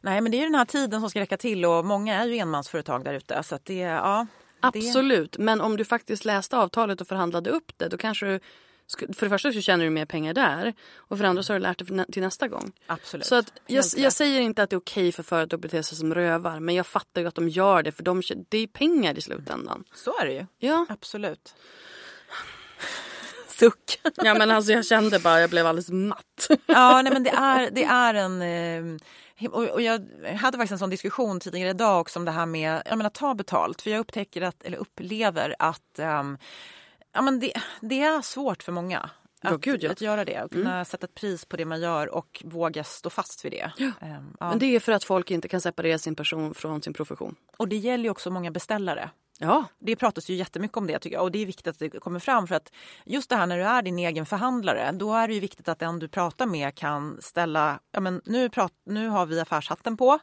Nej 0.00 0.20
men 0.20 0.32
det 0.32 0.36
är 0.36 0.38
ju 0.38 0.44
den 0.44 0.54
här 0.54 0.64
tiden 0.64 1.00
som 1.00 1.10
ska 1.10 1.20
räcka 1.20 1.36
till 1.36 1.64
och 1.64 1.84
många 1.84 2.14
är 2.22 2.26
ju 2.26 2.38
enmansföretag 2.38 3.04
där 3.04 3.14
ute. 3.14 3.42
Så 3.42 3.54
att 3.54 3.64
det, 3.64 3.78
ja, 3.78 4.26
det, 4.60 4.68
Absolut, 4.68 5.38
men 5.38 5.60
om 5.60 5.76
du 5.76 5.84
faktiskt 5.84 6.24
läste 6.24 6.56
avtalet 6.56 7.00
och 7.00 7.08
förhandlade 7.08 7.50
upp 7.50 7.72
det 7.76 7.88
då 7.88 7.96
kanske 7.96 8.26
du 8.26 8.40
för 8.88 9.26
det 9.26 9.30
första 9.30 9.52
så 9.52 9.60
tjänar 9.60 9.84
du 9.84 9.90
mer 9.90 10.06
pengar 10.06 10.34
där 10.34 10.74
och 10.96 11.16
för 11.16 11.22
det 11.22 11.28
andra 11.28 11.42
så 11.42 11.52
har 11.52 11.58
du 11.58 11.62
lärt 11.62 11.78
dig 11.78 12.04
till 12.12 12.22
nästa 12.22 12.48
gång. 12.48 12.72
absolut. 12.86 13.26
Så 13.26 13.34
att 13.34 13.52
jag, 13.66 13.84
jag 13.96 14.12
säger 14.12 14.40
inte 14.40 14.62
att 14.62 14.70
det 14.70 14.76
är 14.76 14.78
okej 14.78 15.12
för 15.12 15.22
företag 15.22 15.56
att 15.56 15.62
bete 15.62 15.82
sig 15.82 15.98
som 15.98 16.14
rövar 16.14 16.60
men 16.60 16.74
jag 16.74 16.86
fattar 16.86 17.20
ju 17.20 17.26
att 17.26 17.34
de 17.34 17.48
gör 17.48 17.82
det 17.82 17.92
för 17.92 18.02
de, 18.02 18.22
det 18.48 18.58
är 18.58 18.66
pengar 18.66 19.18
i 19.18 19.20
slutändan. 19.20 19.84
Så 19.94 20.18
är 20.18 20.26
det 20.26 20.32
ju. 20.32 20.46
Ja. 20.58 20.86
Absolut. 20.88 21.54
Suck. 23.48 24.00
ja 24.16 24.34
men 24.34 24.50
alltså 24.50 24.72
jag 24.72 24.86
kände 24.86 25.18
bara 25.18 25.40
jag 25.40 25.50
blev 25.50 25.66
alldeles 25.66 25.90
matt. 25.90 26.48
Ja, 26.66 27.02
nej, 27.02 27.12
men 27.12 27.22
det 27.22 27.30
är, 27.30 27.70
det 27.70 27.84
är 27.84 28.14
en... 28.14 28.42
Eh, 28.42 29.00
och, 29.50 29.82
jag 29.82 30.06
hade 30.36 30.58
faktiskt 30.58 30.72
en 30.72 30.78
sån 30.78 30.90
diskussion 30.90 31.40
tidigare 31.40 31.70
idag 31.70 32.00
också 32.00 32.18
om 32.18 32.24
det 32.24 32.30
här 32.30 32.46
med 32.46 32.82
jag 32.86 32.98
menar, 32.98 33.10
ta 33.10 33.34
betalt. 33.34 33.82
För 33.82 33.90
jag 33.90 34.00
upptäcker 34.00 34.42
att, 34.42 34.62
eller 34.62 34.78
upplever 34.78 35.54
att 35.58 35.98
ehm, 35.98 36.38
ja, 37.16 37.22
men 37.22 37.40
det, 37.40 37.52
det 37.80 38.00
är 38.02 38.22
svårt 38.22 38.62
för 38.62 38.72
många. 38.72 39.10
Ja, 39.42 39.50
Att, 39.50 39.60
gud, 39.60 39.82
ja. 39.82 39.90
att 39.90 40.00
göra 40.00 40.24
det 40.24 40.42
och 40.42 40.52
kunna 40.52 40.84
sätta 40.84 41.04
ett 41.04 41.14
pris 41.14 41.44
på 41.44 41.56
det 41.56 41.64
man 41.64 41.80
gör 41.80 42.06
och 42.14 42.42
våga 42.44 42.84
stå 42.84 43.10
fast 43.10 43.44
vid 43.44 43.52
det. 43.52 43.72
Ja. 43.78 43.92
Men 44.38 44.58
det 44.58 44.66
är 44.66 44.80
för 44.80 44.92
att 44.92 45.04
folk 45.04 45.30
inte 45.30 45.48
kan 45.48 45.60
separera 45.60 45.98
sin 45.98 46.14
person 46.14 46.54
från 46.54 46.82
sin 46.82 46.92
profession. 46.92 47.36
Och 47.56 47.68
det 47.68 47.76
gäller 47.76 48.04
ju 48.04 48.10
också 48.10 48.30
många 48.30 48.50
beställare. 48.50 49.10
Ja, 49.38 49.64
Det 49.78 49.96
pratas 49.96 50.30
ju 50.30 50.34
jättemycket 50.34 50.76
om 50.76 50.86
det 50.86 50.98
tycker 50.98 51.16
jag 51.16 51.22
och 51.22 51.32
det 51.32 51.38
är 51.38 51.46
viktigt 51.46 51.66
att 51.66 51.78
det 51.78 51.90
kommer 51.90 52.20
fram 52.20 52.46
för 52.46 52.54
att 52.54 52.72
just 53.04 53.30
det 53.30 53.36
här 53.36 53.46
när 53.46 53.58
du 53.58 53.64
är 53.64 53.82
din 53.82 53.98
egen 53.98 54.26
förhandlare 54.26 54.92
då 54.92 55.14
är 55.14 55.28
det 55.28 55.34
ju 55.34 55.40
viktigt 55.40 55.68
att 55.68 55.78
den 55.78 55.98
du 55.98 56.08
pratar 56.08 56.46
med 56.46 56.74
kan 56.74 57.18
ställa, 57.22 57.80
ja 57.92 58.00
men 58.00 58.22
nu, 58.24 58.48
prat, 58.48 58.72
nu 58.86 59.08
har 59.08 59.26
vi 59.26 59.40
affärshatten 59.40 59.96
på. 59.96 60.18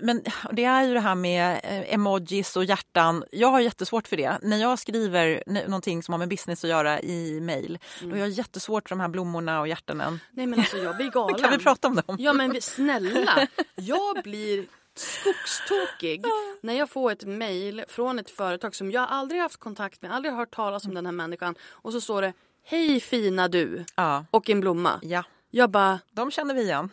Men 0.00 0.24
det 0.52 0.64
är 0.64 0.82
ju 0.84 0.94
det 0.94 1.00
här 1.00 1.14
med 1.14 1.60
eh, 1.64 1.94
emojis 1.94 2.56
och 2.56 2.64
hjärtan. 2.64 3.24
Jag 3.32 3.48
har 3.48 3.60
jättesvårt 3.60 4.08
för 4.08 4.16
det. 4.16 4.38
När 4.42 4.56
jag 4.56 4.78
skriver 4.78 5.42
någonting 5.46 6.02
som 6.02 6.12
har 6.12 6.18
med 6.18 6.28
business 6.28 6.64
att 6.64 6.70
göra 6.70 7.00
i 7.00 7.40
mail 7.40 7.78
då 8.02 8.10
har 8.10 8.16
jag 8.16 8.28
jättesvårt 8.28 8.88
för 8.88 8.96
de 8.96 9.00
här 9.00 9.08
blommorna 9.08 9.60
och 9.60 9.68
hjärtanen. 9.68 10.20
nej 10.30 10.46
men 10.46 10.58
alltså 10.58 10.76
jag 10.76 10.96
blir 10.96 11.10
galen. 11.14 11.38
Kan 11.40 11.50
vi 11.50 11.58
prata 11.58 11.88
om 11.88 11.94
dem? 12.06 12.16
Ja 12.18 12.32
men 12.32 12.62
snälla, 12.62 13.48
jag 13.74 14.22
blir 14.22 14.66
skogstokig 14.94 16.24
när 16.60 16.74
jag 16.74 16.90
får 16.90 17.12
ett 17.12 17.24
mejl 17.24 17.84
från 17.88 18.18
ett 18.18 18.30
företag 18.30 18.74
som 18.74 18.90
jag 18.90 19.06
aldrig 19.10 19.40
haft 19.40 19.56
kontakt 19.56 20.02
med, 20.02 20.14
aldrig 20.14 20.34
hört 20.34 20.54
talas 20.54 20.84
om 20.84 20.94
den 20.94 21.06
här 21.06 21.12
människan 21.12 21.54
och 21.70 21.92
så 21.92 22.00
står 22.00 22.22
det 22.22 22.32
Hej 22.64 23.00
fina 23.00 23.48
du 23.48 23.84
Ja. 23.96 24.24
och 24.30 24.50
en 24.50 24.60
blomma. 24.60 24.98
ja, 25.02 25.24
Jag 25.50 25.70
bara, 25.70 26.00
de 26.12 26.30
känner 26.30 26.54
vi 26.54 26.62
igen. 26.62 26.90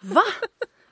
va? 0.00 0.22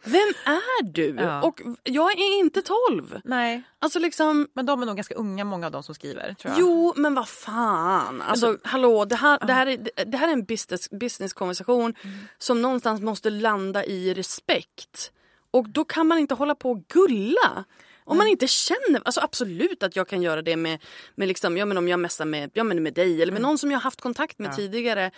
Vem 0.05 0.33
är 0.45 0.83
du? 0.83 1.17
Ja. 1.19 1.43
Och 1.43 1.61
jag 1.83 2.13
är 2.13 2.39
inte 2.39 2.63
12. 2.63 3.21
Nej, 3.25 3.63
Alltså 3.79 3.99
liksom, 3.99 4.49
men 4.55 4.67
de 4.67 4.83
är 4.83 4.87
nog 4.87 4.97
ganska 4.97 5.15
unga 5.15 5.45
många 5.45 5.67
av 5.67 5.73
dem 5.73 5.83
som 5.83 5.95
skriver. 5.95 6.35
Tror 6.35 6.53
jag. 6.53 6.61
jo 6.61 6.93
men 6.97 7.15
vad 7.15 7.29
fan. 7.29 8.23
Alltså 8.23 8.59
hallå, 8.65 9.05
det 9.05 9.17
här, 9.17 9.39
det 9.47 9.53
här, 9.53 9.67
är, 9.67 10.05
det 10.05 10.17
här 10.17 10.29
är 10.29 10.33
en 10.33 10.45
business, 10.45 10.91
businesskonversation 10.91 11.95
som 12.39 12.63
någonstans 12.63 13.01
måste 13.01 13.31
landa 13.31 13.85
i 13.85 14.15
respekt. 14.15 15.13
Och 15.51 15.69
då 15.69 15.85
kan 15.85 16.07
man 16.07 16.19
inte 16.19 16.35
hålla 16.35 16.55
på 16.55 16.71
och 16.71 16.89
gulla. 16.89 17.65
Om 18.05 18.17
man 18.19 18.27
inte 18.27 18.47
känner, 18.47 19.03
alltså 19.05 19.21
absolut 19.21 19.83
att 19.83 19.97
jag 19.97 20.09
kan 20.09 20.23
göra 20.23 20.43
det 20.43 20.57
med, 20.57 20.83
med 21.15 21.29
liksom, 21.29 21.57
ja 21.57 21.65
men 21.67 21.79
om 21.79 21.89
jag 21.89 22.01
messar 22.01 22.25
med, 22.25 22.51
ja 22.55 22.65
men 22.65 22.83
med 22.83 22.95
dig 22.95 23.23
eller 23.23 23.33
med 23.33 23.43
någon 23.43 23.59
som 23.59 23.71
jag 23.71 23.79
haft 23.79 24.01
kontakt 24.01 24.39
med 24.39 24.57
tidigare. 24.57 25.11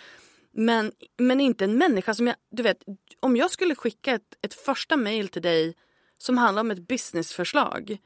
Men, 0.59 0.91
men 1.17 1.41
inte 1.41 1.63
en 1.63 1.77
människa 1.77 2.13
som 2.13 2.27
jag, 2.27 2.35
du 2.51 2.63
vet, 2.63 2.83
om 3.19 3.37
jag 3.37 3.51
skulle 3.51 3.75
skicka 3.75 4.13
ett, 4.13 4.35
ett 4.41 4.53
första 4.53 4.97
mail 4.97 5.27
till 5.27 5.41
dig 5.41 5.75
som 6.17 6.37
handlar 6.37 6.61
om 6.61 6.71
ett 6.71 6.87
businessförslag. 6.87 7.97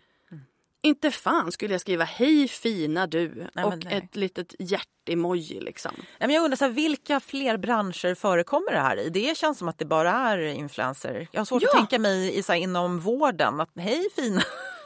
Inte 0.84 1.12
fan 1.12 1.52
skulle 1.52 1.74
jag 1.74 1.82
skriva 1.82 2.04
hej 2.04 2.48
fina 2.48 3.08
du 3.08 3.48
men 3.54 3.66
och 3.66 3.84
nej. 3.84 3.94
ett 3.98 4.16
litet 4.16 4.56
hjärt-emoji 4.60 5.62
liksom. 5.62 5.92
Nej, 5.98 6.06
men 6.20 6.30
jag 6.32 6.44
undrar 6.44 6.56
så 6.58 6.66
här, 6.66 6.72
vilka 6.72 7.20
fler 7.20 7.58
branscher 7.58 8.16
förekommer 8.16 8.72
det 8.72 8.80
här 8.80 8.98
i? 9.00 9.10
Det 9.10 9.38
känns 9.38 9.58
som 9.58 9.68
att 9.68 9.78
det 9.78 9.86
bara 9.86 10.12
är 10.12 10.38
influencer. 10.38 11.28
Jag 11.32 11.40
har 11.40 11.46
svårt 11.46 11.64
att 11.64 11.70
Ja. 11.74 11.78
tänka 11.80 12.00
mig 12.00 12.38
i, 12.38 12.44
så 12.44 12.52
här, 12.54 12.60
inom 12.60 13.00
vården 13.00 13.62
att 13.62 13.70
hej 13.76 14.08
fina. 14.16 14.42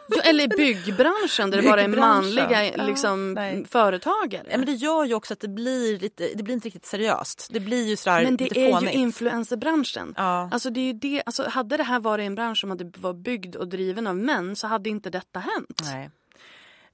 Ja, 0.08 0.22
eller 0.22 0.44
i 0.44 0.48
byggbranschen 0.48 1.52
där 1.52 1.62
det 1.62 1.68
bara 1.70 1.82
är 1.82 1.88
manliga 1.88 2.66
Ja, 2.66 2.84
liksom, 2.84 3.38
företagare. 3.70 4.44
Ja, 4.52 4.58
men 4.58 4.66
det 4.66 4.72
gör 4.74 5.06
ju 5.06 5.14
också 5.14 5.34
att 5.34 5.40
det 5.40 5.48
blir, 5.48 6.00
lite, 6.00 6.30
det 6.36 6.44
blir 6.44 6.54
inte 6.54 6.66
riktigt 6.68 6.86
seriöst. 6.86 7.48
Det 7.52 7.60
blir 7.60 7.84
ju 7.88 7.96
sådär 7.96 8.24
Men 8.24 8.38
det 8.38 8.44
lite 8.44 8.60
är 8.60 8.72
fånigt. 8.72 8.96
ju 8.96 9.00
influencerbranschen. 9.00 10.14
Ja. 10.18 10.50
Alltså 10.52 10.70
det 10.70 10.90
är 10.90 10.94
det, 10.94 11.24
alltså 11.26 11.50
hade 11.50 11.78
det 11.78 11.84
här 11.84 12.00
varit 12.00 12.24
en 12.28 12.36
bransch 12.36 12.58
som 12.60 12.70
hade 12.70 12.92
var 12.98 13.14
byggd 13.14 13.56
och 13.56 13.68
driven 13.68 14.08
av 14.08 14.16
män 14.18 14.56
så 14.56 14.68
hade 14.68 14.90
inte 14.90 15.10
detta 15.10 15.40
hänt. 15.40 15.82
Nej. 15.84 16.10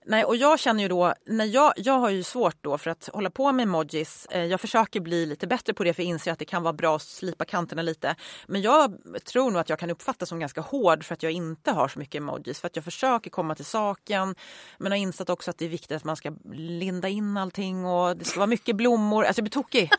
Nej, 0.05 0.23
och 0.23 0.35
jag 0.35 0.59
känner 0.59 0.83
ju 0.83 0.89
då, 0.89 1.13
när 1.25 1.45
jag, 1.45 1.73
jag 1.75 1.93
har 1.93 2.09
ju 2.09 2.23
svårt 2.23 2.57
då 2.61 2.77
för 2.77 2.91
att 2.91 3.09
hålla 3.13 3.29
på 3.29 3.51
med 3.51 3.63
emojis. 3.63 4.27
Eh, 4.31 4.45
jag 4.45 4.61
försöker 4.61 4.99
bli 4.99 5.25
lite 5.25 5.47
bättre 5.47 5.73
på 5.73 5.83
det 5.83 5.93
för 5.93 6.03
jag 6.03 6.09
inser 6.09 6.31
att 6.31 6.39
det 6.39 6.45
kan 6.45 6.63
vara 6.63 6.73
bra 6.73 6.95
att 6.95 7.01
slipa 7.01 7.45
kanterna 7.45 7.81
lite. 7.81 8.15
Men 8.47 8.61
jag 8.61 8.97
tror 9.25 9.51
nog 9.51 9.61
att 9.61 9.69
jag 9.69 9.79
kan 9.79 9.89
uppfattas 9.89 10.29
som 10.29 10.39
ganska 10.39 10.61
hård 10.61 11.03
för 11.03 11.13
att 11.13 11.23
jag 11.23 11.31
inte 11.31 11.71
har 11.71 11.87
så 11.87 11.99
mycket 11.99 12.21
emojis. 12.21 12.59
För 12.59 12.67
att 12.67 12.75
jag 12.75 12.85
försöker 12.85 13.29
komma 13.29 13.55
till 13.55 13.65
saken. 13.65 14.35
Men 14.77 14.91
har 14.91 14.99
insett 14.99 15.29
också 15.29 15.51
att 15.51 15.57
det 15.57 15.65
är 15.65 15.69
viktigt 15.69 15.97
att 15.97 16.03
man 16.03 16.15
ska 16.15 16.33
linda 16.53 17.09
in 17.09 17.37
allting 17.37 17.85
och 17.85 18.17
det 18.17 18.25
ska 18.25 18.39
vara 18.39 18.47
mycket 18.47 18.75
blommor. 18.75 19.25
Alltså 19.25 19.39
jag 19.39 19.43
blir 19.43 19.51
tokig. 19.51 19.91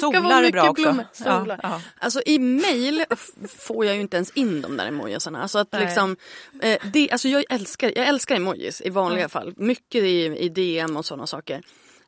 Solar 0.00 0.42
är 0.42 0.52
bra 0.52 0.70
också. 0.70 1.04
Solar. 1.12 1.60
Ja, 1.62 1.68
ja. 1.70 1.80
Alltså 1.98 2.22
i 2.26 2.38
mail 2.38 3.04
får 3.48 3.86
jag 3.86 3.94
ju 3.94 4.00
inte 4.00 4.16
ens 4.16 4.30
in 4.30 4.60
de 4.60 4.76
där 4.76 4.86
emojisarna. 4.86 5.42
Alltså 5.42 5.58
att 5.58 5.74
liksom, 5.80 6.16
eh, 6.62 6.78
det, 6.92 7.10
alltså 7.10 7.28
jag, 7.28 7.44
älskar, 7.50 7.92
jag 7.96 8.08
älskar 8.08 8.36
emojis 8.36 8.80
i 8.80 8.90
vanliga 8.90 9.20
mm. 9.20 9.30
fall. 9.30 9.54
Mycket 9.56 10.02
i, 10.02 10.24
i 10.38 10.48
DM 10.48 10.96
och 10.96 11.06
sådana 11.06 11.26
saker. 11.26 11.62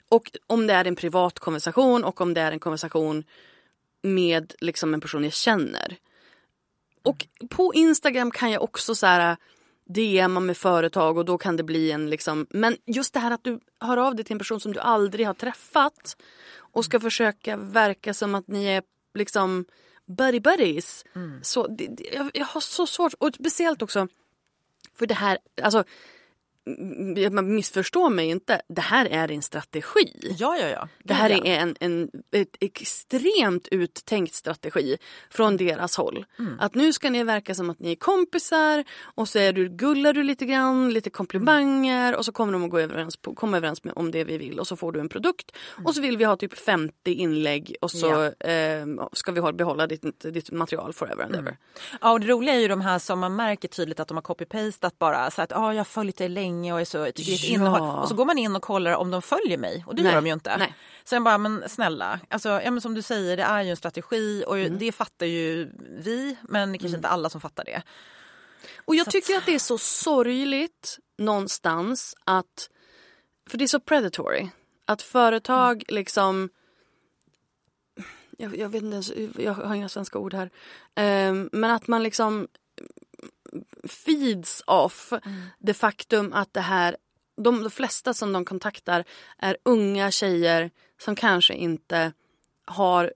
Och 0.09 0.31
om 0.47 0.67
det 0.67 0.75
är 0.75 0.85
en 0.85 0.97
privat 0.97 1.39
konversation 1.39 2.05
och 2.05 2.21
om 2.21 2.35
det 2.35 2.41
är 2.41 2.53
en 2.53 2.61
konversation 2.61 3.25
med 4.03 4.55
liksom 4.61 4.95
en 4.95 5.01
person 5.01 5.25
jag 5.25 5.33
känner. 5.33 5.97
Och 7.03 7.27
på 7.51 7.75
Instagram 7.75 8.31
kan 8.31 8.51
jag 8.51 8.63
också 8.63 8.95
så 8.95 9.07
här 9.07 9.37
DMa 9.85 10.41
med 10.41 10.57
företag 10.57 11.19
och 11.19 11.25
då 11.25 11.39
kan 11.39 11.57
det 11.57 11.63
bli 11.63 11.91
en 11.91 12.11
liksom, 12.11 12.47
men 12.51 12.77
just 12.87 13.15
det 13.15 13.21
här 13.21 13.31
att 13.31 13.45
du 13.45 13.61
hör 13.81 13.97
av 13.97 14.15
dig 14.15 14.25
till 14.25 14.35
en 14.35 14.39
person 14.39 14.61
som 14.61 14.73
du 14.73 14.81
aldrig 14.81 15.27
har 15.27 15.35
träffat 15.35 16.17
och 16.73 16.85
ska 16.85 17.01
försöka 17.01 17.57
verka 17.57 18.15
som 18.15 18.35
att 18.35 18.49
ni 18.49 18.67
är 18.67 18.83
liksom 19.15 19.65
buddy 20.07 20.41
buddies. 20.41 21.05
Mm. 21.15 21.41
Så 21.43 21.67
det, 21.67 22.09
jag, 22.13 22.31
jag, 22.35 22.47
har 22.47 22.61
så 22.61 22.87
svårt, 22.87 23.15
och 23.19 23.35
speciellt 23.35 23.83
också 23.83 24.09
för 24.95 25.07
det 25.07 25.15
här, 25.15 25.39
alltså 25.63 25.85
man 27.31 27.55
missförstår 27.55 28.11
mig 28.11 28.27
inte, 28.27 28.61
det 28.69 28.81
här 28.81 29.07
är 29.07 29.31
en 29.31 29.43
strategi. 29.43 30.35
Ja, 30.39 30.57
ja, 30.57 30.69
ja. 30.69 30.89
Det 31.05 31.15
här 31.15 31.31
är 31.31 31.45
en, 31.45 31.77
en 31.81 32.11
ett 32.33 32.57
extremt 32.61 33.69
uttänkt 33.71 34.35
strategi 34.35 34.97
från 35.31 35.57
deras 35.57 35.97
håll. 35.97 36.25
Mm. 36.39 36.61
Att 36.61 36.75
nu 36.75 36.93
ska 36.93 37.11
ni 37.11 37.25
verka 37.25 37.55
som 37.55 37.71
att 37.71 37.79
ni 37.79 37.93
är 37.93 37.97
kompisar 37.97 38.85
och 39.03 39.29
så 39.29 39.39
är 39.39 39.53
du, 39.53 39.69
gullar 39.69 40.13
du 40.13 40.23
lite 40.23 40.47
grann, 40.47 40.93
lite 40.93 41.11
komplimanger 41.11 42.09
mm. 42.09 42.19
och 42.19 42.25
så 42.25 42.33
kommer 42.33 42.53
de 42.53 42.65
att 42.65 42.71
gå 42.71 42.79
överens 42.79 43.17
på, 43.17 43.35
komma 43.35 43.57
överens 43.57 43.85
med, 43.85 43.93
om 43.97 44.11
det 44.11 44.25
vi 44.25 44.39
vill 44.39 44.61
och 44.61 44.67
så 44.67 44.77
får 44.77 44.93
du 44.93 45.01
en 45.01 45.09
produkt. 45.09 45.57
Mm. 45.75 45.87
Och 45.87 45.95
så 45.95 46.01
vill 46.01 46.17
vi 46.17 46.25
ha 46.25 46.37
typ 46.37 46.59
50 46.59 47.13
inlägg 47.13 47.77
och 47.81 47.91
så 47.91 48.33
ja. 48.39 48.49
eh, 48.49 48.87
ska 49.13 49.33
vi 49.33 49.53
behålla 49.53 49.87
ditt, 49.87 50.21
ditt 50.21 50.51
material 50.51 50.93
forever 50.93 51.25
and 51.25 51.35
mm. 51.35 51.47
ever. 51.47 51.57
Ja, 52.01 52.13
och 52.13 52.21
det 52.21 52.27
roliga 52.27 52.55
är 52.55 52.59
ju 52.59 52.69
de 52.69 52.81
här 52.81 52.99
som 52.99 53.19
man 53.19 53.37
märker 53.37 53.69
tydligt 53.69 54.01
att 54.01 54.09
de 54.09 54.17
har 54.17 54.23
copy-pastat 54.23 54.99
bara. 54.99 55.31
Så 55.31 55.43
att 55.43 55.53
ah, 55.53 55.73
jag 55.73 55.81
har 55.81 55.85
följt 55.85 56.19
dig 56.19 56.29
länge 56.29 56.52
länge 56.53 56.73
och 56.73 56.81
är 56.81 56.85
så, 56.85 57.13
tycker 57.13 57.33
ja. 57.33 57.55
innehåll. 57.55 58.03
Och 58.03 58.09
så 58.09 58.15
går 58.15 58.25
man 58.25 58.39
in 58.39 58.57
och 58.57 58.63
kollar 58.63 58.93
om 58.93 59.11
de 59.11 59.23
följer 59.23 59.59
mig 59.59 59.85
och 59.87 59.95
det 59.95 60.03
Nej. 60.03 60.13
gör 60.13 60.17
de 60.17 60.27
ju 60.27 60.33
inte. 60.33 60.57
Nej. 60.57 60.75
Jag 61.11 61.23
bara, 61.23 61.39
men 61.39 61.69
snälla, 61.69 62.21
alltså, 62.31 62.49
ja, 62.49 62.71
men 62.71 62.81
som 62.81 62.95
du 62.95 63.03
säger 63.03 63.37
det 63.37 63.43
är 63.43 63.63
ju 63.63 63.71
en 63.71 63.77
strategi 63.77 64.45
och 64.47 64.59
mm. 64.59 64.79
det 64.79 64.93
fattar 64.93 65.27
ju 65.27 65.71
vi 65.91 66.37
men 66.43 66.73
det 66.73 66.79
kanske 66.79 66.97
mm. 66.97 66.99
inte 66.99 67.09
alla 67.09 67.31
som 67.31 67.41
fattar 67.41 67.65
det. 67.65 67.83
Och 68.85 68.95
jag 68.95 69.05
så 69.05 69.11
tycker 69.11 69.33
att... 69.33 69.39
att 69.39 69.47
det 69.47 69.55
är 69.55 69.59
så 69.59 69.79
sorgligt 69.79 70.99
någonstans 71.19 72.15
att, 72.25 72.71
för 73.51 73.59
det 73.59 73.65
är 73.65 73.69
så 73.69 73.81
predatory, 73.81 74.49
att 74.87 75.03
företag 75.03 75.73
mm. 75.73 75.85
liksom 75.89 76.51
jag, 78.39 78.57
jag, 78.57 78.69
vet 78.69 78.83
inte 78.83 78.95
ens, 78.95 79.13
jag 79.39 79.55
har 79.55 79.75
inga 79.75 79.89
svenska 79.89 80.19
ord 80.19 80.35
här. 80.35 80.51
Um, 81.31 81.51
men 81.53 81.71
att 81.71 81.89
man 81.89 82.03
liksom 82.03 82.49
feeds 83.89 84.63
off 84.67 85.13
mm. 85.13 85.43
det 85.59 85.75
faktum 85.75 86.33
att 86.33 86.55
det 86.55 86.61
här 86.61 86.97
de, 87.37 87.63
de 87.63 87.71
flesta 87.71 88.15
som 88.15 88.33
de 88.33 88.45
kontaktar 88.45 89.05
är 89.39 89.57
unga 89.63 90.11
tjejer 90.11 90.71
som 90.99 91.17
kanske 91.17 91.55
inte 91.55 92.13
har 92.65 93.13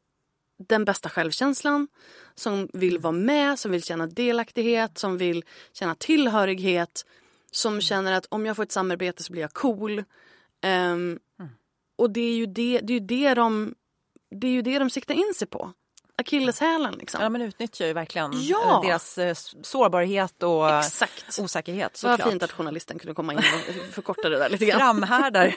den 0.59 0.85
bästa 0.85 1.09
självkänslan, 1.09 1.89
som 2.35 2.69
vill 2.73 2.99
vara 2.99 3.13
med, 3.13 3.59
som 3.59 3.71
vill 3.71 3.83
känna 3.83 4.07
delaktighet, 4.07 4.99
som 4.99 5.19
vill 5.19 5.45
känna 5.73 5.95
tillhörighet, 5.95 7.07
som 7.51 7.73
mm. 7.73 7.81
känner 7.81 8.13
att 8.13 8.27
om 8.29 8.47
jag 8.47 8.57
får 8.57 8.63
ett 8.63 8.73
samarbete 8.73 9.23
så 9.23 9.33
blir 9.33 9.43
jag 9.43 9.53
cool. 9.53 9.99
Um, 9.99 10.05
mm. 10.63 11.19
Och 11.97 12.11
det 12.11 12.21
är 12.21 12.37
ju 12.37 12.47
det, 12.47 12.81
det, 12.83 12.93
är 12.93 13.01
ju 13.01 13.07
det, 13.07 13.35
de, 13.35 13.75
det 14.31 14.47
är 14.47 14.53
ju 14.53 14.63
det 14.63 14.79
de 14.79 14.91
siktar 14.91 15.15
in 15.15 15.33
sig 15.37 15.49
på 15.49 15.73
akilleshälen. 16.19 16.95
Liksom. 16.99 17.23
Ja 17.23 17.29
men 17.29 17.43
utnyttjar 17.43 17.87
ju 17.87 17.93
verkligen 17.93 18.31
ja. 18.35 18.83
Eh, 18.83 18.89
deras 18.89 19.19
eh, 19.19 19.35
sårbarhet 19.63 20.43
och 20.43 20.79
Exakt. 20.79 21.39
osäkerhet. 21.39 22.03
Vad 22.05 22.23
fint 22.23 22.43
att 22.43 22.53
journalisten 22.53 22.99
kunde 22.99 23.15
komma 23.15 23.33
in 23.33 23.39
och 23.39 23.95
förkorta 23.95 24.29
det 24.29 24.39
där 24.39 24.49
lite 24.49 24.67
grann. 24.67 24.79
Framhärdar. 24.81 25.57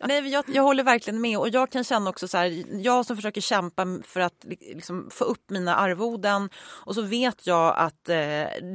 Nej 0.06 0.28
jag, 0.28 0.44
jag 0.46 0.62
håller 0.62 0.84
verkligen 0.84 1.20
med 1.20 1.38
och 1.38 1.48
jag 1.48 1.70
kan 1.70 1.84
känna 1.84 2.10
också 2.10 2.28
så 2.28 2.38
här, 2.38 2.64
jag 2.82 3.06
som 3.06 3.16
försöker 3.16 3.40
kämpa 3.40 3.86
för 4.04 4.20
att 4.20 4.44
liksom, 4.60 5.08
få 5.10 5.24
upp 5.24 5.50
mina 5.50 5.76
arvoden 5.76 6.50
och 6.58 6.94
så 6.94 7.02
vet 7.02 7.46
jag 7.46 7.74
att 7.76 8.08
eh, 8.08 8.16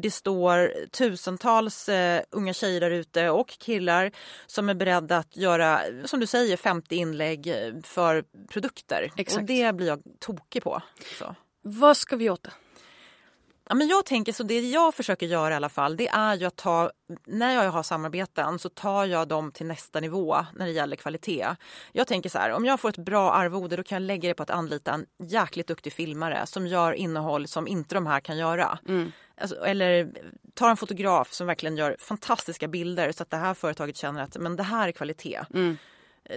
det 0.01 0.13
står 0.13 0.87
tusentals 0.91 1.89
eh, 1.89 2.21
unga 2.31 2.53
tjejer 2.53 2.81
där 2.81 2.91
ute 2.91 3.29
och 3.29 3.49
killar 3.49 4.11
som 4.47 4.69
är 4.69 4.73
beredda 4.73 5.17
att 5.17 5.37
göra, 5.37 5.81
som 6.05 6.19
du 6.19 6.27
säger, 6.27 6.57
50 6.57 6.95
inlägg 6.95 7.47
eh, 7.47 7.81
för 7.83 8.23
produkter. 8.49 9.11
Exakt. 9.15 9.41
Och 9.41 9.47
det 9.47 9.75
blir 9.75 9.87
jag 9.87 10.01
tokig 10.19 10.63
på 10.63 10.66
på. 10.67 10.81
Så. 11.19 11.35
Vad 11.61 11.97
ska 11.97 12.15
vi 12.15 12.29
åt 12.29 12.43
det? 12.43 12.53
Ja, 13.69 13.75
men 13.75 13.87
jag 13.87 14.05
tänker 14.05 14.33
så 14.33 14.43
det 14.43 14.59
jag 14.59 14.95
försöker 14.95 15.25
göra 15.25 15.53
i 15.53 15.55
alla 15.55 15.69
fall 15.69 15.97
det 15.97 16.07
är 16.07 16.35
ju 16.35 16.45
att 16.45 16.55
ta, 16.55 16.91
när 17.25 17.53
jag 17.53 17.71
har 17.71 17.83
samarbeten 17.83 18.59
så 18.59 18.69
tar 18.69 19.05
jag 19.05 19.27
dem 19.27 19.51
till 19.51 19.65
nästa 19.65 19.99
nivå 19.99 20.37
när 20.55 20.65
det 20.65 20.71
gäller 20.71 20.95
kvalitet. 20.95 21.47
Jag 21.91 22.07
tänker 22.07 22.29
så 22.29 22.37
här, 22.37 22.51
om 22.51 22.65
jag 22.65 22.79
får 22.79 22.89
ett 22.89 22.97
bra 22.97 23.31
arvode 23.31 23.75
då 23.75 23.83
kan 23.83 23.95
jag 23.95 24.07
lägga 24.07 24.29
det 24.29 24.33
på 24.33 24.43
att 24.43 24.49
anlita 24.49 24.91
en 24.91 25.05
jäkligt 25.23 25.67
duktig 25.67 25.93
filmare 25.93 26.45
som 26.45 26.67
gör 26.67 26.93
innehåll 26.93 27.47
som 27.47 27.67
inte 27.67 27.95
de 27.95 28.07
här 28.07 28.19
kan 28.19 28.37
göra. 28.37 28.79
Mm. 28.87 29.11
Alltså, 29.41 29.65
eller 29.65 30.11
ta 30.53 30.69
en 30.69 30.77
fotograf 30.77 31.33
som 31.33 31.47
verkligen 31.47 31.77
gör 31.77 31.95
fantastiska 31.99 32.67
bilder 32.67 33.11
så 33.11 33.23
att 33.23 33.29
det 33.29 33.37
här 33.37 33.53
företaget 33.53 33.97
känner 33.97 34.23
att 34.23 34.37
men 34.37 34.55
det 34.55 34.63
här 34.63 34.87
är 34.87 34.91
kvalitet. 34.91 35.39
Mm 35.53 35.77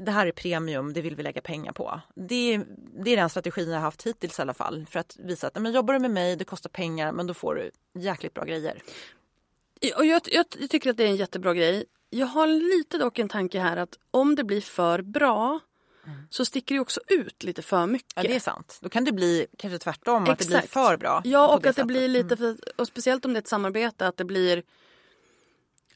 det 0.02 0.10
här 0.10 0.26
är 0.26 0.32
premium, 0.32 0.92
det 0.92 1.00
vill 1.00 1.16
vi 1.16 1.22
lägga 1.22 1.40
pengar 1.40 1.72
på. 1.72 2.00
Det, 2.14 2.60
det 3.04 3.10
är 3.10 3.16
den 3.16 3.30
strategin 3.30 3.68
jag 3.68 3.76
har 3.76 3.82
haft 3.82 4.06
hittills 4.06 4.38
i 4.38 4.42
alla 4.42 4.54
fall. 4.54 4.86
För 4.90 5.00
att 5.00 5.16
visa 5.18 5.46
att 5.46 5.62
men 5.62 5.72
jobbar 5.72 5.94
du 5.94 6.00
med 6.00 6.10
mig, 6.10 6.36
det 6.36 6.44
kostar 6.44 6.70
pengar 6.70 7.12
men 7.12 7.26
då 7.26 7.34
får 7.34 7.54
du 7.54 7.70
jäkligt 8.00 8.34
bra 8.34 8.44
grejer. 8.44 8.82
Och 9.96 10.06
jag, 10.06 10.22
jag, 10.24 10.46
jag 10.58 10.70
tycker 10.70 10.90
att 10.90 10.96
det 10.96 11.04
är 11.04 11.08
en 11.08 11.16
jättebra 11.16 11.54
grej. 11.54 11.84
Jag 12.10 12.26
har 12.26 12.46
lite 12.46 12.98
dock 12.98 13.18
en 13.18 13.28
tanke 13.28 13.60
här 13.60 13.76
att 13.76 13.98
om 14.10 14.34
det 14.34 14.44
blir 14.44 14.60
för 14.60 15.02
bra 15.02 15.60
mm. 16.06 16.18
så 16.30 16.44
sticker 16.44 16.74
det 16.74 16.80
också 16.80 17.00
ut 17.06 17.42
lite 17.42 17.62
för 17.62 17.86
mycket. 17.86 18.12
Ja 18.16 18.22
det 18.22 18.34
är 18.34 18.40
sant. 18.40 18.78
Då 18.80 18.88
kan 18.88 19.04
det 19.04 19.12
bli 19.12 19.46
kanske 19.58 19.78
tvärtom, 19.78 20.22
Exakt. 20.22 20.40
att 20.40 20.48
det 20.48 20.58
blir 20.58 20.68
för 20.68 20.96
bra. 20.96 21.22
Ja 21.24 21.48
och 21.48 21.54
att 21.54 21.62
sättet. 21.62 21.76
det 21.76 21.84
blir 21.84 22.08
lite, 22.08 22.34
mm. 22.34 22.56
för, 22.56 22.80
och 22.80 22.86
speciellt 22.86 23.24
om 23.24 23.32
det 23.32 23.36
är 23.36 23.40
ett 23.40 23.48
samarbete, 23.48 24.06
att 24.06 24.16
det 24.16 24.24
blir 24.24 24.62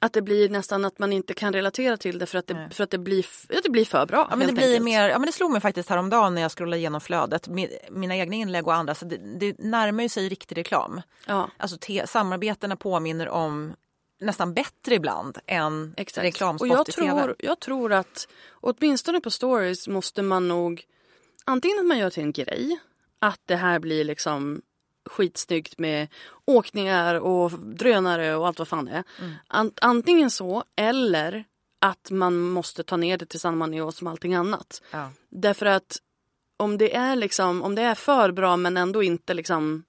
att 0.05 0.13
det 0.13 0.23
blir 0.23 0.49
nästan 0.49 0.85
att 0.85 0.99
man 0.99 1.13
inte 1.13 1.35
kan 1.35 1.53
relatera 1.53 1.97
till 1.97 2.19
det 2.19 2.27
för 2.27 2.39
att 2.39 2.47
det, 2.47 2.69
för 2.71 2.85
att 2.85 2.91
det, 2.91 2.99
blir, 2.99 3.27
ja, 3.49 3.61
det 3.63 3.71
blir 3.71 3.85
för 3.85 4.07
bra. 4.07 4.27
Ja, 4.31 4.37
men 4.37 4.47
det, 4.47 4.53
blir 4.53 4.81
mer, 4.81 5.09
ja, 5.09 5.19
men 5.19 5.27
det 5.27 5.33
slog 5.33 5.51
mig 5.51 5.61
faktiskt 5.61 5.89
häromdagen 5.89 6.35
när 6.35 6.43
jag 6.43 6.53
scrollade 6.53 6.77
igenom 6.79 7.01
flödet. 7.01 7.49
Mina 7.91 8.17
egna 8.17 8.37
inlägg 8.37 8.67
och 8.67 8.75
andra. 8.75 8.95
Så 8.95 9.05
det, 9.05 9.17
det 9.17 9.59
närmar 9.59 10.09
sig 10.09 10.29
riktig 10.29 10.57
reklam. 10.57 11.03
Ja. 11.27 11.51
Alltså 11.57 11.77
te, 11.81 12.07
samarbetena 12.07 12.77
påminner 12.77 13.29
om 13.29 13.75
nästan 14.21 14.55
bättre 14.55 14.95
ibland 14.95 15.39
än 15.47 15.95
Exakt. 15.97 16.25
reklamspot 16.25 16.71
och 16.71 16.77
jag 16.77 16.89
i 16.89 16.93
tror, 16.93 17.07
TV. 17.07 17.35
Jag 17.39 17.61
tror 17.61 17.93
att 17.93 18.29
åtminstone 18.61 19.21
på 19.21 19.31
stories 19.31 19.89
måste 19.89 20.23
man 20.23 20.49
nog 20.49 20.85
antingen 21.45 21.79
att 21.79 21.87
man 21.87 21.99
gör 21.99 22.11
till 22.11 22.23
en 22.23 22.33
grej 22.33 22.79
att 23.19 23.41
det 23.45 23.57
här 23.57 23.79
blir 23.79 24.05
liksom 24.05 24.63
skitsnyggt 25.07 25.79
med 25.79 26.09
åkningar 26.45 27.15
och 27.15 27.51
drönare 27.51 28.37
och 28.37 28.47
allt 28.47 28.59
vad 28.59 28.69
fan 28.69 28.85
det 28.85 28.93
är. 28.93 29.05
Mm. 29.21 29.73
antingen 29.81 30.31
så 30.31 30.65
eller 30.77 31.45
att 31.79 32.11
man 32.11 32.41
måste 32.41 32.83
ta 32.83 32.97
ner 32.97 33.19
det 33.19 33.27
till 33.27 33.41
samma 33.41 33.67
nivå 33.67 33.93
som 33.93 34.07
allting 34.07 34.35
annat. 34.35 34.83
Ja. 34.91 35.11
Därför 35.31 35.67
att 35.67 35.99
om 36.57 36.79
det 36.79 36.95
är 36.95 37.17
liksom, 37.17 37.63
om 37.63 37.75
det 37.75 37.83
är 37.83 37.95
för 37.95 38.33
bra 38.33 38.57
men 38.57 38.77
ändå 38.77 39.03
inte 39.03 39.35
liksom 39.35 39.85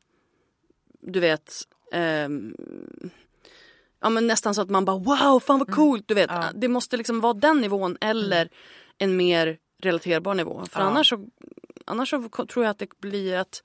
du 1.02 1.20
vet 1.20 1.54
eh, 1.92 2.30
ja 4.02 4.10
men 4.10 4.28
nästan 4.28 4.56
så 4.56 4.62
att 4.62 4.70
man 4.70 4.86
bara 4.86 4.98
wow 4.98 5.40
fan 5.40 5.60
vad 5.60 5.70
mm. 5.70 5.76
coolt 5.76 6.00
mm. 6.00 6.06
du 6.08 6.14
vet. 6.14 6.30
Ja. 6.30 6.52
Det 6.56 6.68
måste 6.68 6.98
liksom 6.98 7.20
vara 7.20 7.34
den 7.34 7.62
nivån 7.62 7.98
eller 8.02 8.42
mm. 8.42 8.54
en 8.98 9.18
mer 9.18 9.58
relaterbar 9.82 10.34
nivå. 10.34 10.66
För 10.72 10.80
ja. 10.80 10.86
annars 10.86 11.10
så 11.10 11.28
annars 11.86 12.10
så 12.10 12.30
tror 12.30 12.66
jag 12.66 12.72
att 12.72 12.80
det 12.80 13.00
blir 13.00 13.38
att 13.38 13.64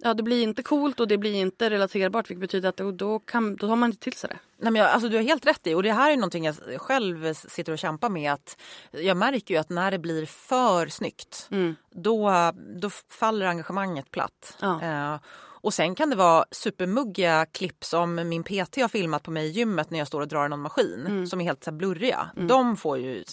Ja, 0.00 0.14
det 0.14 0.22
blir 0.22 0.42
inte 0.42 0.62
coolt 0.62 1.00
och 1.00 1.08
det 1.08 1.18
blir 1.18 1.34
inte 1.34 1.70
relaterbart 1.70 2.30
vilket 2.30 2.40
betyder 2.40 2.68
att 2.68 2.98
då, 2.98 3.18
kan, 3.18 3.56
då 3.56 3.68
tar 3.68 3.76
man 3.76 3.90
inte 3.90 4.02
till 4.02 4.12
sig 4.12 4.30
det. 4.30 4.38
Nej, 4.60 4.72
men 4.72 4.82
jag, 4.82 4.90
alltså, 4.90 5.08
du 5.08 5.16
har 5.16 5.22
helt 5.24 5.46
rätt 5.46 5.66
i 5.66 5.74
och 5.74 5.82
det 5.82 5.92
här 5.92 6.10
är 6.12 6.16
någonting 6.16 6.44
jag 6.44 6.56
själv 6.80 7.34
sitter 7.34 7.72
och 7.72 7.78
kämpar 7.78 8.08
med. 8.08 8.32
Att 8.32 8.56
jag 8.90 9.16
märker 9.16 9.54
ju 9.54 9.60
att 9.60 9.70
när 9.70 9.90
det 9.90 9.98
blir 9.98 10.26
för 10.26 10.86
snyggt 10.86 11.48
mm. 11.50 11.76
då, 11.90 12.32
då 12.80 12.90
faller 12.90 13.46
engagemanget 13.46 14.10
platt. 14.10 14.56
Ja. 14.60 14.82
Eh, 14.82 15.20
Och 15.60 15.74
sen 15.74 15.94
kan 15.94 16.10
det 16.10 16.16
vara 16.16 16.44
supermuggiga 16.50 17.46
klipp 17.46 17.84
som 17.84 18.14
min 18.28 18.42
PT 18.44 18.76
har 18.76 18.88
filmat 18.88 19.22
på 19.22 19.30
mig 19.30 19.46
i 19.46 19.50
gymmet 19.50 19.90
när 19.90 19.98
jag 19.98 20.08
står 20.08 20.20
och 20.20 20.28
drar 20.28 20.48
någon 20.48 20.60
maskin 20.60 21.04
Mm. 21.06 21.26
som 21.26 21.40
är 21.40 21.44
helt 21.44 21.64
så 21.64 21.72
blurriga. 21.72 22.30
De 22.48 22.76
får 22.76 22.98
ju 22.98 23.24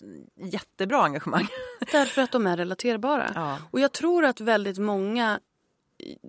jättebra 0.42 1.04
engagemang. 1.04 1.48
Därför 1.92 2.22
att 2.22 2.32
de 2.32 2.48
är 2.48 2.58
relaterbara. 2.58 3.32
Ja. 3.36 3.58
Och 3.72 3.80
jag 3.80 3.92
tror 3.92 4.26
att 4.26 4.40
väldigt 4.40 4.78
många 4.78 5.40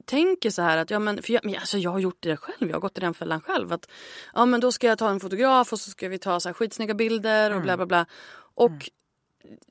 tänker 0.05 0.51
så 0.51 0.63
här 0.63 0.79
att 0.79 0.91
ja 0.91 0.99
men, 0.99 1.23
för 1.23 1.33
jag, 1.33 1.45
men 1.45 1.55
alltså 1.55 1.79
jag 1.79 1.91
har 1.91 1.99
gjort 1.99 2.17
det 2.21 2.37
själv, 2.37 2.69
jag 2.69 2.77
har 2.77 2.81
gått 2.81 2.99
i 2.99 3.01
den 3.01 3.15
fällan 3.15 3.41
själv. 3.41 3.73
Att, 3.73 3.89
ja 4.35 4.47
men 4.47 4.61
då 4.61 4.73
ska 4.73 4.87
jag 4.87 4.99
ta 4.99 5.11
en 5.11 5.21
fotograf 5.21 5.73
och 5.73 5.81
så 5.81 5.91
ska 5.91 6.09
vi 6.09 6.19
ta 6.19 6.41
så 6.41 6.49
här 6.49 6.55
skitsnygga 6.55 6.95
bilder 6.95 7.55
och 7.55 7.63
bla 7.63 7.77
bla 7.77 7.87
bla. 7.87 8.07
Och, 8.55 8.91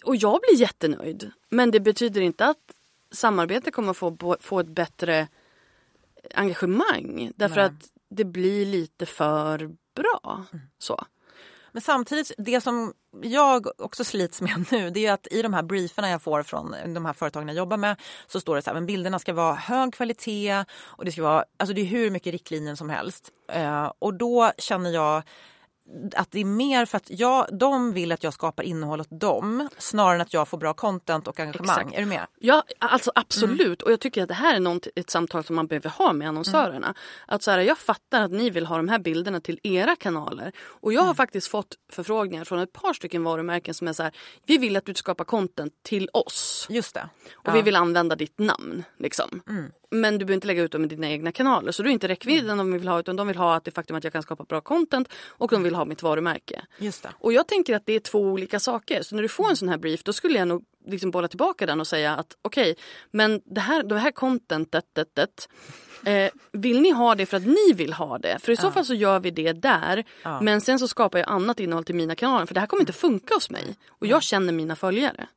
och 0.03 0.15
jag 0.15 0.39
blir 0.41 0.61
jättenöjd. 0.61 1.31
Men 1.49 1.71
det 1.71 1.79
betyder 1.79 2.21
inte 2.21 2.45
att 2.45 2.73
samarbetet 3.11 3.73
kommer 3.73 3.93
få, 3.93 4.37
få 4.39 4.59
ett 4.59 4.67
bättre 4.67 5.27
engagemang. 6.33 7.31
Därför 7.35 7.55
Nej. 7.55 7.65
att 7.65 7.89
det 8.09 8.25
blir 8.25 8.65
lite 8.65 9.05
för 9.05 9.75
bra. 9.95 10.45
Så. 10.77 11.05
Men 11.75 11.81
samtidigt, 11.81 12.31
det 12.37 12.61
som 12.61 12.93
jag 13.21 13.67
också 13.77 14.03
slits 14.03 14.41
med 14.41 14.65
nu 14.71 14.89
det 14.89 15.05
är 15.05 15.13
att 15.13 15.27
i 15.31 15.41
de 15.41 15.53
här 15.53 15.63
brieferna 15.63 16.09
jag 16.09 16.21
får 16.21 16.43
från 16.43 16.75
de 16.93 17.05
här 17.05 17.13
företagen 17.13 17.47
jag 17.47 17.57
jobbar 17.57 17.77
med 17.77 17.95
så 18.27 18.39
står 18.39 18.55
det 18.55 18.61
så 18.61 18.69
här, 18.69 18.75
men 18.75 18.85
bilderna 18.85 19.19
ska 19.19 19.33
vara 19.33 19.55
hög 19.55 19.93
kvalitet 19.93 20.65
och 20.81 21.05
det 21.05 21.11
ska 21.11 21.23
vara, 21.23 21.45
alltså 21.57 21.73
det 21.73 21.81
är 21.81 21.85
hur 21.85 22.09
mycket 22.09 22.31
riktlinjer 22.31 22.75
som 22.75 22.89
helst. 22.89 23.31
Eh, 23.51 23.91
och 23.99 24.13
då 24.13 24.51
känner 24.57 24.89
jag 24.89 25.23
att 26.15 26.31
det 26.31 26.39
är 26.39 26.45
mer 26.45 26.85
för 26.85 26.97
att 26.97 27.09
jag, 27.09 27.47
de 27.59 27.93
vill 27.93 28.11
att 28.11 28.23
jag 28.23 28.33
skapar 28.33 28.63
innehåll 28.63 29.01
åt 29.01 29.19
dem 29.19 29.69
snarare 29.77 30.15
än 30.15 30.21
att 30.21 30.33
jag 30.33 30.47
får 30.47 30.57
bra 30.57 30.73
content 30.73 31.27
och 31.27 31.39
engagemang. 31.39 31.79
Exakt. 31.79 31.95
Är 31.95 31.99
du 31.99 32.05
med? 32.05 32.27
Ja, 32.39 32.63
alltså 32.79 33.11
absolut. 33.15 33.81
Och 33.81 33.91
jag 33.91 33.99
tycker 33.99 34.21
att 34.21 34.27
det 34.27 34.33
här 34.33 34.55
är 34.55 34.59
något, 34.59 34.87
ett 34.95 35.09
samtal 35.09 35.43
som 35.43 35.55
man 35.55 35.67
behöver 35.67 35.89
ha 35.89 36.13
med 36.13 36.27
annonsörerna. 36.27 36.93
Att 37.27 37.43
så 37.43 37.51
här, 37.51 37.59
jag 37.59 37.77
fattar 37.77 38.21
att 38.21 38.31
ni 38.31 38.49
vill 38.49 38.65
ha 38.65 38.77
de 38.77 38.89
här 38.89 38.99
bilderna 38.99 39.41
till 39.41 39.59
era 39.63 39.95
kanaler. 39.95 40.51
Och 40.61 40.93
jag 40.93 41.01
har 41.01 41.13
faktiskt 41.13 41.47
fått 41.47 41.75
förfrågningar 41.91 42.43
från 42.43 42.59
ett 42.59 42.73
par 42.73 42.93
stycken 42.93 43.23
varumärken 43.23 43.73
som 43.73 43.87
är 43.87 43.93
så 43.93 44.03
här, 44.03 44.11
vi 44.45 44.57
vill 44.57 44.75
att 44.75 44.85
du 44.85 44.93
skapar 44.93 45.25
content 45.25 45.73
till 45.83 46.09
oss. 46.13 46.67
Just 46.69 46.93
det. 46.93 47.09
Och 47.33 47.55
vi 47.55 47.61
vill 47.61 47.75
använda 47.75 48.15
ditt 48.15 48.39
namn. 48.39 48.83
Liksom. 48.97 49.41
Men 49.91 50.13
du 50.13 50.25
behöver 50.25 50.33
inte 50.33 50.47
lägga 50.47 50.63
ut 50.63 50.71
dem 50.71 50.83
i 50.83 50.87
dina 50.87 51.09
egna 51.09 51.31
kanaler. 51.31 51.71
Så 51.71 51.83
det 51.83 51.89
är 51.89 51.91
inte 51.91 52.07
räckvidden 52.07 52.57
de 52.57 52.71
vill 52.71 52.87
ha 52.87 52.99
utan 52.99 53.15
de 53.15 53.27
vill 53.27 53.37
ha 53.37 53.55
att 53.55 53.63
det 53.63 53.71
faktum 53.71 53.97
att 53.97 54.03
jag 54.03 54.13
kan 54.13 54.23
skapa 54.23 54.43
bra 54.43 54.61
content 54.61 55.09
och 55.27 55.49
de 55.51 55.63
vill 55.63 55.75
ha 55.75 55.85
mitt 55.85 56.03
varumärke. 56.03 56.65
Just 56.77 57.03
det. 57.03 57.09
Och 57.19 57.33
jag 57.33 57.47
tänker 57.47 57.75
att 57.75 57.85
det 57.85 57.93
är 57.93 57.99
två 57.99 58.19
olika 58.19 58.59
saker. 58.59 59.01
Så 59.03 59.15
när 59.15 59.21
du 59.21 59.29
får 59.29 59.49
en 59.49 59.57
sån 59.57 59.69
här 59.69 59.77
brief 59.77 60.03
då 60.03 60.13
skulle 60.13 60.39
jag 60.39 60.47
nog 60.47 60.63
liksom 60.87 61.11
bolla 61.11 61.27
tillbaka 61.27 61.65
den 61.65 61.79
och 61.79 61.87
säga 61.87 62.15
att 62.15 62.37
okej, 62.41 62.75
men 63.11 63.41
det 63.45 63.61
här, 63.61 63.83
det 63.83 63.99
här 63.99 64.11
contentet, 64.11 64.85
det, 64.93 65.15
det, 65.15 65.47
eh, 66.05 66.31
vill 66.51 66.81
ni 66.81 66.91
ha 66.91 67.15
det 67.15 67.25
för 67.25 67.37
att 67.37 67.45
ni 67.45 67.73
vill 67.73 67.93
ha 67.93 68.17
det? 68.17 68.39
För 68.41 68.51
i 68.51 68.57
så 68.57 68.71
fall 68.71 68.85
så 68.85 68.93
gör 68.93 69.19
vi 69.19 69.31
det 69.31 69.53
där. 69.53 70.03
Men 70.41 70.61
sen 70.61 70.79
så 70.79 70.87
skapar 70.87 71.19
jag 71.19 71.29
annat 71.29 71.59
innehåll 71.59 71.83
till 71.83 71.95
mina 71.95 72.15
kanaler 72.15 72.45
för 72.45 72.53
det 72.53 72.59
här 72.59 72.67
kommer 72.67 72.81
inte 72.81 72.93
funka 72.93 73.33
hos 73.33 73.49
mig. 73.49 73.75
Och 73.89 74.07
jag 74.07 74.23
känner 74.23 74.53
mina 74.53 74.75
följare. 74.75 75.27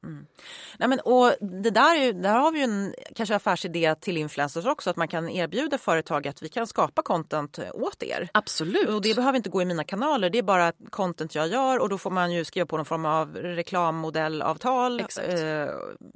Nej, 0.79 0.89
men, 0.89 1.01
och 1.01 1.33
det 1.41 1.71
där, 1.71 2.01
är 2.01 2.13
där 2.13 2.35
har 2.35 2.53
vi 2.53 2.59
ju 2.59 2.65
en 2.65 2.95
kanske 3.15 3.35
affärsidé 3.35 3.95
till 3.95 4.17
influencers 4.17 4.67
också 4.67 4.91
att 4.91 4.97
man 4.97 5.09
kan 5.09 5.29
erbjuda 5.29 5.79
företag 5.79 6.29
att 6.29 6.43
vi 6.43 6.49
kan 6.49 6.67
skapa 6.67 7.03
content 7.03 7.59
åt 7.73 8.03
er. 8.03 8.29
Absolut. 8.33 8.89
Och 8.89 9.03
det 9.03 9.15
behöver 9.15 9.37
inte 9.37 9.51
gå 9.51 9.63
i 9.63 9.65
mina 9.65 9.85
kanaler, 9.85 10.31
det 10.31 10.39
är 10.39 10.43
bara 10.43 10.73
content 10.91 11.35
jag 11.35 11.49
gör 11.49 11.79
och 11.79 11.89
då 11.89 11.99
får 11.99 12.11
man 12.11 12.33
ju 12.33 12.45
skriva 12.45 12.67
på 12.67 12.77
någon 12.77 12.87
form 12.87 13.05
av 13.05 13.37
reklammodellavtal. 13.37 15.01
Exakt. 15.01 15.29
Eh, 15.29 15.67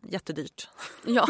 jättedyrt. 0.09 0.69
Ja. 1.05 1.29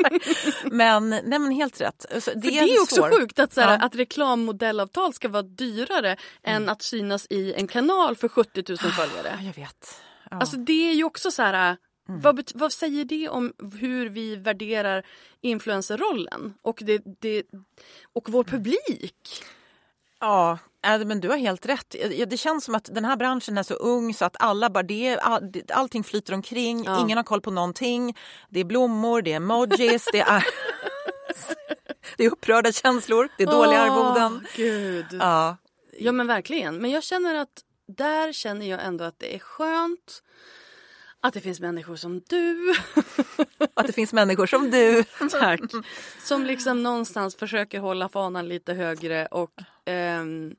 Men, 0.64 1.08
nej, 1.08 1.38
men 1.38 1.50
helt 1.50 1.80
rätt. 1.80 2.06
Så 2.18 2.30
Det 2.48 2.58
är, 2.58 2.62
en 2.62 2.82
också 2.82 2.94
svår- 2.96 3.18
sjukt 3.20 3.38
att, 3.38 3.52
så 3.52 3.60
här, 3.60 3.78
Ja. 3.78 3.84
att 3.86 3.94
reklammodellavtal 3.94 5.14
ska 5.14 5.28
vara 5.28 5.42
dyrare 5.42 6.16
än 6.42 6.68
att 6.68 6.82
synas 6.82 7.26
i 7.30 7.54
en 7.54 7.66
kanal 7.68 8.16
för 8.16 8.28
70 8.28 8.64
000 8.68 8.78
följare. 8.78 9.38
Ja, 9.40 9.46
jag 9.46 9.54
vet. 9.54 9.94
Ja. 10.30 10.36
Alltså 10.40 10.56
det 10.56 10.90
är 10.90 10.94
ju 10.94 11.04
också 11.04 11.30
så 11.30 11.42
här... 11.42 11.76
Vad, 12.22 12.36
bet- 12.36 12.52
vad 12.54 12.72
säger 12.72 13.04
det 13.04 13.28
om 13.28 13.52
hur 13.80 14.08
vi 14.08 14.36
värderar 14.36 15.06
influencerrollen 15.40 16.54
och, 16.62 16.78
det, 16.82 17.02
det, 17.20 17.42
och 18.12 18.28
vår 18.30 18.44
publik? 18.44 19.42
Ja, 20.20 20.58
äh, 20.86 20.98
men 21.04 21.20
du 21.20 21.28
har 21.28 21.36
helt 21.36 21.66
rätt. 21.66 21.94
Det 22.28 22.36
känns 22.36 22.64
som 22.64 22.74
att 22.74 22.84
den 22.94 23.04
här 23.04 23.16
branschen 23.16 23.58
är 23.58 23.62
så 23.62 23.74
ung 23.74 24.14
så 24.14 24.24
att 24.24 24.36
alla 24.38 24.70
bara, 24.70 24.82
det, 24.82 25.06
är- 25.06 25.16
all, 25.18 25.52
det- 25.52 25.70
allting 25.70 26.04
flyter 26.04 26.34
omkring, 26.34 26.84
Ja. 26.84 27.00
ingen 27.00 27.16
har 27.16 27.24
koll 27.24 27.40
på 27.40 27.50
någonting. 27.50 28.16
Det 28.48 28.60
är 28.60 28.64
blommor, 28.64 29.22
det 29.22 29.32
är 29.32 29.36
emojis, 29.36 30.04
det 30.12 30.20
är, 30.20 30.44
det 32.16 32.24
är 32.24 32.30
upprörda 32.30 32.72
känslor, 32.72 33.28
det 33.36 33.42
är 33.42 33.46
dåliga 33.46 33.80
arvoden. 33.80 34.40
Åh, 34.44 34.56
Gud. 34.56 35.06
Ja, 35.10 35.56
Ja 36.02 36.12
men 36.12 36.26
verkligen. 36.26 36.78
Men 36.78 36.90
jag 36.90 37.02
känner 37.02 37.34
att 37.34 37.64
där 37.86 38.32
känner 38.32 38.66
jag 38.66 38.84
ändå 38.84 39.04
att 39.04 39.18
det 39.18 39.34
är 39.34 39.38
skönt 39.38 40.22
att 41.20 41.34
det 41.34 41.40
finns 41.40 41.60
människor 41.60 41.96
som 41.96 42.20
du. 42.28 42.74
att 43.74 43.86
det 43.86 43.92
finns 43.92 44.12
människor 44.12 44.46
som 44.46 44.70
du. 44.70 45.04
Tack. 45.30 45.60
Som 46.18 46.44
liksom 46.44 46.82
någonstans 46.82 47.36
försöker 47.36 47.80
hålla 47.80 48.08
fanan 48.08 48.48
lite 48.48 48.74
högre 48.74 49.26
och, 49.26 49.50
ehm, 49.84 50.56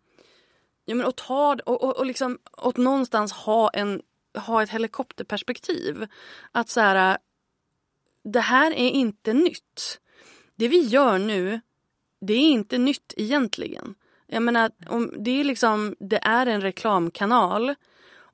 ja, 0.86 0.96
men 0.96 1.06
och, 1.06 1.16
ta, 1.16 1.58
och, 1.66 1.84
och, 1.84 1.98
och 1.98 2.06
liksom 2.06 2.40
och 2.52 2.78
någonstans 2.78 3.32
ha, 3.32 3.70
en, 3.70 4.02
ha 4.38 4.64
ett 4.64 4.70
helikopterperspektiv. 4.70 6.08
Att 6.52 6.70
så 6.70 6.80
här, 6.80 7.18
det 8.24 8.40
här 8.42 8.72
är 8.72 8.90
inte 8.90 9.34
nytt. 9.34 10.00
Det 10.62 10.68
vi 10.68 10.82
gör 10.82 11.18
nu, 11.20 11.62
det 12.22 12.34
är 12.34 12.52
inte 12.52 12.78
nytt 12.78 13.14
egentligen. 13.18 13.96
Jag 14.28 14.44
menar, 14.44 14.72
om 14.88 15.14
det, 15.20 15.40
är 15.40 15.44
liksom, 15.44 15.96
det 16.00 16.20
är 16.24 16.46
en 16.46 16.62
reklamkanal 16.62 17.76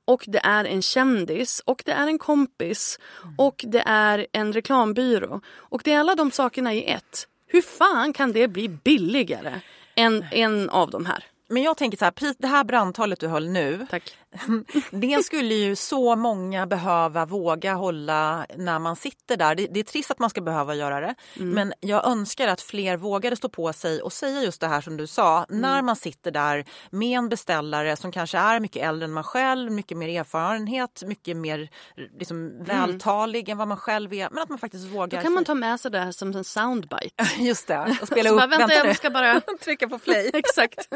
och 0.04 0.24
det 0.26 0.38
är 0.38 0.64
en 0.64 0.82
kändis 0.82 1.62
och 1.64 1.82
det 1.86 1.92
är 1.92 2.06
en 2.06 2.18
kompis 2.18 2.98
och 3.38 3.64
det 3.68 3.82
är 3.86 4.26
en 4.32 4.52
reklambyrå. 4.52 5.40
Och 5.48 5.80
det 5.84 5.92
är 5.92 5.98
alla 5.98 6.14
de 6.14 6.30
sakerna 6.30 6.74
i 6.74 6.84
ett. 6.90 7.28
Hur 7.46 7.62
fan 7.62 8.12
kan 8.12 8.32
det 8.32 8.48
bli 8.48 8.68
billigare 8.68 9.60
än 9.94 10.24
en 10.32 10.70
av 10.70 10.90
de 10.90 11.06
här? 11.06 11.24
Men 11.48 11.62
jag 11.62 11.76
tänker 11.76 11.98
så 11.98 12.04
här, 12.04 12.34
det 12.38 12.46
här 12.46 12.64
brandtalet 12.64 13.20
du 13.20 13.28
höll 13.28 13.48
nu, 13.48 13.86
Tack. 13.90 14.16
det 14.90 15.24
skulle 15.24 15.54
ju 15.54 15.76
så 15.76 16.16
många 16.16 16.66
behöva 16.66 17.26
våga 17.26 17.74
hålla 17.74 18.46
när 18.56 18.78
man 18.78 18.96
sitter 18.96 19.36
där. 19.36 19.54
Det, 19.54 19.66
det 19.66 19.80
är 19.80 19.84
trist 19.84 20.10
att 20.10 20.18
man 20.18 20.30
ska 20.30 20.40
behöva 20.40 20.74
göra 20.74 21.00
det, 21.00 21.14
men 21.34 21.72
jag 21.80 22.06
önskar 22.06 22.48
att 22.48 22.60
fler 22.60 22.96
vågade 22.96 23.36
stå 23.36 23.48
på 23.48 23.72
sig 23.72 24.02
och 24.02 24.12
säga 24.12 24.42
just 24.42 24.60
det 24.60 24.66
här 24.66 24.80
som 24.80 24.96
du 24.96 25.06
sa. 25.06 25.46
När 25.48 25.82
man 25.82 25.96
sitter 25.96 26.30
där 26.30 26.64
med 26.90 27.18
en 27.18 27.28
beställare 27.28 27.96
som 27.96 28.12
kanske 28.12 28.38
är 28.38 28.60
mycket 28.60 28.82
äldre 28.82 29.04
än 29.04 29.12
man 29.12 29.24
själv, 29.24 29.72
mycket 29.72 29.96
mer 29.96 30.20
erfarenhet, 30.20 31.02
mycket 31.06 31.36
mer 31.36 31.70
liksom, 32.18 32.64
vältalig 32.64 33.48
än 33.48 33.58
vad 33.58 33.68
man 33.68 33.76
själv 33.76 34.12
är. 34.12 34.30
Men 34.30 34.42
att 34.42 34.48
man 34.48 34.58
faktiskt 34.58 34.86
vågar. 34.88 35.18
Då 35.18 35.22
kan 35.22 35.32
man 35.32 35.44
ta 35.44 35.54
med 35.54 35.80
sig 35.80 35.90
det 35.90 35.98
här 35.98 36.12
som 36.12 36.36
en 36.36 36.44
soundbite. 36.44 37.28
Just 37.38 37.66
det, 37.66 37.98
och 38.02 38.08
spela 38.08 38.30
upp. 38.30 38.36
bara, 38.36 38.46
vänta, 38.46 38.66
nu. 38.66 38.74
jag 38.74 38.96
ska 38.96 39.10
bara... 39.10 39.40
trycka 39.64 39.88
på 39.88 39.98
play. 39.98 40.30
Exakt. 40.34 40.88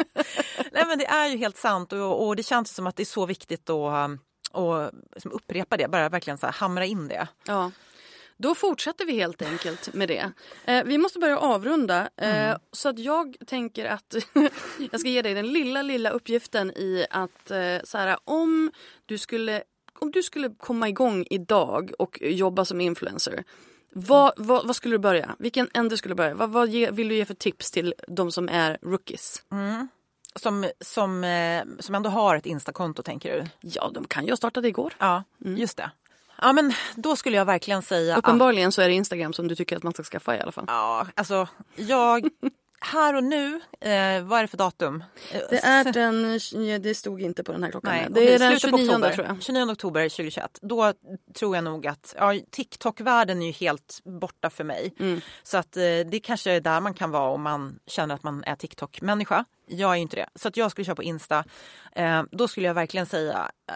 Nej 0.73 0.85
men 0.87 0.99
det 0.99 1.07
är 1.07 1.29
ju 1.29 1.37
helt 1.37 1.57
sant 1.57 1.93
och, 1.93 2.27
och 2.27 2.37
det 2.37 2.43
känns 2.43 2.75
som 2.75 2.87
att 2.87 2.97
det 2.97 3.03
är 3.03 3.05
så 3.05 3.22
viktigt 3.27 3.71
att 3.71 4.11
och 4.53 4.91
liksom 5.13 5.33
upprepa 5.33 5.77
det, 5.77 5.89
bara 5.89 6.09
verkligen 6.09 6.39
så 6.39 6.47
här, 6.47 6.53
hamra 6.53 6.85
in 6.85 7.09
det. 7.09 7.29
Ja. 7.47 7.71
Då 8.37 8.55
fortsätter 8.55 9.05
vi 9.05 9.13
helt 9.13 9.43
enkelt 9.43 9.95
med 9.95 10.09
det. 10.09 10.33
Eh, 10.65 10.85
vi 10.85 10.99
måste 10.99 11.19
börja 11.19 11.39
avrunda. 11.39 12.09
Eh, 12.17 12.57
Så 12.73 12.89
att 12.89 12.99
jag 12.99 13.37
tänker 13.47 13.85
att 13.85 14.15
jag 14.91 15.01
ska 15.01 15.09
ge 15.09 15.23
dig 15.23 15.35
den 15.35 15.53
lilla, 15.53 15.83
lilla 15.83 16.11
uppgiften 16.11 16.71
i 16.71 17.07
att 17.11 17.51
eh, 17.51 17.77
så 17.85 17.99
här, 17.99 18.17
om, 18.25 18.71
du 19.07 19.19
skulle, 19.19 19.63
om 19.99 20.11
du 20.11 20.23
skulle 20.23 20.55
komma 20.59 20.89
igång 20.89 21.27
idag 21.31 21.93
och 21.99 22.19
jobba 22.23 22.65
som 22.65 22.81
influencer. 22.81 23.45
Vad, 23.95 24.33
vad, 24.37 24.67
vad 24.67 24.77
skulle 24.77 24.95
du 24.95 24.99
börja? 24.99 25.37
Vilken 25.39 25.69
ände 25.75 25.97
skulle 25.97 26.13
du 26.13 26.17
börja? 26.17 26.35
Vad, 26.35 26.51
vad 26.51 26.69
ge, 26.69 26.91
vill 26.91 27.09
du 27.09 27.15
ge 27.15 27.25
för 27.25 27.35
tips 27.35 27.71
till 27.71 27.95
de 28.09 28.33
som 28.33 28.49
är 28.49 28.79
rookies? 28.83 29.43
Som, 30.37 30.71
som, 30.81 31.25
eh, 31.25 31.63
som 31.79 31.95
ändå 31.95 32.11
har 32.11 32.37
ett 32.37 32.47
Instakonto 32.47 33.03
tänker 33.03 33.33
du? 33.33 33.47
Ja, 33.61 33.91
de 33.95 34.07
kan 34.07 34.25
ju 34.25 34.33
ha 34.33 34.37
startat 34.37 34.65
igår. 34.65 34.95
Ja, 34.99 35.25
just 35.39 35.77
det. 35.77 35.91
Ja 36.41 36.53
men 36.53 36.73
då 36.95 37.17
skulle 37.17 37.37
jag 37.37 37.45
verkligen 37.45 37.83
säga 37.83 38.13
att 38.13 38.19
Uppenbarligen 38.19 38.73
så 38.73 38.83
är 38.83 38.89
det 38.89 38.95
Instagram 38.95 39.33
som 39.33 39.49
du 39.49 39.55
tycker 39.55 39.77
att 39.77 39.83
man 39.83 39.93
ska 39.93 40.03
skaffa 40.03 40.37
i 40.37 40.41
alla 40.41 40.53
fall. 40.53 40.65
ja, 40.67 41.07
alltså 41.15 41.49
jag 41.77 42.29
här 42.85 43.15
och 43.15 43.25
nu, 43.25 43.61
eh, 43.81 44.23
vad 44.23 44.39
är 44.39 44.43
det 44.43 44.49
för 44.49 44.57
datum? 44.57 45.05
Eh, 45.33 45.41
Det 45.51 45.59
är 45.65 45.93
den, 45.93 46.83
det 46.83 46.95
stod 46.95 47.23
inte 47.23 47.45
på 47.45 47.53
den 47.53 47.63
här 47.63 47.71
klockan. 47.71 47.93
Nej, 47.93 48.07
det 48.11 48.35
är 48.35 48.39
den 48.39 48.61
slutet 48.61 48.71
på 48.71 48.79
29 48.79 48.91
oktober, 48.91 49.13
tror 49.15 49.27
jag. 49.27 49.43
29 49.43 49.73
oktober 49.73 50.09
2021. 50.09 50.59
Då 50.63 50.93
tror 51.35 51.55
jag 51.57 51.65
nog 51.65 51.87
att 51.87 52.15
ja, 52.19 52.35
TikTok-världen 52.51 53.43
är 53.43 53.47
ju 53.47 53.53
helt 53.53 54.01
borta 54.05 54.51
för 54.51 54.65
mig. 54.65 54.95
Mm. 54.99 55.21
Så 55.43 55.59
att 55.59 55.77
eh, 55.77 55.83
det 55.83 56.21
kanske 56.23 56.51
är 56.53 56.61
där 56.61 56.81
man 56.81 56.95
kan 56.95 57.11
vara 57.11 57.31
om 57.31 57.43
man 57.43 57.79
känner 57.87 58.15
att 58.15 58.23
man 58.23 58.45
är 58.45 58.57
TikTok-människa. 58.57 59.45
Jag 59.67 59.91
är 59.91 59.97
inte 59.97 60.17
det. 60.17 60.29
Så 60.35 60.49
att 60.49 60.57
jag 60.57 60.71
skulle 60.71 60.85
köra 60.85 60.97
på 60.97 61.03
Insta. 61.03 61.45
Eh, 61.93 62.23
då 62.31 62.49
skulle 62.49 62.67
jag 62.67 62.75
verkligen 62.75 63.07
säga 63.07 63.51
eh, 63.71 63.75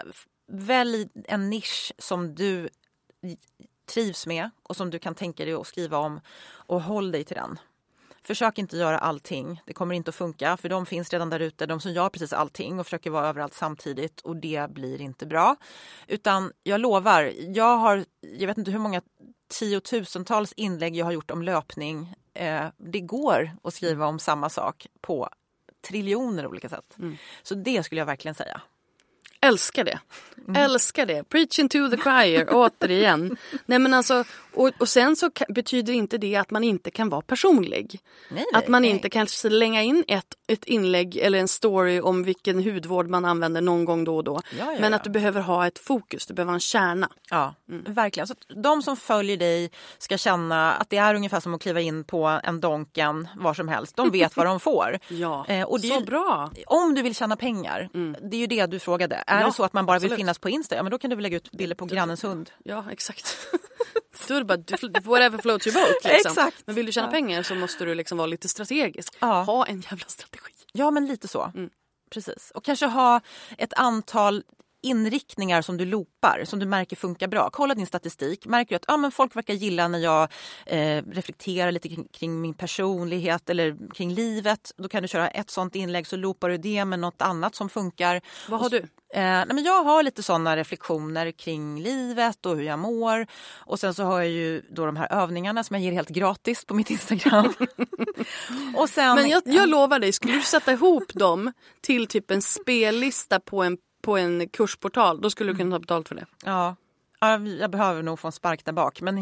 välj 0.51 1.09
en 1.27 1.49
nisch 1.49 1.93
som 1.97 2.35
du 2.35 2.69
trivs 3.89 4.27
med 4.27 4.49
och 4.63 4.75
som 4.75 4.89
du 4.89 4.99
kan 4.99 5.15
tänka 5.15 5.45
dig 5.45 5.53
att 5.53 5.67
skriva 5.67 5.97
om 5.97 6.19
och 6.49 6.81
håll 6.81 7.11
dig 7.11 7.23
till 7.23 7.35
den. 7.35 7.59
Försök 8.27 8.57
inte 8.57 8.77
göra 8.77 8.97
allting. 8.97 9.61
Det 9.65 9.73
kommer 9.73 9.95
inte 9.95 10.09
att 10.09 10.15
funka 10.15 10.57
för 10.57 10.69
de 10.69 10.85
finns 10.85 11.09
redan 11.09 11.29
där 11.29 11.39
ute. 11.39 11.65
De 11.65 11.79
som 11.79 11.91
gör 11.91 12.09
precis 12.09 12.33
allting 12.33 12.79
och 12.79 12.85
försöker 12.85 13.09
vara 13.09 13.27
överallt 13.27 13.53
samtidigt 13.53 14.21
och 14.21 14.35
det 14.35 14.69
blir 14.69 15.01
inte 15.01 15.25
bra. 15.25 15.55
Utan 16.07 16.51
jag 16.63 16.81
lovar, 16.81 17.33
jag 17.37 17.77
har, 17.77 18.05
jag 18.21 18.47
vet 18.47 18.57
inte 18.57 18.71
hur 18.71 18.79
många 18.79 19.01
tiotusentals 19.59 20.53
inlägg 20.53 20.95
jag 20.95 21.05
har 21.05 21.11
gjort 21.11 21.31
om 21.31 21.41
löpning. 21.41 22.13
Eh, 22.33 22.65
det 22.77 22.99
går 22.99 23.51
att 23.63 23.73
skriva 23.73 24.05
om 24.05 24.19
samma 24.19 24.49
sak 24.49 24.87
på 25.01 25.29
triljoner 25.87 26.47
olika 26.47 26.69
sätt. 26.69 26.95
Mm. 26.99 27.17
Så 27.43 27.55
det 27.55 27.83
skulle 27.83 28.01
jag 28.01 28.05
verkligen 28.05 28.35
säga. 28.35 28.61
Älskar 29.41 29.83
det. 29.83 29.99
Mm. 30.47 30.63
Älskar 30.63 31.05
det. 31.05 31.23
Preaching 31.23 31.69
to 31.69 31.89
the 31.89 31.97
choir, 31.97 32.47
återigen. 32.51 33.37
Nej 33.65 33.79
men 33.79 33.93
alltså, 33.93 34.23
och, 34.57 34.71
och 34.79 34.89
sen 34.89 35.15
så 35.15 35.29
betyder 35.49 35.93
inte 35.93 36.17
det 36.17 36.35
att 36.35 36.51
man 36.51 36.63
inte 36.63 36.91
kan 36.91 37.09
vara 37.09 37.21
personlig. 37.21 37.99
Nej, 38.29 38.45
att 38.53 38.67
man 38.67 38.81
nej. 38.81 38.91
inte 38.91 39.09
kan 39.09 39.27
slänga 39.27 39.81
in 39.81 40.03
ett, 40.07 40.25
ett 40.47 40.65
inlägg 40.65 41.17
eller 41.17 41.39
en 41.39 41.47
story 41.47 42.01
om 42.01 42.23
vilken 42.23 42.63
hudvård 42.63 43.09
man 43.09 43.25
använder 43.25 43.61
någon 43.61 43.85
gång 43.85 44.03
då 44.03 44.15
och 44.15 44.23
då. 44.23 44.41
Ja, 44.59 44.73
ja, 44.73 44.79
men 44.79 44.93
att 44.93 45.03
du 45.03 45.09
behöver 45.09 45.41
ha 45.41 45.67
ett 45.67 45.79
fokus, 45.79 46.25
du 46.25 46.33
behöver 46.33 46.51
ha 46.51 46.55
en 46.55 46.59
kärna. 46.59 47.09
Ja, 47.29 47.55
mm. 47.69 47.93
verkligen. 47.93 48.27
Så 48.27 48.33
de 48.63 48.81
som 48.81 48.97
följer 48.97 49.37
dig 49.37 49.71
ska 49.97 50.17
känna 50.17 50.73
att 50.73 50.89
det 50.89 50.97
är 50.97 51.15
ungefär 51.15 51.39
som 51.39 51.53
att 51.53 51.61
kliva 51.61 51.81
in 51.81 52.03
på 52.03 52.39
en 52.43 52.59
Donken 52.59 53.27
var 53.35 53.53
som 53.53 53.67
helst. 53.67 53.95
De 53.95 54.11
vet 54.11 54.37
vad 54.37 54.45
de 54.45 54.59
får. 54.59 54.99
ja, 55.07 55.45
eh, 55.47 55.63
och 55.63 55.81
så 55.81 55.87
ju, 55.87 56.05
bra. 56.05 56.51
Om 56.65 56.95
du 56.95 57.01
vill 57.01 57.15
tjäna 57.15 57.35
pengar, 57.35 57.89
mm. 57.93 58.15
det 58.29 58.37
är 58.37 58.39
ju 58.39 58.47
det 58.47 58.65
du 58.65 58.79
frågade. 58.79 59.23
Är 59.27 59.45
det 59.45 59.53
så 59.53 59.63
att 59.63 59.73
man 59.73 59.85
bara 59.85 59.95
absolut. 59.95 60.11
vill 60.11 60.17
finnas 60.17 60.39
på 60.39 60.49
Insta, 60.49 60.75
ja 60.75 60.83
men 60.83 60.91
då 60.91 60.97
kan 60.97 61.09
du 61.09 61.15
väl 61.15 61.23
lägga 61.23 61.37
ut 61.37 61.51
bilder 61.51 61.75
på 61.75 61.85
grannens 61.85 62.23
hund. 62.23 62.49
Ja, 62.63 62.85
exakt. 62.91 63.37
Då 64.27 64.33
är 64.33 64.39
det 64.39 64.45
bara 64.45 65.01
whatever 65.01 65.37
floats 65.37 65.67
your 65.67 65.73
boat. 65.73 66.03
Liksom. 66.03 66.31
Exakt. 66.31 66.63
Men 66.65 66.75
vill 66.75 66.85
du 66.85 66.91
tjäna 66.91 67.07
ja. 67.07 67.11
pengar 67.11 67.43
så 67.43 67.55
måste 67.55 67.85
du 67.85 67.95
liksom 67.95 68.17
vara 68.17 68.27
lite 68.27 68.47
strategisk. 68.47 69.13
Ja. 69.19 69.41
Ha 69.41 69.65
en 69.65 69.81
jävla 69.81 70.05
strategi. 70.07 70.53
Ja 70.73 70.91
men 70.91 71.05
lite 71.05 71.27
så. 71.27 71.51
Mm. 71.55 71.69
Precis. 72.09 72.51
Och 72.55 72.63
kanske 72.63 72.85
ha 72.85 73.21
ett 73.57 73.73
antal 73.73 74.43
inriktningar 74.83 75.61
som 75.61 75.77
du 75.77 75.85
loopar, 75.85 76.43
som 76.45 76.59
du 76.59 76.65
märker 76.65 76.95
funkar 76.95 77.27
bra. 77.27 77.49
Kolla 77.51 77.75
din 77.75 77.87
statistik. 77.87 78.45
Märker 78.45 78.69
du 78.69 78.75
att 78.75 78.85
ja, 78.87 78.97
men 78.97 79.11
folk 79.11 79.35
verkar 79.35 79.53
gilla 79.53 79.87
när 79.87 79.99
jag 79.99 80.29
eh, 80.65 81.03
reflekterar 81.11 81.71
lite 81.71 81.89
kring, 81.89 82.07
kring, 82.07 82.41
min 82.41 82.53
personlighet 82.53 83.49
eller 83.49 83.93
kring 83.93 84.13
livet. 84.13 84.71
Då 84.77 84.89
kan 84.89 85.01
du 85.01 85.07
köra 85.07 85.27
ett 85.27 85.49
sånt 85.49 85.75
inlägg 85.75 86.07
så 86.07 86.15
loopar 86.15 86.49
du 86.49 86.57
det 86.57 86.85
med 86.85 86.99
något 86.99 87.21
annat 87.21 87.55
som 87.55 87.69
funkar. 87.69 88.21
Vad 88.49 88.59
har 88.59 88.69
du? 88.69 88.85
Eh, 89.13 89.21
nej, 89.21 89.47
men 89.47 89.63
jag 89.63 89.83
har 89.83 90.03
lite 90.03 90.23
såna 90.23 90.57
reflektioner 90.57 91.31
kring 91.31 91.81
livet 91.81 92.45
och 92.45 92.55
hur 92.55 92.63
jag 92.63 92.79
mår. 92.79 93.27
Och 93.55 93.79
sen 93.79 93.93
så 93.93 94.03
har 94.03 94.19
jag 94.19 94.29
ju 94.29 94.61
då 94.69 94.85
de 94.85 94.95
här 94.95 95.11
övningarna 95.11 95.63
som 95.63 95.73
jag 95.73 95.83
ger 95.83 95.91
helt 95.91 96.09
gratis 96.09 96.65
på 96.65 96.73
mitt 96.73 96.89
Instagram. 96.89 97.53
och 98.77 98.89
sen, 98.89 99.15
men 99.15 99.29
jag, 99.29 99.43
jag 99.45 99.69
lovar 99.69 99.99
dig, 99.99 100.11
skulle 100.11 100.33
du 100.33 100.41
sätta 100.41 100.71
ihop 100.71 101.13
dem 101.13 101.53
till 101.81 102.07
typ 102.07 102.31
en 102.31 102.41
spellista 102.41 103.39
på 103.39 103.63
en 103.63 103.77
på 104.07 104.17
en 104.17 104.49
kursportal, 104.49 105.21
då 105.21 105.29
skulle 105.29 105.51
du 105.51 105.57
kunna 105.57 105.75
ta 105.75 105.79
betalt 105.79 106.07
för 106.07 106.15
det. 106.15 106.25
Ja. 106.45 106.75
jag 107.59 107.71
behöver 107.71 108.03
nog 108.03 108.19
få 108.19 108.27
en 108.27 108.31
spark 108.31 108.65
där 108.65 108.73
bak. 108.73 109.01
Men 109.01 109.15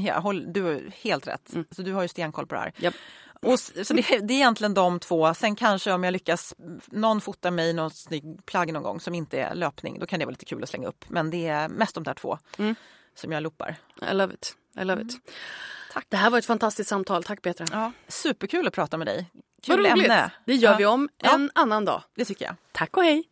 du 0.54 0.62
har 0.62 0.92
helt 1.04 1.28
rätt. 1.28 1.54
Mm. 1.54 1.66
Så 1.72 1.82
du 1.82 1.94
har 1.94 2.02
ju 2.02 2.08
stenkoll 2.08 2.48
på 2.48 2.56
det 2.56 2.62
här. 2.62 2.74
Yep. 2.80 2.94
Och, 3.42 3.60
så 3.60 3.94
det, 3.94 4.02
det, 4.02 4.34
är 4.34 4.38
egentligen 4.38 4.74
de 4.74 5.00
två. 5.00 5.34
Sen 5.34 5.56
kanske 5.56 5.92
om 5.92 6.04
jag 6.04 6.12
lyckas, 6.12 6.56
någon 6.86 7.22
fotar 7.22 7.52
mig 7.52 7.74
något 7.74 7.96
snygg 7.96 8.46
plagg 8.46 8.74
någon 8.74 8.84
gång 8.84 9.00
som 9.00 9.16
inte 9.16 9.40
är 9.40 9.56
löpning. 9.56 10.00
Då 10.00 10.06
kan 10.06 10.20
det 10.20 10.26
vara 10.26 10.32
lite 10.32 10.46
kul 10.46 10.64
att 10.64 10.70
slänga 10.70 10.88
upp. 10.88 11.06
Men 11.08 11.30
det 11.30 11.48
är 11.48 11.70
mest 11.70 11.96
de 11.96 12.04
där 12.04 12.14
två 12.14 12.38
mm. 12.58 12.76
som 13.16 13.32
jag 13.32 13.44
loopar. 13.44 13.76
I 14.12 14.14
love 14.14 14.34
it. 14.34 14.56
I 14.82 14.84
love 14.84 15.02
it. 15.02 15.12
Mm. 15.12 15.22
Tack. 15.94 16.06
Det 16.10 16.18
här 16.18 16.30
var 16.30 16.38
ett 16.38 16.46
fantastiskt 16.46 16.90
samtal. 16.90 17.24
Tack 17.24 17.42
Petra. 17.42 17.66
Ja, 17.72 17.92
superkul 18.08 18.68
att 18.68 18.74
prata 18.74 18.98
med 18.98 19.08
dig. 19.08 19.26
Kul 19.64 19.86
ämne. 19.86 20.32
Det 20.46 20.56
gör 20.56 20.72
ja. 20.72 20.78
vi 20.78 20.86
om 20.86 21.10
en 21.18 21.52
ja. 21.56 21.62
annan 21.62 21.86
dag. 21.86 22.04
Det 22.16 22.26
tycker 22.26 22.46
jag. 22.46 22.56
Tack 22.72 22.98
och 22.98 23.04
hej. 23.04 23.24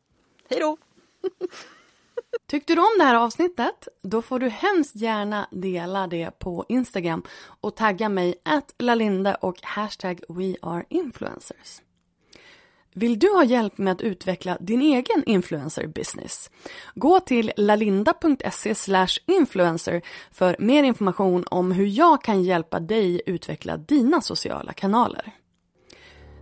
Hej 0.50 0.60
då. 0.60 0.78
Tyckte 2.48 2.76
du 2.76 2.82
om 2.82 2.98
det 2.98 3.04
här 3.04 3.16
avsnittet? 3.16 3.88
Då 4.02 4.22
får 4.22 4.40
du 4.40 4.50
hemskt 4.50 4.96
gärna 4.96 5.48
dela 5.52 6.08
det 6.08 6.40
på 6.40 6.66
Instagram 6.70 7.24
och 7.62 7.76
tagga 7.76 8.10
mig 8.10 8.36
att 8.44 8.76
lalinde 8.80 9.36
och 9.36 9.56
hashtag 9.62 10.22
weareinfluencers. 10.30 11.82
Vill 12.96 13.20
du 13.20 13.34
ha 13.34 13.44
hjälp 13.44 13.78
med 13.78 13.92
att 13.92 14.02
utveckla 14.02 14.58
din 14.60 14.82
egen 14.82 15.24
influencer 15.26 15.88
business? 15.88 16.50
Gå 16.96 17.20
till 17.20 17.52
lalinda.se 17.58 18.76
influencer 19.26 20.02
för 20.32 20.56
mer 20.60 20.84
information 20.84 21.46
om 21.52 21.72
hur 21.72 21.86
jag 21.86 22.24
kan 22.24 22.44
hjälpa 22.44 22.80
dig 22.80 23.22
utveckla 23.26 23.78
dina 23.78 24.22
sociala 24.22 24.74
kanaler. 24.74 25.32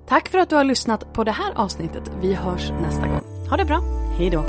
Tack 0.07 0.29
för 0.29 0.37
att 0.37 0.49
du 0.49 0.55
har 0.55 0.63
lyssnat 0.63 1.13
på 1.13 1.23
det 1.23 1.31
här 1.31 1.53
avsnittet. 1.55 2.11
Vi 2.21 2.33
hörs 2.33 2.69
nästa 2.69 3.07
gång. 3.07 3.47
Ha 3.49 3.57
det 3.57 3.65
bra. 3.65 4.00
Hej 4.21 4.29
då. 4.29 4.45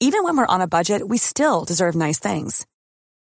Even 0.00 0.24
when 0.24 0.36
we're 0.36 0.46
on 0.46 0.60
a 0.60 0.66
budget, 0.66 1.02
we 1.08 1.18
still 1.18 1.64
deserve 1.64 1.94
nice 1.94 2.18
things. 2.18 2.66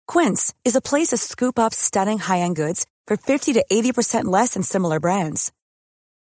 Quince 0.08 0.54
is 0.66 0.76
a 0.76 0.82
place 0.82 1.10
to 1.10 1.18
scoop 1.18 1.60
up 1.60 1.74
stunning 1.74 2.20
high-end 2.20 2.56
goods 2.56 2.86
for 3.08 3.18
50 3.18 3.54
to 3.54 3.66
80% 3.72 4.26
less 4.26 4.54
than 4.54 4.64
similar 4.64 5.00
brands. 5.00 5.52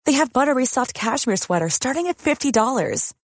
They 0.04 0.12
have 0.12 0.32
buttery 0.32 0.66
soft 0.66 0.94
cashmere 0.94 1.36
sweaters 1.36 1.74
starting 1.74 2.06
at 2.08 2.18
$50, 2.18 3.14